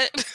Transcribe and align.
what? 0.00 0.24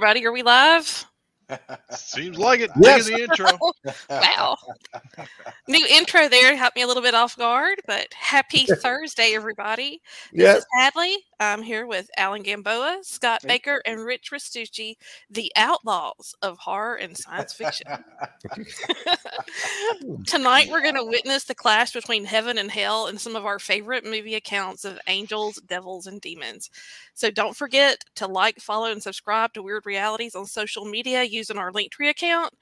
everybody, 0.00 0.24
are 0.24 0.32
we 0.32 0.42
live? 0.42 1.04
Seems 1.90 2.38
like 2.38 2.60
it. 2.60 2.70
Yes. 2.80 3.06
In 3.08 3.14
the 3.14 3.22
intro. 3.22 3.46
Wow. 4.10 4.56
New 5.68 5.84
intro 5.90 6.28
there 6.28 6.56
helped 6.56 6.76
me 6.76 6.82
a 6.82 6.86
little 6.86 7.02
bit 7.02 7.14
off 7.14 7.36
guard, 7.36 7.80
but 7.86 8.12
happy 8.14 8.66
Thursday, 8.66 9.34
everybody. 9.34 10.00
This 10.32 10.42
Yes. 10.42 10.58
is 10.58 10.66
Hadley. 10.74 11.16
I'm 11.38 11.62
here 11.62 11.86
with 11.86 12.10
Alan 12.16 12.42
Gamboa, 12.42 12.98
Scott 13.02 13.40
Baker, 13.46 13.80
and 13.86 14.04
Rich 14.04 14.30
Restucci, 14.30 14.96
the 15.30 15.50
outlaws 15.56 16.34
of 16.42 16.58
horror 16.58 16.96
and 16.96 17.16
science 17.16 17.52
fiction. 17.54 17.86
Tonight, 20.26 20.68
we're 20.70 20.82
going 20.82 20.94
to 20.96 21.04
witness 21.04 21.44
the 21.44 21.54
clash 21.54 21.92
between 21.92 22.24
heaven 22.24 22.58
and 22.58 22.70
hell 22.70 23.06
in 23.06 23.16
some 23.18 23.36
of 23.36 23.46
our 23.46 23.58
favorite 23.58 24.04
movie 24.04 24.34
accounts 24.34 24.84
of 24.84 24.98
angels, 25.06 25.56
devils, 25.66 26.06
and 26.06 26.20
demons. 26.20 26.70
So 27.14 27.30
don't 27.30 27.56
forget 27.56 28.04
to 28.16 28.26
like, 28.26 28.58
follow, 28.60 28.90
and 28.90 29.02
subscribe 29.02 29.52
to 29.54 29.62
Weird 29.62 29.86
Realities 29.86 30.34
on 30.34 30.46
social 30.46 30.84
media 30.84 31.22
using 31.22 31.58
our 31.58 31.70
Linktree 31.72 32.10
account. 32.10 32.52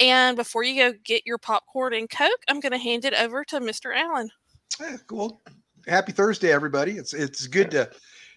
And 0.00 0.34
before 0.36 0.64
you 0.64 0.90
go 0.90 0.98
get 1.04 1.26
your 1.26 1.38
popcorn 1.38 1.92
and 1.94 2.08
Coke, 2.08 2.40
I'm 2.48 2.58
going 2.60 2.72
to 2.72 2.78
hand 2.78 3.04
it 3.04 3.14
over 3.14 3.44
to 3.44 3.60
Mr. 3.60 3.94
Allen. 3.94 4.30
Yeah, 4.80 4.96
cool. 5.06 5.42
Happy 5.86 6.12
Thursday, 6.12 6.50
everybody. 6.52 6.92
It's 6.92 7.12
it's 7.14 7.46
good 7.46 7.70
to 7.72 7.90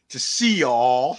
to 0.09 0.19
see 0.19 0.55
y'all. 0.55 1.17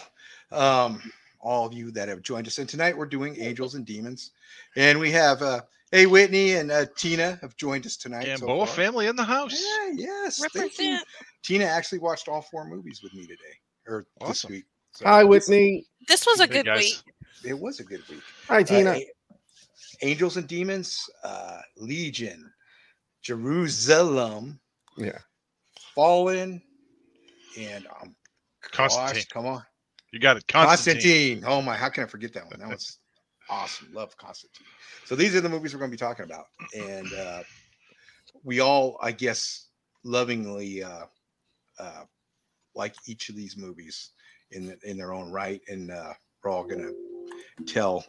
Um, 0.53 1.01
all 1.41 1.67
of 1.67 1.73
you 1.75 1.91
that 1.93 2.09
have 2.09 2.23
joined 2.23 2.47
us. 2.47 2.59
And 2.59 2.69
tonight 2.69 2.97
we're 2.97 3.07
doing 3.07 3.37
Angels 3.41 3.75
and 3.75 3.85
Demons. 3.85 4.33
And 4.77 4.99
we 4.99 5.11
have 5.13 5.43
uh 5.43 5.61
hey 5.93 6.07
Whitney 6.07 6.53
and 6.53 6.71
uh, 6.71 6.87
Tina 6.97 7.39
have 7.43 7.57
joined 7.57 7.87
us 7.87 7.97
tonight. 7.97 8.25
so 8.25 8.47
Gamboa 8.47 8.67
far. 8.67 8.75
family 8.77 9.07
in 9.07 9.17
the 9.17 9.25
house. 9.25 9.53
Yeah, 9.53 9.93
yes. 9.95 10.39
Thank 10.53 10.79
you. 10.79 10.85
Represent. 10.93 11.07
Tina 11.43 11.65
actually 11.65 11.99
watched 11.99 12.29
all 12.29 12.43
four 12.43 12.67
movies 12.67 13.01
with 13.03 13.13
me 13.15 13.23
today 13.23 13.55
or 13.87 14.07
this 14.21 14.29
Awesome. 14.29 14.53
week. 14.53 14.65
So 14.93 15.07
Hi, 15.07 15.23
Whitney. 15.25 15.87
This 16.09 16.25
was 16.27 16.41
a 16.41 16.47
good 16.49 16.65
guys. 16.67 16.79
week. 16.81 17.03
It 17.45 17.59
was 17.59 17.81
a 17.81 17.85
good 17.85 18.03
week. 18.09 18.23
Hi, 18.49 18.61
Uh, 18.61 18.65
Tina. 18.65 18.91
A- 18.93 19.11
Angels 20.03 20.37
and 20.37 20.47
Demons, 20.47 21.09
uh, 21.23 21.61
Legion, 21.77 22.53
Jerusalem, 23.23 24.61
Yeah. 24.97 25.19
Fallen, 25.95 26.63
and 27.59 27.87
um, 27.87 28.15
Constantine. 28.63 29.15
gosh, 29.15 29.27
come 29.27 29.47
on, 29.47 29.63
You 30.13 30.19
got 30.19 30.37
it. 30.37 30.47
Constantine. 30.47 31.41
Constantine. 31.41 31.45
Oh 31.47 31.63
my, 31.63 31.77
how 31.77 31.89
can 31.89 32.05
I 32.05 32.07
forget 32.07 32.33
that 32.35 32.45
one? 32.47 32.59
That 32.61 32.69
was 32.69 32.99
awesome. 33.51 33.93
Love 33.93 34.17
Constantine. 34.17 34.67
So 35.05 35.15
these 35.15 35.35
are 35.35 35.41
the 35.41 35.49
movies 35.49 35.73
we're 35.73 35.79
going 35.81 35.91
to 35.91 35.95
be 35.95 35.99
talking 35.99 36.25
about, 36.25 36.47
and 36.75 37.13
uh, 37.13 37.43
we 38.43 38.61
all, 38.61 38.99
I 39.03 39.13
guess, 39.13 39.69
lovingly 40.05 40.83
uh, 40.83 41.07
uh, 41.79 42.05
like 42.75 42.95
each 43.07 43.29
of 43.29 43.37
these 43.37 43.57
movies 43.57 44.11
in 44.51 44.67
the, 44.67 44.79
in 44.85 44.97
their 44.97 45.13
own 45.13 45.31
right, 45.31 45.61
and 45.69 45.91
uh, 45.91 46.13
we're 46.43 46.51
all 46.51 46.65
going 46.65 46.81
to 46.81 47.65
tell 47.65 48.05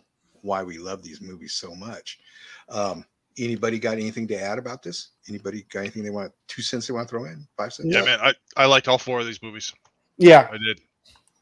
why 0.46 0.64
we 0.64 0.78
love 0.78 1.02
these 1.04 1.22
movies 1.22 1.54
so 1.54 1.74
much. 1.76 2.20
Um, 2.70 3.04
anybody 3.38 3.80
got 3.80 3.94
anything 3.94 4.28
to 4.28 4.40
add 4.40 4.58
about 4.60 4.84
this? 4.84 5.10
Anybody 5.28 5.66
got 5.72 5.82
anything 5.82 6.04
they 6.04 6.10
want? 6.10 6.32
Two 6.48 6.62
cents 6.62 6.88
they 6.88 6.94
want 6.94 7.08
to 7.08 7.12
throw 7.12 7.26
in? 7.26 7.46
Five 7.58 7.74
cents? 7.74 7.94
Yeah, 7.94 8.04
man. 8.04 8.20
I, 8.22 8.34
I 8.56 8.66
liked 8.66 8.88
all 8.88 8.98
four 8.98 9.20
of 9.20 9.26
these 9.26 9.42
movies. 9.42 9.74
Yeah. 10.18 10.48
I 10.52 10.58
did. 10.58 10.82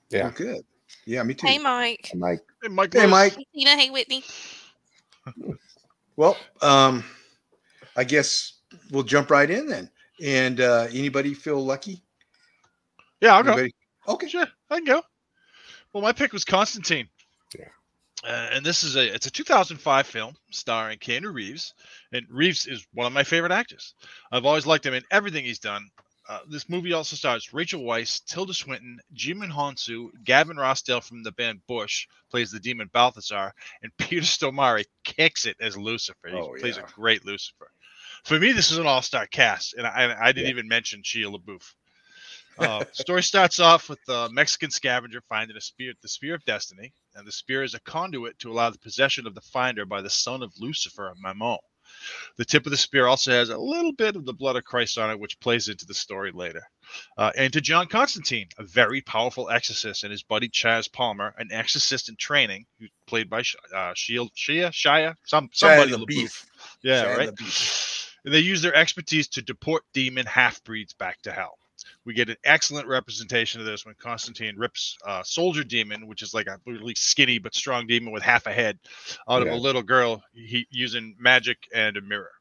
Yeah. 0.10 0.24
Well, 0.24 0.32
good. 0.32 0.66
Yeah, 1.06 1.24
me 1.24 1.34
too. 1.34 1.48
Hey, 1.48 1.58
Mike. 1.58 2.12
Mike. 2.16 2.42
Hey, 2.62 2.70
Mike. 2.70 2.94
Hey, 2.94 3.06
Mike. 3.06 3.36
Hey, 3.36 3.48
Tina. 3.54 3.72
Hey, 3.72 3.90
Whitney. 3.90 4.24
Well, 6.16 6.38
um, 6.62 7.04
I 7.96 8.04
guess 8.04 8.60
we'll 8.92 9.04
jump 9.04 9.32
right 9.32 9.50
in 9.50 9.68
then. 9.68 9.90
And 10.24 10.62
uh, 10.62 10.88
anybody 10.92 11.34
feel 11.34 11.64
lucky? 11.64 12.04
Yeah, 13.20 13.36
I'll 13.36 13.44
go. 13.44 13.68
Okay. 14.08 14.28
Sure, 14.28 14.48
I 14.70 14.76
can 14.76 14.86
go. 14.86 15.02
Well, 15.92 16.04
my 16.04 16.12
pick 16.12 16.34
was 16.34 16.46
Constantine. 16.46 17.08
Uh, 18.24 18.48
and 18.54 18.66
this 18.66 18.84
is 18.84 18.96
a 18.96 19.14
it's 19.14 19.26
a 19.28 19.32
2005 19.32 20.08
film 20.08 20.34
starring 20.52 20.98
Keanu 20.98 21.34
Reeves, 21.34 21.74
and 22.14 22.26
Reeves 22.30 22.68
is 22.68 22.86
one 22.94 23.06
of 23.06 23.12
my 23.14 23.24
favorite 23.24 23.52
actors. 23.52 23.96
I've 24.32 24.46
always 24.46 24.66
liked 24.66 24.86
him 24.86 24.94
in 24.94 25.04
everything 25.12 25.44
he's 25.44 25.60
done. 25.60 25.90
Uh, 26.30 26.40
this 26.48 26.70
movie 26.70 26.94
also 26.94 27.18
stars 27.18 27.52
Rachel 27.54 27.82
Weisz, 27.82 28.24
Tilda 28.26 28.54
Swinton, 28.54 28.98
Djimon 29.14 29.52
Hounsou, 29.52 30.08
Gavin 30.24 30.56
Rossdale 30.56 31.04
from 31.04 31.22
the 31.22 31.34
band 31.34 31.60
Bush 31.68 32.08
plays 32.32 32.50
the 32.50 32.62
demon 32.62 32.90
Balthazar, 32.94 33.54
and 33.82 33.92
Peter 33.98 34.22
Stormare 34.26 34.86
kicks 35.04 35.46
it 35.46 35.58
as 35.60 35.76
Lucifer. 35.76 36.30
He 36.30 36.36
Oh, 36.36 36.56
plays 36.58 36.78
yeah. 36.78 36.84
a 36.84 36.92
great 36.94 37.26
Lucifer. 37.26 37.70
For 38.24 38.40
me, 38.40 38.54
this 38.54 38.72
is 38.72 38.78
an 38.78 38.88
all-star 38.88 39.28
cast, 39.28 39.74
and 39.74 39.86
I, 39.86 40.16
I 40.18 40.32
didn't 40.32 40.46
Yeah. 40.46 40.52
even 40.52 40.70
mention 40.70 41.02
Shia 41.02 41.26
LaBeouf. 41.30 41.74
Uh, 42.58 42.86
story 42.92 43.24
starts 43.24 43.60
off 43.60 43.90
with 43.90 44.00
the 44.06 44.30
Mexican 44.32 44.70
scavenger 44.70 45.22
finding 45.28 45.58
a 45.58 45.62
spear, 45.62 45.94
the 46.02 46.08
Spear 46.08 46.36
of 46.36 46.46
Destiny, 46.46 46.94
and 47.16 47.26
the 47.26 47.32
spear 47.32 47.64
is 47.64 47.74
a 47.74 47.80
conduit 47.82 48.38
to 48.40 48.52
allow 48.52 48.70
the 48.70 48.80
possession 48.80 49.26
of 49.28 49.36
the 49.36 49.42
finder 49.42 49.86
by 49.86 50.02
the 50.02 50.10
son 50.10 50.44
of 50.44 50.54
Lucifer, 50.60 51.14
Mammon. 51.20 51.58
The 52.38 52.46
tip 52.46 52.66
of 52.66 52.72
the 52.72 52.78
spear 52.78 53.08
also 53.08 53.32
has 53.32 53.50
a 53.50 53.58
little 53.58 53.92
bit 53.92 54.16
of 54.16 54.26
the 54.26 54.34
blood 54.34 54.56
of 54.56 54.64
Christ 54.64 54.98
on 54.98 55.12
it, 55.12 55.20
which 55.20 55.40
plays 55.40 55.68
into 55.68 55.86
the 55.86 55.94
story 55.94 56.32
later. 56.32 56.64
Uh, 57.18 57.32
and 57.38 57.54
to 57.54 57.62
John 57.62 57.88
Constantine, 57.88 58.48
a 58.58 58.64
very 58.64 59.02
powerful 59.02 59.50
exorcist, 59.50 60.04
and 60.04 60.12
his 60.12 60.24
buddy 60.24 60.50
Chaz 60.50 60.92
Palmer, 60.92 61.34
an 61.38 61.52
exorcist 61.52 62.10
in 62.10 62.16
training, 62.16 62.66
who 62.80 62.88
played 63.08 63.30
by 63.30 63.44
uh, 63.76 63.94
Shield, 63.96 64.32
Shia, 64.36 64.70
Shia, 64.72 65.16
some 65.26 65.50
somebody 65.54 65.92
the 65.92 65.98
LaBeouf. 65.98 66.08
beef. 66.08 66.46
Yeah, 66.82 67.06
Shia 67.06 67.18
right. 67.18 67.30
LaBeouf. 67.30 68.10
And 68.26 68.34
they 68.34 68.40
use 68.40 68.62
their 68.62 68.76
expertise 68.76 69.28
to 69.30 69.42
deport 69.42 69.84
demon 69.94 70.26
half 70.26 70.64
breeds 70.64 70.94
back 70.94 71.22
to 71.24 71.32
hell. 71.32 71.58
We 72.06 72.14
get 72.14 72.30
an 72.30 72.38
excellent 72.44 72.88
representation 72.88 73.62
of 73.62 73.68
this 73.68 73.86
when 73.86 73.96
Constantine 73.96 74.58
rips 74.58 74.98
uh, 75.06 75.24
Soldier 75.24 75.64
Demon, 75.64 76.08
which 76.08 76.22
is 76.22 76.34
like 76.34 76.48
a 76.48 76.60
really 76.66 76.96
skinny 76.96 77.38
but 77.38 77.56
strong 77.56 77.88
demon 77.88 78.12
with 78.12 78.24
half 78.24 78.46
a 78.46 78.54
head, 78.54 78.78
out 79.30 79.42
of 79.42 79.48
a 79.48 79.56
little 79.56 79.84
girl 79.84 80.22
he, 80.34 80.68
using 80.70 81.16
magic 81.18 81.58
and 81.74 81.96
a 81.96 82.02
mirror. 82.02 82.32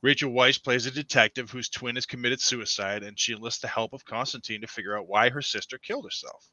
Rachel 0.00 0.30
Weisz 0.30 0.62
plays 0.62 0.86
a 0.86 0.92
detective 0.92 1.50
whose 1.50 1.68
twin 1.68 1.96
has 1.96 2.06
committed 2.06 2.40
suicide, 2.40 3.02
and 3.02 3.18
she 3.18 3.32
enlists 3.32 3.60
the 3.60 3.68
help 3.68 3.92
of 3.92 4.04
Constantine 4.04 4.60
to 4.60 4.68
figure 4.68 4.96
out 4.96 5.08
why 5.08 5.28
her 5.28 5.42
sister 5.42 5.76
killed 5.76 6.04
herself. 6.04 6.48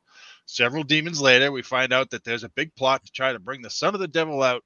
Several 0.45 0.83
demons 0.83 1.21
later, 1.21 1.51
we 1.51 1.61
find 1.61 1.93
out 1.93 2.09
that 2.09 2.23
there's 2.23 2.43
a 2.43 2.49
big 2.49 2.75
plot 2.75 3.05
to 3.05 3.11
try 3.11 3.31
to 3.31 3.39
bring 3.39 3.61
the 3.61 3.69
son 3.69 3.93
of 3.93 3.99
the 3.99 4.07
devil 4.07 4.41
out 4.41 4.63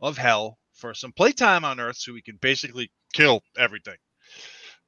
of 0.00 0.16
hell 0.16 0.58
for 0.72 0.94
some 0.94 1.12
playtime 1.12 1.64
on 1.64 1.78
Earth 1.78 1.98
so 1.98 2.12
we 2.12 2.22
can 2.22 2.36
basically 2.40 2.90
kill 3.12 3.42
everything. 3.56 3.96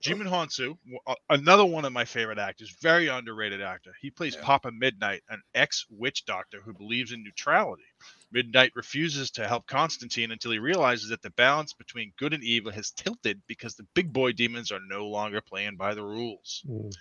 Djimon 0.04 0.28
Hounsou, 0.28 0.76
uh, 1.06 1.14
another 1.30 1.64
one 1.64 1.86
of 1.86 1.92
my 1.92 2.04
favorite 2.04 2.38
actors, 2.38 2.76
very 2.82 3.08
underrated 3.08 3.62
actor. 3.62 3.94
He 4.00 4.10
plays 4.10 4.34
Yeah. 4.34 4.42
Papa 4.42 4.70
Midnight, 4.70 5.22
an 5.30 5.42
ex 5.54 5.86
witch 5.90 6.26
doctor 6.26 6.60
who 6.60 6.74
believes 6.74 7.12
in 7.12 7.24
neutrality. 7.24 7.84
Midnight 8.30 8.72
refuses 8.76 9.30
to 9.32 9.48
help 9.48 9.66
Constantine 9.66 10.30
until 10.30 10.52
he 10.52 10.58
realizes 10.58 11.08
that 11.08 11.22
the 11.22 11.30
balance 11.30 11.72
between 11.72 12.12
good 12.18 12.34
and 12.34 12.44
evil 12.44 12.72
has 12.72 12.90
tilted 12.90 13.42
because 13.46 13.76
the 13.76 13.86
big 13.94 14.12
boy 14.12 14.32
demons 14.32 14.70
are 14.72 14.80
no 14.88 15.06
longer 15.08 15.40
playing 15.40 15.76
by 15.76 15.94
the 15.94 16.04
rules. 16.04 16.62
Mm. 16.68 16.92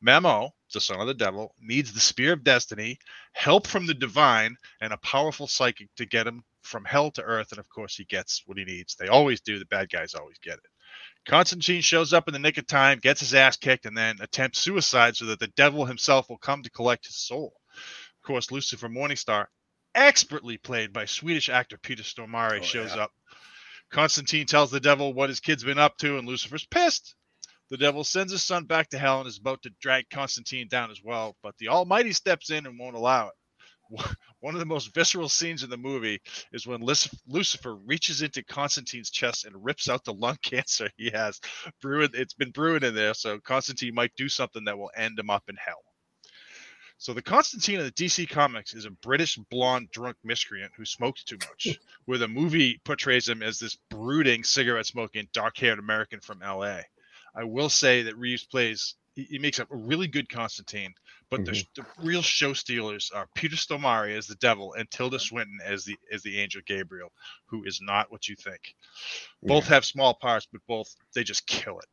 Memo, 0.00 0.54
the 0.72 0.80
son 0.80 1.00
of 1.00 1.08
the 1.08 1.14
devil, 1.14 1.54
needs 1.60 1.92
the 1.92 2.00
spear 2.00 2.32
of 2.34 2.44
destiny, 2.44 2.98
help 3.32 3.66
from 3.66 3.86
the 3.86 3.94
divine, 3.94 4.56
and 4.80 4.92
a 4.92 4.98
powerful 4.98 5.48
psychic 5.48 5.88
to 5.96 6.06
get 6.06 6.26
him 6.26 6.44
from 6.62 6.84
hell 6.84 7.10
to 7.12 7.22
earth. 7.22 7.52
And 7.52 7.58
of 7.58 7.68
course, 7.68 7.96
he 7.96 8.04
gets 8.04 8.42
what 8.46 8.58
he 8.58 8.64
needs. 8.64 8.94
They 8.94 9.08
always 9.08 9.40
do. 9.40 9.58
The 9.58 9.66
bad 9.66 9.90
guys 9.90 10.14
always 10.14 10.38
get 10.38 10.54
it. 10.54 10.71
Constantine 11.26 11.82
shows 11.82 12.12
up 12.12 12.28
in 12.28 12.32
the 12.32 12.38
nick 12.38 12.58
of 12.58 12.66
time, 12.66 12.98
gets 12.98 13.20
his 13.20 13.34
ass 13.34 13.56
kicked, 13.56 13.86
and 13.86 13.96
then 13.96 14.16
attempts 14.20 14.58
suicide 14.58 15.16
so 15.16 15.26
that 15.26 15.38
the 15.38 15.46
devil 15.48 15.84
himself 15.86 16.28
will 16.28 16.38
come 16.38 16.62
to 16.62 16.70
collect 16.70 17.06
his 17.06 17.16
soul. 17.16 17.54
Of 17.74 18.26
course, 18.26 18.50
Lucifer 18.50 18.88
Morningstar, 18.88 19.46
expertly 19.94 20.58
played 20.58 20.92
by 20.92 21.04
Swedish 21.04 21.48
actor 21.48 21.78
Peter 21.78 22.02
Stormare, 22.02 22.58
Oh, 22.58 22.62
shows 22.62 22.94
yeah. 22.94 23.04
up. 23.04 23.12
Constantine 23.90 24.46
tells 24.46 24.70
the 24.70 24.80
devil 24.80 25.12
what 25.12 25.28
his 25.28 25.40
kid's 25.40 25.64
been 25.64 25.78
up 25.78 25.96
to, 25.98 26.18
and 26.18 26.26
Lucifer's 26.26 26.66
pissed. 26.66 27.14
The 27.70 27.76
devil 27.76 28.04
sends 28.04 28.32
his 28.32 28.42
son 28.44 28.64
back 28.64 28.90
to 28.90 28.98
hell 28.98 29.20
and 29.20 29.28
is 29.28 29.38
about 29.38 29.62
to 29.62 29.70
drag 29.80 30.10
Constantine 30.10 30.68
down 30.68 30.90
as 30.90 31.00
well, 31.02 31.36
but 31.42 31.56
the 31.58 31.68
Almighty 31.68 32.12
steps 32.12 32.50
in 32.50 32.66
and 32.66 32.78
won't 32.78 32.96
allow 32.96 33.28
it. 33.28 33.34
One 34.40 34.54
of 34.54 34.60
the 34.60 34.66
most 34.66 34.94
visceral 34.94 35.28
scenes 35.28 35.62
in 35.62 35.70
the 35.70 35.76
movie 35.76 36.20
is 36.52 36.66
when 36.66 36.84
Lucifer 37.26 37.76
reaches 37.76 38.22
into 38.22 38.44
Constantine's 38.44 39.10
chest 39.10 39.44
and 39.44 39.64
rips 39.64 39.88
out 39.88 40.04
the 40.04 40.14
lung 40.14 40.38
cancer 40.42 40.88
he 40.96 41.10
has. 41.10 41.40
Brewing, 41.80 42.10
it's 42.14 42.34
been 42.34 42.50
brewing 42.50 42.82
in 42.82 42.94
there, 42.94 43.14
so 43.14 43.38
Constantine 43.38 43.94
might 43.94 44.12
do 44.16 44.28
something 44.28 44.64
that 44.64 44.78
will 44.78 44.90
end 44.96 45.18
him 45.18 45.30
up 45.30 45.44
in 45.48 45.56
hell. 45.56 45.82
So 46.98 47.12
the 47.12 47.22
Constantine 47.22 47.80
of 47.80 47.84
the 47.84 47.90
DC 47.90 48.28
Comics 48.28 48.74
is 48.74 48.84
a 48.84 48.90
British 48.90 49.36
blonde 49.36 49.90
drunk 49.90 50.16
miscreant 50.22 50.72
who 50.76 50.84
smokes 50.84 51.24
too 51.24 51.38
much, 51.48 51.76
where 52.04 52.18
the 52.18 52.28
movie 52.28 52.80
portrays 52.84 53.28
him 53.28 53.42
as 53.42 53.58
this 53.58 53.76
brooding, 53.90 54.44
cigarette 54.44 54.86
smoking, 54.86 55.28
dark 55.32 55.56
haired 55.56 55.80
American 55.80 56.20
from 56.20 56.38
LA. 56.38 56.80
I 57.34 57.44
will 57.44 57.70
say 57.70 58.04
that 58.04 58.16
Reeves 58.16 58.44
plays 58.44 58.94
he, 59.14 59.24
he 59.24 59.38
makes 59.38 59.58
a 59.58 59.66
really 59.68 60.06
good 60.06 60.28
Constantine, 60.28 60.94
but 61.32 61.46
the, 61.46 61.64
the 61.76 61.86
real 61.98 62.20
show 62.20 62.52
stealers 62.52 63.10
are 63.14 63.26
Peter 63.34 63.56
Stormare 63.56 64.14
as 64.14 64.26
the 64.26 64.34
devil 64.34 64.74
and 64.74 64.90
Tilda 64.90 65.18
Swinton 65.18 65.60
as 65.64 65.82
the 65.86 65.96
as 66.12 66.22
the 66.22 66.38
angel 66.38 66.60
Gabriel, 66.66 67.10
who 67.46 67.64
is 67.64 67.80
not 67.80 68.12
what 68.12 68.28
you 68.28 68.36
think. 68.36 68.74
Both 69.42 69.68
have 69.68 69.86
small 69.86 70.12
parts, 70.12 70.46
but 70.52 70.60
both 70.68 70.94
they 71.14 71.24
just 71.24 71.46
kill 71.46 71.78
it. 71.78 71.88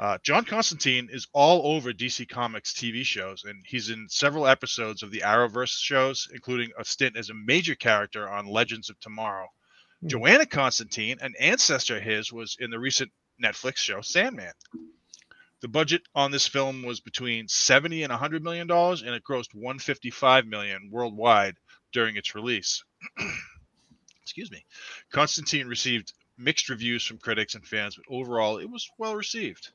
Uh, 0.00 0.18
John 0.24 0.44
Constantine 0.44 1.08
is 1.12 1.28
all 1.32 1.76
over 1.76 1.92
DC 1.92 2.28
Comics 2.28 2.74
TV 2.74 3.04
shows, 3.04 3.44
and 3.44 3.64
he's 3.64 3.88
in 3.88 4.08
several 4.08 4.48
episodes 4.48 5.04
of 5.04 5.12
the 5.12 5.20
Arrowverse 5.20 5.78
shows, 5.78 6.28
including 6.34 6.70
a 6.76 6.84
stint 6.84 7.16
as 7.16 7.30
a 7.30 7.34
major 7.34 7.76
character 7.76 8.28
on 8.28 8.46
Legends 8.46 8.90
of 8.90 8.98
Tomorrow. 8.98 9.46
Hmm. 10.00 10.08
Johanna 10.08 10.46
Constantine, 10.46 11.18
an 11.20 11.34
ancestor 11.38 11.98
of 11.98 12.02
his, 12.02 12.32
was 12.32 12.56
in 12.58 12.70
the 12.70 12.80
recent 12.80 13.12
Netflix 13.42 13.76
show 13.76 14.00
Sandman. 14.00 14.52
The 15.62 15.68
budget 15.68 16.02
on 16.14 16.30
this 16.30 16.46
film 16.46 16.82
was 16.82 17.00
between 17.00 17.48
70 17.48 18.02
and 18.02 18.10
100 18.10 18.44
million 18.44 18.66
dollars, 18.66 19.02
and 19.02 19.14
it 19.14 19.24
grossed 19.24 19.54
155 19.54 20.46
million 20.46 20.90
worldwide 20.90 21.56
during 21.92 22.16
its 22.16 22.34
release. 22.34 22.84
Excuse 24.22 24.50
me. 24.50 24.64
Constantine 25.10 25.66
received 25.66 26.12
mixed 26.36 26.68
reviews 26.68 27.04
from 27.04 27.18
critics 27.18 27.54
and 27.54 27.66
fans, 27.66 27.96
but 27.96 28.04
overall 28.14 28.58
it 28.58 28.68
was 28.68 28.90
well 28.98 29.16
received. 29.16 29.70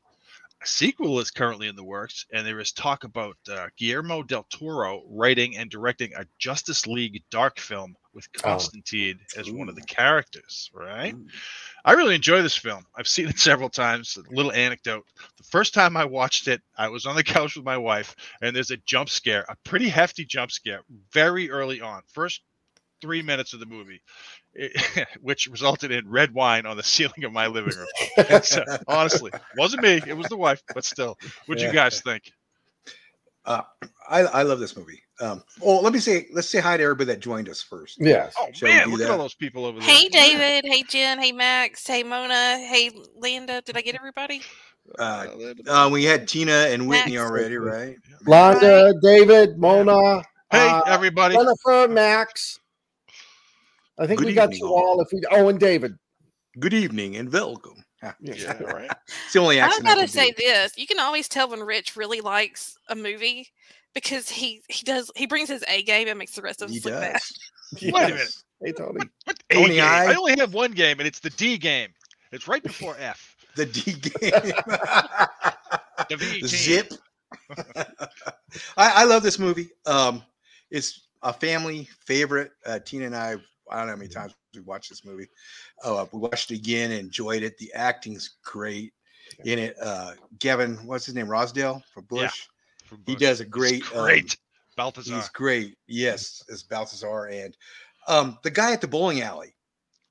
A 0.64 0.68
sequel 0.68 1.20
is 1.20 1.32
currently 1.32 1.68
in 1.68 1.76
the 1.76 1.84
works, 1.84 2.28
and 2.32 2.46
there 2.46 2.60
is 2.60 2.72
talk 2.72 3.04
about 3.04 3.38
uh, 3.50 3.70
Guillermo 3.78 4.22
del 4.22 4.44
Toro 4.44 5.02
writing 5.08 5.58
and 5.58 5.72
directing 5.72 6.14
a 6.14 6.28
Justice 6.38 6.86
League 6.86 7.24
dark 7.32 7.60
film 7.60 7.96
with 8.14 8.32
Constantine 8.34 9.20
as 9.38 9.50
one 9.52 9.70
of 9.70 9.76
the 9.76 9.82
characters. 9.82 10.70
Right? 10.74 11.16
I 11.86 11.94
really 11.94 12.16
enjoy 12.16 12.42
this 12.42 12.58
film. 12.58 12.86
I've 12.96 13.08
seen 13.08 13.28
it 13.30 13.40
several 13.40 13.70
times. 13.70 14.18
A 14.18 14.36
little 14.36 14.52
anecdote: 14.52 15.06
the 15.38 15.44
first 15.44 15.74
time 15.74 15.96
I 15.98 16.06
watched 16.06 16.48
it, 16.48 16.62
I 16.78 16.90
was 16.90 17.06
on 17.06 17.16
the 17.16 17.24
couch 17.36 17.56
with 17.56 17.66
my 17.66 17.78
wife, 17.78 18.16
and 18.42 18.56
there's 18.56 18.72
a 18.72 18.78
jump 18.78 19.10
scare, 19.10 19.46
a 19.50 19.56
pretty 19.64 19.90
hefty 19.90 20.26
jump 20.26 20.52
scare, 20.52 20.82
very 21.12 21.50
early 21.50 21.82
on, 21.82 22.02
first 22.14 22.42
three 23.02 23.22
minutes 23.24 23.54
of 23.54 23.60
the 23.60 23.66
movie, 23.66 24.02
it- 24.54 25.08
which 25.22 25.48
resulted 25.48 25.92
in 25.92 26.08
red 26.08 26.34
wine 26.34 26.66
on 26.68 26.78
the 26.78 26.84
ceiling 26.84 27.24
of 27.24 27.32
my 27.32 27.48
living 27.48 27.74
room. 27.76 28.42
So, 28.44 28.64
honestly, 28.88 29.32
wasn't 29.58 29.84
me; 29.84 30.02
it 30.06 30.16
was 30.18 30.28
the 30.28 30.38
wife. 30.38 30.62
But 30.74 30.86
still, 30.86 31.18
what'd 31.48 31.62
Yeah. 31.62 31.70
you 31.70 31.74
guys 31.74 32.02
think? 32.02 32.32
Uh, 33.44 33.64
I, 34.08 34.20
I 34.22 34.44
love 34.44 34.60
this 34.60 34.78
movie. 34.78 35.02
Um, 35.22 35.44
well, 35.62 35.82
let 35.84 35.94
me 35.94 36.00
say, 36.00 36.28
let's 36.34 36.50
say 36.50 36.60
hi 36.60 36.78
to 36.78 36.84
everybody 36.84 37.06
that 37.06 37.20
joined 37.20 37.48
us 37.48 37.62
first. 37.62 37.98
Yes. 38.00 38.34
Oh 38.40 38.48
Shall 38.54 38.70
man, 38.70 38.88
do 38.88 38.94
look 38.94 39.02
at 39.02 39.12
all 39.12 39.20
those 39.20 39.36
people 39.36 39.66
over 39.66 39.80
there. 39.80 39.88
Hey, 39.88 40.10
David. 40.10 40.66
Hey, 40.66 40.82
Jen. 40.84 41.20
Hey, 41.22 41.32
Max. 41.32 41.86
Hey, 41.86 42.02
Mona. 42.02 42.58
Hey, 42.58 42.90
Linda. 43.16 43.62
Did 43.62 43.78
I 43.78 43.82
get 43.82 43.94
everybody? 43.94 44.42
Uh, 44.98 45.28
uh, 45.68 45.90
we 45.92 46.04
had 46.04 46.28
Tina 46.28 46.52
and 46.70 46.88
Whitney 46.88 47.18
Max. 47.18 47.30
already, 47.30 47.56
right? 47.58 47.96
Londa, 48.26 49.00
David, 49.02 49.58
Mona, 49.60 50.24
Hey, 50.52 50.68
uh, 50.68 50.82
everybody. 50.88 51.36
Jennifer, 51.36 51.88
Max. 51.88 52.60
I 54.00 54.08
think 54.08 54.20
Good 54.20 54.26
we 54.28 54.34
got 54.34 54.58
you 54.58 54.66
all. 54.66 54.74
all. 54.98 55.02
If 55.02 55.10
we 55.14 55.22
oh, 55.32 55.48
and 55.50 55.60
David. 55.60 55.94
Good 56.60 56.74
evening 56.74 57.16
and 57.18 57.32
welcome. 57.32 57.84
Ah, 58.04 58.16
Yeah, 58.20 58.62
right. 58.64 58.90
It's 59.26 59.34
the 59.34 59.40
only 59.40 59.62
I 59.62 59.68
accent 59.68 59.88
I 59.88 59.96
gotta 59.96 60.08
say 60.08 60.32
do. 60.32 60.36
this: 60.40 60.78
you 60.78 60.88
can 60.88 61.00
always 61.00 61.30
tell 61.30 61.50
when 61.50 61.62
Rich 61.62 61.96
really 61.96 62.20
likes 62.20 62.76
a 62.90 62.96
movie 62.96 63.48
because 63.94 64.30
he 64.30 64.62
he 64.70 64.84
does 64.86 65.12
he 65.16 65.26
brings 65.28 65.50
his 65.50 65.64
A 65.68 65.84
game 65.84 66.08
and 66.08 66.18
makes 66.18 66.34
the 66.36 66.42
rest 66.42 66.62
of 66.62 66.70
He 66.70 66.78
us 66.80 66.86
look 66.86 66.94
bad. 66.96 67.14
Yes. 67.14 67.34
Wait 67.82 67.94
a 67.94 68.08
minute. 68.10 68.36
Hey 68.64 68.72
Tony. 68.74 69.00
What 69.26 69.44
A 69.50 69.54
Tony, 69.56 69.76
game? 69.76 69.84
I- 69.84 70.08
I 70.12 70.16
only 70.16 70.36
have 70.40 70.54
one 70.54 70.72
game, 70.72 71.00
and 71.00 71.08
it's 71.08 71.20
the 71.20 71.30
D 71.32 71.58
game. 71.58 71.90
It's 72.32 72.48
right 72.48 72.64
before 72.64 72.96
F. 73.00 73.36
The 73.58 73.66
D 73.66 73.92
game. 73.92 74.32
The 76.10 76.16
V 76.18 76.40
team. 76.40 76.48
Zip. 76.48 76.94
I, 78.78 78.92
I 79.02 79.04
love 79.04 79.24
this 79.24 79.40
movie. 79.40 79.70
Um, 79.86 80.24
it's 80.70 81.08
a 81.22 81.34
family 81.34 81.88
favorite. 82.06 82.52
Uh, 82.66 82.80
Tina 82.80 83.06
and 83.08 83.16
I, 83.16 83.32
I 83.70 83.78
don't 83.78 83.88
know 83.88 83.92
how 83.92 83.96
many 83.98 84.08
times 84.08 84.34
we 84.56 84.62
watched 84.62 84.90
this 84.90 85.04
movie. 85.06 85.28
Uh, 85.84 86.06
we 86.14 86.20
watched 86.20 86.52
it 86.52 86.56
again, 86.60 86.92
enjoyed 86.92 87.44
it. 87.44 87.58
The 87.58 87.72
acting's 87.74 88.38
great 88.46 88.94
in 89.44 89.60
it. 89.60 89.76
Uh, 89.82 90.14
Gavin, 90.40 90.76
what's 90.86 91.06
his 91.06 91.16
name? 91.16 91.28
Rossdale 91.28 91.82
for 91.94 92.02
Yeah. 92.12 92.24
Bush. 92.24 92.48
From 92.92 93.04
He 93.08 93.16
does 93.16 93.40
a 93.40 93.46
He's 93.46 93.50
great. 93.52 93.84
um, 93.96 94.04
great. 94.04 94.38
Balthazar. 94.76 95.16
He's 95.16 95.30
great. 95.30 95.78
Yes, 95.88 96.44
as 96.52 96.62
Balthazar 96.62 97.28
and 97.28 97.56
um, 98.10 98.38
the 98.44 98.52
guy 98.52 98.74
at 98.74 98.82
the 98.82 98.88
bowling 98.88 99.22
alley. 99.22 99.56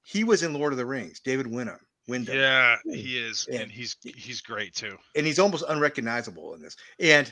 He 0.06 0.25
was 0.25 0.43
in 0.43 0.55
Lord 0.55 0.73
of 0.73 0.79
the 0.79 0.87
Rings. 0.87 1.21
David 1.21 1.47
Wenham. 1.47 1.79
Wenham. 2.09 2.35
Yeah, 2.35 2.77
he 2.87 3.19
is, 3.19 3.47
Yeah. 3.50 3.61
and 3.61 3.71
he's 3.71 3.97
he's 4.03 4.41
great 4.41 4.75
too. 4.75 4.97
and 5.15 5.27
he's 5.27 5.38
almost 5.38 5.62
unrecognizable 5.69 6.55
in 6.55 6.62
this. 6.62 6.75
And 6.99 7.31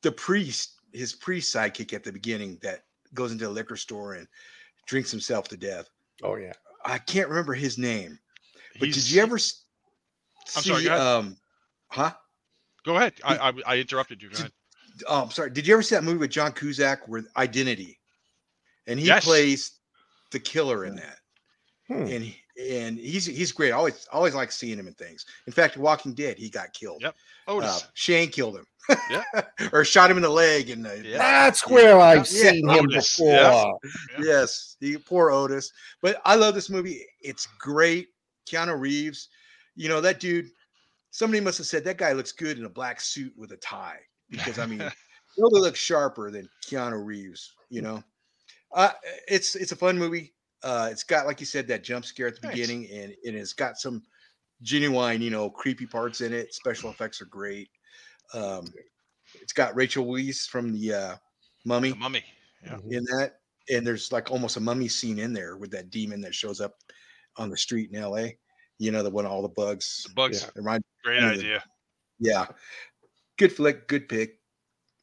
the 0.00 0.12
priest, 0.12 0.80
his 0.92 1.12
priest 1.12 1.54
sidekick 1.54 1.92
at 1.92 2.04
the 2.04 2.12
beginning, 2.12 2.58
that 2.62 2.84
goes 3.12 3.32
into 3.32 3.46
a 3.46 3.50
liquor 3.50 3.76
store 3.76 4.14
and 4.14 4.26
drinks 4.86 5.10
himself 5.10 5.46
to 5.48 5.58
death. 5.58 5.88
Oh 6.22 6.36
yeah. 6.36 6.54
I 6.86 6.96
can't 6.98 7.28
remember 7.28 7.52
his 7.52 7.76
name, 7.76 8.18
but 8.78 8.86
He's- 8.88 8.94
did 9.04 9.10
you 9.10 9.20
ever 9.22 9.36
s- 9.36 9.64
I'm 10.56 10.62
see? 10.62 10.70
sorry, 10.70 10.88
um, 10.88 11.36
huh? 11.88 12.12
Go 12.86 12.96
ahead. 12.96 13.14
I, 13.24 13.36
I 13.48 13.52
I 13.66 13.76
interrupted 13.78 14.22
you. 14.22 14.30
Go 14.30 14.38
ahead. 14.38 14.52
Oh, 15.08 15.24
I'm 15.24 15.30
sorry. 15.30 15.50
Did 15.50 15.66
you 15.66 15.74
ever 15.74 15.82
see 15.82 15.94
that 15.96 16.04
movie 16.04 16.18
with 16.18 16.30
John 16.30 16.52
Cusack, 16.52 17.06
where 17.08 17.22
Identity, 17.36 17.98
and 18.86 18.98
he 18.98 19.06
Yes. 19.06 19.24
plays 19.24 19.72
the 20.30 20.38
killer 20.40 20.84
in 20.86 20.96
that, 20.96 21.18
Hmm. 21.88 22.06
and 22.06 22.24
he, 22.24 22.36
and 22.70 22.96
he's 22.96 23.26
he's 23.26 23.52
great. 23.52 23.72
I 23.72 23.76
always 23.76 24.06
always 24.12 24.34
like 24.34 24.50
seeing 24.52 24.78
him 24.78 24.86
in 24.86 24.94
things. 24.94 25.26
In 25.48 25.52
fact, 25.52 25.76
Walking 25.76 26.14
Dead, 26.14 26.38
he 26.38 26.48
got 26.48 26.72
killed. 26.72 27.02
Yep. 27.02 27.14
Uh, 27.48 27.52
Otis. 27.52 27.88
Shane 27.94 28.28
killed 28.30 28.56
him. 28.56 28.66
Yeah. 29.10 29.24
or 29.72 29.84
shot 29.84 30.10
him 30.10 30.16
in 30.16 30.22
the 30.22 30.28
leg 30.30 30.70
and 30.70 30.86
uh, 30.86 30.92
Yeah. 30.94 31.18
That's 31.18 31.66
where 31.66 31.98
I've 32.00 32.18
Yeah, 32.18 32.50
seen 32.52 32.68
him 32.68 32.84
Otis, 32.86 33.16
before. 33.16 33.32
yeah. 33.34 33.64
Yeah. 34.12 34.24
Yes, 34.24 34.76
he 34.80 34.96
poor 34.96 35.30
Otis. 35.32 35.72
But 36.00 36.20
I 36.24 36.36
love 36.36 36.54
this 36.54 36.70
movie. 36.70 37.04
It's 37.20 37.46
great. 37.58 38.08
Keanu 38.48 38.78
Reeves, 38.78 39.28
you 39.74 39.88
know 39.88 40.00
that 40.00 40.20
dude. 40.20 40.48
Somebody 41.16 41.40
must 41.40 41.56
have 41.56 41.66
said 41.66 41.82
that 41.84 41.96
guy 41.96 42.12
looks 42.12 42.30
good 42.30 42.58
in 42.58 42.66
a 42.66 42.68
black 42.68 43.00
suit 43.00 43.32
with 43.38 43.50
a 43.52 43.56
tie 43.56 44.00
because 44.28 44.58
I 44.58 44.66
mean, 44.66 44.80
nobody 45.38 45.62
looks 45.62 45.78
sharper 45.78 46.30
than 46.30 46.46
Keanu 46.66 47.02
Reeves. 47.02 47.54
You 47.70 47.80
know, 47.80 48.04
uh, 48.74 48.90
it's 49.26 49.56
it's 49.56 49.72
a 49.72 49.76
fun 49.76 49.96
movie. 49.96 50.34
Uh, 50.62 50.90
it's 50.92 51.04
got 51.04 51.24
like 51.24 51.40
you 51.40 51.46
said 51.46 51.66
that 51.68 51.82
jump 51.82 52.04
scare 52.04 52.26
at 52.26 52.34
the 52.34 52.42
Thanks. 52.42 52.54
beginning, 52.54 52.90
and, 52.92 53.14
and 53.24 53.34
it's 53.34 53.54
got 53.54 53.78
some 53.78 54.02
genuine, 54.60 55.22
you 55.22 55.30
know, 55.30 55.48
creepy 55.48 55.86
parts 55.86 56.20
in 56.20 56.34
it. 56.34 56.52
Special 56.52 56.90
effects 56.90 57.22
are 57.22 57.26
great. 57.26 57.70
Um, 58.34 58.66
it's 59.40 59.54
got 59.54 59.74
Rachel 59.74 60.04
Weisz 60.04 60.46
from 60.46 60.70
the 60.70 60.92
uh, 60.92 61.14
Mummy 61.64 61.92
The 61.92 61.96
mummy. 61.96 62.24
Yeah. 62.62 62.76
in 62.90 63.04
that. 63.04 63.36
And 63.70 63.86
there's 63.86 64.12
like 64.12 64.30
almost 64.30 64.58
a 64.58 64.60
mummy 64.60 64.88
scene 64.88 65.18
in 65.18 65.32
there 65.32 65.56
with 65.56 65.70
that 65.70 65.88
demon 65.88 66.20
that 66.20 66.34
shows 66.34 66.60
up 66.60 66.74
on 67.38 67.48
the 67.48 67.56
street 67.56 67.90
in 67.90 68.02
LA. 68.02 68.26
You 68.78 68.90
know, 68.92 69.02
the 69.02 69.10
one 69.10 69.26
all 69.26 69.42
the 69.42 69.48
bugs. 69.48 70.04
The 70.08 70.14
bugs. 70.14 70.42
Yeah. 70.42 70.50
Remind, 70.56 70.84
Great 71.04 71.22
One 71.22 71.30
of 71.32 71.38
the- 71.38 71.44
idea. 71.44 71.64
yeah. 72.18 72.46
Good 73.38 73.52
flick, 73.52 73.86
good 73.88 74.08
pick. 74.08 74.38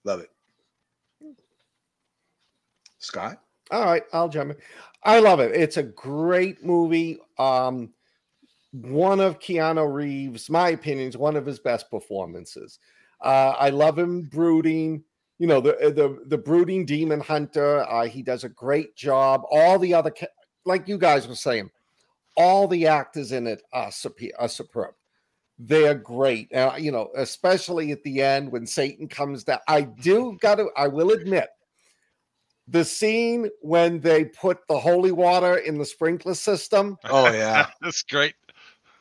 Love 0.03 0.19
it. 0.21 0.29
Scott? 2.99 3.41
All 3.71 3.85
right, 3.85 4.03
I'll 4.13 4.29
jump 4.29 4.51
in. 4.51 4.57
I 5.03 5.19
love 5.19 5.39
it. 5.39 5.51
It's 5.55 5.77
a 5.77 5.83
great 5.83 6.63
movie. 6.63 7.19
Um, 7.37 7.93
one 8.71 9.19
of 9.19 9.39
Keanu 9.39 9.91
Reeves, 9.91 10.49
my 10.49 10.69
opinion, 10.69 11.09
is 11.09 11.17
one 11.17 11.35
of 11.35 11.45
his 11.45 11.59
best 11.59 11.89
performances. 11.91 12.79
Uh, 13.21 13.53
I 13.57 13.69
love 13.69 13.97
him 13.97 14.23
brooding. 14.23 15.03
You 15.39 15.47
know, 15.47 15.59
the 15.61 15.71
the 15.95 16.23
the 16.27 16.37
brooding 16.37 16.85
demon 16.85 17.19
hunter. 17.19 17.81
Uh, 17.89 18.05
he 18.07 18.21
does 18.21 18.43
a 18.43 18.49
great 18.49 18.95
job. 18.95 19.41
All 19.49 19.77
the 19.79 19.93
other, 19.93 20.11
ca- 20.11 20.27
like 20.65 20.87
you 20.87 20.97
guys 20.97 21.27
were 21.27 21.35
saying, 21.35 21.69
all 22.35 22.67
the 22.67 22.87
actors 22.87 23.31
in 23.31 23.47
it 23.47 23.61
are, 23.73 23.91
supe- 23.91 24.31
are 24.39 24.47
superb. 24.49 24.93
They're 25.59 25.95
great. 25.95 26.53
Uh, 26.53 26.73
you 26.77 26.91
know, 26.91 27.11
especially 27.15 27.91
at 27.91 28.03
the 28.03 28.21
end 28.21 28.51
when 28.51 28.65
Satan 28.65 29.07
comes 29.07 29.43
down. 29.43 29.59
I 29.67 29.81
do 29.81 30.37
got 30.41 30.55
to. 30.55 30.69
I 30.75 30.87
will 30.87 31.11
admit 31.11 31.49
the 32.67 32.83
scene 32.83 33.49
when 33.61 33.99
they 33.99 34.25
put 34.25 34.59
the 34.67 34.79
holy 34.79 35.11
water 35.11 35.57
in 35.57 35.77
the 35.77 35.85
sprinkler 35.85 36.33
system. 36.33 36.97
Oh, 37.09 37.31
yeah. 37.31 37.67
That's 37.81 38.03
great. 38.03 38.35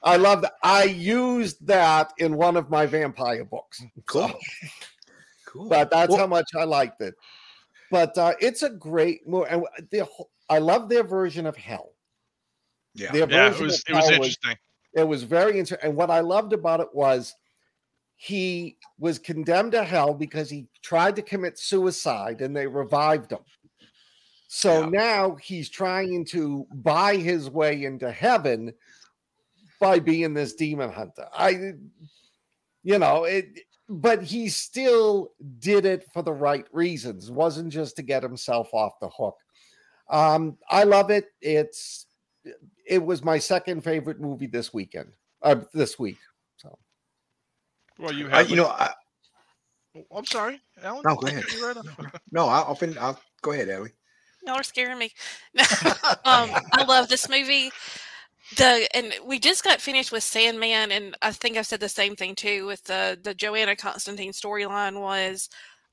I 0.02 0.16
love 0.16 0.42
that. 0.42 0.54
I 0.62 0.84
used 0.84 1.64
that 1.66 2.12
in 2.18 2.36
one 2.36 2.56
of 2.56 2.68
my 2.70 2.86
vampire 2.86 3.44
books. 3.44 3.82
Cool. 4.06 4.28
So, 4.28 4.38
Cool. 5.46 5.68
but 5.68 5.90
that's 5.90 6.08
Well, 6.08 6.18
how 6.18 6.26
much 6.26 6.48
I 6.58 6.64
liked 6.64 7.02
it. 7.02 7.14
But 7.90 8.16
uh, 8.16 8.32
it's 8.40 8.62
a 8.62 8.70
great 8.70 9.28
movie. 9.28 9.48
And 9.50 9.64
the, 9.90 10.08
I 10.48 10.58
love 10.58 10.88
their 10.88 11.04
version 11.04 11.46
of 11.46 11.56
hell. 11.56 11.92
Yeah. 12.94 13.12
Their 13.12 13.30
Yeah, 13.30 13.50
it 13.52 13.60
was 13.60 13.82
it 13.88 13.94
was 13.94 14.04
hell 14.04 14.14
interesting. 14.14 14.56
it 14.94 15.04
was 15.08 15.22
very 15.22 15.58
interesting. 15.58 15.88
And 15.88 15.96
what 15.96 16.10
I 16.10 16.20
loved 16.20 16.52
about 16.52 16.80
it 16.80 16.88
was 16.94 17.34
he 18.16 18.76
was 18.98 19.18
condemned 19.18 19.72
to 19.72 19.82
hell 19.82 20.14
because 20.14 20.48
he 20.48 20.68
tried 20.82 21.16
to 21.16 21.22
commit 21.22 21.58
suicide 21.58 22.40
and 22.40 22.54
they 22.56 22.66
revived 22.66 23.32
him. 23.32 23.40
So 24.46 24.80
Yeah. 24.80 24.90
now 24.90 25.34
he's 25.36 25.68
trying 25.70 26.24
to 26.26 26.66
buy 26.74 27.16
his 27.16 27.50
way 27.50 27.84
into 27.84 28.10
heaven 28.12 28.74
by 29.80 29.98
being 29.98 30.34
this 30.34 30.54
demon 30.54 30.92
hunter. 30.92 31.26
I, 31.32 31.72
you 32.84 32.98
know, 32.98 33.24
it, 33.24 33.46
but 33.88 34.22
he 34.22 34.48
still 34.48 35.32
did 35.58 35.84
it 35.86 36.04
for 36.12 36.22
the 36.22 36.32
right 36.32 36.66
reasons. 36.72 37.28
It 37.28 37.34
wasn't 37.34 37.72
just 37.72 37.96
to 37.96 38.02
get 38.02 38.22
himself 38.22 38.72
off 38.72 39.00
the 39.00 39.08
hook. 39.08 39.36
Um, 40.08 40.58
I 40.70 40.84
love 40.84 41.10
it. 41.10 41.26
It's, 41.40 42.06
it 42.86 43.02
was 43.04 43.22
my 43.24 43.38
second 43.38 43.82
favorite 43.82 44.20
movie 44.20 44.46
this 44.46 44.72
weekend, 44.74 45.12
uh, 45.42 45.56
this 45.72 45.98
week. 45.98 46.18
So 46.56 46.78
Well, 47.98 48.12
you 48.12 48.28
I, 48.30 48.38
have. 48.38 48.50
you 48.50 48.56
know, 48.56 48.66
I, 48.66 48.92
Oh, 49.94 50.16
I'm 50.16 50.24
sorry, 50.24 50.60
Alan. 50.82 51.02
No, 51.04 51.16
go 51.16 51.26
ahead. 51.26 51.44
You 51.52 51.66
right 51.66 51.76
no, 52.32 52.46
I'll, 52.48 52.64
I'll, 52.64 52.74
fin- 52.74 52.96
I'll 52.98 53.20
go 53.42 53.52
ahead, 53.52 53.68
Ellie. 53.68 53.92
Y'all 54.46 54.56
are 54.56 54.62
scaring 54.62 54.98
me. 54.98 55.12
um, 56.24 56.50
I 56.72 56.84
love 56.86 57.08
this 57.08 57.28
movie. 57.28 57.70
The 58.56 58.88
and 58.94 59.14
we 59.24 59.38
just 59.38 59.64
got 59.64 59.80
finished 59.80 60.10
with 60.10 60.22
Sandman, 60.22 60.90
and 60.92 61.16
I 61.22 61.30
think 61.32 61.56
I've 61.56 61.66
said 61.66 61.80
the 61.80 61.88
same 61.88 62.16
thing 62.16 62.34
too 62.34 62.66
with 62.66 62.84
the 62.84 63.18
the 63.22 63.34
Johanna 63.34 63.76
Constantine 63.76 64.32
storyline. 64.32 65.00
Was 65.00 65.48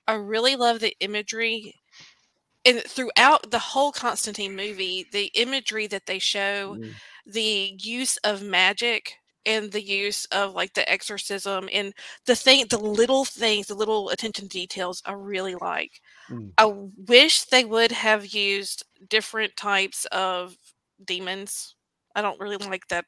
I 0.07 0.13
really 0.13 0.55
love 0.55 0.79
the 0.79 0.95
imagery, 0.99 1.75
and 2.65 2.81
throughout 2.83 3.51
the 3.51 3.59
whole 3.59 3.91
Constantine 3.91 4.55
movie, 4.55 5.07
the 5.11 5.31
imagery 5.35 5.87
that 5.87 6.05
they 6.05 6.19
show, 6.19 6.77
mm, 6.79 6.91
the 7.25 7.75
use 7.79 8.17
of 8.17 8.43
magic 8.43 9.15
and 9.45 9.71
the 9.71 9.81
use 9.81 10.25
of 10.25 10.53
like 10.53 10.73
the 10.73 10.89
exorcism 10.91 11.69
and 11.71 11.93
the 12.25 12.35
thing 12.35 12.65
the 12.69 12.77
little 12.77 13.23
things 13.23 13.67
the 13.67 13.73
little 13.73 14.09
attention 14.09 14.47
details 14.47 15.01
i 15.05 15.13
really 15.13 15.55
like. 15.55 16.01
Mm. 16.29 16.51
i 16.57 16.65
wish 17.07 17.43
they 17.45 17.63
would 17.63 17.91
have 17.91 18.27
used 18.33 18.83
different 19.07 19.55
types 19.55 20.05
of 20.11 20.55
demons. 21.05 21.75
I 22.15 22.21
don't 22.21 22.39
really 22.39 22.57
like 22.57 22.87
that 22.89 23.05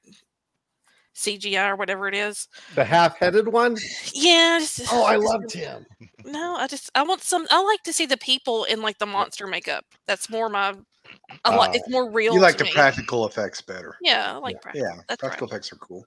cgi 1.16 1.70
or 1.70 1.76
whatever 1.76 2.08
it 2.08 2.16
is 2.16 2.48
the 2.76 2.84
half-headed 2.84 3.48
one. 3.48 3.78
yeah 4.14 4.60
Oh, 4.92 5.04
I 5.04 5.18
loved 5.18 5.52
him. 5.52 5.86
no 6.24 6.56
i 6.56 6.68
just 6.68 6.90
i 6.96 7.04
want 7.04 7.22
some 7.22 7.46
i 7.52 7.62
like 7.62 7.84
to 7.84 7.94
see 7.94 8.06
the 8.06 8.18
people 8.18 8.64
in 8.66 8.82
like 8.82 8.98
the 8.98 9.06
monster 9.06 9.46
makeup 9.48 9.84
that's 10.08 10.30
more 10.30 10.48
my 10.50 10.74
I 11.44 11.56
like 11.56 11.72
Uh, 11.72 11.74
it's 11.76 11.90
more 11.90 12.10
real 12.12 12.34
You 12.34 12.40
like 12.40 12.58
the 12.58 12.64
me. 12.64 12.72
practical 12.72 13.26
effects 13.28 13.62
better. 13.62 13.98
yeah 14.02 14.34
i 14.34 14.38
like 14.38 14.56
Yeah. 14.56 14.60
prac- 14.62 14.76
Yeah, 14.76 15.16
practical 15.20 15.48
right. 15.48 15.54
effects 15.54 15.74
are 15.74 15.78
cool. 15.78 16.06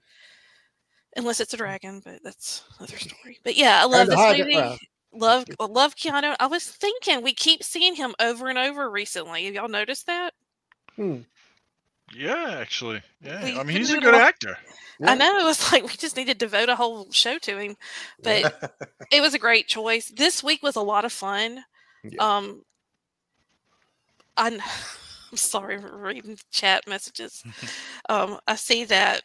unless 1.16 1.40
it's 1.40 1.52
a 1.54 1.56
dragon, 1.56 2.00
but 2.04 2.20
that's 2.24 2.64
another 2.78 2.96
story. 2.98 3.38
But 3.44 3.56
yeah, 3.56 3.80
I 3.80 3.84
love 3.84 4.08
And 4.08 4.12
this 4.12 4.38
it 4.40 4.46
movie. 4.46 4.78
Love 5.12 5.44
love 5.60 5.94
Keanu. 5.94 6.34
I 6.40 6.46
was 6.46 6.64
thinking 6.64 7.22
we 7.22 7.32
keep 7.34 7.62
seeing 7.62 7.94
him 7.94 8.14
over 8.18 8.48
and 8.48 8.58
over 8.58 8.90
recently. 8.90 9.44
Have 9.44 9.54
y'all 9.54 9.68
noticed 9.68 10.06
that? 10.06 10.32
Hmm. 10.96 11.18
Yeah, 12.14 12.56
actually. 12.60 13.02
Yeah. 13.22 13.42
We 13.44 13.58
I 13.58 13.62
mean, 13.62 13.76
he's 13.76 13.92
a 13.92 14.00
good 14.00 14.14
all- 14.14 14.20
actor. 14.20 14.56
Yeah. 15.00 15.10
I 15.12 15.14
know. 15.16 15.38
It 15.40 15.44
was 15.44 15.72
like 15.72 15.82
we 15.82 15.88
just 15.90 16.16
need 16.16 16.26
to 16.28 16.34
devote 16.34 16.68
a 16.68 16.76
whole 16.76 17.10
show 17.10 17.38
to 17.38 17.58
him. 17.58 17.76
But 18.22 18.78
it 19.10 19.20
was 19.20 19.34
a 19.34 19.38
great 19.38 19.66
choice. 19.66 20.12
This 20.14 20.42
week 20.42 20.62
was 20.62 20.76
a 20.76 20.82
lot 20.82 21.04
of 21.04 21.12
fun. 21.12 21.64
Yeah. 22.04 22.22
Um 22.36 22.62
I'm, 24.36 24.54
I'm 25.32 25.36
sorry 25.36 25.80
for 25.80 25.96
reading 25.96 26.38
chat 26.50 26.86
messages. 26.86 27.42
um 28.08 28.38
I 28.46 28.54
see 28.56 28.84
that 28.84 29.22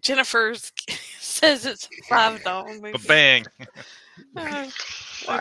Jennifer's 0.00 0.70
says 1.18 1.66
it's 1.66 1.88
five 2.08 2.42
dollar 2.44 2.74
movie. 2.78 2.98
Bang. 3.08 3.46
Five, 4.34 4.72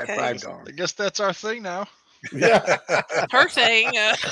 okay. 0.04 0.16
five 0.16 0.20
I 0.20 0.34
dollars. 0.38 0.68
guess 0.76 0.92
that's 0.94 1.20
our 1.20 1.34
thing 1.34 1.62
now. 1.62 1.88
Yeah. 2.32 2.78
her 3.32 3.50
thing. 3.50 3.92
Uh, 3.98 4.16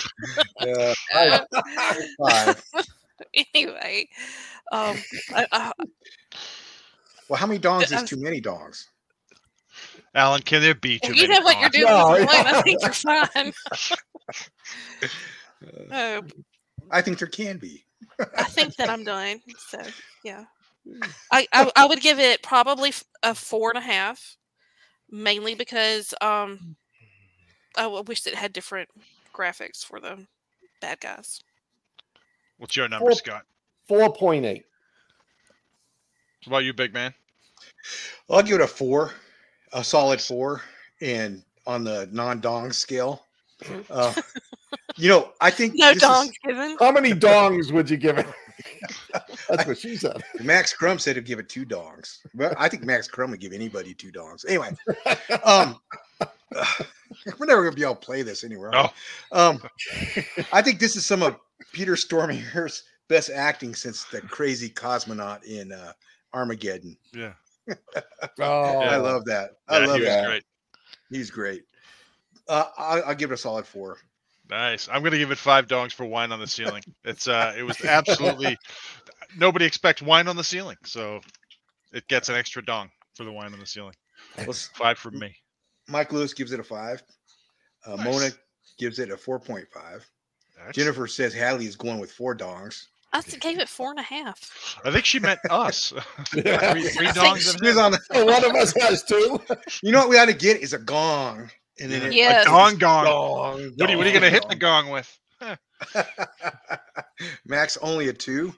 Yeah, 0.64 0.94
five, 1.14 1.98
five. 2.20 2.64
anyway, 3.54 4.08
um, 4.72 4.98
I, 5.34 5.48
I, 5.52 5.72
Well, 7.28 7.40
how 7.40 7.48
many 7.48 7.60
dogs 7.60 7.92
Uh, 7.92 7.98
is 7.98 8.10
too 8.10 8.18
many 8.18 8.40
dogs? 8.40 8.88
Alan, 10.14 10.42
can 10.42 10.62
there 10.62 10.76
be 10.76 11.00
too 11.00 11.14
you 11.14 11.28
many 11.28 11.40
know 11.40 11.46
what 11.46 11.60
you're 11.60 11.70
doing. 11.70 11.86
No, 11.86 12.12
with 12.12 12.26
mine. 12.28 12.48
I 12.48 12.62
think 12.62 12.82
you're 12.82 12.94
fine. 12.94 13.54
Uh, 15.92 16.22
Oh, 16.22 16.22
I 16.90 17.02
think 17.02 17.20
there 17.20 17.28
can 17.28 17.58
be. 17.58 17.86
I 18.38 18.44
think 18.44 18.76
that 18.76 18.90
I'm 18.90 19.04
done. 19.04 19.42
So 19.70 19.80
yeah, 20.24 20.46
I, 21.32 21.48
I 21.54 21.72
I 21.76 21.86
would 21.86 22.02
give 22.02 22.20
it 22.20 22.42
probably 22.44 22.94
a 23.24 23.34
four 23.36 23.70
and 23.70 23.78
a 23.78 23.82
half, 23.82 24.38
mainly 25.10 25.54
because 25.56 26.14
um, 26.22 26.76
I 27.78 27.84
w- 27.84 28.04
wish 28.04 28.26
it 28.28 28.36
had 28.36 28.54
different 28.54 28.90
graphics 29.34 29.84
for 29.86 30.00
the 30.00 30.26
bad 30.82 31.00
guys. 31.00 31.42
What's 32.58 32.76
your 32.76 32.88
number, 32.90 33.06
Four- 33.08 33.14
Scott? 33.16 33.44
4.8. 33.90 34.44
What 34.44 34.64
about 36.48 36.64
you, 36.64 36.74
big 36.74 36.94
man? 36.94 37.14
I'll 38.30 38.42
give 38.44 38.56
it 38.60 38.64
a 38.64 38.68
four, 38.68 39.12
a 39.74 39.84
solid 39.84 40.20
four, 40.22 40.62
and 41.02 41.44
on 41.68 41.84
the 41.84 42.08
non-dong 42.12 42.72
scale. 42.72 43.26
Uh, 43.90 44.14
you 44.98 45.10
know, 45.10 45.32
I 45.42 45.52
think 45.52 45.74
No 45.76 45.88
this 45.94 45.98
is- 45.98 46.04
dongs 46.10 46.32
given. 46.46 46.78
How 46.80 46.92
many 46.92 47.12
dongs 47.12 47.72
would 47.72 47.90
you 47.90 47.98
give 47.98 48.18
it? 48.18 48.26
That's 49.50 49.66
what 49.68 49.78
she 49.78 49.96
said. 49.98 50.22
Max 50.42 50.74
Crum 50.74 51.00
said 51.00 51.16
to 51.16 51.22
give 51.22 51.40
it 51.40 51.50
two 51.50 51.66
dongs. 51.66 52.20
But 52.34 52.56
I 52.60 52.70
think 52.70 52.84
Max 52.84 53.08
Crum 53.08 53.32
would 53.32 53.40
give 53.40 53.54
anybody 53.54 53.94
two 53.94 54.12
dongs. 54.12 54.46
Anyway, 54.48 54.70
um, 55.44 55.80
we're 57.40 57.46
never 57.46 57.64
gonna 57.64 57.76
be 57.76 57.84
able 57.84 57.96
to 57.96 58.06
play 58.06 58.22
this 58.22 58.44
anywhere. 58.44 58.72
No. 58.72 58.90
Um, 59.32 59.62
I 60.54 60.62
think 60.62 60.80
this 60.80 60.96
is 60.96 61.06
some 61.06 61.24
of 61.24 61.38
Peter 61.74 61.94
Stormare's 61.94 62.84
best 63.08 63.30
acting 63.30 63.76
since 63.76 64.06
the 64.06 64.22
crazy 64.22 64.70
cosmonaut 64.70 65.44
in 65.44 65.72
uh, 65.72 65.94
Armageddon. 66.34 66.98
Yeah. 67.14 67.34
Oh, 68.40 68.80
I 68.80 68.98
love 68.98 69.26
that. 69.26 69.52
I 69.68 69.86
love 69.86 69.98
he 69.98 70.02
was 70.02 70.10
that. 70.10 70.26
great. 70.26 70.44
He's 71.10 71.30
great. 71.30 71.64
Uh, 72.48 72.66
I, 72.78 73.02
I'll 73.02 73.16
give 73.16 73.32
it 73.32 73.36
a 73.36 73.38
solid 73.38 73.66
four. 73.66 73.98
Nice. 74.50 74.90
I'm 74.92 75.04
gonna 75.04 75.18
give 75.18 75.32
it 75.32 75.38
five 75.38 75.68
dongs 75.68 75.94
for 75.94 76.06
wine 76.06 76.32
on 76.32 76.40
the 76.40 76.48
ceiling. 76.48 76.84
It's 77.06 77.28
uh 77.28 77.54
it 77.58 77.64
was 77.64 77.84
absolutely 77.86 78.58
nobody 79.38 79.66
expects 79.66 80.02
wine 80.02 80.28
on 80.28 80.36
the 80.36 80.44
ceiling, 80.44 80.78
so 80.84 81.22
it 81.94 82.08
gets 82.08 82.30
an 82.30 82.36
extra 82.36 82.64
dong 82.64 82.90
for 83.16 83.24
the 83.24 83.32
wine 83.32 83.54
on 83.54 83.60
the 83.60 83.66
ceiling. 83.66 83.94
Well, 84.38 84.54
Five 84.54 84.98
from 84.98 85.20
me. 85.20 85.36
Mike 85.88 86.12
Lewis 86.14 86.34
gives 86.34 86.52
it 86.52 86.60
a 86.60 86.64
five. 86.64 87.02
Uh, 87.86 87.96
Nice. 87.96 88.06
Mona 88.06 88.30
gives 88.78 89.00
it 89.00 89.10
a 89.12 89.18
four 89.18 89.40
point 89.40 89.66
five. 89.74 90.08
Excellent. 90.58 90.76
Jennifer 90.76 91.08
says 91.08 91.34
Hadley 91.34 91.66
is 91.66 91.76
going 91.76 92.00
with 92.00 92.12
four 92.12 92.36
dongs. 92.36 92.84
I 93.14 93.18
s- 93.18 93.36
gave 93.38 93.60
it 93.60 93.68
four 93.68 93.90
and 93.90 94.00
a 94.00 94.04
half. 94.04 94.78
I 94.86 94.92
think 94.92 95.06
she 95.06 95.20
meant 95.20 95.40
us. 95.50 95.92
Yeah. 96.36 96.72
three, 96.74 96.84
three 96.88 97.08
I 97.08 97.12
dongs 97.12 97.54
and 97.54 97.66
She 97.66 97.80
on 97.80 97.92
the, 97.92 98.26
one 98.26 98.46
of 98.46 98.56
us 98.56 98.74
has 98.80 99.04
two. 99.04 99.40
you 99.84 99.92
know 99.92 100.00
what 100.00 100.10
we 100.10 100.18
ought 100.18 100.26
to 100.28 100.34
get 100.34 100.62
is 100.62 100.74
a 100.74 100.80
gong. 100.80 101.50
And 101.80 101.92
then 101.92 102.12
Yes. 102.14 102.46
a 102.46 102.50
dong 102.50 102.78
gong. 102.78 103.06
Dong, 103.06 103.72
What 103.76 103.90
are 103.90 103.92
you, 103.92 103.98
what 103.98 104.06
are 104.06 104.10
you 104.10 104.14
gonna 104.14 104.30
hit 104.30 104.48
the 104.48 104.56
gong 104.56 104.90
with? 104.92 105.18
Max 107.46 107.78
only 107.82 108.10
a 108.10 108.14
two. 108.14 108.54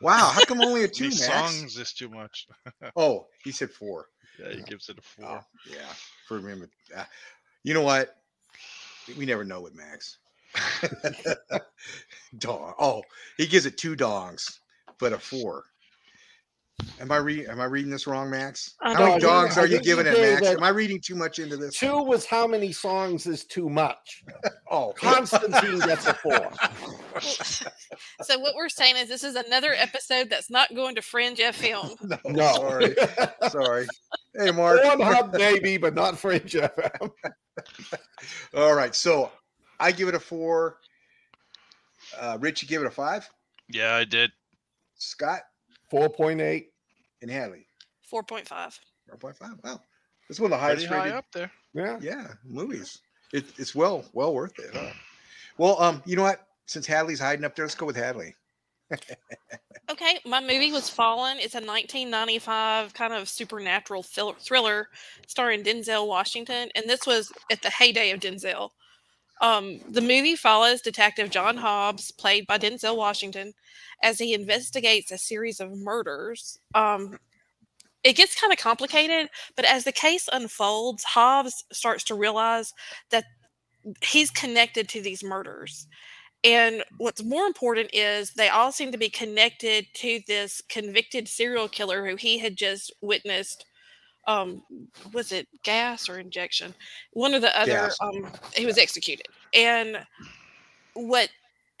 Wow, 0.00 0.30
how 0.34 0.44
come 0.44 0.60
only 0.60 0.84
a 0.84 0.88
two, 0.88 1.04
These 1.04 1.28
Max? 1.28 1.54
songs 1.54 1.78
is 1.78 1.92
too 1.92 2.08
much. 2.08 2.46
Oh, 2.96 3.26
he 3.42 3.52
said 3.52 3.70
four. 3.70 4.06
Yeah, 4.38 4.54
he 4.54 4.62
gives 4.62 4.88
it 4.88 4.98
a 4.98 5.02
four. 5.02 5.26
Oh, 5.26 5.40
yeah, 5.70 5.92
for 6.26 6.38
him. 6.38 6.68
Uh, 6.96 7.04
you 7.62 7.74
know 7.74 7.82
what? 7.82 8.16
We 9.18 9.26
never 9.26 9.44
know 9.44 9.60
with 9.60 9.74
Max. 9.74 10.18
Dong. 12.38 12.74
Oh, 12.78 13.02
he 13.36 13.46
gives 13.46 13.66
it 13.66 13.78
two 13.78 13.96
dongs, 13.96 14.58
but 14.98 15.12
a 15.12 15.18
four. 15.18 15.64
Am 17.00 17.12
I 17.12 17.16
reading? 17.18 17.46
Am 17.46 17.60
I 17.60 17.64
reading 17.66 17.90
this 17.90 18.06
wrong, 18.06 18.30
Max? 18.30 18.74
I 18.80 18.94
How 18.94 19.06
many 19.06 19.20
dogs 19.20 19.56
are 19.56 19.66
you 19.66 19.74
think 19.76 19.86
you 19.86 19.96
giving 19.96 20.12
it, 20.12 20.20
Max? 20.20 20.46
Am 20.46 20.62
I 20.62 20.70
reading 20.70 21.00
too 21.00 21.14
much 21.14 21.38
into 21.38 21.56
this? 21.56 21.76
Two 21.76 22.02
was 22.02 22.26
how 22.26 22.46
many 22.46 22.72
songs 22.72 23.26
is 23.26 23.44
too 23.44 23.68
much. 23.68 24.24
Oh, 24.70 24.92
Constantine 24.96 25.78
gets 25.80 26.06
a 26.06 26.14
four. 26.14 26.50
So 28.22 28.38
what 28.40 28.56
we're 28.56 28.68
saying 28.68 28.96
is 28.96 29.08
this 29.08 29.22
is 29.22 29.36
another 29.36 29.72
episode 29.72 30.28
that's 30.30 30.50
not 30.50 30.74
going 30.74 30.96
to 30.96 31.02
Fringe 31.02 31.38
FM. 31.38 31.94
no, 32.24 32.30
No. 32.32 32.52
sorry, 32.54 32.96
sorry. 33.50 33.86
Hey, 34.36 34.50
Mark. 34.50 34.80
Pornhub 34.80 35.38
maybe, 35.38 35.76
but 35.76 35.94
not 35.94 36.18
Fringe 36.18 36.42
FM. 36.50 37.10
All 38.56 38.74
right, 38.74 38.96
so 38.96 39.30
I 39.78 39.92
give 39.92 40.08
it 40.08 40.16
a 40.16 40.20
four. 40.20 40.78
Uh, 42.18 42.36
Rich, 42.40 42.62
you 42.62 42.68
give 42.68 42.82
it 42.82 42.88
a 42.88 42.90
five. 42.90 43.28
Yeah, 43.68 43.94
I 43.94 44.04
did. 44.04 44.32
Scott 44.96 45.42
4.8. 45.94 46.66
and 47.22 47.30
Hadley, 47.30 47.66
Four 48.02 48.22
point 48.22 48.48
five. 48.48 48.78
four 49.08 49.16
point 49.18 49.36
five. 49.36 49.54
Wow, 49.62 49.80
it's 50.28 50.40
one 50.40 50.52
of 50.52 50.58
the 50.58 50.64
Pretty 50.66 50.86
highest 50.86 50.92
high 50.92 51.04
rated. 51.04 51.16
up 51.16 51.24
there. 51.32 51.50
Yeah. 51.74 51.98
Yeah, 52.00 52.26
movies. 52.44 53.00
It, 53.32 53.46
it's 53.58 53.74
well 53.74 54.04
well 54.12 54.34
worth 54.34 54.58
it. 54.58 54.70
Huh? 54.74 54.90
Well, 55.58 55.80
um, 55.80 56.02
you 56.04 56.16
know 56.16 56.22
what? 56.22 56.46
Since 56.66 56.86
Hadley's 56.86 57.20
hiding 57.20 57.44
up 57.44 57.54
there, 57.56 57.64
let's 57.64 57.74
go 57.74 57.86
with 57.86 57.96
Hadley. 57.96 58.34
Okay, 59.90 60.18
my 60.24 60.40
movie 60.40 60.72
was 60.72 60.88
Fallen. 60.88 61.36
It's 61.38 61.54
a 61.54 61.58
1995 61.58 62.94
kind 62.94 63.12
of 63.12 63.28
supernatural 63.28 64.02
thriller 64.02 64.88
starring 65.26 65.62
Denzel 65.62 66.08
Washington, 66.08 66.70
and 66.74 66.88
this 66.88 67.06
was 67.06 67.30
at 67.52 67.60
the 67.60 67.68
heyday 67.68 68.10
of 68.10 68.20
Denzel. 68.20 68.70
Um, 69.40 69.80
the 69.88 70.00
movie 70.00 70.36
follows 70.36 70.80
Detective 70.80 71.30
John 71.30 71.56
Hobbs, 71.56 72.10
played 72.10 72.46
by 72.46 72.58
Denzel 72.58 72.96
Washington, 72.96 73.52
as 74.02 74.18
he 74.18 74.34
investigates 74.34 75.10
a 75.10 75.18
series 75.18 75.60
of 75.60 75.76
murders. 75.76 76.58
Um, 76.74 77.18
it 78.04 78.16
gets 78.16 78.38
kind 78.38 78.52
of 78.52 78.58
complicated, 78.58 79.30
but 79.56 79.64
as 79.64 79.84
the 79.84 79.92
case 79.92 80.28
unfolds, 80.32 81.04
Hobbs 81.04 81.64
starts 81.72 82.04
to 82.04 82.14
realize 82.14 82.72
that 83.10 83.24
he's 84.02 84.30
connected 84.30 84.88
to 84.90 85.00
these 85.00 85.24
murders. 85.24 85.86
And 86.44 86.84
what's 86.98 87.24
more 87.24 87.46
important 87.46 87.90
is 87.94 88.30
they 88.30 88.50
all 88.50 88.70
seem 88.70 88.92
to 88.92 88.98
be 88.98 89.08
connected 89.08 89.86
to 89.94 90.20
this 90.26 90.60
convicted 90.68 91.26
serial 91.26 91.68
killer 91.68 92.06
who 92.06 92.16
he 92.16 92.38
had 92.38 92.56
just 92.56 92.92
witnessed. 93.00 93.64
Um, 94.26 94.62
was 95.12 95.32
it 95.32 95.48
gas 95.62 96.08
or 96.08 96.18
injection? 96.18 96.74
One 97.12 97.34
of 97.34 97.42
the 97.42 97.58
other. 97.58 97.72
Gas. 97.72 97.96
Um, 98.00 98.30
he 98.54 98.66
was 98.66 98.78
executed. 98.78 99.26
And 99.52 100.04
what 100.94 101.28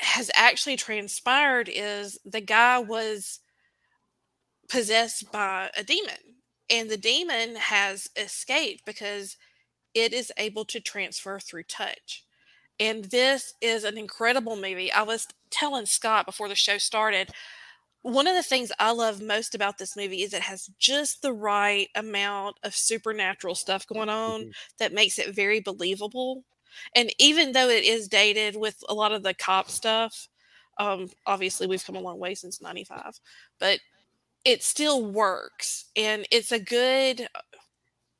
has 0.00 0.30
actually 0.34 0.76
transpired 0.76 1.70
is 1.72 2.18
the 2.24 2.40
guy 2.40 2.78
was 2.78 3.40
possessed 4.68 5.30
by 5.32 5.70
a 5.76 5.84
demon, 5.84 6.18
and 6.68 6.90
the 6.90 6.96
demon 6.96 7.56
has 7.56 8.08
escaped 8.16 8.84
because 8.84 9.36
it 9.94 10.12
is 10.12 10.32
able 10.36 10.64
to 10.66 10.80
transfer 10.80 11.38
through 11.38 11.62
touch. 11.64 12.24
And 12.80 13.04
this 13.04 13.54
is 13.60 13.84
an 13.84 13.96
incredible 13.96 14.56
movie. 14.56 14.92
I 14.92 15.02
was 15.02 15.28
telling 15.50 15.86
Scott 15.86 16.26
before 16.26 16.48
the 16.48 16.56
show 16.56 16.78
started, 16.78 17.30
one 18.04 18.26
of 18.26 18.34
the 18.34 18.42
things 18.42 18.70
I 18.78 18.92
love 18.92 19.22
most 19.22 19.54
about 19.54 19.78
this 19.78 19.96
movie 19.96 20.22
is 20.22 20.34
it 20.34 20.42
has 20.42 20.68
just 20.78 21.22
the 21.22 21.32
right 21.32 21.88
amount 21.94 22.58
of 22.62 22.76
supernatural 22.76 23.54
stuff 23.54 23.86
going 23.86 24.10
on 24.10 24.52
that 24.78 24.92
makes 24.92 25.18
it 25.18 25.34
very 25.34 25.60
believable. 25.60 26.44
And 26.94 27.10
even 27.18 27.52
though 27.52 27.70
it 27.70 27.82
is 27.82 28.06
dated 28.06 28.56
with 28.56 28.76
a 28.90 28.94
lot 28.94 29.12
of 29.12 29.22
the 29.22 29.32
cop 29.32 29.70
stuff, 29.70 30.28
um, 30.78 31.08
obviously 31.26 31.66
we've 31.66 31.84
come 31.84 31.96
a 31.96 32.00
long 32.00 32.18
way 32.18 32.34
since 32.34 32.60
95, 32.60 33.18
but 33.58 33.80
it 34.44 34.62
still 34.62 35.02
works 35.02 35.86
and 35.96 36.26
it's 36.30 36.52
a 36.52 36.60
good 36.60 37.22
uh, 37.34 37.40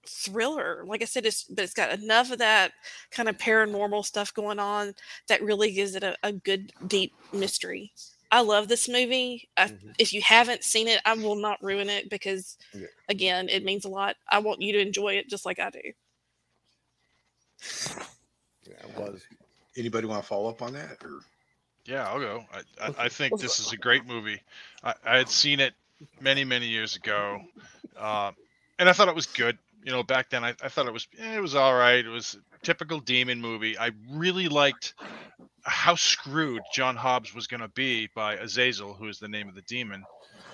thriller. 0.09 0.85
Like 0.87 1.03
I 1.03 1.07
said, 1.07 1.27
it's 1.27 1.45
but 1.45 1.65
it's 1.65 1.75
got 1.75 1.93
enough 1.93 2.33
of 2.33 2.39
that 2.39 2.73
kind 3.11 3.29
of 3.29 3.37
paranormal 3.37 4.07
stuff 4.07 4.33
going 4.33 4.59
on 4.59 4.95
that 5.29 5.43
really 5.43 5.73
gives 5.73 5.95
it 5.95 6.03
a, 6.03 6.17
a 6.23 6.33
good 6.33 6.73
deep 6.87 7.13
mystery. 7.35 7.93
I 8.35 8.41
love 8.41 8.67
this 8.67 8.89
movie. 8.89 9.49
I, 9.57 9.69
Mhm. 9.69 9.95
If 9.97 10.13
you 10.13 10.21
haven't 10.21 10.65
seen 10.65 10.89
it, 10.89 11.01
I 11.05 11.15
will 11.15 11.37
not 11.37 11.63
ruin 11.63 11.89
it 11.89 12.11
because, 12.11 12.59
Yeah. 12.73 12.89
again, 13.09 13.49
it 13.49 13.63
means 13.63 13.85
a 13.85 13.89
lot. 13.89 14.17
I 14.29 14.41
want 14.41 14.61
you 14.61 14.73
to 14.73 14.81
enjoy 14.81 15.15
it 15.15 15.29
just 15.29 15.47
like 15.47 15.61
I 15.61 15.71
do. 15.71 15.93
Yeah, 18.67 18.75
it 18.81 18.97
was. 18.97 19.23
Anybody 19.77 20.09
want 20.09 20.25
to 20.25 20.27
follow 20.27 20.51
up 20.51 20.63
on 20.63 20.73
that? 20.73 21.05
Or 21.05 21.21
Yeah, 21.85 22.09
I'll 22.09 22.19
go. 22.19 22.45
I, 22.53 22.89
I, 22.89 22.95
I 23.05 23.09
think 23.09 23.39
this 23.39 23.61
is 23.61 23.73
a 23.73 23.77
great 23.77 24.05
movie. 24.05 24.43
I, 24.83 24.95
I 25.05 25.17
had 25.19 25.29
seen 25.29 25.61
it 25.61 25.75
many, 26.21 26.43
many 26.45 26.67
years 26.67 26.97
ago, 26.97 27.41
uh, 27.97 28.33
and 28.81 28.89
I 28.89 28.93
thought 28.93 29.07
it 29.07 29.15
was 29.15 29.27
good. 29.27 29.57
You 29.85 29.93
know, 29.93 30.03
back 30.03 30.31
then 30.31 30.43
I, 30.45 30.55
I 30.63 30.69
thought 30.69 30.87
it 30.87 30.93
was 30.93 31.07
eh, 31.19 31.37
it 31.37 31.41
was 31.43 31.55
all 31.55 31.75
right. 31.75 32.05
It 32.05 32.09
was 32.09 32.37
a 32.55 32.65
typical 32.65 33.01
demon 33.01 33.41
movie. 33.41 33.79
I 33.79 33.91
really 34.11 34.49
liked 34.49 34.95
how 35.63 35.95
screwed 35.95 36.63
John 36.75 36.97
Hobbs 36.97 37.35
was 37.35 37.47
going 37.47 37.61
to 37.61 37.69
be 37.69 38.09
by 38.15 38.35
Azazel, 38.37 38.95
who 38.95 39.09
is 39.09 39.19
the 39.19 39.29
name 39.29 39.49
of 39.49 39.55
the 39.55 39.63
demon, 39.63 40.03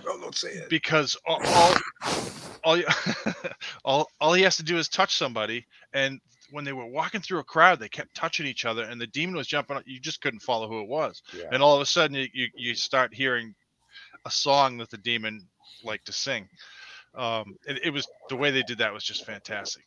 oh, 0.06 0.18
don't 0.20 0.34
say 0.34 0.48
it. 0.50 0.68
because 0.68 1.16
all 1.26 1.40
all 1.54 1.74
all, 2.64 2.82
all 3.84 4.10
all 4.20 4.32
he 4.32 4.42
has 4.42 4.56
to 4.56 4.62
do 4.64 4.78
is 4.78 4.88
touch 4.88 5.14
somebody, 5.16 5.64
and 5.92 6.20
when 6.50 6.64
they 6.64 6.72
were 6.72 6.86
walking 6.86 7.20
through 7.20 7.38
a 7.38 7.44
crowd, 7.44 7.78
they 7.78 7.88
kept 7.88 8.14
touching 8.14 8.46
each 8.46 8.64
other, 8.64 8.82
and 8.82 9.00
the 9.00 9.06
demon 9.06 9.36
was 9.36 9.46
jumping. 9.46 9.76
up. 9.76 9.84
You 9.86 10.00
just 10.00 10.20
couldn't 10.20 10.40
follow 10.40 10.68
who 10.68 10.80
it 10.80 10.88
was 10.88 11.22
Yeah. 11.32 11.44
and 11.52 11.62
all 11.62 11.76
of 11.76 11.80
a 11.82 11.86
sudden 11.86 12.16
you, 12.16 12.26
you, 12.32 12.48
you 12.56 12.74
start 12.74 13.14
hearing 13.14 13.54
a 14.26 14.30
song 14.30 14.78
that 14.78 14.90
the 14.90 14.98
demon 14.98 15.46
liked 15.84 16.06
to 16.06 16.12
sing 16.12 16.48
um 17.14 17.56
it, 17.66 17.84
it 17.86 17.90
was 17.90 18.06
the 18.28 18.36
way 18.36 18.50
they 18.50 18.62
did 18.62 18.78
that 18.78 18.92
was 18.92 19.04
just 19.04 19.24
fantastic. 19.26 19.84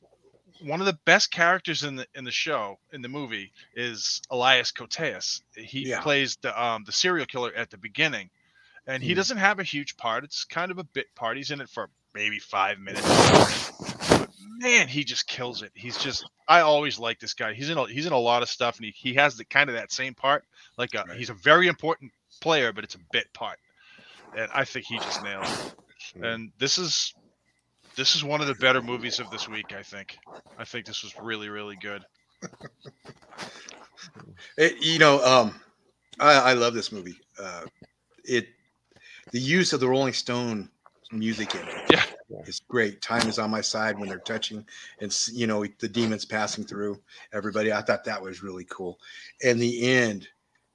One 0.62 0.79
of 0.79 0.86
the 0.86 0.97
best 1.05 1.31
characters 1.31 1.83
in 1.83 1.95
the 1.95 2.07
in 2.15 2.23
the 2.25 2.31
show 2.31 2.77
in 2.91 3.01
the 3.01 3.09
movie 3.09 3.51
is 3.75 4.21
elias 4.29 4.71
koteas 4.71 5.41
he 5.55 5.88
Yeah. 5.88 6.01
plays 6.01 6.38
the 6.41 6.62
um 6.62 6.83
the 6.86 6.91
serial 6.91 7.25
killer 7.25 7.53
at 7.55 7.69
the 7.69 7.77
beginning 7.77 8.29
and 8.88 9.01
he 9.01 9.12
Hmm. 9.12 9.15
doesn't 9.15 9.38
have 9.38 9.59
a 9.59 9.63
huge 9.63 9.95
part. 9.97 10.25
It's 10.25 10.43
kind 10.43 10.69
of 10.71 10.77
a 10.77 10.83
bit 10.83 11.07
part. 11.15 11.38
He's 11.38 11.51
in 11.51 11.62
it 11.62 11.69
for 11.69 11.89
maybe 12.13 12.39
five 12.39 12.79
minutes. 12.79 13.07
But 14.09 14.29
man 14.57 14.88
he 14.88 15.03
just 15.05 15.25
kills 15.27 15.62
it. 15.63 15.71
He's 15.73 15.97
just 15.97 16.25
i 16.47 16.59
always 16.59 16.99
like 16.99 17.19
this 17.19 17.33
guy. 17.33 17.53
He's 17.53 17.69
in 17.69 17.77
a, 17.77 17.86
he's 17.88 18.05
in 18.05 18.12
a 18.13 18.19
lot 18.19 18.43
of 18.43 18.49
stuff 18.49 18.77
and 18.77 18.86
he, 18.86 18.91
he 18.91 19.13
has 19.15 19.38
the 19.38 19.45
kind 19.45 19.69
of 19.69 19.75
that 19.77 19.91
same 19.91 20.13
part. 20.13 20.43
Like 20.77 20.93
a, 20.93 21.05
Right. 21.07 21.17
he's 21.17 21.29
a 21.29 21.33
very 21.36 21.67
important 21.67 22.12
player 22.41 22.73
but 22.73 22.83
it's 22.83 22.95
a 22.95 22.99
bit 23.12 23.31
part. 23.33 23.59
And 24.38 24.49
i 24.53 24.65
think 24.65 24.86
he 24.86 24.97
just 24.99 25.23
nailed 25.23 25.45
it. 25.45 25.75
And 26.21 26.51
this 26.59 26.77
is 26.77 27.13
this 27.95 28.15
is 28.15 28.23
one 28.23 28.41
of 28.41 28.47
the 28.47 28.55
better 28.55 28.81
movies 28.81 29.19
of 29.19 29.29
this 29.31 29.47
week 29.47 29.73
i 29.73 29.81
think 29.83 30.17
i 30.57 30.63
think 30.63 30.85
this 30.85 31.03
was 31.03 31.13
really 31.21 31.49
really 31.49 31.75
good 31.77 32.01
It, 34.57 34.83
you 34.83 34.99
know, 34.99 35.23
um, 35.23 35.59
I, 36.19 36.33
I 36.33 36.53
love 36.53 36.73
this 36.73 36.91
movie. 36.91 37.15
Uh, 37.39 37.63
it 38.23 38.47
the 39.31 39.39
use 39.39 39.73
of 39.73 39.79
the 39.79 39.87
Rolling 39.87 40.13
Stone 40.13 40.69
music 41.11 41.55
in 41.55 41.61
it 41.61 41.75
Yeah. 41.89 42.03
is 42.45 42.61
great. 42.67 43.01
Time 43.01 43.27
is 43.27 43.39
on 43.39 43.49
my 43.49 43.61
side 43.61 43.97
when 43.97 44.09
they're 44.09 44.19
touching, 44.19 44.65
and 45.01 45.15
you 45.31 45.47
know 45.47 45.65
the 45.79 45.89
demons 45.89 46.25
passing 46.25 46.63
through 46.63 47.01
everybody. 47.33 47.73
I 47.73 47.81
thought 47.81 48.03
that 48.05 48.21
was 48.21 48.43
really 48.43 48.65
cool. 48.65 48.99
And 49.43 49.59
the 49.59 49.87
end 49.91 50.27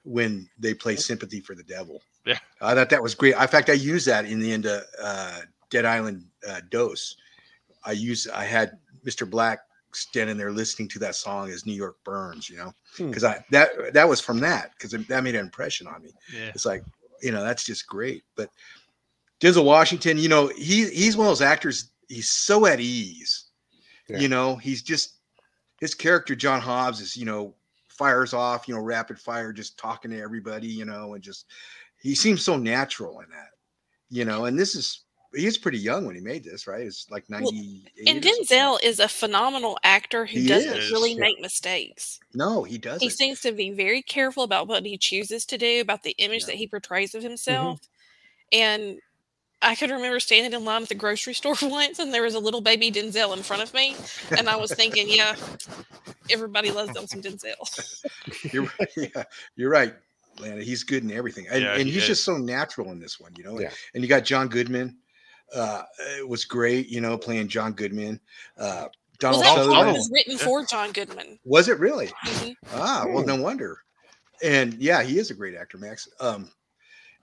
when 0.05 0.49
they 0.59 0.75
play 0.75 0.97
"Sympathy 0.97 1.41
for 1.41 1.55
the 1.55 1.63
Devil." 1.65 2.03
Yeah. 2.27 2.39
I 2.61 2.75
thought 2.75 2.91
that 2.91 3.03
was 3.03 3.15
great. 3.15 3.35
In 3.35 3.49
fact, 3.49 3.71
I 3.71 3.75
used 3.75 4.07
that 4.07 4.25
in 4.27 4.39
the 4.41 4.53
end 4.53 4.67
of 4.67 4.83
uh, 5.03 5.41
Dead 5.71 5.85
Island 5.85 6.25
uh, 6.49 6.61
Dose. 6.71 7.17
I 7.85 7.93
used 7.93 8.29
I 8.31 8.45
had 8.45 8.79
Mr. 9.07 9.29
Black 9.29 9.61
standing 9.93 10.37
there 10.37 10.53
listening 10.53 10.89
to 10.89 10.99
that 10.99 11.15
song 11.15 11.51
as 11.51 11.65
New 11.65 11.73
York 11.73 11.97
burns, 12.05 12.51
you 12.51 12.57
know, 12.59 12.73
Hmm. 12.97 13.09
because 13.09 13.25
I 13.25 13.43
that 13.51 13.71
that 13.95 14.09
was 14.09 14.21
from 14.21 14.41
that 14.41 14.73
because 14.77 14.91
that 14.91 15.25
made 15.25 15.35
an 15.35 15.41
impression 15.41 15.87
on 15.87 16.03
me. 16.03 16.11
yeah 16.35 16.51
It's 16.55 16.67
like 16.67 16.85
you 17.23 17.33
know 17.33 17.43
that's 17.43 17.65
just 17.65 17.87
great. 17.87 18.25
But 18.37 18.51
Denzel 19.41 19.65
Washington, 19.65 20.19
you 20.19 20.29
know, 20.29 20.49
he 20.49 20.89
he's 20.91 21.17
one 21.17 21.27
of 21.27 21.31
those 21.31 21.43
actors. 21.43 21.91
He's 22.09 22.29
so 22.31 22.67
at 22.67 22.81
ease. 22.81 23.45
Yeah. 24.09 24.19
You 24.19 24.29
know, 24.29 24.57
he's 24.57 24.83
just 24.83 25.15
his 25.81 25.95
character 25.95 26.35
John 26.35 26.61
Hobbs 26.61 27.01
is 27.01 27.17
you 27.17 27.25
know 27.25 27.55
fires 27.89 28.33
off 28.35 28.69
you 28.69 28.75
know 28.75 28.81
rapid 28.81 29.19
fire 29.19 29.53
just 29.53 29.77
talking 29.79 30.11
to 30.13 30.21
everybody 30.21 30.69
you 30.69 30.85
know 30.85 31.15
and 31.15 31.23
just 31.23 31.47
he 32.01 32.15
seems 32.15 32.43
so 32.45 32.57
natural 32.57 33.21
in 33.21 33.29
that 33.31 33.49
you 34.11 34.25
know 34.25 34.45
and 34.47 34.59
this 34.59 34.75
is 34.75 35.05
he 35.35 35.45
was 35.45 35.59
pretty 35.59 35.79
young 35.79 36.07
when 36.07 36.15
he 36.15 36.23
made 36.23 36.43
this 36.43 36.67
right 36.67 36.81
it's 36.87 37.07
like 37.11 37.29
98 37.29 38.09
And. 38.09 38.23
Denzel 38.23 38.79
is 38.83 38.99
a 38.99 39.09
phenomenal 39.09 39.79
actor 39.85 40.25
who 40.25 40.41
He 40.41 40.49
doesn't 40.49 40.77
is. 40.79 40.91
really 40.91 41.13
Yeah. 41.13 41.21
make 41.21 41.41
mistakes. 41.41 42.19
no 42.35 42.63
he 42.65 42.79
doesn't 42.79 43.03
He 43.03 43.11
seems 43.11 43.41
to 43.43 43.53
be 43.53 43.71
very 43.71 44.01
careful 44.03 44.43
about 44.43 44.69
what 44.69 44.87
he 44.87 44.97
chooses 44.97 45.45
to 45.47 45.59
do, 45.59 45.81
about 45.81 46.03
the 46.03 46.15
image 46.19 46.43
Yeah. 46.43 46.47
that 46.47 46.55
he 46.57 46.67
portrays 46.67 47.15
of 47.15 47.21
mm-hmm. 47.21 47.29
himself. 47.29 47.81
And 48.53 49.01
I 49.61 49.75
could 49.75 49.91
remember 49.91 50.21
standing 50.21 50.53
in 50.59 50.65
line 50.65 50.83
at 50.83 50.89
the 50.89 50.95
grocery 50.95 51.35
store 51.41 51.57
once, 51.61 51.99
and 51.99 52.15
there 52.15 52.23
was 52.23 52.35
a 52.35 52.39
little 52.39 52.61
baby 52.61 52.91
Denzel 52.91 53.37
in 53.37 53.43
front 53.43 53.63
of 53.63 53.75
me, 53.75 53.97
and 54.37 54.49
I 54.49 54.57
was 54.57 54.73
thinking, 54.73 55.07
yeah, 55.09 55.35
everybody 56.31 56.71
loves 56.71 56.93
them 56.95 57.07
some 57.07 57.21
Denzel. 57.21 58.53
you're, 58.53 58.69
yeah, 58.97 59.25
you're 59.57 59.71
right 59.71 59.95
Lana. 60.41 60.63
he's 60.63 60.83
good 60.85 61.03
in 61.05 61.11
everything 61.11 61.47
and, 61.51 61.63
Yeah, 61.63 61.73
and 61.75 61.83
he 61.87 61.93
he's 61.93 62.03
is. 62.03 62.09
just 62.09 62.25
so 62.25 62.37
natural 62.37 62.91
in 62.93 62.99
this 63.01 63.19
one 63.21 63.33
you 63.37 63.45
know 63.45 63.59
Yeah. 63.61 63.71
and 63.95 64.03
you 64.03 64.09
got 64.09 64.25
john 64.25 64.49
goodman 64.49 64.97
uh 65.55 65.83
it 66.19 66.29
was 66.29 66.45
great 66.45 66.89
you 66.89 67.01
know 67.01 67.17
playing 67.19 67.49
john 67.49 67.73
goodman 67.73 68.21
uh 68.59 68.87
Well, 68.89 68.91
donald 69.19 69.45
that 69.45 69.55
sutherland 69.57 69.93
was 69.95 70.11
written 70.13 70.39
for 70.39 70.65
John 70.65 70.93
Goodman. 70.93 71.39
was 71.45 71.69
it 71.69 71.79
really 71.79 72.09
Mhm. 72.27 72.55
Ah, 72.73 73.05
well, 73.09 73.23
Hmm. 73.23 73.29
no 73.29 73.37
wonder. 73.37 73.79
And 74.43 74.75
yeah, 74.75 75.03
he 75.03 75.19
is 75.19 75.31
a 75.33 75.35
great 75.35 75.57
actor, 75.57 75.79
Max. 75.79 76.09
Um, 76.21 76.49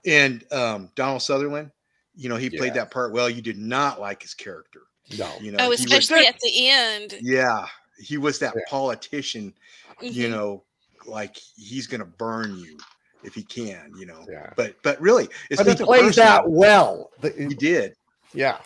and 0.04 0.44
um, 0.52 0.90
Donald 0.94 1.22
Sutherland, 1.22 1.70
you 2.14 2.28
know, 2.28 2.36
he 2.36 2.50
played 2.50 2.74
that 2.74 2.90
part 2.90 3.12
well. 3.12 3.30
You 3.30 3.40
did 3.40 3.56
not 3.56 3.98
like 4.00 4.20
his 4.22 4.34
character, 4.34 4.80
No. 5.16 5.32
you 5.40 5.52
know. 5.52 5.58
Oh, 5.60 5.64
he 5.64 5.68
was- 5.70 5.80
especially 5.80 6.26
at 6.26 6.38
the 6.40 6.68
end. 6.68 7.14
yeah, 7.22 7.66
he 7.98 8.18
was 8.18 8.38
that 8.40 8.52
Yeah. 8.54 8.62
politician, 8.68 9.54
you 10.02 10.26
Mhm. 10.26 10.30
know, 10.30 10.64
like 11.06 11.36
he's 11.56 11.86
gonna 11.86 12.04
burn 12.04 12.58
you 12.58 12.76
if 13.22 13.34
he 13.34 13.42
can, 13.42 13.92
you 13.96 14.06
know. 14.06 14.24
Yeah. 14.28 14.52
But 14.56 14.76
but 14.82 15.00
really, 15.00 15.28
it's 15.50 15.58
But 15.60 15.66
he 15.66 15.72
nothing 15.72 15.86
plays 15.86 16.02
personal. 16.16 16.28
that 16.32 16.50
well. 16.50 17.10
The- 17.20 17.30
He 17.32 17.54
did. 17.54 17.94
yeah. 18.32 18.58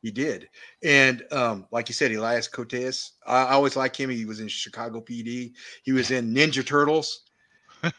He 0.00 0.12
did. 0.12 0.48
And 0.84 1.24
um, 1.32 1.66
like 1.72 1.88
you 1.88 1.92
said, 1.92 2.12
Elias 2.12 2.48
Koteas, 2.48 3.10
I, 3.26 3.46
I 3.46 3.50
always 3.52 3.74
like 3.74 3.96
him. 3.98 4.08
He 4.10 4.24
was 4.26 4.38
in 4.38 4.46
Chicago 4.46 5.00
PD. 5.00 5.52
He 5.82 5.90
was 5.92 6.12
in 6.12 6.32
Ninja 6.32 6.64
Turtles. 6.64 7.24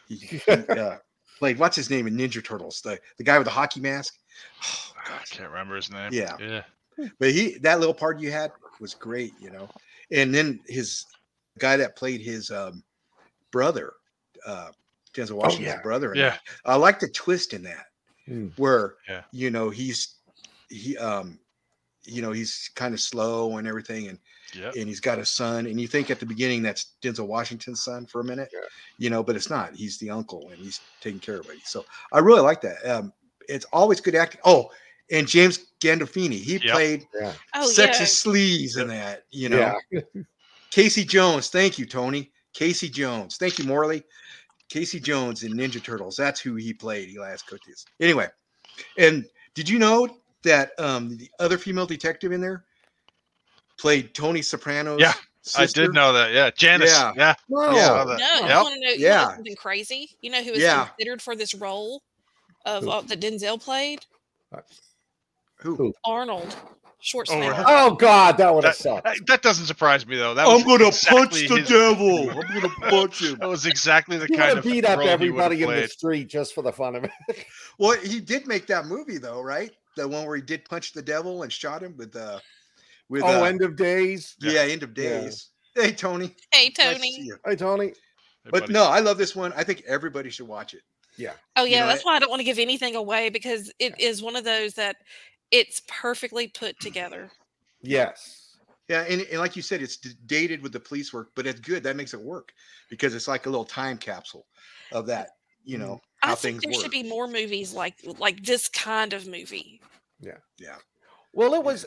He- 0.08 0.16
he, 0.46 0.52
uh, 0.52 0.96
played 1.38 1.58
what's 1.58 1.76
his 1.76 1.90
name 1.90 2.06
in 2.06 2.16
Ninja 2.16 2.42
Turtles, 2.44 2.80
the 2.82 2.98
the 3.18 3.24
guy 3.24 3.36
with 3.38 3.44
the 3.46 3.50
hockey 3.52 3.80
mask. 3.80 4.14
Oh, 4.64 4.92
I 5.14 5.24
can't 5.28 5.48
remember 5.50 5.76
his 5.76 5.90
name. 5.90 6.10
Yeah. 6.12 6.36
Yeah. 6.40 6.62
But 7.18 7.32
he 7.32 7.58
that 7.58 7.80
little 7.80 7.94
part 7.94 8.18
you 8.20 8.30
had 8.30 8.52
was 8.80 8.94
great, 8.94 9.32
you 9.40 9.50
know. 9.50 9.68
And 10.10 10.34
then 10.34 10.60
his 10.66 11.04
guy 11.58 11.76
that 11.76 11.96
played 11.96 12.20
his 12.20 12.50
um, 12.50 12.82
brother, 13.52 13.92
uh, 14.46 14.70
Denzel 15.14 15.32
Washington's 15.32 15.74
yeah. 15.76 15.82
brother. 15.82 16.12
Yeah. 16.14 16.36
I 16.64 16.76
like 16.76 17.00
the 17.00 17.08
twist 17.08 17.52
in 17.54 17.62
that, 17.64 17.86
Hmm. 18.26 18.48
where 18.56 18.96
Yeah. 19.08 19.22
you 19.32 19.50
know 19.50 19.70
he's 19.70 20.16
he 20.68 20.96
um 20.98 21.38
you 22.04 22.22
know 22.22 22.32
he's 22.32 22.70
kind 22.76 22.94
of 22.94 23.00
slow 23.00 23.56
and 23.58 23.66
everything, 23.68 24.08
and 24.08 24.18
Yep. 24.54 24.74
and 24.76 24.88
he's 24.88 25.00
got 25.00 25.18
a 25.20 25.24
son, 25.26 25.66
and 25.66 25.80
you 25.80 25.86
think 25.86 26.10
at 26.10 26.18
the 26.18 26.26
beginning 26.26 26.62
that's 26.62 26.94
Denzel 27.02 27.26
Washington's 27.28 27.84
son 27.84 28.04
for 28.06 28.20
a 28.20 28.24
minute, 28.24 28.48
Yeah. 28.52 28.60
you 28.98 29.08
know, 29.10 29.22
but 29.22 29.36
it's 29.36 29.48
not. 29.50 29.74
He's 29.76 29.96
the 29.98 30.10
uncle, 30.10 30.48
and 30.50 30.58
he's 30.58 30.80
taking 31.00 31.20
care 31.20 31.38
of 31.38 31.48
it. 31.50 31.58
So 31.64 31.84
I 32.12 32.18
really 32.18 32.40
like 32.40 32.60
that. 32.62 32.84
Um, 32.84 33.12
it's 33.48 33.64
always 33.72 34.00
good 34.00 34.14
acting. 34.16 34.40
Oh, 34.44 34.70
and 35.12 35.26
James 35.28 35.66
Gandolfini, 35.80 36.40
he 36.40 36.54
Yep. 36.54 36.62
played 36.62 37.06
Oh 37.54 37.70
sexist 37.72 38.24
sleaze 38.26 38.80
in 38.80 38.88
that, 38.88 39.24
you 39.30 39.48
know. 39.48 39.78
Yeah. 39.92 40.00
Casey 40.70 41.04
Jones, 41.04 41.48
thank 41.48 41.78
you, 41.78 41.86
Tony. 41.86 42.32
Casey 42.52 42.88
Jones, 42.88 43.36
thank 43.36 43.58
you, 43.58 43.64
Morley. 43.64 44.02
Casey 44.70 45.00
Jones 45.00 45.42
in 45.42 45.52
Ninja 45.52 45.82
Turtles. 45.82 46.16
That's 46.16 46.40
who 46.40 46.54
he 46.54 46.72
played. 46.72 47.08
He 47.08 47.18
last 47.18 47.46
cookies. 47.46 47.84
Anyway, 48.00 48.28
and 48.96 49.26
did 49.54 49.68
you 49.68 49.78
know 49.78 50.08
that 50.44 50.70
um 50.78 51.16
the 51.18 51.28
other 51.40 51.58
female 51.58 51.86
detective 51.86 52.32
in 52.32 52.40
there 52.40 52.64
played 53.78 54.14
Tony 54.14 54.40
Soprano's? 54.40 55.00
Yeah, 55.00 55.12
I 55.58 55.66
did 55.66 55.92
know 55.92 56.12
that. 56.12 56.32
Yeah. 56.32 56.50
Janice. 56.56 56.90
Yeah. 56.90 57.12
Yeah. 57.16 57.34
No. 57.48 57.72
Yeah. 57.74 57.86
Saw 57.86 58.04
that. 58.04 58.18
No, 58.20 58.46
Yep. 58.46 58.48
you 58.48 58.54
want 58.62 58.74
to 58.74 58.80
know, 58.80 58.90
Yeah. 58.92 59.24
know 59.24 59.34
something 59.34 59.56
crazy? 59.56 60.10
You 60.20 60.30
know 60.30 60.42
who 60.42 60.52
was 60.52 60.60
Yeah. 60.60 60.86
considered 60.86 61.20
for 61.20 61.34
this 61.34 61.52
role 61.54 62.02
of 62.64 62.84
Who? 62.84 62.90
uh, 62.90 63.00
that 63.02 63.20
Denzel 63.20 63.60
played? 63.60 64.04
Who? 65.56 65.76
Who? 65.76 65.94
Arnold 66.04 66.54
Schwarzenegger. 67.02 67.54
her- 67.54 67.64
Oh 67.66 67.94
God, 67.94 68.36
that 68.38 68.54
would 68.54 68.64
have 68.64 68.74
sucked. 68.74 69.04
That, 69.04 69.16
that 69.26 69.42
doesn't 69.42 69.66
surprise 69.66 70.06
me 70.06 70.16
though. 70.16 70.34
That 70.34 70.46
I'm 70.46 70.62
gonna 70.66 70.88
exactly 70.88 71.46
punch 71.46 71.48
the 71.48 71.56
his- 71.58 71.68
devil. 71.68 72.30
I'm 72.30 72.54
gonna 72.60 72.90
punch 72.90 73.22
him. 73.22 73.36
That 73.38 73.48
was 73.48 73.66
exactly 73.66 74.16
the 74.18 74.26
He 74.26 74.32
would 74.32 74.38
kind 74.38 74.48
have 74.56 74.58
of 74.58 74.64
beat 74.64 74.84
up 74.84 74.98
role 74.98 75.06
he 75.06 75.30
would've 75.30 75.50
everybody 75.52 75.62
in 75.62 75.68
the 75.82 75.88
street 75.88 76.28
just 76.28 76.54
for 76.54 76.62
the 76.62 76.72
fun 76.72 76.96
of 76.96 77.04
it. 77.04 77.10
Well, 77.78 77.98
he 78.00 78.20
did 78.20 78.46
make 78.46 78.66
that 78.66 78.84
movie 78.86 79.16
though, 79.18 79.40
right? 79.40 79.70
The 79.96 80.06
one 80.06 80.26
where 80.26 80.36
he 80.36 80.42
did 80.42 80.64
punch 80.66 80.92
the 80.92 81.00
devil 81.02 81.42
and 81.44 81.52
shot 81.52 81.82
him 81.82 81.96
with 81.96 82.14
uh 82.14 82.38
with 83.08 83.22
oh, 83.24 83.42
uh, 83.42 83.44
end 83.44 83.62
of 83.62 83.74
days. 83.76 84.36
yeah, 84.40 84.60
end 84.60 84.82
of 84.82 84.96
Yeah. 84.96 85.20
days. 85.22 85.48
Hey 85.74 85.92
Tony. 85.92 86.34
Hey 86.52 86.66
Nice 86.66 86.74
to 86.74 86.82
see 86.82 86.92
Tony. 86.98 87.22
you. 87.22 87.36
Hey 87.46 87.56
Tony. 87.56 87.86
Hey, 87.88 87.94
But 88.50 88.60
buddy. 88.62 88.72
no, 88.74 88.84
I 88.84 89.00
love 89.00 89.16
this 89.18 89.34
one. 89.34 89.52
I 89.56 89.64
think 89.64 89.82
everybody 89.86 90.28
should 90.30 90.46
watch 90.48 90.74
it. 90.74 90.82
Yeah. 91.16 91.32
Oh 91.56 91.64
You 91.64 91.72
yeah, 91.72 91.80
know, 91.80 91.86
that's 91.88 92.00
it- 92.00 92.06
why 92.06 92.16
I 92.16 92.18
don't 92.18 92.30
want 92.30 92.40
to 92.40 92.44
give 92.44 92.58
anything 92.58 92.94
away 92.96 93.30
because 93.30 93.72
it 93.78 93.98
is 93.98 94.22
one 94.22 94.36
of 94.36 94.44
those 94.44 94.74
that 94.74 94.96
it's 95.50 95.82
perfectly 95.88 96.48
put 96.48 96.78
together. 96.80 97.30
Yes. 97.82 98.56
Yeah, 98.88 99.02
and, 99.08 99.22
and 99.22 99.38
like 99.38 99.54
you 99.54 99.62
said, 99.62 99.82
it's 99.82 99.96
d- 99.96 100.10
dated 100.26 100.62
with 100.62 100.72
the 100.72 100.80
police 100.80 101.12
work, 101.12 101.30
but 101.36 101.46
it's 101.46 101.60
good. 101.60 101.82
That 101.84 101.96
makes 101.96 102.12
it 102.12 102.20
work 102.20 102.52
because 102.88 103.14
it's 103.14 103.28
like 103.28 103.46
a 103.46 103.50
little 103.50 103.64
time 103.64 103.98
capsule 103.98 104.46
of 104.92 105.06
that. 105.06 105.30
You 105.64 105.78
Mm. 105.78 105.80
know 105.80 106.00
how 106.18 106.32
I 106.32 106.34
think 106.34 106.60
things 106.60 106.62
there 106.62 106.72
work. 106.72 106.82
should 106.82 106.90
be 106.90 107.02
more 107.04 107.28
movies 107.28 107.72
like 107.72 107.94
like 108.18 108.42
this 108.42 108.68
kind 108.68 109.12
of 109.12 109.26
movie. 109.28 109.80
Yeah, 110.20 110.38
yeah, 110.58 110.76
Well, 111.32 111.54
it 111.54 111.62
was. 111.62 111.86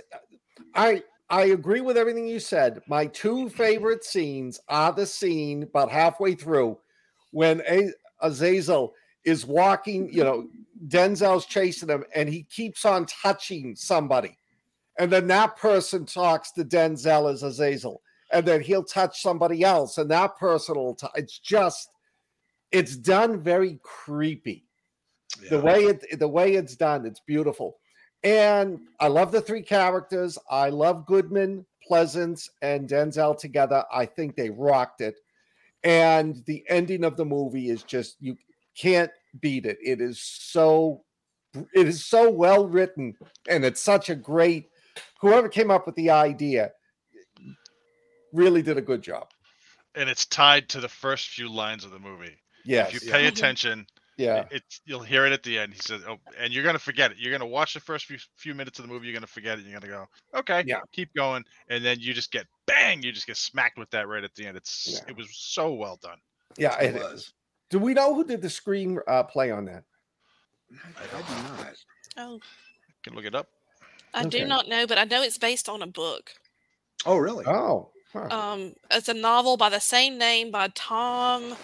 I 0.75 1.03
I 1.29 1.45
agree 1.45 1.81
with 1.81 1.97
everything 1.97 2.27
you 2.27 2.39
said. 2.39 2.81
My 2.87 3.05
two 3.07 3.49
favorite 3.49 4.03
scenes 4.03 4.59
are 4.69 4.91
the 4.93 5.05
scene 5.05 5.63
about 5.63 5.91
halfway 5.91 6.35
through 6.35 6.79
when 7.31 7.61
A- 7.67 7.93
Azazel 8.21 8.93
is 9.25 9.45
walking. 9.45 10.11
You 10.11 10.23
know, 10.23 10.47
Denzel's 10.87 11.45
chasing 11.45 11.89
him, 11.89 12.03
and 12.15 12.29
he 12.29 12.43
keeps 12.43 12.85
on 12.85 13.05
touching 13.05 13.75
somebody, 13.75 14.37
and 14.99 15.11
then 15.11 15.27
that 15.27 15.57
person 15.57 16.05
talks 16.05 16.51
to 16.53 16.65
Denzel 16.65 17.31
as 17.31 17.43
Azazel, 17.43 18.01
and 18.31 18.45
then 18.45 18.61
he'll 18.61 18.83
touch 18.83 19.21
somebody 19.21 19.63
else, 19.63 19.97
and 19.97 20.09
that 20.11 20.37
person 20.37 20.75
will. 20.75 20.95
T- 20.95 21.07
it's 21.15 21.39
just, 21.39 21.89
it's 22.71 22.95
done 22.95 23.41
very 23.41 23.79
creepy. 23.83 24.65
The 25.49 25.59
way 25.59 25.85
it 25.85 26.19
the 26.19 26.27
way 26.27 26.53
it's 26.53 26.75
done 26.75 27.05
it's 27.05 27.21
beautiful. 27.21 27.77
And 28.23 28.79
i 28.99 29.07
love 29.07 29.31
the 29.31 29.41
three 29.41 29.61
characters. 29.61 30.37
I 30.49 30.69
love 30.69 31.05
goodman 31.05 31.65
pleasance 31.85 32.49
and 32.61 32.87
denzel 32.87 33.37
together. 33.37 33.83
I 33.91 34.05
think 34.05 34.35
they 34.35 34.49
rocked 34.49 35.01
it. 35.01 35.19
And 35.83 36.43
the 36.45 36.63
ending 36.69 37.03
of 37.03 37.17
the 37.17 37.25
movie 37.25 37.69
is 37.69 37.83
just 37.83 38.17
you 38.21 38.37
can't 38.75 39.11
beat 39.41 39.65
it 39.65 39.77
it 39.83 39.99
is 40.01 40.19
so 40.21 41.03
it 41.73 41.87
is 41.87 42.05
so 42.05 42.29
well 42.29 42.67
written 42.67 43.15
and 43.47 43.63
it's 43.65 43.81
such 43.81 44.09
a 44.09 44.15
great 44.15 44.69
whoever 45.21 45.47
came 45.49 45.69
up 45.71 45.85
with 45.85 45.95
the 45.95 46.09
idea 46.09 46.71
really 48.31 48.61
did 48.61 48.77
a 48.77 48.81
good 48.81 49.01
job 49.01 49.29
and 49.95 50.09
it's 50.09 50.25
tied 50.25 50.67
to 50.69 50.79
the 50.79 50.89
first 50.89 51.29
few 51.29 51.47
lines 51.51 51.85
of 51.85 51.91
the 51.91 51.99
movie. 51.99 52.35
yes 52.65 52.93
If 52.93 53.03
you 53.03 53.11
pay 53.11 53.23
Mhm. 53.25 53.27
attention, 53.27 53.87
yeah 54.17 54.47
it's 54.49 54.81
you'll 54.85 55.03
hear 55.03 55.25
it 55.27 55.33
at 55.33 55.43
the 55.43 55.57
end. 55.59 55.73
He 55.73 55.79
says, 55.79 56.01
"Oh, 56.07 56.17
and 56.37 56.51
you're 56.53 56.63
gonna 56.63 56.79
forget 56.79 57.11
it. 57.11 57.17
You're 57.17 57.31
gonna 57.31 57.45
watch 57.49 57.73
the 57.75 57.79
first 57.79 58.05
few 58.05 58.17
few 58.37 58.55
minutes 58.55 58.79
of 58.79 58.87
the 58.87 58.91
movie. 58.93 59.05
You're 59.07 59.13
gonna 59.13 59.27
forget 59.27 59.59
it. 59.59 59.65
You're 59.65 59.79
gonna 59.79 59.91
go, 59.91 60.07
okay, 60.39 60.63
Yeah. 60.65 60.81
keep 60.91 61.13
going, 61.15 61.43
and 61.67 61.83
then 61.85 61.99
you 61.99 62.13
just 62.13 62.31
get 62.31 62.47
bang. 62.65 63.03
You 63.03 63.11
just 63.11 63.27
get 63.27 63.37
smacked 63.37 63.77
with 63.77 63.89
that 63.91 64.07
right 64.07 64.23
at 64.23 64.33
the 64.35 64.45
end. 64.47 64.57
It's 64.57 64.87
Yeah. 64.93 65.09
it 65.11 65.15
was 65.17 65.29
so 65.35 65.73
well 65.73 65.97
done. 65.97 66.19
yeah 66.57 66.79
It 66.79 66.95
it 66.95 67.01
was. 67.01 67.33
Is 67.73 67.79
do 67.79 67.85
we 67.85 67.93
know 67.93 68.13
who 68.13 68.23
did 68.23 68.41
the 68.41 68.49
screen 68.49 68.99
uh, 69.07 69.23
play 69.23 69.49
on 69.49 69.65
that 69.65 69.83
I 70.95 71.21
do 71.21 71.33
not. 71.63 71.73
Oh, 72.17 72.39
Can 73.03 73.15
look 73.15 73.25
it 73.25 73.33
up. 73.33 73.47
I 74.13 74.25
Okay. 74.25 74.41
do 74.41 74.45
not 74.47 74.67
know, 74.67 74.85
but 74.85 74.99
I 74.99 75.05
know 75.05 75.23
it's 75.23 75.39
based 75.39 75.67
on 75.67 75.81
a 75.81 75.87
book. 75.87 76.31
Oh, 77.05 77.17
really? 77.17 77.45
oh 77.47 77.89
huh. 78.13 78.27
Um, 78.29 78.73
it's 78.91 79.09
a 79.09 79.13
novel 79.13 79.57
by 79.57 79.69
the 79.69 79.79
same 79.79 80.19
name 80.19 80.51
by 80.51 80.67
Tom 80.75 81.55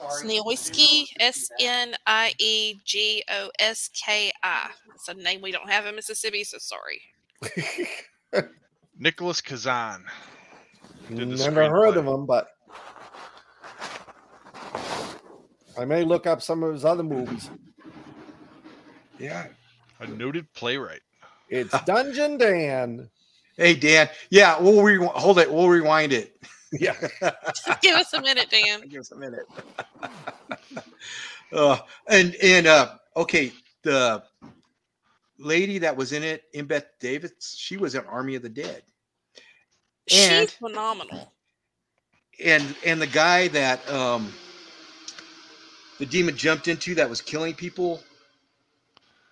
Sniegoski, 0.00 1.04
S 1.20 1.48
N 1.60 1.94
I 2.04 2.34
E 2.38 2.80
G 2.84 3.22
O 3.30 3.50
S 3.60 3.90
K 3.94 4.32
I. 4.42 4.70
It's 4.94 5.08
a 5.08 5.14
name 5.14 5.40
we 5.40 5.52
don't 5.52 5.70
have 5.70 5.86
in 5.86 5.94
Mississippi, 5.94 6.42
so 6.42 6.58
sorry. 6.58 7.00
Nicholas 8.98 9.40
Kazan. 9.40 10.04
Never 11.10 11.68
heard 11.68 11.94
screenplay. 11.94 11.96
of 11.96 12.06
him, 12.06 12.26
but 12.26 12.48
I 15.78 15.84
may 15.84 16.04
look 16.04 16.26
up 16.26 16.42
some 16.42 16.62
of 16.62 16.72
his 16.72 16.84
other 16.84 17.02
movies. 17.02 17.50
Yeah. 19.18 19.46
A 20.00 20.06
noted 20.06 20.52
playwright. 20.54 21.00
It's 21.48 21.74
Dungeon 21.84 22.38
Dan. 22.38 23.08
Hey, 23.56 23.74
Dan. 23.74 24.08
Yeah, 24.30 24.58
we'll 24.60 24.82
re- 24.82 25.04
hold 25.14 25.38
it. 25.38 25.50
We'll 25.52 25.68
rewind 25.68 26.12
it. 26.12 26.36
Yeah. 26.72 26.94
Give 27.82 27.94
us 27.96 28.12
a 28.12 28.20
minute, 28.20 28.50
Dan. 28.50 28.80
Give 28.88 29.00
us 29.00 29.12
a 29.12 29.16
minute. 29.16 29.46
uh, 31.52 31.78
and 32.08 32.34
and 32.42 32.66
uh, 32.66 32.94
okay, 33.16 33.52
the 33.82 34.22
lady 35.38 35.78
that 35.78 35.96
was 35.96 36.12
in 36.12 36.22
it, 36.24 36.44
in 36.52 36.66
Beth 36.66 36.86
Davis, 37.00 37.32
she 37.56 37.76
was 37.76 37.94
in 37.94 38.04
Army 38.06 38.34
of 38.34 38.42
the 38.42 38.48
Dead, 38.48 38.82
And- 40.12 40.48
She's 40.48 40.52
phenomenal. 40.52 41.32
and 42.44 42.74
and 42.84 43.00
the 43.00 43.06
guy 43.06 43.46
that 43.48 43.88
um 43.88 44.32
the 45.98 46.06
demon 46.06 46.36
jumped 46.36 46.68
into 46.68 46.94
that 46.96 47.08
was 47.08 47.20
killing 47.20 47.54
people. 47.54 48.02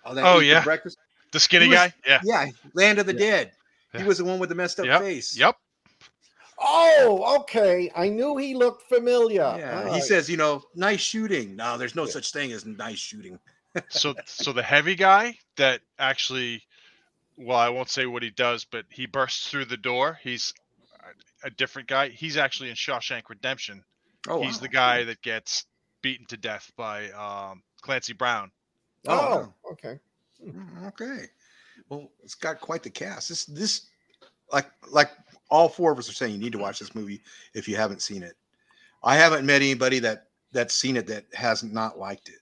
Oh, 0.05 0.13
that 0.13 0.23
Oh, 0.25 0.37
ate 0.37 0.39
the 0.41 0.45
yeah. 0.47 0.63
breakfast. 0.63 0.97
The 1.31 1.39
skinny 1.39 1.67
was- 1.67 1.77
guy. 1.77 1.93
Yeah. 2.05 2.21
Yeah, 2.23 2.45
Land 2.73 2.99
of 2.99 3.05
the 3.05 3.13
Yeah. 3.13 3.19
Dead. 3.19 3.51
He 3.95 4.03
was 4.03 4.17
the 4.17 4.25
one 4.25 4.39
with 4.39 4.49
the 4.49 4.55
messed 4.55 4.79
up 4.79 4.85
Yep. 4.87 5.01
face. 5.01 5.37
Yep. 5.37 5.55
Oh, 6.57 7.39
okay. 7.41 7.91
I 7.95 8.09
knew 8.09 8.37
he 8.37 8.55
looked 8.55 8.87
familiar. 8.87 9.55
Yeah, 9.57 9.83
All 9.87 9.93
he 9.93 10.01
says, 10.01 10.29
you 10.29 10.37
know, 10.37 10.63
nice 10.75 11.01
shooting. 11.01 11.55
No, 11.55 11.77
there's 11.77 11.95
no 11.95 12.05
Yeah. 12.05 12.11
such 12.11 12.31
thing 12.31 12.51
as 12.51 12.65
nice 12.65 12.99
shooting. 12.99 13.39
so 13.89 14.13
so 14.25 14.53
the 14.53 14.61
heavy 14.63 14.93
guy 14.95 15.35
that 15.57 15.81
actually 15.97 16.63
well 17.37 17.57
i 17.57 17.67
won't 17.69 17.89
say 17.89 18.05
what 18.05 18.21
he 18.21 18.29
does 18.29 18.65
but 18.65 18.85
he 18.91 19.07
bursts 19.07 19.49
through 19.49 19.65
the 19.65 19.75
door 19.77 20.19
he's 20.21 20.53
a, 21.43 21.47
a 21.47 21.49
different 21.49 21.87
guy 21.87 22.09
he's 22.09 22.37
actually 22.37 22.69
in 22.69 22.75
shawshank 22.75 23.23
redemption 23.29 23.83
Oh, 24.27 24.43
he's 24.43 24.57
wow. 24.57 24.61
the 24.61 24.67
guy 24.67 25.03
that 25.05 25.23
gets 25.23 25.65
beaten 26.03 26.27
to 26.27 26.37
death 26.37 26.71
by 26.77 27.09
um, 27.11 27.63
clancy 27.81 28.13
brown 28.13 28.51
Oh, 29.07 29.51
Oh, 29.65 29.71
okay. 29.71 29.99
Mm, 30.45 30.87
Okay. 30.89 31.25
Well, 31.89 32.11
it's 32.23 32.35
got 32.35 32.61
quite 32.61 32.83
the 32.83 32.89
cast. 32.91 33.29
This 33.29 33.45
this 33.45 33.87
like 34.51 34.67
like 34.91 35.09
all 35.49 35.67
four 35.67 35.91
of 35.91 35.97
us 35.99 36.07
are 36.09 36.13
saying 36.13 36.33
you 36.33 36.37
need 36.39 36.51
to 36.51 36.57
watch 36.59 36.77
this 36.79 36.93
movie 36.95 37.21
if 37.53 37.67
you 37.67 37.75
haven't 37.75 38.01
seen 38.01 38.21
it. 38.23 38.35
I 39.03 39.15
haven't 39.17 39.45
met 39.45 39.61
anybody 39.61 39.99
that 39.99 40.27
that's 40.51 40.75
seen 40.75 40.95
it 40.97 41.07
that 41.07 41.25
has 41.33 41.63
not 41.63 41.97
liked 41.97 42.29
it. 42.29 42.39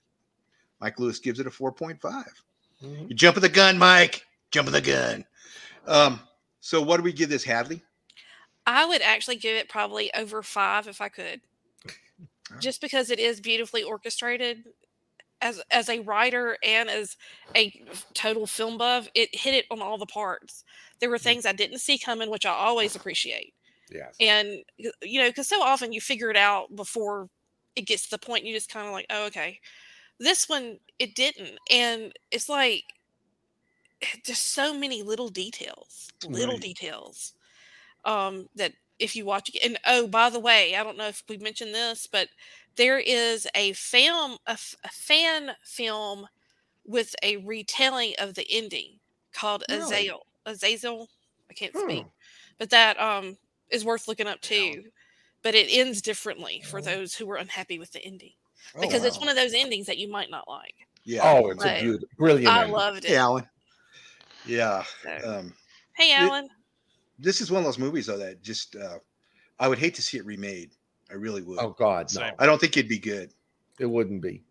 Mike 0.80 0.98
Lewis 1.00 1.18
gives 1.18 1.40
it 1.40 1.46
a 1.46 1.50
4.5. 1.50 1.98
Mhm. 2.82 3.08
You 3.08 3.14
jumping 3.14 3.40
the 3.40 3.48
gun, 3.48 3.78
Mike. 3.78 4.26
Jumping 4.50 4.72
the 4.72 4.80
gun. 4.82 5.24
Um, 5.86 6.20
so 6.60 6.80
what 6.82 6.98
do 6.98 7.02
we 7.02 7.12
give 7.12 7.30
this, 7.30 7.44
Hadley? 7.44 7.82
I 8.66 8.84
would 8.84 9.02
actually 9.02 9.36
give 9.36 9.56
it 9.56 9.68
probably 9.68 10.12
over 10.14 10.42
five 10.42 10.86
if 10.86 11.00
I 11.00 11.08
could. 11.08 11.40
Just 12.60 12.80
because 12.80 13.10
it 13.10 13.18
is 13.18 13.40
beautifully 13.40 13.82
orchestrated. 13.82 14.64
as 15.40 15.60
as 15.70 15.88
a 15.88 16.00
writer 16.00 16.56
and 16.62 16.88
as 16.88 17.16
a 17.56 17.82
total 18.14 18.46
film 18.46 18.78
buff, 18.78 19.08
it 19.14 19.34
hit 19.34 19.54
it 19.54 19.66
on 19.70 19.82
all 19.82 19.98
the 19.98 20.06
parts. 20.06 20.64
There 21.00 21.10
were 21.10 21.18
things 21.18 21.44
I 21.46 21.52
didn't 21.52 21.80
see 21.80 21.98
coming, 21.98 22.30
which 22.30 22.46
I 22.46 22.50
always 22.52 22.94
appreciate. 22.94 23.54
Yes. 23.90 24.16
And 24.20 24.62
you 25.02 25.20
know, 25.20 25.28
because 25.28 25.48
so 25.48 25.62
often 25.62 25.92
you 25.92 26.00
figure 26.00 26.30
it 26.30 26.36
out 26.36 26.74
before 26.76 27.28
it 27.76 27.86
gets 27.86 28.04
to 28.04 28.10
the 28.10 28.18
point 28.18 28.44
you 28.44 28.54
just 28.54 28.70
kind 28.70 28.86
of 28.86 28.92
like, 28.92 29.06
oh, 29.10 29.26
okay. 29.26 29.58
This 30.20 30.48
one 30.48 30.78
it 30.98 31.14
didn't, 31.14 31.58
and 31.70 32.12
it's 32.30 32.48
like 32.48 32.84
just 34.24 34.48
so 34.48 34.74
many 34.74 35.02
little 35.02 35.28
details, 35.28 36.10
little 36.28 36.56
Right. 36.56 36.62
details. 36.62 37.32
Um, 38.04 38.48
that 38.56 38.72
if 39.02 39.16
you 39.16 39.24
watch 39.24 39.48
it, 39.54 39.64
and 39.64 39.78
oh, 39.86 40.06
by 40.06 40.30
the 40.30 40.40
way, 40.40 40.76
I 40.76 40.82
don't 40.84 40.96
know 40.96 41.08
if 41.08 41.22
we 41.28 41.36
mentioned 41.38 41.74
this, 41.74 42.06
but 42.10 42.28
there 42.76 42.98
is 42.98 43.46
a 43.54 43.72
film, 43.74 44.38
a, 44.46 44.52
f- 44.52 44.74
a 44.84 44.88
fan 44.88 45.52
film 45.64 46.26
with 46.86 47.14
a 47.22 47.36
retelling 47.38 48.14
of 48.18 48.34
the 48.34 48.46
ending 48.50 48.98
called 49.32 49.64
Really? 49.68 49.82
Azazel. 49.82 50.26
Azazel, 50.46 51.08
I 51.50 51.54
can't 51.54 51.76
speak, 51.76 52.02
Hmm. 52.04 52.08
but 52.58 52.70
that 52.70 53.00
um 53.00 53.36
is 53.70 53.84
worth 53.84 54.08
looking 54.08 54.26
up 54.26 54.38
Yeah. 54.42 54.48
too. 54.72 54.84
But 55.42 55.54
it 55.56 55.66
ends 55.70 56.00
differently 56.02 56.62
for 56.64 56.80
those 56.80 57.14
who 57.16 57.26
were 57.26 57.36
unhappy 57.36 57.78
with 57.78 57.90
the 57.92 58.04
ending 58.04 58.32
Oh, 58.76 58.80
because 58.80 59.02
it's 59.04 59.18
one 59.18 59.28
of 59.28 59.34
those 59.34 59.54
endings 59.54 59.86
that 59.86 59.98
you 59.98 60.08
might 60.08 60.30
not 60.30 60.46
like. 60.48 60.74
Yeah. 61.04 61.20
Oh, 61.24 61.48
it's 61.50 61.62
But 61.64 61.78
a 61.78 61.80
beautiful, 61.82 62.08
brilliant. 62.16 62.46
I 62.54 62.58
ending. 62.60 62.72
loved 62.76 62.98
it. 63.04 63.08
Hey, 63.08 63.16
Alan. 63.16 63.48
Yeah. 64.46 64.84
So- 65.02 65.18
Um, 65.38 65.54
hey, 65.96 66.12
it- 66.12 66.18
Alan. 66.20 66.48
This 67.22 67.40
is 67.40 67.50
one 67.50 67.60
of 67.60 67.64
those 67.64 67.78
movies 67.78 68.06
though 68.06 68.18
that 68.18 68.42
just 68.42 68.76
uh, 68.76 68.98
I 69.58 69.68
would 69.68 69.78
hate 69.78 69.94
to 69.94 70.02
see 70.02 70.18
it 70.18 70.26
remade. 70.26 70.72
I 71.10 71.14
really 71.14 71.42
would. 71.42 71.58
Oh 71.60 71.70
God, 71.78 72.12
no, 72.14 72.20
Same. 72.22 72.34
I 72.38 72.46
don't 72.46 72.60
think 72.60 72.76
it'd 72.76 72.88
be 72.88 72.98
good. 72.98 73.32
it 73.78 73.86
wouldn't 73.86 74.22
be. 74.22 74.42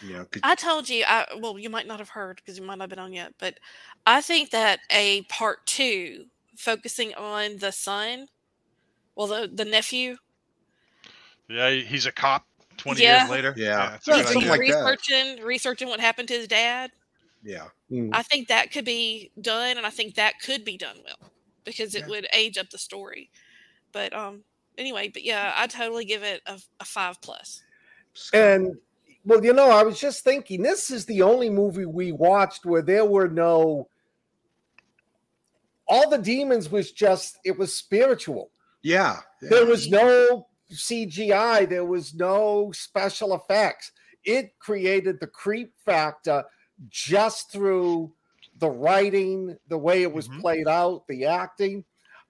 You 0.00 0.14
know, 0.14 0.24
'cause- 0.24 0.40
I 0.42 0.54
told 0.56 0.88
you, 0.88 1.04
I 1.06 1.26
well, 1.40 1.58
you 1.58 1.70
might 1.70 1.86
not 1.86 1.98
have 2.00 2.08
heard 2.08 2.36
because 2.36 2.58
you 2.58 2.64
might 2.64 2.76
not 2.78 2.84
have 2.84 2.90
been 2.90 2.98
on 2.98 3.12
yet, 3.12 3.34
but 3.38 3.58
I 4.06 4.20
think 4.20 4.50
that 4.50 4.80
a 4.90 5.22
part 5.22 5.64
two 5.66 6.26
focusing 6.56 7.14
on 7.14 7.58
the 7.58 7.70
son, 7.72 8.26
well, 9.14 9.28
the 9.28 9.48
the 9.52 9.64
nephew, 9.64 10.16
Yeah, 11.48 11.70
he's 11.70 12.06
a 12.06 12.12
cop. 12.12 12.46
Twenty 12.78 13.02
Yeah. 13.02 13.20
years 13.22 13.30
later. 13.30 13.54
Yeah. 13.56 13.66
Yeah, 13.66 13.98
good 14.04 14.16
he's 14.16 14.32
something 14.32 14.50
idea. 14.50 14.50
like 14.50 14.60
that. 14.60 14.90
researching 14.90 15.44
researching 15.44 15.88
what 15.88 16.00
happened 16.00 16.28
to 16.28 16.34
his 16.34 16.48
dad. 16.48 16.90
yeah. 17.44 17.68
Mm. 17.90 18.10
I 18.12 18.22
think 18.22 18.48
that 18.48 18.72
could 18.72 18.84
be 18.86 19.30
done, 19.40 19.76
and 19.76 19.86
I 19.86 19.90
think 19.90 20.14
that 20.14 20.40
could 20.40 20.64
be 20.64 20.76
done 20.78 20.96
well 21.04 21.30
because 21.64 21.94
it 21.94 22.02
Yeah. 22.02 22.08
would 22.08 22.26
age 22.32 22.58
up 22.58 22.70
the 22.70 22.78
story. 22.78 23.30
But 23.92 24.12
um, 24.14 24.44
anyway, 24.78 25.08
but 25.08 25.22
yeah, 25.22 25.52
I 25.56 25.66
totally 25.66 26.04
give 26.04 26.22
it 26.22 26.40
a, 26.46 26.58
a 26.80 26.84
five 26.84 27.20
plus. 27.20 27.62
And 28.32 28.76
well, 29.24 29.44
you 29.44 29.52
know, 29.52 29.70
I 29.70 29.82
was 29.82 30.00
just 30.00 30.24
thinking 30.24 30.62
this 30.62 30.90
is 30.90 31.04
the 31.06 31.22
only 31.22 31.48
movie 31.50 31.86
we 31.86 32.12
watched 32.12 32.64
where 32.64 32.82
there 32.82 33.04
were 33.04 33.28
no 33.28 33.88
all 35.86 36.08
the 36.08 36.18
demons 36.18 36.70
was 36.70 36.92
just 36.92 37.38
it 37.44 37.56
was 37.58 37.74
spiritual. 37.74 38.50
yeah. 38.82 39.18
yeah. 39.42 39.48
There 39.50 39.66
was 39.66 39.90
no 39.90 40.46
CGI, 40.72 41.68
there 41.68 41.84
was 41.84 42.14
no 42.14 42.72
special 42.72 43.34
effects. 43.34 43.92
It 44.24 44.58
created 44.58 45.20
the 45.20 45.26
creep 45.26 45.72
factor 45.84 46.44
just 46.88 47.50
through 47.52 48.12
the 48.62 48.70
writing, 48.70 49.58
the 49.66 49.76
way 49.76 50.02
it 50.02 50.12
was 50.12 50.28
Mhm. 50.28 50.40
played 50.40 50.68
out, 50.68 51.06
the 51.08 51.26
acting. 51.26 51.84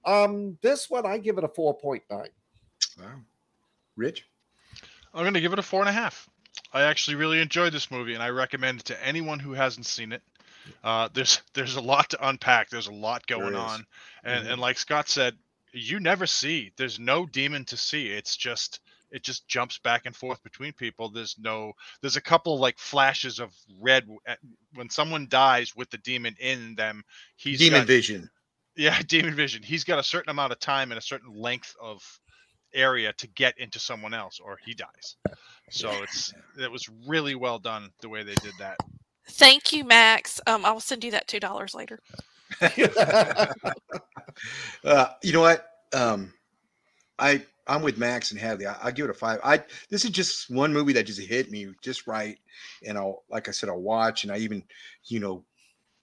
Um, 0.07 0.59
this 0.62 0.88
one 0.88 1.05
I 1.07 1.18
give 1.18 1.37
it 1.37 1.45
a 1.45 1.49
4.9. 1.49 2.31
Wow. 2.99 3.21
Rich. 3.97 4.27
I'm 5.12 5.23
going 5.25 5.35
to 5.35 5.40
give 5.42 5.53
it 5.53 5.59
a 5.59 5.62
four 5.62 5.81
and 5.81 5.90
a 5.90 5.92
half. 5.92 6.29
I 6.73 6.83
actually 6.83 7.16
really 7.16 7.38
enjoyed 7.40 7.75
this 7.75 7.90
movie, 7.90 8.14
and 8.14 8.23
I 8.23 8.31
recommend 8.31 8.81
it 8.81 8.87
to 8.87 9.05
anyone 9.07 9.38
who 9.38 9.53
hasn't 9.53 9.85
seen 9.85 10.11
it. 10.11 10.23
Uh, 10.83 11.09
there's 11.12 11.42
there's 11.53 11.77
a 11.77 11.81
lot 11.83 12.09
to 12.11 12.29
unpack. 12.29 12.71
There's 12.71 12.87
a 12.87 12.92
lot 12.92 13.27
going 13.27 13.55
on, 13.55 13.87
and 14.25 14.47
Mhm. 14.47 14.53
and 14.53 14.61
like 14.61 14.79
Scott 14.79 15.09
said, 15.11 15.37
you 15.73 16.01
never 16.01 16.27
see. 16.27 16.73
There's 16.77 16.99
no 16.99 17.27
demon 17.27 17.66
to 17.66 17.77
see. 17.77 18.09
It's 18.11 18.37
just 18.37 18.81
it 19.12 19.22
just 19.22 19.46
jumps 19.46 19.79
back 19.79 20.07
and 20.07 20.16
forth 20.16 20.42
between 20.42 20.72
people. 20.72 21.09
There's 21.11 21.37
no 21.38 21.72
there's 22.01 22.16
a 22.16 22.20
couple 22.20 22.59
like 22.59 22.79
flashes 22.79 23.38
of 23.38 23.53
red 23.81 24.09
when 24.75 24.90
someone 24.90 25.27
dies 25.29 25.77
with 25.77 25.90
the 25.90 25.98
demon 25.98 26.35
in 26.40 26.75
them. 26.75 27.05
He's 27.37 27.59
Demon 27.61 27.81
got- 27.83 27.87
Vision. 27.87 28.29
yeah, 28.77 29.01
demon 29.07 29.35
vision. 29.35 29.62
He's 29.62 29.85
got 29.85 29.98
a 29.98 30.03
certain 30.03 30.31
amount 30.31 30.53
of 30.53 30.59
time 30.59 30.90
and 30.90 30.98
a 30.98 31.03
certain 31.03 31.33
length 31.35 31.75
of 31.81 32.03
area 32.75 33.12
to 33.18 33.27
get 33.29 33.57
into 33.59 33.79
someone 33.79 34.14
else, 34.14 34.40
or 34.42 34.59
he 34.64 34.72
dies. 34.75 35.16
So 35.70 35.90
it's 36.03 36.33
it 36.59 36.70
was 36.72 36.88
really 37.07 37.35
well 37.35 37.59
done 37.59 37.90
the 38.01 38.09
way 38.09 38.22
they 38.22 38.35
did 38.37 38.55
that. 38.59 38.77
Thank 39.29 39.72
you, 39.72 39.85
Max. 39.85 40.40
Um, 40.46 40.64
I'll 40.64 40.81
send 40.81 41.05
you 41.05 41.11
that 41.12 41.29
two 41.29 41.38
dollars 41.40 41.75
later. 41.75 42.01
Uh, 44.85 45.07
you 45.22 45.33
know 45.33 45.40
what? 45.40 45.66
Um, 45.92 46.33
I 47.18 47.44
I'm 47.72 47.80
with 47.80 47.96
Max 47.96 48.32
and 48.32 48.40
Hadley. 48.40 48.66
I, 48.66 48.76
I 48.82 48.90
give 48.90 49.06
it 49.06 49.11
a 49.11 49.14
five. 49.14 49.40
I 49.42 49.64
this 49.88 50.04
is 50.04 50.11
just 50.11 50.50
one 50.50 50.74
movie 50.74 50.92
that 50.92 51.06
just 51.06 51.20
hit 51.20 51.50
me 51.50 51.68
just 51.80 52.06
right, 52.06 52.38
and 52.87 52.98
I'll 52.98 53.24
like 53.30 53.48
I 53.48 53.50
said 53.50 53.70
I'll 53.70 53.80
watch 53.80 54.24
and 54.24 54.32
I 54.32 54.37
even 54.37 54.62
you 55.06 55.20
know 55.20 55.42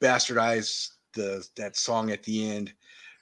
bastardize 0.01 0.89
the 1.13 1.47
that 1.57 1.77
song 1.77 2.09
at 2.09 2.23
the 2.23 2.49
end 2.49 2.73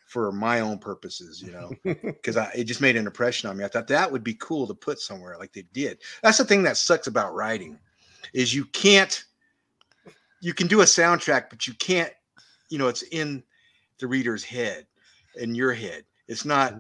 for 0.05 0.31
my 0.31 0.62
own 0.62 0.79
purposes, 0.79 1.41
you 1.41 1.51
know, 1.51 1.71
because 1.83 2.38
I 2.38 2.49
it 2.55 2.63
just 2.63 2.79
made 2.79 2.95
an 2.95 3.05
impression 3.05 3.49
on 3.49 3.57
me. 3.57 3.65
I 3.65 3.67
thought 3.67 3.88
that 3.89 4.10
would 4.10 4.23
be 4.23 4.36
cool 4.36 4.65
to 4.67 4.73
put 4.73 4.99
somewhere 4.99 5.38
like 5.38 5.51
they 5.51 5.65
did. 5.73 5.97
That's 6.23 6.38
the 6.38 6.45
thing 6.45 6.63
that 6.63 6.77
sucks 6.77 7.07
about 7.07 7.36
writing, 7.36 7.77
is 8.33 8.55
you 8.55 8.63
can't 8.65 9.25
you 10.39 10.53
can 10.53 10.67
do 10.67 10.81
a 10.81 10.86
soundtrack, 10.86 11.49
but 11.49 11.67
you 11.67 11.73
can't, 11.73 12.13
you 12.69 12.77
know, 12.77 12.88
it's 12.88 13.01
in 13.01 13.43
the 13.99 14.07
reader's 14.07 14.45
head, 14.45 14.88
in 15.36 15.53
your 15.53 15.73
head. 15.73 16.05
It's 16.29 16.45
not, 16.45 16.75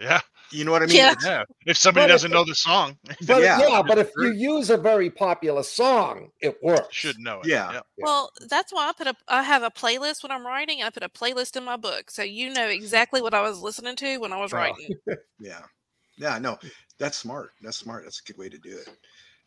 Yeah, 0.00 0.20
you 0.50 0.64
know 0.64 0.72
what 0.72 0.82
I 0.82 0.86
mean? 0.86 0.96
Yeah. 0.96 1.14
Yeah. 1.24 1.44
If 1.66 1.76
somebody 1.76 2.04
But 2.04 2.12
doesn't 2.12 2.30
it- 2.30 2.34
know 2.34 2.44
the 2.44 2.54
song, 2.54 2.96
But 3.26 3.42
Yeah. 3.42 3.58
yeah, 3.60 3.82
but 3.86 3.98
if 3.98 4.10
you 4.18 4.32
use 4.32 4.70
a 4.70 4.76
very 4.76 5.10
popular 5.10 5.62
song, 5.62 6.30
it 6.40 6.56
works. 6.62 6.94
should 6.94 7.18
know 7.18 7.40
it. 7.40 7.46
Yeah. 7.48 7.72
Yeah. 7.72 7.80
Well, 7.98 8.30
that's 8.48 8.72
why 8.72 8.88
I 8.88 8.92
put 8.92 9.06
a 9.06 9.14
I 9.28 9.42
have 9.42 9.62
a 9.62 9.70
playlist 9.70 10.22
when 10.22 10.32
I'm 10.32 10.46
writing. 10.46 10.82
I 10.82 10.90
put 10.90 11.02
a 11.02 11.08
playlist 11.08 11.56
in 11.56 11.64
my 11.64 11.76
book, 11.76 12.10
so 12.10 12.22
you 12.22 12.52
know 12.52 12.66
exactly 12.68 13.20
what 13.22 13.34
I 13.34 13.42
was 13.42 13.60
listening 13.60 13.96
to 13.96 14.18
when 14.18 14.32
I 14.32 14.40
was 14.40 14.52
Oh. 14.52 14.56
writing. 14.56 14.88
Yeah. 15.40 15.60
Yeah, 16.16 16.38
no, 16.38 16.58
that's 16.98 17.16
smart. 17.16 17.50
That's 17.62 17.76
smart. 17.76 18.02
That's 18.04 18.20
a 18.20 18.24
good 18.24 18.38
way 18.38 18.48
to 18.48 18.58
do 18.58 18.76
it. 18.76 18.88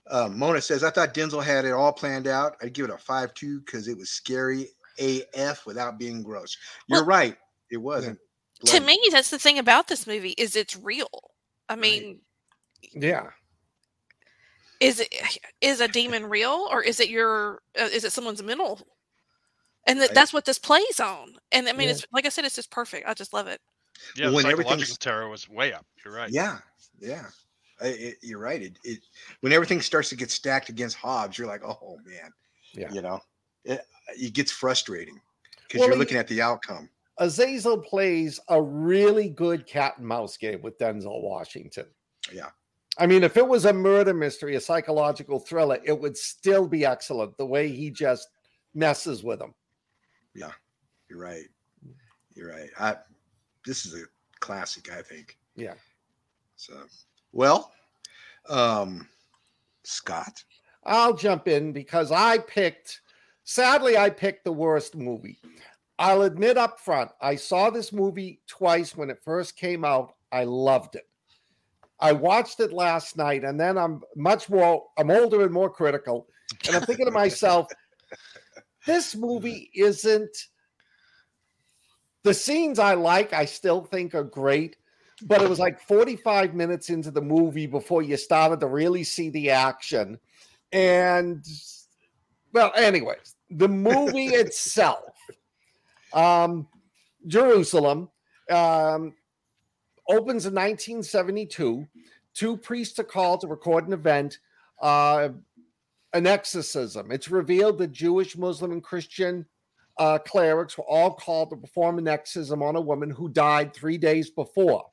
Um, 0.09 0.39
Mona 0.39 0.61
says, 0.61 0.83
I 0.85 0.89
thought 0.89 1.13
Denzel 1.13 1.43
had 1.43 1.65
it 1.65 1.73
all 1.73 1.91
planned 1.91 2.27
out. 2.27 2.55
I'd 2.61 2.73
give 2.73 2.85
it 2.85 2.91
a 2.93 2.97
5 2.97 3.33
2 3.33 3.59
because 3.59 3.87
it 3.89 3.97
was 3.97 4.09
scary 4.09 4.69
AF 4.97 5.65
without 5.65 5.99
being 5.99 6.23
gross. 6.23 6.55
You're 6.87 6.99
Well- 7.01 7.07
right. 7.07 7.37
It 7.69 7.77
wasn't. 7.77 8.19
To 8.65 8.79
me, 8.79 8.99
that's 9.11 9.29
the 9.29 9.39
thing 9.39 9.59
about 9.59 9.87
this 9.87 10.05
movie 10.07 10.35
is 10.37 10.55
it's 10.55 10.75
real. 10.77 11.09
I 11.69 11.75
mean, 11.75 12.19
Yeah. 12.93 13.29
is 14.79 14.99
it 14.99 15.13
is 15.61 15.79
a 15.81 15.87
demon 15.87 16.25
real 16.25 16.67
or 16.71 16.81
is 16.83 16.99
it 16.99 17.09
your 17.09 17.61
uh, 17.79 17.83
is 17.91 18.03
it 18.03 18.11
someone's 18.11 18.43
mental? 18.43 18.85
And 19.87 19.99
that 19.99 20.09
Right. 20.09 20.15
that's 20.15 20.33
what 20.33 20.45
this 20.45 20.59
plays 20.59 20.99
on. 20.99 21.35
And 21.51 21.67
I 21.67 21.73
mean, 21.73 21.87
Yeah. 21.87 21.95
it's 21.95 22.05
like 22.11 22.25
I 22.25 22.29
said, 22.29 22.45
it's 22.45 22.55
just 22.55 22.71
perfect. 22.71 23.07
I 23.07 23.13
just 23.13 23.33
love 23.33 23.47
it. 23.47 23.61
Yeah, 24.15 24.27
the 24.27 24.33
When 24.33 24.43
psychological 24.43 24.71
everything's- 24.73 24.97
terror 24.99 25.27
was 25.29 25.49
way 25.49 25.73
up. 25.73 25.85
You're 26.03 26.13
right. 26.13 26.29
Yeah. 26.29 26.59
Yeah. 26.99 27.25
I, 27.81 27.87
it, 27.87 28.17
you're 28.21 28.39
right. 28.39 28.61
It, 28.61 28.77
it 28.83 28.99
when 29.39 29.53
everything 29.53 29.81
starts 29.81 30.09
to 30.09 30.15
get 30.15 30.29
stacked 30.29 30.69
against 30.69 30.95
Hobbs, 30.97 31.37
you're 31.37 31.47
like, 31.47 31.63
oh 31.63 31.97
man, 32.05 32.31
Yeah. 32.73 32.91
you 32.93 33.01
know, 33.01 33.19
it, 33.65 33.81
it 34.09 34.33
gets 34.33 34.51
frustrating 34.51 35.19
because 35.63 35.79
Well, 35.79 35.89
you're 35.89 35.97
looking 35.97 36.17
at 36.17 36.27
the 36.27 36.41
outcome. 36.43 36.89
Azazel 37.17 37.77
plays 37.77 38.39
a 38.47 38.61
really 38.61 39.29
good 39.29 39.67
cat 39.67 39.97
and 39.97 40.07
mouse 40.07 40.37
game 40.37 40.61
with 40.61 40.77
Denzel 40.79 41.21
Washington. 41.21 41.85
Yeah. 42.33 42.49
I 42.97 43.07
mean, 43.07 43.23
if 43.23 43.37
it 43.37 43.47
was 43.47 43.65
a 43.65 43.73
murder 43.73 44.13
mystery, 44.13 44.55
a 44.55 44.61
psychological 44.61 45.39
thriller, 45.39 45.79
it 45.83 45.97
would 45.97 46.17
still 46.17 46.67
be 46.67 46.85
excellent 46.85 47.37
the 47.37 47.45
way 47.45 47.69
he 47.69 47.89
just 47.89 48.29
messes 48.73 49.23
with 49.23 49.39
them. 49.39 49.53
Yeah, 50.35 50.51
you're 51.09 51.19
right. 51.19 51.45
You're 52.35 52.49
right. 52.49 52.69
I, 52.79 52.97
this 53.65 53.85
is 53.85 53.93
a 53.93 54.05
classic, 54.39 54.91
I 54.91 55.01
think. 55.01 55.37
Yeah. 55.55 55.75
So, 56.55 56.73
well, 57.31 57.71
um, 58.49 59.07
Scott. 59.83 60.43
I'll 60.83 61.13
jump 61.13 61.47
in 61.47 61.73
because 61.73 62.11
I 62.11 62.39
picked, 62.39 63.01
sadly, 63.43 63.97
I 63.97 64.09
picked 64.09 64.43
the 64.43 64.51
worst 64.51 64.95
movie. 64.95 65.39
I'll 66.01 66.23
admit 66.23 66.57
up 66.57 66.79
front, 66.79 67.11
I 67.21 67.35
saw 67.35 67.69
this 67.69 67.93
movie 67.93 68.41
twice 68.47 68.97
when 68.97 69.11
it 69.11 69.21
first 69.23 69.55
came 69.55 69.85
out. 69.85 70.15
I 70.31 70.45
loved 70.45 70.95
it. 70.95 71.07
I 71.99 72.11
watched 72.11 72.59
it 72.59 72.73
last 72.73 73.17
night, 73.17 73.43
and 73.43 73.59
then 73.59 73.77
I'm 73.77 74.01
much 74.15 74.49
more, 74.49 74.87
I'm 74.97 75.11
older 75.11 75.43
and 75.43 75.53
more 75.53 75.69
critical. 75.69 76.25
And 76.65 76.75
I'm 76.75 76.81
thinking 76.81 77.05
to 77.05 77.11
myself, 77.11 77.67
this 78.87 79.15
movie 79.15 79.69
isn't 79.75 80.35
the 82.23 82.33
scenes 82.33 82.79
I 82.79 82.95
like, 82.95 83.31
I 83.31 83.45
still 83.45 83.83
think 83.83 84.15
are 84.15 84.23
great, 84.23 84.77
but 85.21 85.43
it 85.43 85.49
was 85.49 85.59
like 85.59 85.79
45 85.81 86.55
minutes 86.55 86.89
into 86.89 87.11
the 87.11 87.21
movie 87.21 87.67
before 87.67 88.01
you 88.01 88.17
started 88.17 88.59
to 88.61 88.67
really 88.67 89.03
see 89.03 89.29
the 89.29 89.51
action. 89.51 90.17
And 90.71 91.45
well, 92.53 92.71
anyways, 92.75 93.35
the 93.51 93.69
movie 93.69 94.27
itself, 94.33 95.13
um, 96.13 96.67
Jerusalem, 97.27 98.09
um, 98.49 99.13
opens 100.07 100.45
in 100.45 100.53
1972. 100.53 101.87
Two 102.33 102.57
priests 102.57 102.99
are 102.99 103.03
called 103.03 103.41
to 103.41 103.47
record 103.47 103.87
an 103.87 103.93
event, 103.93 104.39
uh, 104.81 105.29
an 106.13 106.27
exorcism. 106.27 107.11
It's 107.11 107.29
revealed 107.29 107.77
that 107.79 107.91
Jewish, 107.91 108.37
Muslim, 108.37 108.71
and 108.71 108.83
Christian 108.83 109.45
uh, 109.97 110.17
clerics 110.17 110.77
were 110.77 110.89
all 110.89 111.13
called 111.13 111.49
to 111.49 111.55
perform 111.57 111.97
an 111.97 112.07
exorcism 112.07 112.63
on 112.63 112.75
a 112.75 112.81
woman 112.81 113.09
who 113.09 113.29
died 113.29 113.73
three 113.73 113.97
days 113.97 114.29
before. 114.29 114.85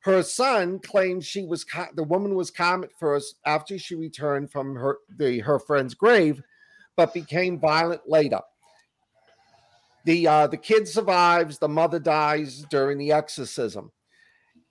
Her 0.00 0.22
son 0.22 0.78
claimed 0.78 1.24
she 1.24 1.44
was 1.44 1.66
the 1.94 2.04
woman 2.04 2.34
was 2.34 2.50
calm 2.50 2.82
at 2.82 2.92
first 2.98 3.38
after 3.44 3.78
she 3.78 3.94
returned 3.94 4.50
from 4.50 4.74
her 4.74 4.98
the 5.18 5.40
her 5.40 5.58
friend's 5.58 5.94
grave, 5.94 6.42
but 6.96 7.12
became 7.12 7.58
violent 7.60 8.08
later. 8.08 8.40
The 10.04 10.26
uh, 10.26 10.46
the 10.46 10.56
kid 10.56 10.88
survives. 10.88 11.58
The 11.58 11.68
mother 11.68 11.98
dies 11.98 12.64
during 12.70 12.98
the 12.98 13.12
exorcism. 13.12 13.90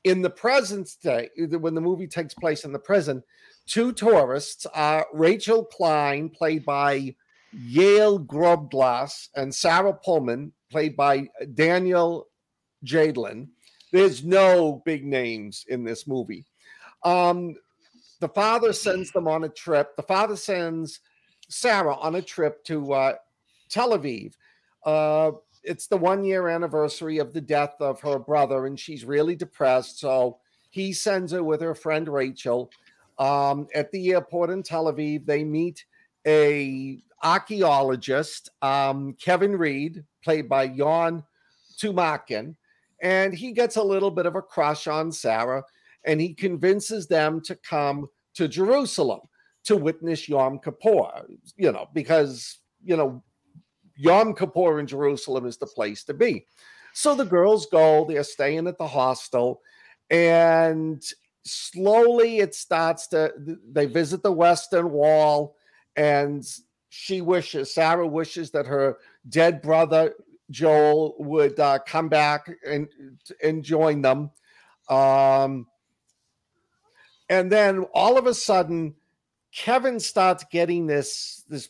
In 0.03 0.21
the 0.21 0.29
present 0.29 0.95
day, 1.03 1.29
when 1.37 1.75
the 1.75 1.81
movie 1.81 2.07
takes 2.07 2.33
place 2.33 2.63
in 2.63 2.71
the 2.71 2.79
prison, 2.79 3.21
two 3.67 3.91
tourists, 3.91 4.65
uh, 4.73 5.03
Rachel 5.13 5.65
Klein, 5.65 6.29
played 6.29 6.65
by 6.65 7.15
Yael 7.55 8.25
Grobglas, 8.25 9.29
and 9.35 9.53
Sarah 9.53 9.93
Pullman, 9.93 10.53
played 10.71 10.95
by 10.95 11.27
Danielle 11.53 12.27
Jadelyn. 12.85 13.47
There's 13.91 14.23
no 14.23 14.81
big 14.85 15.05
names 15.05 15.65
in 15.67 15.83
this 15.83 16.07
movie. 16.07 16.45
Um, 17.03 17.55
the 18.19 18.29
father 18.29 18.73
sends 18.73 19.11
them 19.11 19.27
on 19.27 19.43
a 19.43 19.49
trip. 19.49 19.95
The 19.95 20.03
father 20.03 20.35
sends 20.35 20.99
Sarah 21.49 21.95
on 21.95 22.15
a 22.15 22.21
trip 22.21 22.63
to 22.65 22.93
uh, 22.93 23.13
Tel 23.69 23.97
Aviv. 23.97 24.33
Uh, 24.85 25.31
it's 25.63 25.87
the 25.87 25.97
one 25.97 26.23
year 26.23 26.47
anniversary 26.47 27.17
of 27.17 27.33
the 27.33 27.41
death 27.41 27.75
of 27.79 27.99
her 28.01 28.19
brother, 28.19 28.65
and 28.65 28.79
she's 28.79 29.05
really 29.05 29.35
depressed. 29.35 29.99
So 29.99 30.37
he 30.69 30.93
sends 30.93 31.31
her 31.31 31.43
with 31.43 31.61
her 31.61 31.75
friend 31.75 32.07
Rachel. 32.07 32.71
Um, 33.17 33.67
at 33.75 33.91
the 33.91 34.11
airport 34.11 34.49
in 34.49 34.63
Tel 34.63 34.85
Aviv, 34.85 35.25
they 35.25 35.43
meet 35.43 35.85
a 36.25 36.99
archaeologist, 37.21 38.49
um, 38.61 39.13
Kevin 39.21 39.55
Reed, 39.57 40.05
played 40.23 40.47
by 40.47 40.67
Jon 40.67 41.23
Tumarkin, 41.77 42.55
and 43.01 43.33
he 43.33 43.51
gets 43.51 43.75
a 43.75 43.83
little 43.83 44.11
bit 44.11 44.25
of 44.25 44.35
a 44.35 44.41
crush 44.41 44.87
on 44.87 45.11
Sarah, 45.11 45.63
and 46.05 46.21
he 46.21 46.33
convinces 46.33 47.07
them 47.07 47.41
to 47.41 47.55
come 47.55 48.07
to 48.35 48.47
Jerusalem 48.47 49.19
to 49.65 49.75
witness 49.75 50.29
Yom 50.29 50.59
Kippur, 50.59 51.25
you 51.57 51.71
know, 51.71 51.87
because, 51.93 52.59
you 52.83 52.95
know, 52.95 53.21
Yom 53.99 54.33
Kippur 54.33 54.79
in 54.79 54.88
Jerusalem 54.88 55.45
is 55.45 55.57
the 55.57 55.67
place 55.67 56.03
to 56.05 56.13
be. 56.13 56.45
So 56.93 57.15
the 57.15 57.25
girls 57.25 57.65
go, 57.67 58.05
they're 58.07 58.23
staying 58.23 58.67
at 58.67 58.77
the 58.77 58.88
hostel, 58.88 59.62
and 60.09 61.03
slowly 61.43 62.39
it 62.39 62.55
starts 62.55 63.07
to, 63.07 63.33
they 63.71 63.85
visit 63.85 64.23
the 64.23 64.31
Western 64.31 64.91
Wall, 64.91 65.55
and 65.95 66.43
she 66.88 67.21
wishes, 67.21 67.73
Sarah 67.73 68.07
wishes 68.07 68.51
that 68.51 68.65
her 68.65 68.97
dead 69.27 69.62
brother 69.62 70.13
Joel 70.49 71.15
would 71.19 71.59
uh, 71.59 71.79
come 71.85 72.09
back 72.09 72.49
and 72.65 72.88
and 73.43 73.63
join 73.63 74.01
them. 74.01 74.31
Um, 74.89 75.67
and 77.29 77.51
then 77.51 77.85
all 77.93 78.17
of 78.17 78.25
a 78.25 78.33
sudden, 78.33 78.95
Kevin 79.53 79.99
starts 79.99 80.43
getting 80.51 80.88
this 80.88 81.43
this 81.47 81.69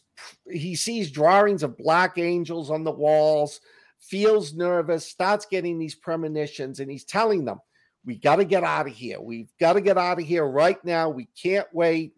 he 0.50 0.76
sees 0.76 1.12
drawings 1.12 1.64
of 1.64 1.78
black 1.78 2.18
angels 2.18 2.70
on 2.72 2.84
the 2.84 2.92
walls, 2.92 3.62
feels 4.00 4.54
nervous, 4.54 5.06
starts 5.06 5.46
getting 5.46 5.78
these 5.78 5.96
premonitions, 5.96 6.80
and 6.80 6.90
he's 6.90 7.06
telling 7.06 7.46
them, 7.46 7.60
"We 8.06 8.16
got 8.16 8.38
to 8.38 8.46
get 8.46 8.64
out 8.64 8.88
of 8.88 8.94
here. 8.94 9.20
We've 9.20 9.52
got 9.60 9.74
to 9.74 9.82
get 9.82 9.98
out 9.98 10.20
of 10.20 10.26
here 10.26 10.46
right 10.46 10.84
now. 10.86 11.10
We 11.10 11.28
can't 11.42 11.68
wait." 11.74 12.14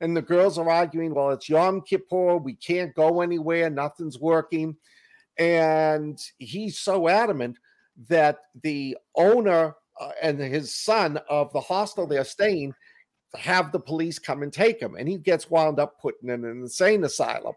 And 0.00 0.16
the 0.16 0.22
girls 0.22 0.58
are 0.58 0.68
arguing, 0.68 1.14
"Well, 1.14 1.30
it's 1.30 1.48
Yom 1.48 1.82
Kippur. 1.82 2.36
We 2.38 2.54
can't 2.54 2.94
go 2.94 3.20
anywhere. 3.20 3.70
Nothing's 3.70 4.18
working." 4.18 4.76
And 5.38 6.18
he's 6.38 6.78
so 6.78 7.08
adamant 7.08 7.58
that 8.08 8.38
the 8.62 8.96
owner 9.14 9.74
uh, 10.00 10.10
and 10.22 10.38
his 10.38 10.74
son 10.74 11.18
of 11.28 11.52
the 11.52 11.60
hostel 11.60 12.06
they're 12.06 12.24
staying 12.24 12.74
have 13.38 13.72
the 13.72 13.80
police 13.80 14.18
come 14.18 14.42
and 14.42 14.52
take 14.52 14.80
him. 14.80 14.96
And 14.98 15.08
he 15.08 15.16
gets 15.16 15.50
wound 15.50 15.78
up 15.78 16.00
putting 16.00 16.28
in 16.28 16.44
an 16.44 16.62
insane 16.62 17.04
asylum. 17.04 17.54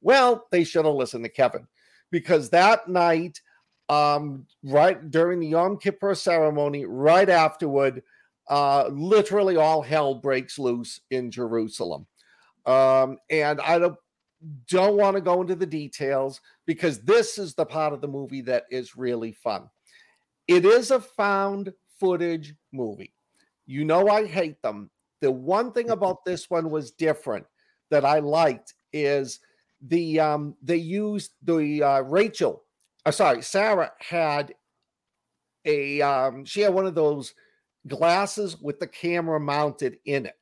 Well, 0.00 0.46
they 0.50 0.64
should 0.64 0.84
have 0.84 0.94
listened 0.94 1.24
to 1.24 1.30
Kevin 1.30 1.66
because 2.10 2.50
that 2.50 2.88
night, 2.88 3.40
um, 3.88 4.46
right 4.62 5.10
during 5.10 5.40
the 5.40 5.48
Yom 5.48 5.78
Kippur 5.78 6.14
ceremony, 6.14 6.84
right 6.84 7.28
afterward, 7.28 8.02
uh, 8.48 8.88
literally 8.90 9.56
all 9.56 9.82
hell 9.82 10.14
breaks 10.14 10.58
loose 10.58 11.00
in 11.10 11.30
Jerusalem. 11.30 12.06
Um, 12.64 13.18
and 13.30 13.60
I 13.60 13.78
don't 13.78 13.96
don't 14.68 14.96
want 14.96 15.16
to 15.16 15.20
go 15.20 15.40
into 15.40 15.54
the 15.54 15.66
details 15.66 16.40
because 16.66 17.00
this 17.00 17.38
is 17.38 17.54
the 17.54 17.64
part 17.64 17.92
of 17.92 18.00
the 18.00 18.08
movie 18.08 18.42
that 18.42 18.64
is 18.70 18.96
really 18.96 19.32
fun. 19.32 19.68
It 20.46 20.64
is 20.64 20.90
a 20.90 21.00
found 21.00 21.72
footage 21.98 22.54
movie. 22.72 23.14
You 23.66 23.84
know, 23.84 24.08
I 24.08 24.26
hate 24.26 24.60
them. 24.62 24.90
The 25.20 25.30
one 25.30 25.72
thing 25.72 25.90
about 25.90 26.24
this 26.24 26.50
one 26.50 26.70
was 26.70 26.90
different 26.90 27.46
that 27.90 28.04
I 28.04 28.18
liked 28.18 28.74
is 28.92 29.40
the 29.80 30.20
um 30.20 30.54
they 30.62 30.76
used 30.76 31.32
the 31.42 31.82
uh, 31.82 32.00
Rachel, 32.00 32.64
uh, 33.04 33.10
sorry, 33.10 33.42
Sarah 33.42 33.92
had 33.98 34.54
a 35.64 36.00
um 36.02 36.44
she 36.44 36.60
had 36.60 36.74
one 36.74 36.86
of 36.86 36.94
those 36.94 37.34
glasses 37.86 38.60
with 38.60 38.80
the 38.80 38.86
camera 38.86 39.40
mounted 39.40 39.98
in 40.04 40.26
it. 40.26 40.34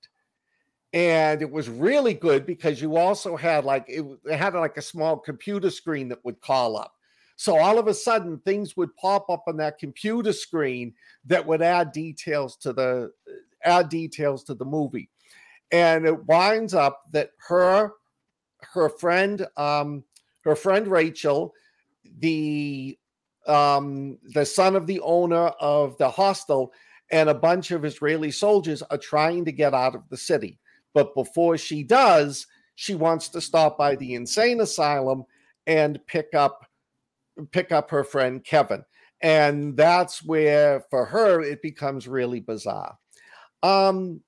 And 0.93 1.43
it 1.43 1.51
was 1.51 1.69
really 1.69 2.15
good 2.15 2.47
because 2.47 2.81
you 2.81 2.97
also 2.97 3.37
had 3.37 3.65
like 3.65 3.85
it, 3.89 4.05
it, 4.25 4.37
had 4.37 4.55
like 4.55 4.77
a 4.77 4.83
small 4.83 5.17
computer 5.19 5.71
screen 5.71 6.09
that 6.09 6.25
would 6.25 6.41
call 6.41 6.77
up. 6.77 6.93
So 7.37 7.59
all 7.59 7.81
of 7.81 7.89
a 7.89 7.95
sudden 7.95 8.39
things 8.39 8.77
would 8.77 8.95
pop 8.97 9.29
up 9.29 9.45
on 9.49 9.57
that 9.57 9.79
computer 9.79 10.33
screen 10.33 10.95
that 11.27 11.45
would 11.45 11.63
add 11.63 11.91
details 11.91 12.57
to 12.59 12.73
the 12.73 13.11
add 13.65 13.89
details 13.89 14.45
to 14.45 14.55
the 14.55 14.65
movie 14.65 15.09
and 15.73 16.07
it 16.07 16.27
winds 16.27 16.75
up 16.75 17.03
that 17.13 17.31
her 17.49 17.93
her 18.61 18.89
friend 18.89 19.47
um 19.57 20.05
her 20.43 20.57
friend 20.57 20.89
rachel 20.89 21.53
the 22.19 22.99
um 23.47 24.19
the 24.35 24.45
son 24.45 24.77
of 24.77 24.87
the 24.87 25.01
owner 25.01 25.49
of 25.61 25.97
the 25.99 26.09
hostel 26.09 26.73
and 27.11 27.29
a 27.29 27.35
bunch 27.35 27.71
of 27.71 27.85
israeli 27.85 28.31
soldiers 28.31 28.83
are 28.83 28.99
trying 28.99 29.45
to 29.45 29.53
get 29.53 29.75
out 29.75 29.95
of 29.95 30.03
the 30.11 30.17
city 30.17 30.59
but 30.95 31.15
before 31.15 31.59
she 31.59 31.83
does, 31.83 32.47
she 32.77 32.95
wants 32.95 33.29
to 33.31 33.41
stop 33.41 33.77
by 33.77 33.97
the 33.97 34.15
insane 34.15 34.61
asylum 34.61 35.25
and 35.67 36.05
pick 36.07 36.29
up 36.35 36.65
pick 37.51 37.73
up 37.73 37.91
her 37.91 38.05
friend 38.05 38.45
Kevin. 38.45 38.85
And 39.21 39.77
that's 39.77 40.25
where 40.25 40.85
for 40.91 41.05
her 41.05 41.41
it 41.41 41.63
becomes 41.63 42.07
really 42.07 42.41
bizarre. 42.41 42.97
Um 43.65 44.21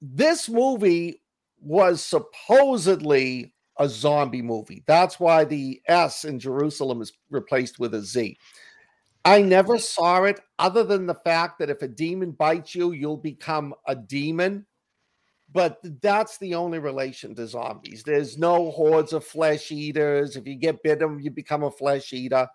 this 0.00 0.48
movie 0.48 1.22
was 1.60 2.02
supposedly 2.02 3.54
a 3.78 3.88
zombie 3.88 4.42
movie. 4.42 4.84
That's 4.86 5.18
why 5.18 5.44
the 5.44 5.80
S 5.86 6.24
in 6.24 6.38
Jerusalem 6.38 7.00
is 7.02 7.12
replaced 7.30 7.78
with 7.78 7.94
a 7.94 8.02
Z. 8.02 8.36
I 9.24 9.42
never 9.42 9.78
saw 9.78 10.24
it 10.24 10.40
other 10.58 10.84
than 10.84 11.06
the 11.06 11.14
fact 11.14 11.58
that 11.58 11.70
if 11.70 11.82
a 11.82 11.88
demon 11.88 12.32
bites 12.32 12.74
you, 12.74 12.92
you'll 12.92 13.16
become 13.16 13.74
a 13.86 13.94
demon 13.94 14.66
but 15.52 15.78
that's 16.00 16.38
the 16.38 16.54
only 16.54 16.78
relation 16.78 17.34
to 17.34 17.46
zombies. 17.46 18.02
There's 18.02 18.38
no 18.38 18.70
hordes 18.70 19.12
of 19.12 19.24
flesh 19.24 19.70
eaters. 19.70 20.36
If 20.36 20.46
you 20.46 20.54
get 20.54 20.82
bitten, 20.82 21.20
you 21.20 21.30
become 21.30 21.62
a 21.62 21.70
flesh 21.70 22.12
eater. 22.12 22.48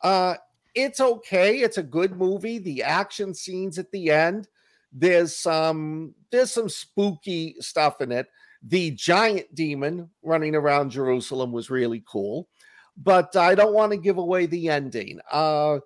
Uh, 0.00 0.36
it's 0.74 1.00
okay. 1.00 1.58
It's 1.58 1.78
a 1.78 1.82
good 1.82 2.16
movie. 2.16 2.58
The 2.58 2.82
action 2.82 3.34
scenes 3.34 3.78
at 3.78 3.90
the 3.92 4.10
end, 4.10 4.48
there's 4.92 5.36
some 5.36 6.14
there's 6.30 6.52
some 6.52 6.68
spooky 6.68 7.56
stuff 7.60 8.00
in 8.00 8.12
it. 8.12 8.28
The 8.62 8.90
giant 8.92 9.54
demon 9.54 10.10
running 10.22 10.54
around 10.54 10.90
Jerusalem 10.90 11.52
was 11.52 11.70
really 11.70 12.02
cool, 12.06 12.48
but 12.96 13.34
I 13.36 13.54
don't 13.54 13.74
want 13.74 13.92
to 13.92 13.98
give 13.98 14.18
away 14.18 14.46
the 14.46 14.68
ending. 14.68 15.20
Uh, 15.30 15.78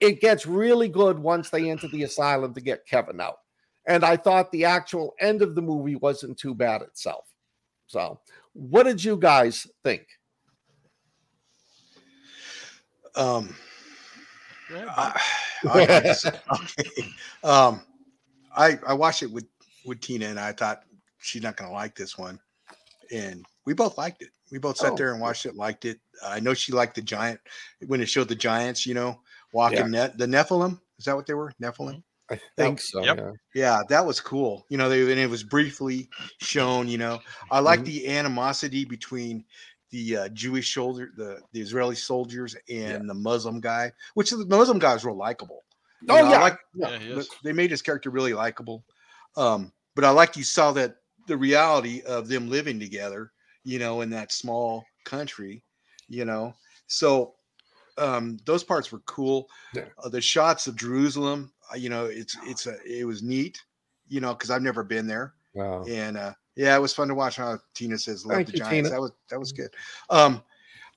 it 0.00 0.20
gets 0.20 0.46
really 0.46 0.88
good 0.88 1.18
once 1.18 1.50
they 1.50 1.70
enter 1.70 1.88
the 1.88 2.04
asylum 2.04 2.54
to 2.54 2.60
get 2.60 2.86
Kevin 2.86 3.20
out 3.20 3.38
and 3.88 4.04
I 4.04 4.16
thought 4.16 4.52
the 4.52 4.66
actual 4.66 5.14
end 5.18 5.42
of 5.42 5.54
the 5.54 5.62
movie 5.62 5.96
wasn't 5.96 6.38
too 6.38 6.54
bad 6.54 6.82
itself. 6.82 7.24
So, 7.86 8.20
what 8.52 8.82
did 8.82 9.02
you 9.02 9.16
guys 9.16 9.66
think? 9.82 10.06
Um, 13.16 13.56
I, 14.70 15.18
I, 15.64 16.14
okay. 16.54 17.08
um, 17.42 17.80
I 18.56 18.78
I 18.86 18.94
watched 18.94 19.22
it 19.22 19.30
with 19.32 19.46
with 19.84 20.00
Tina, 20.00 20.26
and 20.26 20.40
I 20.40 20.52
thought 20.52 20.84
she's 21.18 21.42
not 21.42 21.56
going 21.56 21.70
to 21.70 21.74
like 21.74 21.94
this 21.94 22.18
one, 22.18 22.40
and 23.12 23.44
we 23.66 23.74
both 23.74 23.98
liked 23.98 24.22
it. 24.22 24.30
We 24.50 24.58
both 24.58 24.78
sat 24.78 24.94
Oh, 24.94 24.96
there 24.96 25.12
and 25.12 25.20
watched 25.20 25.46
it, 25.46 25.56
liked 25.56 25.84
it. 25.84 26.00
I 26.24 26.40
know 26.40 26.54
she 26.54 26.72
liked 26.72 26.94
the 26.96 27.02
giant 27.02 27.40
when 27.86 28.00
it 28.00 28.08
showed 28.08 28.28
the 28.28 28.34
giants, 28.34 28.86
you 28.86 28.94
know, 28.94 29.20
walking 29.52 29.86
Yeah. 29.86 29.90
net 29.90 30.18
the 30.18 30.26
Nephilim. 30.26 30.80
Is 30.98 31.04
that 31.06 31.16
what 31.16 31.26
they 31.26 31.34
were? 31.34 31.52
Nephilim. 31.62 32.02
I 32.30 32.40
think 32.56 32.80
so. 32.80 33.02
Yep. 33.04 33.16
Yeah. 33.16 33.32
Yeah, 33.54 33.82
that 33.88 34.04
was 34.06 34.20
cool. 34.20 34.66
You 34.68 34.76
know, 34.78 34.88
they 34.88 35.00
and 35.02 35.20
it 35.20 35.30
was 35.30 35.42
briefly 35.42 36.08
shown. 36.38 36.88
You 36.88 36.98
know, 36.98 37.22
I 37.50 37.60
like 37.60 37.80
Mhm. 37.80 37.84
the 37.84 38.08
animosity 38.08 38.84
between 38.84 39.44
the 39.90 40.16
uh, 40.16 40.28
Jewish 40.30 40.74
soldier, 40.74 41.10
the 41.16 41.40
the 41.52 41.60
Israeli 41.60 41.94
soldiers, 41.96 42.56
and 42.68 43.08
the 43.08 43.14
Muslim 43.14 43.60
guy. 43.60 43.92
Which 44.14 44.30
the 44.30 44.44
Muslim 44.46 44.78
guy 44.78 44.92
was 44.94 45.04
real 45.04 45.16
likable. 45.16 45.64
You 46.02 46.08
Oh 46.10 46.20
know, 46.20 46.26
I 46.26 46.30
yeah. 46.30 46.40
like- 46.40 46.58
yeah. 46.74 46.98
Yeah, 47.00 47.14
but 47.16 47.26
they 47.42 47.52
made 47.52 47.70
his 47.70 47.82
character 47.82 48.10
really 48.10 48.34
likable. 48.34 48.84
Um, 49.36 49.72
but 49.94 50.04
I 50.04 50.10
like 50.10 50.36
you 50.36 50.44
saw 50.44 50.72
that 50.72 50.96
the 51.26 51.36
reality 51.36 52.02
of 52.02 52.28
them 52.28 52.48
living 52.48 52.78
together, 52.80 53.32
you 53.64 53.78
know, 53.78 54.00
in 54.00 54.10
that 54.10 54.32
small 54.32 54.84
country, 55.04 55.62
you 56.08 56.24
know. 56.24 56.54
So 56.86 57.34
um, 57.98 58.38
those 58.46 58.62
parts 58.64 58.92
were 58.92 59.00
cool. 59.00 59.48
Yeah. 59.74 59.86
Uh, 60.02 60.08
the 60.08 60.20
shots 60.20 60.66
of 60.66 60.76
Jerusalem, 60.76 61.52
uh, 61.72 61.76
you 61.76 61.88
know, 61.88 62.06
it's 62.06 62.36
it's 62.44 62.66
a 62.66 62.76
it 62.84 63.04
was 63.04 63.22
neat, 63.22 63.62
you 64.08 64.20
know, 64.20 64.34
because 64.34 64.50
I've 64.50 64.62
never 64.62 64.84
been 64.84 65.06
there, 65.06 65.34
Wow. 65.54 65.84
and 65.88 66.16
uh, 66.16 66.32
yeah, 66.54 66.76
it 66.76 66.80
was 66.80 66.94
fun 66.94 67.08
to 67.08 67.14
watch. 67.14 67.36
How 67.36 67.58
Tina 67.74 67.98
says, 67.98 68.24
"Love 68.24 68.36
Thank 68.36 68.46
the 68.48 68.52
you, 68.54 68.58
Giants." 68.60 68.88
Tina. 68.88 68.90
That 68.90 69.00
was 69.00 69.12
that 69.30 69.38
was 69.38 69.52
good. 69.52 69.70
Um, 70.10 70.42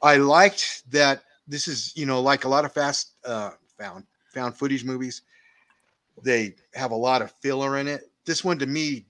I 0.01 0.17
liked 0.17 0.83
that. 0.91 1.23
This 1.47 1.67
is 1.67 1.91
you 1.95 2.05
know 2.05 2.21
like 2.21 2.45
a 2.45 2.49
lot 2.49 2.65
of 2.65 2.71
fast 2.73 3.15
uh, 3.25 3.51
found 3.77 4.05
found 4.33 4.57
footage 4.57 4.83
movies. 4.85 5.23
They 6.23 6.55
have 6.73 6.91
a 6.91 6.95
lot 6.95 7.21
of 7.21 7.31
filler 7.41 7.77
in 7.77 7.87
it. 7.87 8.11
This 8.25 8.43
one 8.43 8.59
to 8.59 8.65
me, 8.65 9.05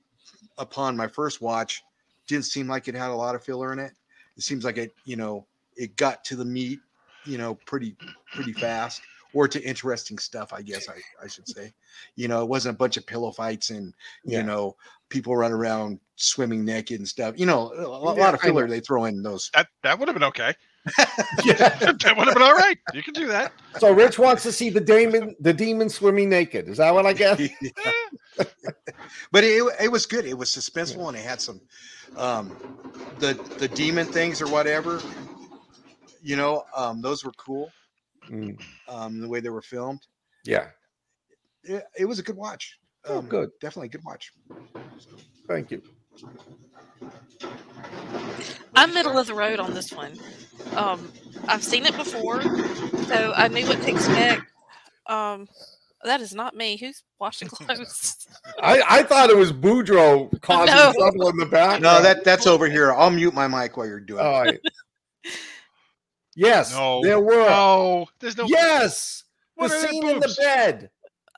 upon 0.57 0.95
my 0.97 1.07
first 1.07 1.41
watch, 1.41 1.85
didn't 2.27 2.45
seem 2.45 2.67
like 2.67 2.87
it 2.87 2.95
had 2.95 3.11
a 3.11 3.15
lot 3.15 3.35
of 3.35 3.43
filler 3.43 3.73
in 3.73 3.79
it. 3.79 3.93
It 4.37 4.43
seems 4.43 4.63
like 4.63 4.77
it 4.77 4.95
you 5.03 5.15
know 5.15 5.47
it 5.75 5.95
got 5.97 6.23
to 6.25 6.35
the 6.35 6.45
meat, 6.45 6.83
you 7.23 7.37
know, 7.37 7.55
pretty 7.55 7.97
pretty 8.33 8.53
fast. 8.53 9.03
Or 9.33 9.47
to 9.47 9.63
interesting 9.63 10.17
stuff, 10.17 10.51
I 10.51 10.61
guess 10.61 10.89
I, 10.89 11.03
I 11.23 11.27
should 11.27 11.47
say. 11.47 11.73
You 12.15 12.27
know, 12.27 12.41
it 12.43 12.49
wasn't 12.49 12.75
a 12.75 12.77
bunch 12.77 12.97
of 12.97 13.05
pillow 13.07 13.31
fights 13.31 13.69
and 13.69 13.93
Yeah. 14.23 14.39
you 14.39 14.43
know 14.43 14.75
people 15.09 15.35
run 15.37 15.53
around 15.53 15.99
swimming 16.17 16.65
naked 16.65 16.99
and 16.99 17.07
stuff. 17.07 17.35
You 17.39 17.45
know, 17.45 17.71
a, 17.71 17.85
a 17.85 18.13
Yeah, 18.13 18.13
lot 18.13 18.33
of 18.33 18.41
filler 18.41 18.67
they 18.67 18.81
throw 18.81 19.05
in 19.05 19.23
those. 19.23 19.49
That 19.53 19.67
that 19.83 19.99
would 19.99 20.07
have 20.09 20.15
been 20.15 20.23
okay. 20.25 20.55
Yeah. 21.45 21.55
that 21.79 22.13
would 22.17 22.25
have 22.27 22.33
been 22.33 22.41
all 22.43 22.55
right. 22.55 22.77
You 22.93 23.03
can 23.03 23.13
do 23.13 23.27
that. 23.27 23.53
So 23.79 23.91
Rich 23.93 24.17
wants 24.19 24.43
to 24.43 24.51
see 24.51 24.69
the 24.69 24.81
demon, 24.81 25.35
the 25.39 25.53
demon 25.53 25.89
swimming 25.89 26.29
naked. 26.29 26.67
Is 26.67 26.77
that 26.77 26.93
what 26.93 27.05
I 27.05 27.13
get? 27.13 27.37
but 29.31 29.43
it, 29.43 29.63
it 29.81 29.91
was 29.91 30.05
good. 30.05 30.25
It 30.25 30.37
was 30.37 30.49
suspenseful 30.49 31.07
and 31.09 31.17
it 31.17 31.23
had 31.25 31.39
some 31.41 31.61
um 32.17 32.49
the 33.19 33.33
the 33.59 33.67
demon 33.67 34.07
things 34.07 34.41
or 34.41 34.47
whatever. 34.47 34.99
You 36.23 36.35
know, 36.35 36.63
um, 36.75 37.01
those 37.01 37.23
were 37.23 37.31
cool. 37.33 37.71
Mm, 38.29 38.59
Um, 38.87 39.19
the 39.19 39.27
way 39.27 39.39
they 39.39 39.49
were 39.49 39.61
filmed. 39.63 40.01
yeah. 40.45 40.67
It, 41.63 41.83
it 41.97 42.05
was 42.05 42.17
a 42.19 42.23
good 42.23 42.35
watch. 42.37 42.79
Oh, 43.05 43.19
Um, 43.19 43.27
good. 43.27 43.49
Definitely 43.61 43.87
a 43.87 43.91
good 43.91 44.03
watch. 44.03 44.31
Thank 45.47 45.71
you. 45.71 45.81
I'm 48.75 48.93
middle 48.93 49.17
of 49.17 49.27
the 49.27 49.33
road 49.33 49.59
on 49.59 49.73
this 49.73 49.91
one. 49.91 50.13
Um, 50.75 51.11
I've 51.47 51.63
seen 51.63 51.85
it 51.85 51.95
before, 51.97 52.41
so 52.41 53.33
I 53.35 53.47
knew 53.47 53.65
what 53.67 53.81
to 53.81 53.89
expect. 53.91 54.43
Um, 55.07 55.47
that 56.03 56.21
is 56.21 56.33
not 56.33 56.55
me. 56.55 56.77
Who's 56.77 57.03
washing 57.19 57.47
clothes? 57.51 58.27
I, 58.61 58.81
I 58.89 59.03
thought 59.03 59.29
it 59.29 59.37
was 59.37 59.51
Boudreaux 59.51 60.39
causing 60.41 60.75
No. 60.75 60.93
trouble 60.93 61.29
in 61.29 61.37
the 61.37 61.45
back. 61.45 61.81
No, 61.81 62.01
that 62.01 62.23
that's 62.23 62.47
over 62.47 62.69
here. 62.69 62.91
I'll 62.93 63.11
mute 63.11 63.33
my 63.33 63.47
mic 63.47 63.77
while 63.77 63.85
you're 63.87 63.99
doing 63.99 64.21
All 64.25 64.41
it. 64.43 64.61
right. 65.25 65.33
Yes, 66.35 66.71
No. 66.71 67.01
there 67.03 67.19
were. 67.19 67.49
No, 67.49 68.07
there's 68.19 68.37
no. 68.37 68.45
Yes, 68.47 69.25
the 69.57 69.61
What 69.63 69.71
are 69.71 69.81
the 69.81 69.87
scene 69.87 70.07
in 70.07 70.19
the 70.19 70.35
bed. 70.39 70.89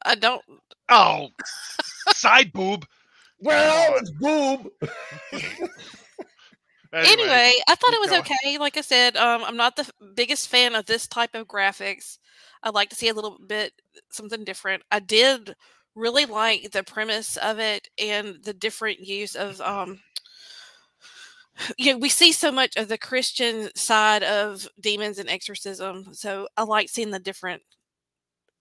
I 0.05 0.15
don't. 0.15 0.41
Oh, 0.89 1.29
side 2.09 2.53
boob. 2.53 2.85
Well, 3.39 3.95
it's 3.97 4.11
boob. 4.11 4.69
Anyway, 6.93 7.53
I 7.67 7.75
thought 7.75 7.93
it 7.93 7.99
was 7.99 8.11
going. 8.11 8.21
okay. 8.21 8.57
Like 8.57 8.77
I 8.77 8.81
said, 8.81 9.17
um, 9.17 9.43
I'm 9.43 9.57
not 9.57 9.75
the 9.75 9.89
biggest 10.15 10.47
fan 10.47 10.75
of 10.75 10.85
this 10.85 11.07
type 11.07 11.33
of 11.33 11.47
graphics. 11.47 12.17
I'd 12.61 12.73
like 12.75 12.89
to 12.89 12.95
see 12.95 13.09
a 13.09 13.13
little 13.13 13.37
bit 13.47 13.73
something 14.11 14.43
different. 14.43 14.83
I 14.91 14.99
did 14.99 15.55
really 15.95 16.25
like 16.25 16.71
the 16.71 16.83
premise 16.83 17.37
of 17.37 17.59
it 17.59 17.89
and 17.99 18.37
the 18.43 18.53
different 18.53 18.99
use 18.99 19.35
of 19.35 19.61
um 19.61 19.99
you 21.77 21.93
know, 21.93 21.97
we 21.97 22.09
see 22.09 22.31
so 22.31 22.51
much 22.51 22.75
of 22.77 22.87
the 22.87 22.97
Christian 22.97 23.69
side 23.75 24.23
of 24.23 24.67
demons 24.79 25.19
and 25.19 25.29
exorcism. 25.29 26.13
So 26.13 26.47
I 26.57 26.63
like 26.63 26.89
seeing 26.89 27.11
the 27.11 27.19
different 27.19 27.61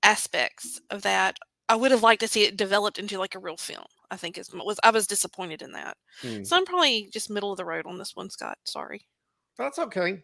aspects 0.03 0.81
of 0.91 1.03
that. 1.03 1.39
I 1.69 1.77
would 1.77 1.91
have 1.91 2.03
liked 2.03 2.21
to 2.21 2.29
see 2.29 2.45
it 2.45 2.57
developed 2.57 2.99
into 2.99 3.19
like 3.19 3.35
a 3.35 3.39
real 3.39 3.57
film. 3.57 3.87
I 4.13 4.17
think 4.17 4.37
is 4.39 4.53
was 4.53 4.79
I 4.85 4.91
was 4.91 5.07
disappointed 5.07 5.63
in 5.63 5.73
that. 5.73 5.97
Hmm, 6.21 6.45
So 6.45 6.57
I'm 6.57 6.67
probably 6.67 7.09
just 7.11 7.31
middle 7.31 7.51
of 7.51 7.57
the 7.57 7.65
road 7.65 7.87
on 7.87 7.97
this 7.99 8.15
one, 8.15 8.29
Scott. 8.31 8.59
Sorry. 8.65 9.07
That's 9.59 9.79
okay. 9.79 10.23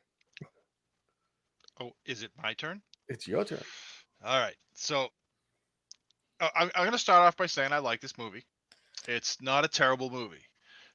Oh, 1.80 1.92
is 2.04 2.22
it 2.22 2.30
my 2.40 2.52
turn? 2.54 2.82
It's 3.08 3.26
your 3.26 3.44
turn. 3.44 3.62
All 4.24 4.38
right. 4.38 4.56
So 4.74 5.08
uh, 6.40 6.48
I'm, 6.54 6.70
I'm 6.74 6.82
going 6.82 6.92
to 6.92 6.98
start 6.98 7.22
off 7.26 7.36
by 7.36 7.46
saying 7.46 7.72
I 7.72 7.78
like 7.78 8.00
this 8.00 8.18
movie. 8.18 8.44
It's 9.06 9.40
not 9.40 9.64
a 9.64 9.68
terrible 9.68 10.10
movie. 10.10 10.42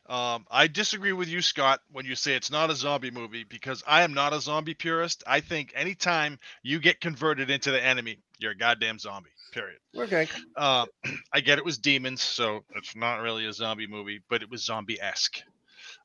Um, 0.07 0.45
I 0.51 0.67
disagree 0.67 1.13
with 1.13 1.29
you, 1.29 1.41
Scott, 1.41 1.79
when 1.91 2.05
you 2.05 2.15
say 2.15 2.35
it's 2.35 2.51
not 2.51 2.69
a 2.69 2.75
zombie 2.75 3.11
movie 3.11 3.45
because 3.45 3.83
I 3.87 4.03
am 4.03 4.13
not 4.13 4.33
a 4.33 4.41
zombie 4.41 4.73
purist. 4.73 5.23
I 5.25 5.39
think 5.39 5.71
anytime 5.75 6.39
you 6.61 6.79
get 6.79 6.99
converted 6.99 7.49
into 7.49 7.71
the 7.71 7.81
enemy, 7.83 8.17
you're 8.37 8.51
a 8.51 8.57
goddamn 8.57 8.99
zombie. 8.99 9.29
Period. 9.53 9.79
Okay. 9.95 10.27
Uh, 10.57 10.85
I 11.33 11.39
get 11.39 11.57
it 11.57 11.65
was 11.65 11.77
demons, 11.77 12.21
so 12.21 12.65
it's 12.75 12.95
not 12.95 13.21
really 13.21 13.45
a 13.45 13.53
zombie 13.53 13.87
movie, 13.87 14.21
but 14.29 14.41
it 14.41 14.49
was 14.49 14.65
zombie 14.65 14.99
esque. 15.01 15.37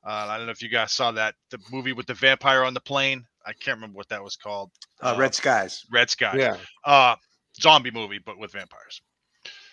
Uh, 0.07 0.27
I 0.29 0.37
don't 0.37 0.47
know 0.47 0.53
if 0.53 0.63
you 0.63 0.69
guys 0.69 0.93
saw 0.93 1.11
that 1.13 1.35
the 1.51 1.59
movie 1.73 1.93
with 1.93 2.07
the 2.07 2.15
vampire 2.15 2.63
on 2.63 2.75
the 2.75 2.81
plane. 2.81 3.27
I 3.45 3.53
can't 3.53 3.79
remember 3.79 3.97
what 3.97 4.09
that 4.11 4.23
was 4.23 4.37
called. 4.37 4.71
Uh, 5.01 5.17
Red 5.19 5.35
Skies. 5.35 5.85
Red 5.91 6.11
Sky 6.11 6.37
Yeah. 6.37 6.57
uh 6.85 7.17
zombie 7.61 7.91
movie 7.91 8.21
but 8.25 8.39
with 8.39 8.53
vampires 8.53 9.03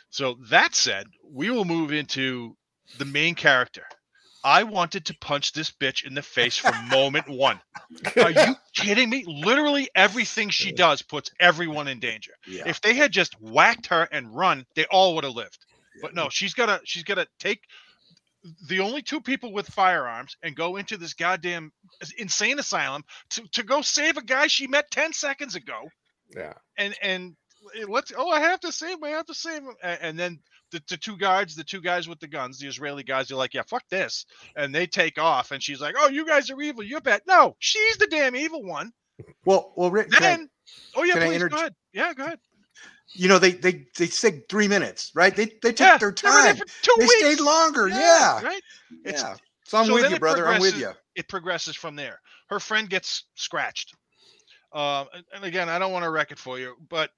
so 0.10 0.38
that 0.50 0.74
said 0.74 1.06
we 1.32 1.52
will 1.52 1.66
move 1.66 1.92
into 1.92 2.56
the 2.98 3.06
main 3.06 3.36
character 3.36 3.84
i 4.46 4.64
wanted 4.64 5.06
to 5.06 5.18
punch 5.20 5.52
this 5.52 5.72
bitch 5.72 6.06
in 6.06 6.14
the 6.14 6.22
face 6.22 6.56
from 6.56 6.88
moment 6.90 7.28
one. 7.30 7.60
Are 8.16 8.32
you 8.32 8.56
kidding 8.74 9.10
me? 9.10 9.26
Literally 9.28 9.90
everything 9.96 10.50
she 10.50 10.72
does 10.72 11.02
puts 11.02 11.32
everyone 11.40 11.88
in 11.88 12.00
danger. 12.00 12.34
Yeah. 12.48 12.64
if 12.68 12.80
they 12.80 12.94
had 12.94 13.12
just 13.12 13.34
whacked 13.42 13.88
her 13.88 14.08
and 14.12 14.34
run 14.34 14.66
they 14.76 14.86
all 14.86 15.16
would 15.16 15.24
have 15.24 15.34
lived. 15.34 15.66
But 16.02 16.14
no 16.14 16.30
she's 16.30 16.54
gotta 16.54 16.80
she's 16.86 17.04
gotta 17.04 17.28
take 17.40 17.62
the 18.68 18.82
only 18.82 19.02
two 19.02 19.20
people 19.20 19.52
with 19.52 19.68
firearms 19.68 20.38
and 20.44 20.56
go 20.56 20.76
into 20.76 20.98
this 20.98 21.16
goddamn 21.16 21.72
insane 22.20 22.60
asylum 22.60 23.04
to, 23.32 23.42
to 23.54 23.64
go 23.64 23.82
save 23.82 24.18
a 24.18 24.24
guy 24.24 24.46
she 24.46 24.68
met 24.68 24.92
10 24.92 25.14
seconds 25.14 25.56
ago. 25.56 25.90
Yeah. 26.36 26.54
and 26.78 26.96
and 27.02 27.36
let's 27.88 28.12
oh 28.16 28.30
I 28.30 28.42
have 28.42 28.60
to 28.62 28.72
save 28.72 28.98
him, 28.98 29.04
I 29.04 29.10
have 29.10 29.26
to 29.26 29.34
save 29.34 29.64
him, 29.64 29.76
and, 29.82 30.00
and 30.02 30.20
then 30.20 30.40
the, 30.72 30.82
the 30.90 30.98
two 30.98 31.18
guards, 31.18 31.56
the 31.56 31.64
two 31.64 31.82
guys 31.82 32.08
with 32.08 32.20
the 32.20 32.28
guns, 32.28 32.60
the 32.60 32.68
Israeli 32.68 33.04
guys, 33.04 33.32
are 33.32 33.36
like, 33.36 33.54
yeah, 33.54 33.62
fuck 33.68 33.84
this, 33.90 34.26
and 34.56 34.74
they 34.74 34.88
take 34.88 35.20
off, 35.20 35.52
and 35.52 35.62
she's 35.62 35.80
like, 35.82 35.96
oh, 35.98 36.10
you 36.10 36.26
guys 36.26 36.50
are 36.50 36.62
evil, 36.62 36.84
you 36.84 37.00
bet. 37.02 37.22
No, 37.28 37.56
she's 37.60 37.98
the 37.98 38.08
damn 38.08 38.36
evil 38.36 38.64
one. 38.64 38.92
Well, 39.46 39.74
well, 39.78 39.92
Rick, 39.92 40.12
can 40.12 40.50
I- 40.96 41.00
oh 41.00 41.04
yeah, 41.04 41.14
please 41.16 41.34
inter- 41.36 41.50
go 41.50 41.56
ahead. 41.58 41.76
Yeah, 41.94 42.14
go 42.14 42.26
ahead. 42.26 42.40
you 43.14 43.30
know 43.30 43.40
they 43.40 43.52
they 43.52 43.86
they 43.98 44.08
said 44.08 44.50
three 44.50 44.68
minutes, 44.68 45.12
right? 45.16 45.34
They 45.36 45.46
they 45.62 45.72
took 45.72 45.80
Yeah, 45.80 45.98
their 45.98 46.12
they 46.12 46.30
time. 46.30 46.56
for 46.58 46.66
two 46.82 46.94
They 46.98 47.06
weeks. 47.06 47.20
stayed 47.20 47.40
longer. 47.40 47.88
Yeah, 47.88 48.42
right. 48.42 48.62
It's 49.06 49.22
yeah. 49.22 49.36
So 49.66 49.78
I'm 49.78 49.86
so 49.86 49.94
with 49.94 50.10
you, 50.12 50.20
brother. 50.20 50.48
I'm 50.48 50.60
with 50.62 50.78
you. 50.78 50.92
it 51.16 51.28
progresses 51.28 51.76
from 51.76 51.96
there. 51.96 52.20
Her 52.50 52.60
friend 52.60 52.90
gets 52.90 53.24
scratched. 53.36 53.96
Um, 54.74 55.08
and 55.34 55.44
again, 55.46 55.70
I 55.70 55.80
don't 55.80 55.94
want 55.94 56.04
to 56.04 56.10
wreck 56.10 56.32
it 56.32 56.38
for 56.38 56.60
you, 56.60 56.76
but 56.90 57.10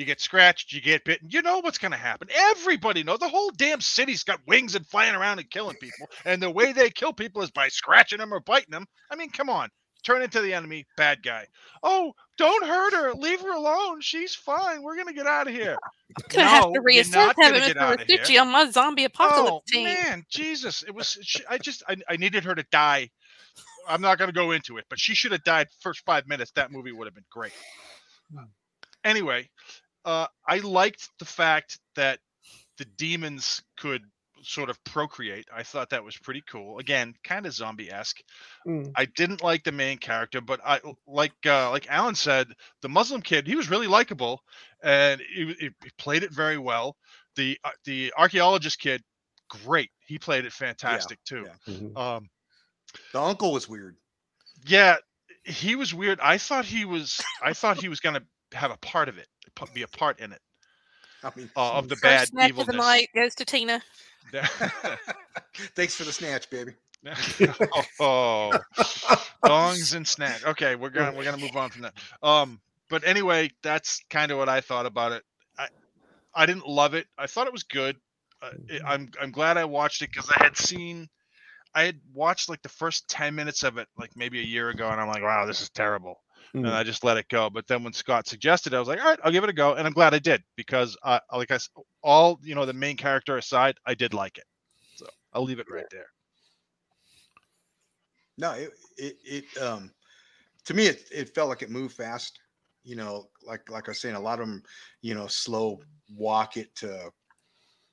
you 0.00 0.06
get 0.06 0.20
scratched, 0.20 0.72
you 0.72 0.80
get 0.80 1.04
bitten. 1.04 1.28
You 1.30 1.42
know 1.42 1.58
what's 1.60 1.78
going 1.78 1.92
to 1.92 1.98
happen. 1.98 2.28
Everybody 2.34 3.04
knows. 3.04 3.18
The 3.18 3.28
whole 3.28 3.50
damn 3.50 3.80
city's 3.82 4.24
got 4.24 4.40
wings 4.46 4.74
and 4.74 4.86
flying 4.86 5.14
around 5.14 5.38
and 5.38 5.50
killing 5.50 5.76
people. 5.76 6.08
And 6.24 6.42
the 6.42 6.50
way 6.50 6.72
they 6.72 6.90
kill 6.90 7.12
people 7.12 7.42
is 7.42 7.50
by 7.50 7.68
scratching 7.68 8.18
them 8.18 8.32
or 8.32 8.40
biting 8.40 8.72
them. 8.72 8.86
I 9.10 9.16
mean, 9.16 9.30
come 9.30 9.50
on. 9.50 9.68
Turn 10.02 10.22
into 10.22 10.40
the 10.40 10.54
enemy, 10.54 10.86
bad 10.96 11.22
guy. 11.22 11.46
Oh, 11.82 12.14
don't 12.38 12.64
hurt 12.64 12.94
her. 12.94 13.12
Leave 13.12 13.42
her 13.42 13.52
alone. 13.52 14.00
She's 14.00 14.34
fine. 14.34 14.82
We're 14.82 14.94
going 14.94 15.08
to 15.08 15.12
get 15.12 15.26
out 15.26 15.46
of 15.46 15.52
here. 15.52 15.76
I'm 16.16 16.24
Gonna 16.28 16.48
have 16.48 16.72
to 16.72 16.80
you're 16.88 17.04
reassess 17.04 17.14
not 17.14 17.36
gonna 17.36 17.58
having 17.58 17.62
get 17.68 17.76
Mr. 17.76 17.80
out 17.80 18.00
of 18.00 18.08
here. 18.08 18.18
Rasucci 18.18 18.40
on 18.40 18.48
my 18.48 18.70
zombie 18.70 19.04
apocalypse 19.04 19.56
Oh 19.56 19.62
team. 19.68 19.84
man, 19.84 20.24
Jesus! 20.30 20.82
It 20.82 20.94
was. 20.94 21.18
She, 21.22 21.40
I 21.48 21.58
just. 21.58 21.82
I, 21.88 21.96
I 22.08 22.16
needed 22.16 22.44
her 22.44 22.54
to 22.54 22.64
die. 22.72 23.10
I'm 23.86 24.00
not 24.00 24.18
going 24.18 24.28
to 24.28 24.34
go 24.34 24.52
into 24.52 24.78
it, 24.78 24.86
but 24.88 24.98
she 24.98 25.14
should 25.14 25.32
have 25.32 25.44
died 25.44 25.68
first 25.80 26.04
five 26.04 26.26
minutes. 26.26 26.50
That 26.52 26.72
movie 26.72 26.92
would 26.92 27.06
have 27.06 27.14
been 27.14 27.24
great. 27.30 27.52
Hmm. 28.34 28.44
Anyway, 29.04 29.48
uh, 30.04 30.26
I 30.46 30.58
liked 30.58 31.08
the 31.18 31.24
fact 31.24 31.78
that 31.96 32.18
the 32.78 32.84
demons 32.84 33.62
could 33.76 34.02
sort 34.42 34.70
of 34.70 34.82
procreate. 34.84 35.46
I 35.54 35.62
thought 35.62 35.90
that 35.90 36.02
was 36.02 36.16
pretty 36.16 36.42
cool. 36.48 36.78
Again, 36.78 37.14
kind 37.22 37.44
of 37.44 37.52
zombie 37.52 37.90
esque. 37.90 38.22
Mm. 38.66 38.90
I 38.96 39.04
didn't 39.04 39.42
like 39.42 39.64
the 39.64 39.72
main 39.72 39.98
character, 39.98 40.40
but 40.40 40.60
I 40.64 40.80
like 41.06 41.32
uh, 41.44 41.70
like 41.70 41.86
Alan 41.90 42.14
said, 42.14 42.48
the 42.80 42.88
Muslim 42.88 43.20
kid 43.20 43.46
he 43.46 43.54
was 43.56 43.68
really 43.68 43.86
likable, 43.86 44.42
and 44.82 45.20
he, 45.20 45.46
he 45.60 45.70
he 45.82 45.90
played 45.98 46.22
it 46.22 46.32
very 46.32 46.56
well. 46.58 46.96
The 47.36 47.58
uh, 47.64 47.70
the 47.84 48.12
archaeologist 48.16 48.78
kid, 48.78 49.02
great. 49.50 49.90
He 50.06 50.18
played 50.18 50.46
it 50.46 50.52
fantastic 50.54 51.18
too. 51.24 51.46
yeah. 51.66 51.74
Mhm. 51.74 51.96
Um, 51.98 52.30
The 53.12 53.20
uncle 53.20 53.52
was 53.52 53.68
weird. 53.68 53.96
yeah, 54.66 54.96
he 55.44 55.76
was 55.76 55.92
weird. 55.92 56.18
I 56.20 56.38
thought 56.38 56.64
he 56.64 56.86
was. 56.86 57.20
I 57.42 57.52
thought 57.52 57.78
he 57.80 57.88
was 57.90 58.00
gonna 58.00 58.22
have 58.52 58.70
a 58.72 58.76
part 58.78 59.08
of 59.08 59.18
it, 59.18 59.28
p- 59.39 59.39
be 59.74 59.82
a 59.82 59.88
part 59.88 60.20
in 60.20 60.32
it 60.32 60.40
I 61.22 61.30
mean, 61.36 61.50
uh, 61.56 61.72
of 61.72 61.88
the 61.88 61.96
First 61.96 62.02
bad 62.02 62.28
snack 62.28 62.58
of 62.58 62.66
the 62.66 62.72
night 62.72 63.08
goes 63.14 63.34
to 63.36 63.44
Tina. 63.44 63.82
thanks 65.74 65.94
for 65.94 66.04
the 66.04 66.12
snatch, 66.12 66.48
baby. 66.50 66.72
oh, 68.00 68.52
dongs 69.44 69.94
and 69.94 70.06
snack. 70.06 70.46
Okay, 70.46 70.76
we're 70.76 70.90
gonna 70.90 71.16
we're 71.16 71.24
gonna 71.24 71.38
move 71.38 71.56
on 71.56 71.70
from 71.70 71.82
that. 71.82 71.94
Um, 72.22 72.60
but 72.88 73.06
anyway, 73.06 73.50
that's 73.62 74.02
kind 74.10 74.30
of 74.30 74.38
what 74.38 74.48
I 74.48 74.60
thought 74.60 74.86
about 74.86 75.12
it. 75.12 75.22
I 75.58 75.68
I 76.34 76.46
didn't 76.46 76.66
love 76.66 76.94
it. 76.94 77.06
I 77.16 77.26
thought 77.26 77.46
it 77.46 77.52
was 77.52 77.62
good. 77.62 77.96
Uh, 78.42 78.50
it, 78.68 78.82
I'm 78.86 79.10
I'm 79.20 79.32
glad 79.32 79.56
I 79.56 79.64
watched 79.64 80.02
it 80.02 80.10
because 80.10 80.30
I 80.30 80.42
had 80.42 80.56
seen, 80.56 81.08
I 81.74 81.84
had 81.84 82.00
watched 82.12 82.48
like 82.48 82.62
the 82.62 82.68
first 82.68 83.08
ten 83.08 83.34
minutes 83.34 83.62
of 83.62 83.78
it 83.78 83.88
like 83.98 84.10
maybe 84.14 84.40
a 84.40 84.44
year 84.44 84.68
ago, 84.68 84.88
and 84.88 85.00
I'm 85.00 85.08
like, 85.08 85.22
wow, 85.22 85.46
this 85.46 85.62
is 85.62 85.70
terrible, 85.70 86.20
and 86.54 86.64
Mm. 86.66 86.72
I 86.72 86.82
just 86.82 87.04
let 87.04 87.16
it 87.16 87.28
go. 87.28 87.48
But 87.50 87.66
then 87.66 87.84
when 87.84 87.92
Scott 87.92 88.26
suggested, 88.26 88.74
I 88.74 88.78
was 88.78 88.88
like, 88.88 89.00
all 89.00 89.06
right, 89.06 89.18
I'll 89.24 89.32
give 89.32 89.44
it 89.44 89.50
a 89.50 89.54
go, 89.54 89.74
and 89.74 89.86
I'm 89.86 89.92
glad 89.92 90.14
I 90.14 90.18
did 90.18 90.42
because 90.56 90.96
uh, 91.02 91.20
like 91.32 91.50
I 91.50 91.56
s- 91.56 91.68
all 92.02 92.38
you 92.42 92.54
know 92.54 92.66
the 92.66 92.72
main 92.72 92.96
character 92.96 93.36
aside, 93.36 93.76
I 93.86 93.94
did 93.94 94.14
like 94.14 94.38
it. 94.38 94.44
So 94.96 95.06
I'll 95.32 95.44
leave 95.44 95.58
it 95.60 95.70
right 95.70 95.86
there. 95.90 96.06
No, 98.38 98.52
it 98.52 98.70
it, 98.96 99.16
it 99.24 99.62
um 99.62 99.92
to 100.64 100.74
me 100.74 100.86
it, 100.86 101.04
it 101.12 101.34
felt 101.34 101.48
like 101.48 101.62
it 101.62 101.70
moved 101.70 101.94
fast. 101.96 102.38
You 102.84 102.96
know, 102.96 103.28
like 103.46 103.68
like 103.70 103.88
I 103.88 103.92
was 103.92 104.00
saying, 104.00 104.16
a 104.16 104.20
lot 104.20 104.40
of 104.40 104.46
them, 104.46 104.62
you 105.02 105.14
know, 105.14 105.26
slow 105.26 105.80
walk 106.16 106.56
it 106.56 106.74
to 106.76 107.10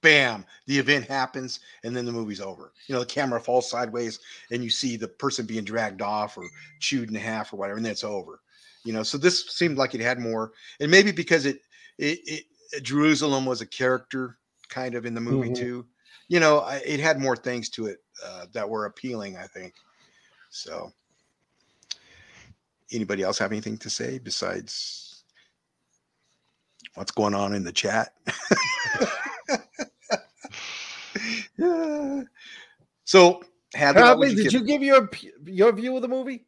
bam, 0.02 0.46
the 0.68 0.78
event 0.78 1.06
happens 1.08 1.60
and 1.84 1.96
then 1.96 2.06
the 2.06 2.12
movie's 2.12 2.40
over. 2.40 2.72
You 2.88 2.94
know, 2.94 3.00
the 3.02 3.06
camera 3.06 3.42
falls 3.42 3.70
sideways 3.70 4.20
and 4.52 4.64
you 4.64 4.70
see 4.70 4.96
the 4.96 5.08
person 5.08 5.46
being 5.46 5.66
dragged 5.66 6.02
off 6.02 6.38
or 6.38 6.48
chewed 6.80 7.10
in 7.10 7.16
half 7.16 7.52
or 7.52 7.58
whatever, 7.58 7.78
and 7.78 7.86
then 7.86 7.92
it's 7.92 8.04
over. 8.04 8.40
You 8.88 8.94
know, 8.94 9.04
so 9.04 9.18
this 9.18 9.46
seemed 9.50 9.78
like 9.78 9.96
it 9.96 10.00
had 10.00 10.18
more, 10.18 10.54
and 10.80 10.90
maybe 10.90 11.12
because 11.12 11.46
it 11.46 11.60
it, 11.98 12.46
it 12.74 12.84
Jerusalem 12.84 13.46
was 13.46 13.60
a 13.60 13.66
character 13.66 14.38
kind 14.70 14.96
of 14.96 15.06
in 15.06 15.14
the 15.14 15.20
movie 15.20 15.50
Mhm. 15.50 15.58
too. 15.58 15.86
You 16.30 16.40
know, 16.40 16.60
I, 16.60 16.78
it 16.86 17.02
had 17.02 17.20
more 17.20 17.36
things 17.36 17.68
to 17.72 17.88
it 17.88 17.98
uh, 18.26 18.46
that 18.54 18.70
were 18.70 18.86
appealing. 18.86 19.36
I 19.36 19.46
think. 19.46 19.74
So, 20.52 20.94
anybody 22.94 23.24
else 23.24 23.38
have 23.40 23.52
anything 23.52 23.78
to 23.80 23.90
say 23.90 24.20
besides 24.20 25.26
what's 26.96 27.12
going 27.12 27.36
on 27.36 27.54
in 27.54 27.66
the 27.66 27.74
chat? 27.74 28.14
Yeah. 31.58 32.24
So, 33.04 33.42
Hadley, 33.74 34.02
what 34.04 34.30
did 34.36 34.52
you 34.54 34.66
give 34.66 34.82
your 34.84 35.10
your 35.46 35.72
view 35.74 35.96
of 35.96 36.02
the 36.02 36.08
movie? 36.10 36.46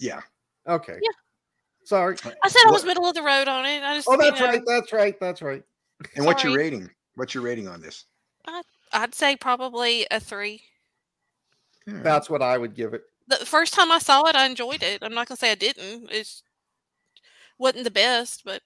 Yeah. 0.00 0.20
Okay. 0.68 0.98
Yeah. 1.02 1.25
Sorry. 1.86 2.16
I 2.42 2.48
said 2.48 2.62
I 2.66 2.70
was 2.72 2.82
What- 2.82 2.88
middle 2.88 3.06
of 3.08 3.14
the 3.14 3.22
road 3.22 3.46
on 3.46 3.64
it. 3.64 3.80
I 3.82 3.94
just, 3.94 4.08
Oh, 4.08 4.12
you 4.12 4.18
that's 4.18 4.40
know, 4.40 4.46
right. 4.46 4.62
That's 4.66 4.92
right. 4.92 5.20
That's 5.20 5.40
right. 5.40 5.62
And 6.16 6.26
what's 6.26 6.42
your 6.42 6.52
Sorry. 6.52 6.64
rating? 6.64 6.90
What's 7.14 7.32
your 7.32 7.44
rating 7.44 7.68
on 7.68 7.80
this? 7.80 8.04
I'd 8.92 9.14
say 9.14 9.36
probably 9.36 10.06
a 10.10 10.18
three. 10.20 10.62
All 11.88 11.94
right. 11.94 12.02
That's 12.02 12.28
what 12.28 12.42
I 12.42 12.58
would 12.58 12.74
give 12.74 12.92
it. 12.92 13.04
The 13.28 13.36
first 13.46 13.72
time 13.72 13.90
I 13.92 13.98
saw 14.00 14.24
it, 14.26 14.34
I 14.36 14.46
enjoyed 14.46 14.82
it. 14.82 15.02
I'm 15.02 15.14
not 15.14 15.28
gonna 15.28 15.36
say 15.38 15.52
I 15.52 15.54
didn't. 15.54 16.10
It's 16.10 16.42
wasn't 17.58 17.84
the 17.84 17.90
best, 17.90 18.42
but 18.44 18.62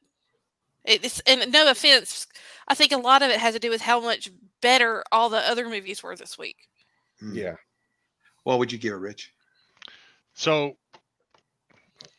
it's 0.84 1.20
and 1.20 1.52
no 1.52 1.70
offense. 1.70 2.26
I 2.68 2.74
think 2.74 2.92
a 2.92 2.96
lot 2.96 3.22
of 3.22 3.30
it 3.30 3.38
has 3.38 3.52
to 3.54 3.60
do 3.60 3.70
with 3.70 3.82
how 3.82 4.00
much 4.00 4.30
better 4.62 5.04
all 5.12 5.28
the 5.28 5.46
other 5.48 5.68
movies 5.68 6.02
were 6.02 6.16
this 6.16 6.38
week. 6.38 6.56
Hmm. 7.20 7.34
Yeah. 7.34 7.56
What 8.44 8.58
would 8.58 8.72
you 8.72 8.78
give 8.78 8.94
it, 8.94 8.96
Rich? 8.96 9.32
So 10.34 10.76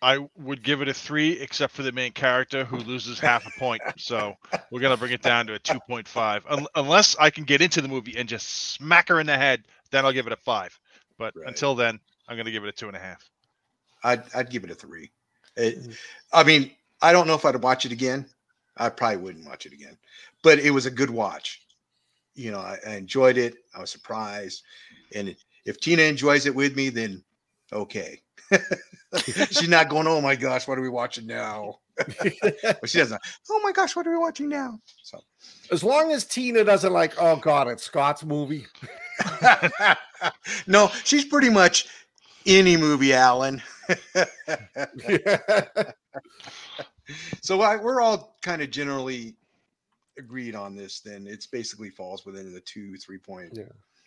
I 0.02 0.18
would 0.36 0.64
give 0.64 0.82
it 0.82 0.88
a 0.88 0.94
three, 0.94 1.34
except 1.40 1.74
for 1.74 1.84
the 1.84 1.92
main 1.92 2.12
character 2.12 2.66
who 2.66 2.78
loses 2.78 3.20
half 3.20 3.46
a 3.46 3.60
point. 3.60 3.82
So 3.98 4.36
we're 4.72 4.80
gonna 4.82 4.98
bring 4.98 5.12
it 5.14 5.22
down 5.22 5.46
to 5.48 5.54
a 5.54 5.60
two 5.60 5.80
point 5.82 6.08
five, 6.08 6.44
Un- 6.50 6.66
unless 6.76 7.16
I 7.20 7.30
can 7.30 7.44
get 7.44 7.62
into 7.62 7.82
the 7.82 7.88
movie 7.88 8.16
and 8.18 8.28
just 8.28 8.48
smack 8.50 9.10
her 9.10 9.20
in 9.20 9.28
the 9.28 9.38
head. 9.38 9.64
Then 9.92 10.06
I'll 10.06 10.12
give 10.14 10.28
it 10.28 10.34
a 10.34 10.38
five. 10.38 10.78
But 11.18 11.36
Right. 11.36 11.48
until 11.48 11.76
then, 11.76 12.00
I'm 12.28 12.38
gonna 12.38 12.52
give 12.52 12.64
it 12.64 12.70
a 12.70 12.72
two 12.72 12.88
and 12.88 12.98
a 12.98 13.00
half. 13.00 13.30
I'd 14.04 14.24
I'd 14.34 14.50
give 14.50 14.64
it 14.64 14.72
a 14.72 14.76
three. 14.76 15.12
It, 15.56 15.78
Mhm. 15.78 15.98
I 16.34 16.44
mean, 16.44 16.72
I 17.02 17.12
don't 17.12 17.28
know 17.28 17.36
if 17.36 17.46
I'd 17.46 17.56
watch 17.62 17.86
it 17.86 17.92
again. 17.92 18.26
I 18.78 18.90
probably 18.90 19.18
wouldn't 19.18 19.46
watch 19.46 19.66
it 19.66 19.74
again, 19.74 19.98
but 20.42 20.58
it 20.60 20.72
was 20.72 20.86
a 20.86 20.92
good 20.92 21.10
watch. 21.10 21.62
You 22.34 22.52
know, 22.52 22.60
I, 22.60 22.80
I 22.88 22.96
enjoyed 22.96 23.38
it. 23.38 23.56
I 23.76 23.82
was 23.82 23.92
surprised, 23.92 24.64
and 25.14 25.36
if 25.66 25.80
Tina 25.80 26.04
enjoys 26.04 26.46
it 26.46 26.56
with 26.56 26.76
me, 26.76 26.90
then 26.90 27.24
okay. 27.72 28.22
She's 29.52 29.68
not 29.70 29.90
going. 29.90 30.08
Oh 30.08 30.22
my 30.22 30.36
gosh, 30.36 30.68
what 30.68 30.78
are 30.78 30.82
we 30.82 30.90
watching 30.90 31.28
now? 31.28 31.80
But 32.64 32.90
she 32.90 32.98
doesn't. 33.00 33.22
Oh 33.50 33.60
my 33.64 33.72
gosh, 33.72 33.96
what 33.96 34.08
are 34.08 34.12
we 34.12 34.18
watching 34.18 34.50
now? 34.50 34.80
So, 35.04 35.20
as 35.72 35.84
long 35.84 36.12
as 36.12 36.26
Tina 36.26 36.64
doesn't 36.64 36.92
like, 36.94 37.14
oh 37.22 37.36
God, 37.36 37.68
it's 37.68 37.84
Scott's 37.84 38.24
movie. 38.24 38.66
no, 40.68 40.88
she's 41.04 41.26
pretty 41.26 41.50
much 41.50 41.88
any 42.46 42.78
movie, 42.78 43.14
Alan. 43.14 43.62
so 47.42 47.62
I, 47.62 47.76
we're 47.78 48.02
all 48.02 48.36
kind 48.42 48.62
of 48.62 48.70
generally 48.72 49.36
agreed 50.18 50.56
on 50.56 50.76
this. 50.76 51.00
Then 51.02 51.28
it's 51.28 51.48
basically 51.48 51.90
falls 51.90 52.26
within 52.26 52.54
the 52.54 52.62
two 52.62 52.96
three 52.98 53.18
point 53.18 53.52
Yeah. 53.54 53.64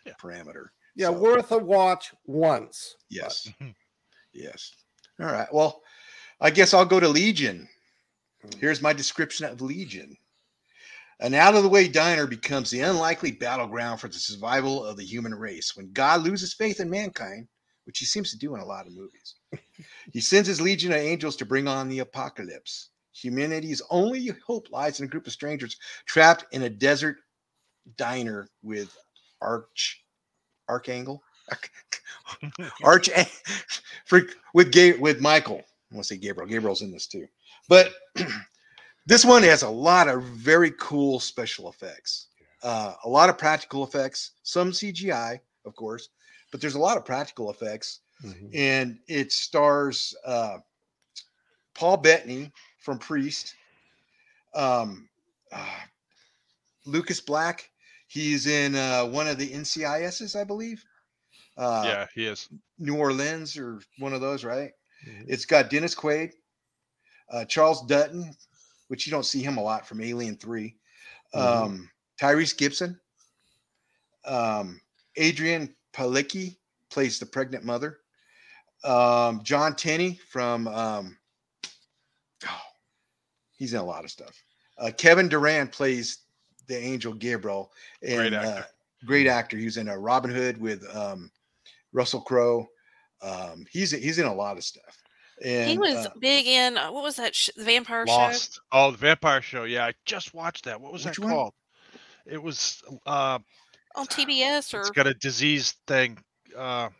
Yeah. 0.07 0.13
parameter. 0.21 0.67
yeah, 0.97 1.07
So, 1.09 1.13
worth 1.13 1.53
a 1.53 1.59
watch 1.59 2.13
once. 2.27 2.97
yes, 3.09 3.49
Mhm. 3.61 3.75
Yes. 4.35 4.73
All 5.21 5.27
right. 5.27 5.53
Well, 5.53 5.83
I 6.41 6.51
guess 6.51 6.75
I'll 6.75 6.85
go 6.85 7.01
to 7.01 7.09
Legion. 7.09 7.69
Here's 8.59 8.83
my 8.83 8.93
description 8.93 9.47
of 9.47 9.63
Legion. 9.63 10.17
An 11.21 11.33
out 11.33 11.55
of 11.55 11.63
the 11.63 11.69
way 11.69 11.89
diner 11.89 12.27
becomes 12.27 12.71
the 12.71 12.81
unlikely 12.81 13.33
battleground 13.33 14.01
for 14.01 14.09
the 14.09 14.15
survival 14.15 14.85
of 14.85 14.97
the 14.97 15.05
human 15.05 15.35
race. 15.35 15.77
When 15.77 15.93
God 15.93 16.23
loses 16.23 16.53
faith 16.53 16.81
in 16.81 16.91
mankind, 16.91 17.47
which 17.85 17.99
he 17.99 18.05
seems 18.05 18.31
to 18.33 18.39
do 18.39 18.55
in 18.55 18.61
a 18.61 18.65
lot 18.67 18.87
of 18.87 18.95
movies, 18.95 19.37
he 20.13 20.21
sends 20.21 20.49
his 20.49 20.61
legion 20.61 20.93
of 20.93 20.99
angels 20.99 21.37
to 21.37 21.47
bring 21.47 21.69
on 21.69 21.89
the 21.89 22.01
apocalypse. 22.01 22.91
Humanity's 23.13 23.81
only 23.91 24.33
hope 24.45 24.71
lies 24.71 24.99
in 24.99 25.07
a 25.07 25.09
group 25.09 25.27
of 25.27 25.33
strangers 25.33 25.77
trapped 26.05 26.47
in 26.53 26.63
a 26.63 26.71
desert 26.71 27.19
diner 27.97 28.49
with 28.63 28.97
Arch 29.41 30.05
Archangel 30.69 31.23
Arch 32.85 33.09
with 34.55 34.73
Ga- 34.73 34.99
with 34.99 35.21
Michael. 35.21 35.63
I 35.91 35.95
want 35.95 36.07
to 36.07 36.15
say 36.15 36.17
Gabriel. 36.17 36.49
Gabriel's 36.49 36.83
in 36.83 36.91
this 36.93 37.07
too, 37.07 37.27
but 37.69 37.91
this 39.07 39.25
one 39.25 39.43
has 39.43 39.63
a 39.63 39.69
lot 39.69 40.09
of 40.09 40.23
very 40.25 40.73
cool 40.79 41.21
special 41.21 41.69
effects. 41.69 42.29
Uh, 42.63 42.95
a 43.05 43.09
lot 43.09 43.29
of 43.29 43.37
practical 43.37 43.85
effects, 43.85 44.33
some 44.43 44.71
CGI, 44.73 45.39
of 45.67 45.77
course, 45.77 46.09
but 46.51 46.61
there's 46.61 46.77
a 46.77 46.81
lot 46.81 46.97
of 46.97 47.05
practical 47.05 47.51
effects, 47.51 48.01
Mhm. 48.25 48.51
and 48.55 48.99
it 49.07 49.33
stars 49.33 50.15
uh, 50.25 50.59
Paul 51.75 51.99
Bettany 51.99 52.51
from 52.79 52.99
Priest, 52.99 53.55
um, 54.55 55.09
uh, 55.53 55.81
Lucas 56.87 57.21
Black. 57.21 57.71
He's 58.07 58.47
in 58.47 58.77
uh, 58.77 59.05
one 59.07 59.27
of 59.29 59.37
the 59.39 59.51
NCISs, 59.51 60.39
I 60.39 60.45
believe. 60.45 60.85
Uh, 61.57 61.83
yeah, 61.87 62.07
he 62.15 62.27
is. 62.27 62.49
New 62.79 62.97
Orleans 62.97 63.57
or 63.57 63.81
one 63.99 64.13
of 64.13 64.21
those, 64.21 64.45
right? 64.45 64.73
Mhm. 65.07 65.25
It's 65.29 65.45
got 65.47 65.71
Dennis 65.71 65.95
Quaid, 65.95 66.33
uh, 67.31 67.45
Charles 67.45 67.87
Dutton, 67.87 68.35
which 68.89 69.07
you 69.07 69.11
don't 69.11 69.25
see 69.27 69.43
him 69.43 69.57
a 69.57 69.63
lot 69.63 69.87
from 69.87 70.01
Alien 70.01 70.37
3, 70.37 70.77
Mhm. 71.35 71.41
um, 71.41 71.91
Tyrese 72.21 72.57
Gibson, 72.57 73.01
um, 74.25 74.81
Adrianne 75.19 75.75
Palicki 75.93 76.57
plays 76.91 77.19
the 77.19 77.27
pregnant 77.27 77.65
mother, 77.65 78.01
um, 78.85 79.43
Jon 79.45 79.75
Tenney 79.77 80.17
from, 80.29 80.67
um, 80.69 81.19
oh, 82.47 82.63
he's 83.57 83.73
in 83.75 83.81
a 83.81 83.85
lot 83.85 84.05
of 84.05 84.11
stuff. 84.11 84.43
Uh, 84.79 84.91
Kevin 84.97 85.29
Durand 85.29 85.71
plays 85.73 86.19
the 86.67 86.77
angel 86.77 87.13
Gabriel, 87.13 87.73
and 88.03 88.31
Great 88.31 88.33
uh, 88.35 88.43
actor. 88.43 88.67
great 89.05 89.27
actor. 89.27 89.57
He 89.57 89.65
was 89.67 89.77
in 89.77 89.89
a 89.89 89.99
Robin 89.99 90.31
Hood 90.31 90.59
with 90.59 90.85
um, 90.97 91.31
Russell 91.95 92.21
Crowe. 92.21 92.67
Um, 93.23 93.65
he's 93.71 93.93
he's 93.93 94.19
in 94.19 94.27
a 94.27 94.35
lot 94.35 94.59
of 94.59 94.65
stuff. 94.65 95.03
And 95.43 95.69
he 95.71 95.79
was 95.79 96.07
uh, 96.07 96.11
big 96.21 96.47
in 96.47 96.77
uh, 96.77 96.93
what 96.93 97.03
was 97.03 97.17
that 97.17 97.35
sh- 97.35 97.51
the 97.57 97.65
vampire 97.65 98.07
show? 98.07 98.13
Lost. 98.13 98.61
Oh, 98.71 98.91
the 98.91 98.99
Vampire 98.99 99.41
Show. 99.43 99.65
Yeah, 99.65 99.87
I 99.87 99.95
just 100.05 100.35
watched 100.35 100.67
that. 100.67 100.81
What 100.81 100.93
was 100.93 101.05
Which 101.07 101.17
that 101.17 101.25
one? 101.25 101.33
called? 101.33 101.55
It 102.27 102.43
was 102.43 102.83
uh 103.07 103.39
on 103.97 104.07
TBS 104.07 104.75
or 104.75 104.81
It's 104.81 104.91
got 104.91 105.07
a 105.07 105.15
disease 105.15 105.75
thing. 105.87 106.19
Uh, 106.57 106.91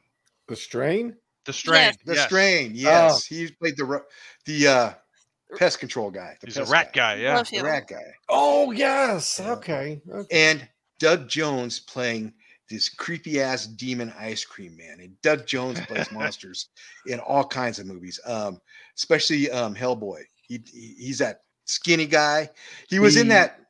The 0.49 0.57
strain. 0.57 1.17
the 1.45 1.53
strain. 1.53 1.93
The 2.07 2.15
yes. 2.15 2.25
strain, 2.27 2.73
yes. 2.75 3.25
He 3.27 3.51
played 3.61 3.77
the 3.77 4.03
the 4.47 4.67
uh, 4.67 4.93
pest 5.57 5.79
control 5.79 6.11
guy. 6.11 6.37
the 6.41 6.47
He's 6.47 6.57
a 6.57 6.65
rat 6.65 6.93
guy. 6.93 7.17
Yeah. 7.17 7.43
The 7.43 7.63
rat 7.63 7.87
guy. 7.89 8.03
Oh 8.29 8.71
yes. 8.73 9.39
Okay. 9.41 10.01
okay. 10.11 10.27
And 10.31 10.69
Doug 10.99 11.29
Jones 11.29 11.81
playing 11.81 12.33
this 12.71 12.89
creepy 12.89 13.41
ass 13.41 13.67
demon 13.67 14.13
ice 14.19 14.45
cream 14.45 14.77
man. 14.77 15.01
And 15.01 15.21
Doug 15.23 15.47
Jones 15.47 15.81
plays 15.81 16.11
monsters 16.13 16.69
in 17.07 17.21
all 17.21 17.45
kinds 17.47 17.79
of 17.79 17.87
movies, 17.87 18.19
um, 18.27 18.61
especially 18.97 19.51
um, 19.51 19.75
Hellboy. 19.75 20.23
He, 20.49 20.63
he- 20.73 20.97
he's 20.99 21.19
that 21.19 21.41
skinny 21.65 22.07
guy. 22.07 22.49
He 22.89 22.99
was 22.99 23.17
in 23.17 23.29
that 23.29 23.61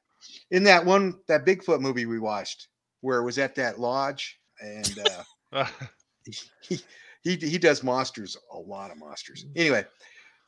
in 0.51 0.65
that 0.65 0.85
one 0.85 1.19
that 1.29 1.45
Bigfoot 1.45 1.81
movie 1.81 2.07
we 2.07 2.19
watched 2.19 2.69
where 3.01 3.19
it 3.19 3.25
was 3.25 3.39
at 3.39 3.55
that 3.57 3.79
lodge 3.79 4.39
and 4.61 4.99
uh, 5.53 5.65
he 6.61 6.81
he 7.23 7.37
he 7.37 7.59
does 7.59 7.83
monsters, 7.83 8.37
a 8.53 8.59
lot 8.59 8.91
of 8.91 8.99
monsters. 8.99 9.47
Anyway, 9.57 9.85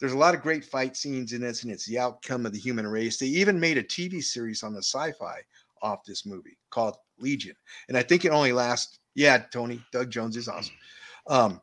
there's 0.00 0.12
a 0.12 0.18
lot 0.18 0.34
of 0.34 0.42
great 0.42 0.64
fight 0.64 0.96
scenes 0.96 1.32
in 1.32 1.40
this, 1.40 1.62
and 1.62 1.72
it's 1.72 1.86
the 1.86 1.98
outcome 1.98 2.46
of 2.46 2.52
the 2.52 2.58
human 2.58 2.86
race. 2.86 3.18
They 3.18 3.26
even 3.26 3.58
made 3.58 3.78
a 3.78 3.82
TV 3.82 4.22
series 4.22 4.62
on 4.62 4.72
the 4.74 4.82
sci-fi 4.82 5.40
off 5.82 6.04
this 6.04 6.26
movie 6.26 6.56
called 6.70 6.96
Legion, 7.18 7.54
and 7.88 7.96
I 7.96 8.02
think 8.02 8.24
it 8.24 8.30
only 8.30 8.52
lasts. 8.52 8.98
Yeah, 9.14 9.38
Tony 9.38 9.80
Doug 9.92 10.10
Jones 10.10 10.36
is 10.36 10.48
awesome. 10.48 10.74
Um, 11.26 11.60